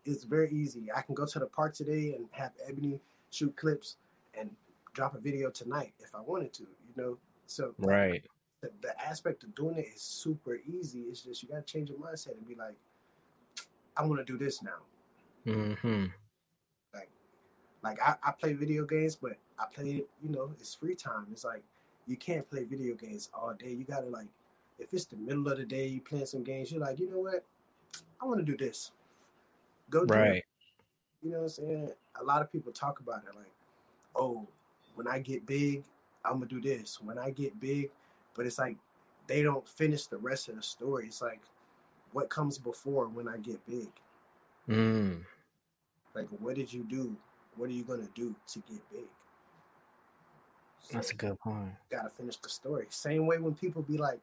it's 0.05 0.23
very 0.23 0.49
easy. 0.51 0.87
I 0.95 1.01
can 1.01 1.15
go 1.15 1.25
to 1.25 1.39
the 1.39 1.47
park 1.47 1.73
today 1.73 2.15
and 2.15 2.27
have 2.31 2.51
Ebony 2.65 3.01
shoot 3.31 3.53
clips 3.57 3.97
and 4.39 4.49
drop 4.93 5.15
a 5.15 5.19
video 5.19 5.49
tonight 5.49 5.91
if 5.99 6.15
I 6.15 6.21
wanted 6.21 6.53
to. 6.53 6.63
You 6.63 7.03
know, 7.03 7.17
so 7.45 7.75
right. 7.79 8.23
The, 8.61 8.71
the 8.81 8.99
aspect 9.01 9.43
of 9.43 9.53
doing 9.55 9.77
it 9.77 9.87
is 9.95 10.01
super 10.01 10.59
easy. 10.65 11.01
It's 11.01 11.21
just 11.21 11.43
you 11.43 11.49
got 11.49 11.65
to 11.67 11.73
change 11.73 11.89
your 11.89 11.99
mindset 11.99 12.37
and 12.37 12.47
be 12.47 12.55
like, 12.55 12.75
I 13.97 14.05
want 14.05 14.25
to 14.25 14.31
do 14.31 14.37
this 14.37 14.63
now. 14.63 14.79
Mm-hmm. 15.45 16.05
Like 17.85 18.01
I, 18.01 18.15
I 18.23 18.31
play 18.31 18.53
video 18.53 18.83
games, 18.83 19.15
but 19.15 19.33
I 19.59 19.65
play 19.71 19.91
it, 19.91 20.09
you 20.19 20.29
know, 20.31 20.51
it's 20.59 20.73
free 20.73 20.95
time. 20.95 21.27
It's 21.31 21.45
like 21.45 21.61
you 22.07 22.17
can't 22.17 22.49
play 22.49 22.63
video 22.63 22.95
games 22.95 23.29
all 23.31 23.53
day. 23.53 23.69
You 23.69 23.83
gotta 23.83 24.07
like 24.07 24.27
if 24.79 24.91
it's 24.91 25.05
the 25.05 25.17
middle 25.17 25.47
of 25.47 25.59
the 25.59 25.65
day, 25.65 25.85
you 25.85 26.01
playing 26.01 26.25
some 26.25 26.43
games, 26.43 26.71
you're 26.71 26.81
like, 26.81 26.99
you 26.99 27.07
know 27.07 27.19
what? 27.19 27.45
I 28.19 28.25
want 28.25 28.39
to 28.39 28.43
do 28.43 28.57
this. 28.57 28.91
Go 29.91 30.03
do 30.03 30.15
right. 30.15 30.37
it. 30.37 30.45
You 31.21 31.31
know 31.31 31.37
what 31.37 31.43
I'm 31.43 31.49
saying? 31.49 31.91
A 32.19 32.23
lot 32.23 32.41
of 32.41 32.51
people 32.51 32.71
talk 32.71 32.99
about 33.01 33.21
it 33.29 33.35
like, 33.35 33.53
oh, 34.15 34.47
when 34.95 35.07
I 35.07 35.19
get 35.19 35.45
big, 35.45 35.83
I'm 36.25 36.39
gonna 36.39 36.47
do 36.47 36.59
this. 36.59 36.99
When 36.99 37.19
I 37.19 37.29
get 37.29 37.59
big, 37.59 37.91
but 38.35 38.45
it's 38.45 38.59
like 38.59 38.77
they 39.27 39.41
don't 39.41 39.67
finish 39.67 40.05
the 40.07 40.17
rest 40.17 40.49
of 40.49 40.55
the 40.55 40.63
story. 40.63 41.05
It's 41.07 41.21
like 41.21 41.41
what 42.11 42.29
comes 42.29 42.57
before 42.57 43.07
when 43.07 43.27
I 43.27 43.37
get 43.37 43.65
big. 43.65 43.89
Mm. 44.69 45.23
Like, 46.13 46.27
what 46.39 46.55
did 46.55 46.71
you 46.71 46.83
do 46.83 47.15
what 47.55 47.69
are 47.69 47.73
you 47.73 47.83
gonna 47.83 48.09
do 48.13 48.35
to 48.47 48.59
get 48.59 48.89
big? 48.91 49.07
So 50.81 50.93
That's 50.93 51.11
a 51.11 51.15
good 51.15 51.39
point. 51.39 51.71
Gotta 51.89 52.09
finish 52.09 52.37
the 52.37 52.49
story. 52.49 52.85
Same 52.89 53.25
way 53.25 53.39
when 53.39 53.55
people 53.55 53.81
be 53.81 53.97
like, 53.97 54.19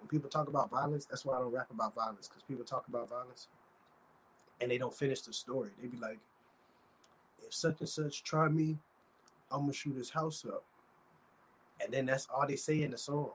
when 0.00 0.08
people 0.08 0.28
talk 0.28 0.48
about 0.48 0.70
violence, 0.70 1.04
that's 1.04 1.24
why 1.24 1.36
I 1.36 1.40
don't 1.40 1.52
rap 1.52 1.70
about 1.70 1.94
violence 1.94 2.28
because 2.28 2.42
people 2.42 2.64
talk 2.64 2.88
about 2.88 3.08
violence 3.08 3.48
and 4.60 4.70
they 4.70 4.78
don't 4.78 4.94
finish 4.94 5.20
the 5.20 5.32
story. 5.32 5.70
They 5.80 5.88
be 5.88 5.98
like, 5.98 6.18
if 7.46 7.54
such 7.54 7.80
and 7.80 7.88
such 7.88 8.24
try 8.24 8.48
me, 8.48 8.78
I'm 9.50 9.60
gonna 9.60 9.72
shoot 9.72 9.96
his 9.96 10.10
house 10.10 10.44
up. 10.46 10.64
And 11.82 11.92
then 11.92 12.06
that's 12.06 12.28
all 12.32 12.46
they 12.46 12.56
say 12.56 12.82
in 12.82 12.90
the 12.90 12.98
song. 12.98 13.30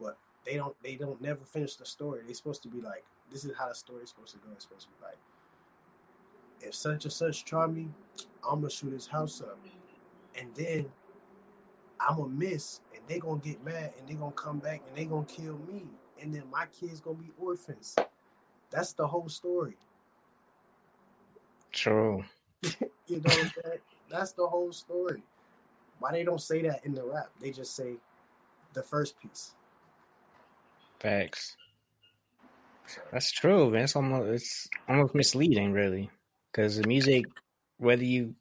But 0.00 0.16
they 0.44 0.56
don't 0.56 0.74
they 0.82 0.96
don't 0.96 1.20
never 1.20 1.44
finish 1.44 1.76
the 1.76 1.86
story. 1.86 2.20
They're 2.24 2.34
supposed 2.34 2.62
to 2.62 2.68
be 2.68 2.80
like, 2.80 3.04
this 3.30 3.44
is 3.44 3.52
how 3.56 3.68
the 3.68 3.74
story's 3.74 4.10
supposed 4.10 4.32
to 4.32 4.38
go. 4.38 4.48
It's 4.54 4.64
supposed 4.64 4.86
to 4.86 4.88
be 4.88 5.04
like, 5.04 5.18
if 6.60 6.74
such 6.74 7.04
and 7.04 7.12
such 7.12 7.44
try 7.44 7.66
me, 7.66 7.88
I'm 8.48 8.60
gonna 8.60 8.70
shoot 8.70 8.92
his 8.92 9.06
house 9.06 9.40
up, 9.40 9.58
and 10.38 10.48
then 10.54 10.86
I'm 12.00 12.16
gonna 12.16 12.28
miss, 12.28 12.80
and 12.94 13.02
they 13.06 13.18
gonna 13.18 13.40
get 13.40 13.64
mad, 13.64 13.92
and 13.98 14.08
they 14.08 14.14
gonna 14.14 14.32
come 14.32 14.58
back, 14.58 14.82
and 14.86 14.96
they 14.96 15.04
gonna 15.04 15.26
kill 15.26 15.58
me, 15.58 15.84
and 16.20 16.34
then 16.34 16.44
my 16.50 16.66
kids 16.66 17.00
gonna 17.00 17.18
be 17.18 17.30
orphans. 17.38 17.96
That's 18.70 18.92
the 18.92 19.06
whole 19.06 19.28
story. 19.28 19.76
True. 21.72 22.24
you 22.62 23.16
know 23.16 23.20
that 23.64 23.80
that's 24.10 24.32
the 24.32 24.46
whole 24.46 24.72
story. 24.72 25.22
Why 26.02 26.10
they 26.10 26.24
don't 26.24 26.40
say 26.40 26.62
that 26.62 26.84
in 26.84 26.94
the 26.94 27.04
rap? 27.04 27.30
They 27.40 27.52
just 27.52 27.76
say 27.76 27.94
the 28.74 28.82
first 28.82 29.20
piece. 29.20 29.52
Facts. 30.98 31.56
That's 33.12 33.30
true, 33.30 33.70
man. 33.70 33.84
It's 33.84 33.94
almost 33.94 34.28
it's 34.28 34.68
almost 34.88 35.14
misleading, 35.14 35.72
really, 35.72 36.10
because 36.50 36.76
the 36.76 36.88
music 36.88 37.26
whether 37.78 38.04
you 38.04 38.34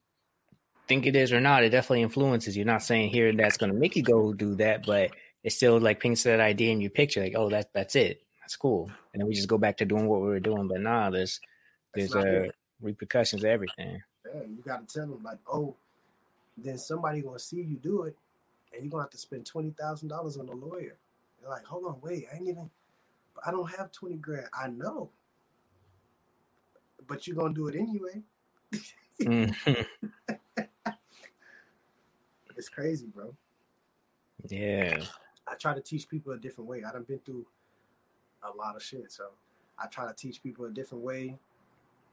think 0.88 1.05
it 1.05 1.15
is 1.15 1.31
or 1.31 1.39
not, 1.39 1.63
it 1.63 1.69
definitely 1.69 2.01
influences 2.01 2.57
you. 2.57 2.65
Not 2.65 2.81
saying 2.81 3.11
here 3.11 3.31
that's 3.31 3.57
going 3.57 3.71
to 3.71 3.77
make 3.77 3.95
you 3.95 4.01
go 4.01 4.33
do 4.33 4.55
that, 4.55 4.85
but 4.85 5.11
it 5.43 5.51
still 5.51 5.79
like 5.79 5.99
paints 5.99 6.23
that 6.23 6.39
idea 6.39 6.71
in 6.71 6.81
your 6.81 6.89
picture, 6.89 7.21
like, 7.21 7.35
oh, 7.35 7.49
that 7.49 7.69
that's 7.73 7.95
it, 7.95 8.21
that's 8.41 8.55
cool, 8.55 8.89
and 9.13 9.21
then 9.21 9.27
we 9.27 9.35
just 9.35 9.47
go 9.47 9.59
back 9.59 9.77
to 9.77 9.85
doing 9.85 10.07
what 10.07 10.21
we 10.21 10.29
were 10.29 10.39
doing. 10.39 10.67
But 10.67 10.81
nah, 10.81 11.11
there's 11.11 11.39
there's 11.93 12.15
uh, 12.15 12.47
repercussions 12.81 13.43
to 13.43 13.49
everything. 13.49 14.01
Yeah, 14.25 14.41
you 14.41 14.63
got 14.65 14.88
to 14.88 14.99
tell 14.99 15.07
them 15.07 15.21
like, 15.23 15.39
oh, 15.47 15.75
then 16.57 16.77
somebody 16.77 17.21
gonna 17.21 17.39
see 17.39 17.61
you 17.61 17.77
do 17.77 18.03
it, 18.03 18.15
and 18.73 18.83
you're 18.83 18.91
gonna 18.91 19.03
have 19.03 19.11
to 19.11 19.17
spend 19.17 19.45
twenty 19.45 19.71
thousand 19.71 20.09
dollars 20.09 20.37
on 20.37 20.49
a 20.49 20.53
lawyer. 20.53 20.97
They're 21.39 21.49
like, 21.49 21.65
hold 21.65 21.85
on, 21.85 21.97
wait, 22.01 22.27
I 22.31 22.37
ain't 22.37 22.47
even. 22.47 22.69
I 23.45 23.51
don't 23.51 23.69
have 23.71 23.91
20 23.91 24.17
grand. 24.17 24.47
I 24.53 24.67
know. 24.67 25.09
But 27.07 27.27
you're 27.27 27.47
to 27.47 27.53
do 27.53 27.67
it 27.67 27.75
anyway. 27.75 28.21
mm-hmm. 29.21 29.81
it's 32.55 32.69
crazy, 32.69 33.07
bro. 33.07 33.33
Yeah. 34.47 35.03
I 35.47 35.55
try 35.55 35.73
to 35.73 35.81
teach 35.81 36.07
people 36.07 36.33
a 36.33 36.37
different 36.37 36.69
way. 36.69 36.83
I 36.87 36.91
done 36.91 37.03
been 37.03 37.19
through 37.19 37.45
a 38.43 38.55
lot 38.55 38.75
of 38.75 38.83
shit. 38.83 39.11
So 39.11 39.29
I 39.79 39.87
try 39.87 40.07
to 40.07 40.13
teach 40.13 40.43
people 40.43 40.65
a 40.65 40.69
different 40.69 41.03
way 41.03 41.37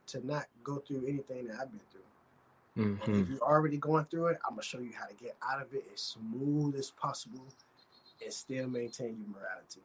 to 0.07 0.25
not 0.25 0.47
go 0.63 0.77
through 0.77 1.05
anything 1.07 1.47
that 1.47 1.57
I've 1.61 1.71
been 1.71 1.81
through. 1.91 2.01
Mm-hmm. 2.79 3.21
if 3.21 3.29
you're 3.29 3.41
already 3.41 3.77
going 3.77 4.05
through 4.05 4.27
it, 4.27 4.37
I'm 4.45 4.53
gonna 4.53 4.63
show 4.63 4.79
you 4.79 4.91
how 4.97 5.05
to 5.05 5.13
get 5.15 5.35
out 5.47 5.61
of 5.61 5.73
it 5.73 5.85
as 5.93 6.01
smooth 6.01 6.75
as 6.75 6.91
possible 6.91 7.45
and 8.23 8.33
still 8.33 8.67
maintain 8.67 9.17
your 9.19 9.29
morality. 9.29 9.81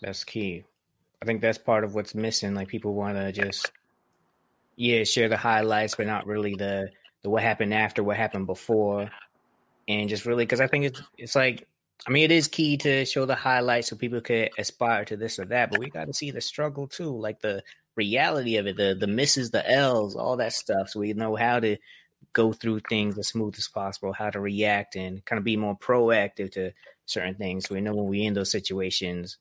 That's 0.00 0.24
key. 0.24 0.64
I 1.22 1.26
think 1.26 1.40
that's 1.40 1.58
part 1.58 1.84
of 1.84 1.94
what's 1.94 2.14
missing. 2.14 2.54
Like 2.54 2.68
people 2.68 2.94
want 2.94 3.16
to 3.16 3.32
just, 3.32 3.70
yeah, 4.76 5.04
share 5.04 5.28
the 5.28 5.36
highlights, 5.36 5.94
but 5.94 6.06
not 6.06 6.26
really 6.26 6.54
the 6.54 6.90
the 7.22 7.30
what 7.30 7.42
happened 7.42 7.72
after, 7.72 8.02
what 8.02 8.16
happened 8.16 8.46
before, 8.46 9.10
and 9.88 10.08
just 10.08 10.26
really 10.26 10.44
because 10.44 10.60
I 10.60 10.66
think 10.66 10.86
it's 10.86 11.02
it's 11.16 11.34
like 11.34 11.66
I 12.06 12.10
mean, 12.10 12.24
it 12.24 12.32
is 12.32 12.48
key 12.48 12.76
to 12.78 13.04
show 13.04 13.24
the 13.24 13.34
highlights 13.34 13.88
so 13.88 13.96
people 13.96 14.20
could 14.20 14.50
aspire 14.58 15.04
to 15.06 15.16
this 15.16 15.38
or 15.38 15.46
that, 15.46 15.70
but 15.70 15.78
we 15.78 15.88
got 15.88 16.06
to 16.06 16.12
see 16.12 16.30
the 16.30 16.40
struggle 16.40 16.86
too, 16.86 17.16
like 17.16 17.40
the 17.40 17.62
reality 17.96 18.56
of 18.56 18.66
it, 18.66 18.76
the 18.76 18.96
the 18.98 19.06
misses, 19.06 19.50
the 19.50 19.68
L's, 19.68 20.16
all 20.16 20.36
that 20.38 20.52
stuff, 20.52 20.90
so 20.90 21.00
we 21.00 21.12
know 21.12 21.36
how 21.36 21.60
to 21.60 21.76
go 22.32 22.52
through 22.52 22.80
things 22.80 23.16
as 23.18 23.28
smooth 23.28 23.54
as 23.56 23.68
possible, 23.68 24.12
how 24.12 24.30
to 24.30 24.40
react 24.40 24.96
and 24.96 25.24
kind 25.24 25.38
of 25.38 25.44
be 25.44 25.56
more 25.56 25.76
proactive 25.76 26.50
to 26.52 26.72
certain 27.06 27.34
things. 27.34 27.66
So 27.66 27.74
we 27.74 27.80
know 27.80 27.94
when 27.94 28.06
we're 28.06 28.26
in 28.26 28.34
those 28.34 28.50
situations 28.50 29.38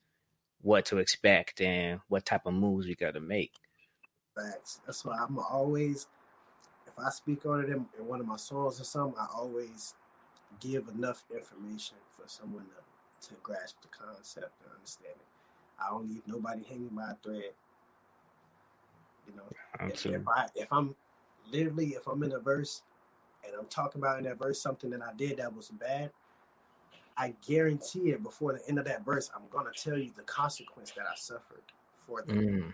what 0.61 0.85
to 0.85 0.97
expect 0.97 1.59
and 1.59 1.99
what 2.07 2.25
type 2.25 2.45
of 2.45 2.53
moves 2.53 2.87
we 2.87 2.95
got 2.95 3.15
to 3.15 3.19
make. 3.19 3.53
Facts. 4.35 4.79
That's 4.85 5.03
why 5.03 5.17
I'm 5.17 5.37
always, 5.37 6.07
if 6.87 6.93
I 6.97 7.09
speak 7.09 7.45
on 7.45 7.61
it 7.61 7.69
in, 7.69 7.85
in 7.99 8.07
one 8.07 8.19
of 8.19 8.27
my 8.27 8.37
songs 8.37 8.79
or 8.79 8.83
something, 8.83 9.19
I 9.19 9.27
always 9.35 9.93
give 10.59 10.87
enough 10.87 11.23
information 11.33 11.97
for 12.15 12.27
someone 12.27 12.65
to, 12.65 13.27
to 13.29 13.35
grasp 13.41 13.77
the 13.81 13.89
concept 13.89 14.53
and 14.63 14.71
understand 14.73 15.15
it. 15.15 15.27
I 15.79 15.89
don't 15.89 16.07
leave 16.07 16.21
nobody 16.27 16.63
hanging 16.63 16.89
by 16.89 17.11
a 17.11 17.15
thread. 17.15 17.51
You 19.27 19.35
know, 19.35 19.87
if, 19.87 20.05
if, 20.05 20.27
I 20.27 20.47
if 20.55 20.67
I'm 20.71 20.95
literally 21.51 21.89
if 21.89 22.07
I'm 22.07 22.23
in 22.23 22.33
a 22.33 22.39
verse 22.39 22.81
and 23.45 23.53
I'm 23.57 23.67
talking 23.67 24.01
about 24.01 24.17
in 24.17 24.25
that 24.25 24.37
verse 24.37 24.61
something 24.61 24.89
that 24.91 25.01
I 25.01 25.13
did 25.17 25.37
that 25.37 25.53
was 25.53 25.69
bad, 25.69 26.11
I 27.17 27.33
guarantee 27.47 28.11
it 28.11 28.23
before 28.23 28.53
the 28.53 28.67
end 28.67 28.79
of 28.79 28.85
that 28.85 29.05
verse, 29.05 29.29
I'm 29.35 29.43
gonna 29.51 29.71
tell 29.75 29.97
you 29.97 30.11
the 30.15 30.23
consequence 30.23 30.91
that 30.91 31.05
I 31.05 31.15
suffered 31.15 31.63
for 31.97 32.23
that. 32.25 32.35
Mm. 32.35 32.73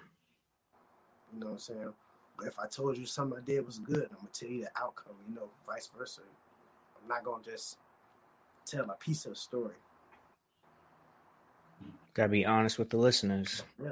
You 1.34 1.40
know 1.40 1.48
what 1.48 1.52
I'm 1.54 1.60
saying? 1.60 1.94
But 2.38 2.48
if 2.48 2.58
I 2.58 2.68
told 2.68 2.98
you 2.98 3.06
something 3.06 3.38
I 3.38 3.46
did 3.46 3.66
was 3.66 3.80
good, 3.80 4.08
I'm 4.12 4.18
gonna 4.18 4.30
tell 4.34 4.50
you 4.50 4.62
the 4.62 4.72
outcome. 4.82 5.16
You 5.28 5.36
know, 5.36 5.50
vice 5.66 5.90
versa. 5.96 6.22
I'm 7.02 7.08
not 7.08 7.24
gonna 7.24 7.44
just 7.44 7.78
tell 8.66 8.90
a 8.90 8.96
piece 8.96 9.26
of 9.26 9.38
story. 9.38 9.76
Gotta 12.14 12.30
be 12.30 12.46
honest 12.46 12.80
with 12.80 12.90
the 12.90 12.98
listeners. 12.98 13.64
Yeah, 13.82 13.92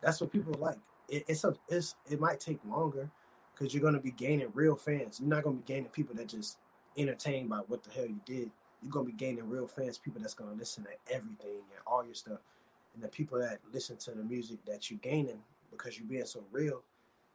that's 0.00 0.20
what 0.20 0.32
people 0.32 0.54
like. 0.58 0.78
It, 1.10 1.24
it's 1.28 1.44
a 1.44 1.54
it's 1.68 1.96
it 2.10 2.20
might 2.20 2.40
take 2.40 2.60
longer 2.64 3.10
because 3.54 3.74
you're 3.74 3.82
gonna 3.82 4.00
be 4.00 4.12
gaining 4.12 4.48
real 4.54 4.76
fans. 4.76 5.20
You're 5.20 5.28
not 5.28 5.44
gonna 5.44 5.56
be 5.56 5.64
gaining 5.66 5.90
people 5.90 6.14
that 6.16 6.28
just 6.28 6.58
entertained 6.96 7.50
by 7.50 7.58
what 7.68 7.84
the 7.84 7.90
hell 7.90 8.06
you 8.06 8.20
did. 8.24 8.50
You're 8.82 8.92
gonna 8.92 9.06
be 9.06 9.12
gaining 9.12 9.48
real 9.48 9.68
fans, 9.68 9.98
people 9.98 10.22
that's 10.22 10.34
gonna 10.34 10.54
listen 10.54 10.84
to 10.84 11.14
everything 11.14 11.62
and 11.70 11.80
all 11.86 12.04
your 12.04 12.14
stuff. 12.14 12.40
And 12.94 13.02
the 13.04 13.08
people 13.08 13.38
that 13.40 13.60
listen 13.72 13.98
to 13.98 14.12
the 14.12 14.24
music 14.24 14.64
that 14.66 14.90
you're 14.90 15.00
gaining 15.00 15.40
because 15.70 15.98
you're 15.98 16.08
being 16.08 16.26
so 16.26 16.44
real, 16.50 16.82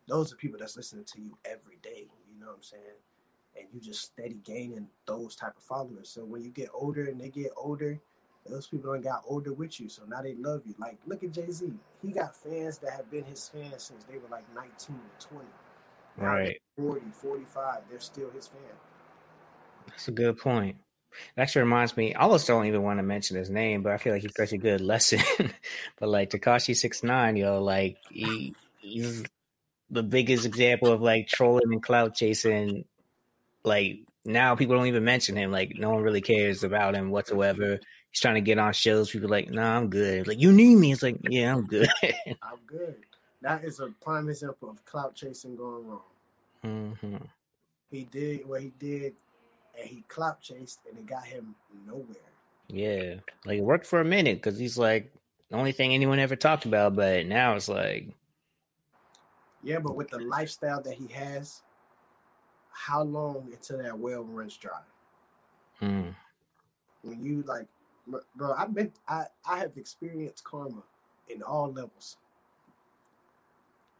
those 0.07 0.33
are 0.33 0.37
people 0.37 0.59
that's 0.59 0.77
listening 0.77 1.05
to 1.05 1.21
you 1.21 1.37
every 1.45 1.77
day. 1.81 2.07
You 2.33 2.39
know 2.39 2.47
what 2.47 2.57
I'm 2.57 2.63
saying? 2.63 2.95
and 3.57 3.67
you 3.73 3.79
just 3.79 4.01
steady 4.01 4.39
gaining 4.43 4.87
those 5.05 5.35
type 5.35 5.55
of 5.57 5.63
followers. 5.63 6.09
So 6.09 6.25
when 6.25 6.43
you 6.43 6.49
get 6.49 6.69
older 6.73 7.05
and 7.05 7.19
they 7.19 7.29
get 7.29 7.51
older, 7.55 7.99
those 8.45 8.67
people 8.67 8.91
don't 8.91 9.03
got 9.03 9.23
older 9.27 9.53
with 9.53 9.79
you, 9.79 9.89
so 9.89 10.03
now 10.07 10.21
they 10.21 10.35
love 10.35 10.61
you. 10.65 10.75
Like 10.77 10.97
look 11.05 11.23
at 11.23 11.31
Jay 11.31 11.49
Z, 11.51 11.71
he 12.01 12.11
got 12.11 12.35
fans 12.35 12.77
that 12.79 12.91
have 12.91 13.09
been 13.09 13.23
his 13.23 13.47
fans 13.47 13.83
since 13.83 14.03
they 14.05 14.17
were 14.17 14.29
like 14.29 14.43
19, 14.55 14.95
20. 15.19 15.45
Now 16.17 16.25
right. 16.25 16.57
40, 16.77 17.01
45, 17.11 17.81
they're 17.89 17.99
still 17.99 18.29
his 18.31 18.47
fan. 18.47 18.59
That's 19.87 20.07
a 20.07 20.11
good 20.11 20.37
point. 20.37 20.77
It 21.37 21.41
actually 21.41 21.63
reminds 21.63 21.95
me, 21.95 22.13
I 22.13 22.23
almost 22.23 22.47
don't 22.47 22.65
even 22.65 22.83
want 22.83 22.99
to 22.99 23.03
mention 23.03 23.37
his 23.37 23.49
name, 23.49 23.83
but 23.83 23.93
I 23.93 23.97
feel 23.97 24.13
like 24.13 24.21
he's 24.21 24.35
such 24.35 24.51
a 24.51 24.57
good 24.57 24.81
lesson. 24.81 25.19
but 25.99 26.09
like 26.09 26.29
Tekashi 26.29 26.75
Six 26.75 27.03
Nine, 27.03 27.37
yo, 27.37 27.61
like 27.61 27.97
he, 28.09 28.53
he's 28.79 29.23
the 29.89 30.03
biggest 30.03 30.45
example 30.45 30.91
of 30.91 31.01
like 31.01 31.27
trolling 31.27 31.71
and 31.71 31.81
clout 31.81 32.15
chasing 32.15 32.85
like 33.65 33.99
now 34.23 34.55
people 34.55 34.75
don't 34.75 34.87
even 34.87 35.03
mention 35.03 35.35
him. 35.35 35.51
Like 35.51 35.73
no 35.75 35.89
one 35.89 36.03
really 36.03 36.21
cares 36.21 36.63
about 36.63 36.95
him 36.95 37.11
whatsoever. 37.11 37.79
He's 38.15 38.21
trying 38.21 38.35
to 38.35 38.41
get 38.41 38.57
on 38.57 38.71
shows. 38.71 39.11
People 39.11 39.27
like, 39.27 39.49
nah, 39.49 39.75
I'm 39.75 39.89
good. 39.89 40.25
Like 40.25 40.39
you 40.39 40.53
need 40.53 40.77
me. 40.77 40.93
It's 40.93 41.03
like, 41.03 41.17
yeah, 41.29 41.53
I'm 41.53 41.65
good. 41.67 41.89
I'm 42.41 42.59
good. 42.65 42.95
That 43.41 43.65
is 43.65 43.81
a 43.81 43.89
prime 44.01 44.29
example 44.29 44.69
of 44.69 44.85
clout 44.85 45.15
chasing 45.15 45.57
going 45.57 45.85
wrong. 45.85 46.01
Mm-hmm. 46.63 47.17
He 47.91 48.05
did 48.05 48.47
what 48.47 48.61
he 48.61 48.71
did, 48.79 49.15
and 49.77 49.85
he 49.85 50.05
clout 50.07 50.39
chased, 50.39 50.79
and 50.89 50.97
it 50.97 51.05
got 51.05 51.25
him 51.25 51.55
nowhere. 51.85 52.15
Yeah, 52.69 53.15
like 53.45 53.57
it 53.59 53.63
worked 53.63 53.85
for 53.85 53.99
a 53.99 54.05
minute 54.05 54.37
because 54.41 54.57
he's 54.57 54.77
like 54.77 55.11
the 55.49 55.57
only 55.57 55.73
thing 55.73 55.93
anyone 55.93 56.19
ever 56.19 56.37
talked 56.37 56.63
about, 56.63 56.95
but 56.95 57.25
now 57.25 57.53
it's 57.53 57.67
like, 57.67 58.07
yeah, 59.61 59.79
but 59.79 59.97
with 59.97 60.07
the 60.07 60.19
lifestyle 60.19 60.81
that 60.83 60.93
he 60.93 61.07
has, 61.07 61.63
how 62.71 63.03
long 63.03 63.49
until 63.51 63.79
that 63.79 63.99
well 63.99 64.23
runs 64.23 64.55
dry? 64.55 64.79
Hmm. 65.79 66.11
When 67.01 67.21
you 67.21 67.43
like, 67.45 67.67
bro, 68.07 68.53
I've 68.57 68.73
been, 68.73 68.91
I, 69.07 69.25
I 69.49 69.59
have 69.59 69.77
experienced 69.77 70.43
karma 70.43 70.83
in 71.29 71.41
all 71.41 71.71
levels. 71.71 72.17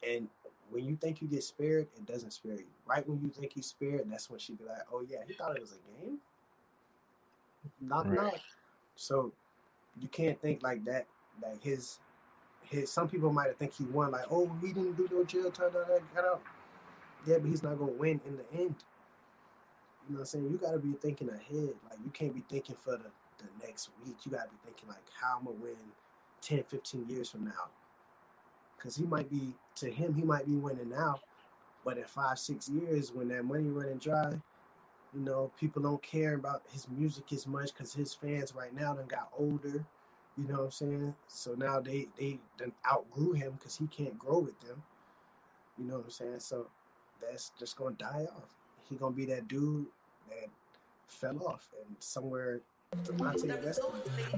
And 0.08 0.28
when 0.70 0.86
you 0.86 0.96
think 0.96 1.22
you 1.22 1.28
get 1.28 1.44
spared, 1.44 1.88
it 1.96 2.06
doesn't 2.06 2.32
spare 2.32 2.56
you. 2.56 2.66
Right 2.86 3.08
when 3.08 3.20
you 3.22 3.30
think 3.30 3.56
you 3.56 3.64
spared, 3.64 4.04
that's 4.10 4.30
when 4.30 4.40
she 4.40 4.54
be 4.54 4.66
like, 4.66 4.84
"Oh 4.92 5.04
yeah, 5.08 5.20
he 5.28 5.34
thought 5.34 5.56
it 5.56 5.62
was 5.62 5.74
a 5.74 6.04
game." 6.04 6.20
Not 7.82 8.08
right. 8.08 8.16
not. 8.16 8.40
So 8.96 9.32
you 10.00 10.08
can't 10.08 10.40
think 10.42 10.64
like 10.64 10.84
that. 10.86 11.06
Like 11.42 11.62
his, 11.64 12.00
his. 12.62 12.92
Some 12.92 13.08
people 13.08 13.32
might 13.32 13.58
think 13.58 13.74
he 13.74 13.86
won. 13.86 14.12
Like, 14.12 14.26
oh, 14.30 14.52
he 14.62 14.68
didn't 14.68 14.94
do 14.94 15.08
no 15.12 15.24
jail 15.24 15.52
time. 15.52 15.72
Got 16.14 16.26
out. 16.26 16.42
Yeah, 17.26 17.38
but 17.40 17.50
he's 17.50 17.64
not 17.64 17.80
gonna 17.80 17.92
win 17.92 18.22
in 18.26 18.38
the 18.38 18.46
end. 18.54 18.76
You 20.08 20.14
know 20.14 20.20
what 20.20 20.20
I'm 20.20 20.26
saying? 20.26 20.50
You 20.52 20.58
gotta 20.58 20.78
be 20.78 20.94
thinking 21.02 21.30
ahead. 21.30 21.74
Like 21.90 22.00
you 22.04 22.12
can't 22.14 22.34
be 22.34 22.44
thinking 22.50 22.76
for 22.84 22.92
the, 22.92 23.10
the 23.40 23.66
next 23.66 23.90
week. 24.06 24.18
You 24.26 24.32
gotta 24.32 24.50
be 24.50 24.58
thinking 24.66 24.90
like 24.90 25.06
how 25.22 25.38
I'm 25.40 25.46
gonna 25.46 25.58
win 25.58 25.78
10, 26.42 26.64
15 26.64 27.08
years 27.10 27.30
from 27.30 27.46
now. 27.46 27.70
Cause 28.80 28.96
he 28.96 29.04
might 29.06 29.30
be 29.30 29.54
to 29.78 29.90
him, 29.92 30.14
he 30.14 30.24
might 30.24 30.46
be 30.46 30.56
winning 30.56 30.90
now. 30.90 31.20
But 31.86 31.98
in 31.98 32.06
five, 32.06 32.40
six 32.40 32.70
years 32.70 33.12
when 33.14 33.30
that 33.30 33.46
money 33.46 33.70
running 33.70 33.98
dry, 33.98 34.34
you 35.14 35.22
know, 35.22 35.52
people 35.60 35.82
don't 35.82 36.02
care 36.04 36.36
about 36.36 36.64
his 36.72 36.88
music 36.90 37.32
as 37.34 37.48
much 37.48 37.74
because 37.74 37.94
his 37.94 38.14
fans 38.14 38.54
right 38.56 38.74
now 38.76 38.94
done 38.94 39.08
got 39.08 39.30
older. 39.38 39.86
You 40.38 40.48
know 40.48 40.56
what 40.56 40.66
I'm 40.66 40.72
saying? 40.72 41.16
So 41.28 41.56
now 41.56 41.80
they 41.80 42.08
they 42.20 42.40
done 42.58 42.74
outgrew 42.90 43.34
him 43.34 43.54
because 43.54 43.78
he 43.78 43.88
can't 43.88 44.18
grow 44.20 44.40
with 44.40 44.60
them. 44.62 44.84
You 45.78 45.86
know 45.86 45.98
what 45.98 46.06
I'm 46.06 46.12
saying? 46.12 46.40
So 46.40 46.68
that's 47.22 47.52
just 47.60 47.78
gonna 47.78 47.96
die 47.96 48.28
off. 48.36 48.50
He 48.90 48.96
gonna 48.98 49.16
be 49.16 49.26
that 49.28 49.48
dude 49.48 49.88
that 50.30 50.50
fell 51.08 51.44
off 51.48 51.70
and 51.86 51.96
somewhere 52.00 52.62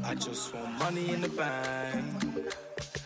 I 0.04 0.16
just 0.16 0.54
want 0.54 0.80
money 0.80 1.10
in 1.10 1.22
the 1.22 1.30
bank. 1.30 2.56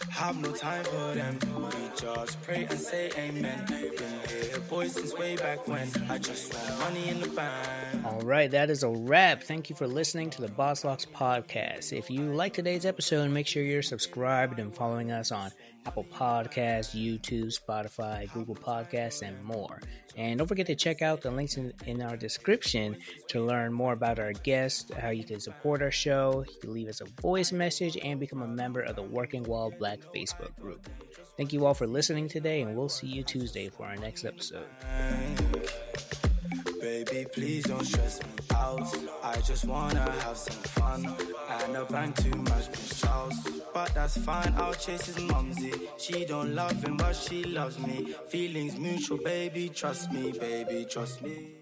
Have 0.10 0.40
no 0.42 0.52
time 0.52 0.84
for 0.84 1.14
them. 1.16 1.40
We 1.56 1.90
just 1.96 2.42
pray 2.44 2.68
and 2.70 2.80
say 2.80 3.12
amen. 3.18 3.66
Been 3.68 4.20
here, 4.30 4.60
boys, 4.70 4.94
since 4.94 5.14
way 5.18 5.36
back 5.36 5.68
when. 5.68 5.90
I 6.10 6.18
just 6.18 6.54
want 6.54 6.80
money 6.80 7.10
in 7.10 7.22
the 7.22 7.28
bank. 7.30 8.06
All 8.06 8.22
right, 8.22 8.52
that 8.52 8.70
is 8.70 8.84
a 8.84 8.90
wrap. 8.90 9.44
Thank 9.44 9.70
you 9.70 9.76
for 9.76 9.88
listening 9.88 10.30
to 10.32 10.42
the 10.42 10.50
Boss 10.50 10.84
Locks 10.84 11.06
podcast. 11.06 11.92
If 11.92 12.10
you 12.10 12.34
like 12.34 12.54
today's 12.54 12.86
episode, 12.86 13.32
make 13.32 13.48
sure 13.48 13.64
you're 13.64 13.82
subscribed 13.82 14.60
and 14.60 14.76
following 14.76 15.12
us 15.12 15.32
on 15.32 15.52
Apple 15.86 16.06
Podcasts, 16.06 16.96
YouTube, 16.96 17.52
Spotify, 17.58 18.32
Google 18.34 18.56
Podcasts, 18.56 19.22
and 19.24 19.44
more. 19.44 19.82
And 20.18 20.38
don't 20.38 20.48
forget 20.48 20.68
to 20.68 20.76
check 20.76 21.02
out 21.02 21.22
the 21.22 21.32
links 21.32 21.56
in, 21.56 21.74
in 21.86 22.02
our 22.02 22.18
description 22.18 22.98
to 23.30 23.42
learn 23.42 23.72
more 23.74 23.94
about 23.94 24.20
our 24.20 24.34
guests, 24.34 24.92
how 24.94 25.10
you 25.10 25.24
can 25.24 25.40
support 25.40 25.82
our 25.82 25.92
show, 25.92 26.44
you 26.48 26.60
can 26.60 26.74
leave 26.74 26.90
us 26.90 27.02
a 27.02 27.06
voice 27.22 27.52
message, 27.52 27.98
and 28.04 28.20
become 28.20 28.42
a 28.42 28.48
member 28.48 28.82
of 28.82 28.96
the 28.96 29.02
Working 29.02 29.44
While 29.44 29.61
Black 29.70 30.00
Facebook 30.16 30.56
group. 30.60 30.90
Thank 31.38 31.54
you 31.54 31.66
all 31.66 31.74
for 31.74 31.88
listening 31.88 32.28
today, 32.28 32.62
and 32.62 32.76
we'll 32.76 32.90
see 32.90 33.08
you 33.08 33.24
Tuesday 33.24 33.70
for 33.70 33.86
our 33.86 33.96
next 33.96 34.26
episode. 34.26 34.66
Baby, 36.80 37.28
please 37.32 37.66
don't 37.66 37.86
stress 37.86 38.20
me 38.22 38.30
out. 38.56 38.88
I 39.24 39.40
just 39.42 39.66
wanna 39.66 40.12
have 40.24 40.38
some 40.38 40.56
fun. 40.64 41.16
Bang 41.90 42.14
too 42.14 42.36
much. 42.36 42.68
But 43.74 43.94
that's 43.94 44.18
fine, 44.18 44.54
I'll 44.58 44.74
chase 44.74 45.06
his 45.06 45.20
mumsy. 45.20 45.74
She 45.98 46.26
don't 46.26 46.54
love 46.54 46.84
him, 46.84 46.98
but 46.98 47.14
she 47.16 47.44
loves 47.44 47.80
me. 47.80 48.14
Feelings 48.30 48.78
mutual, 48.78 49.18
baby, 49.18 49.70
trust 49.70 50.12
me, 50.12 50.32
baby, 50.32 50.86
trust 50.90 51.22
me. 51.22 51.61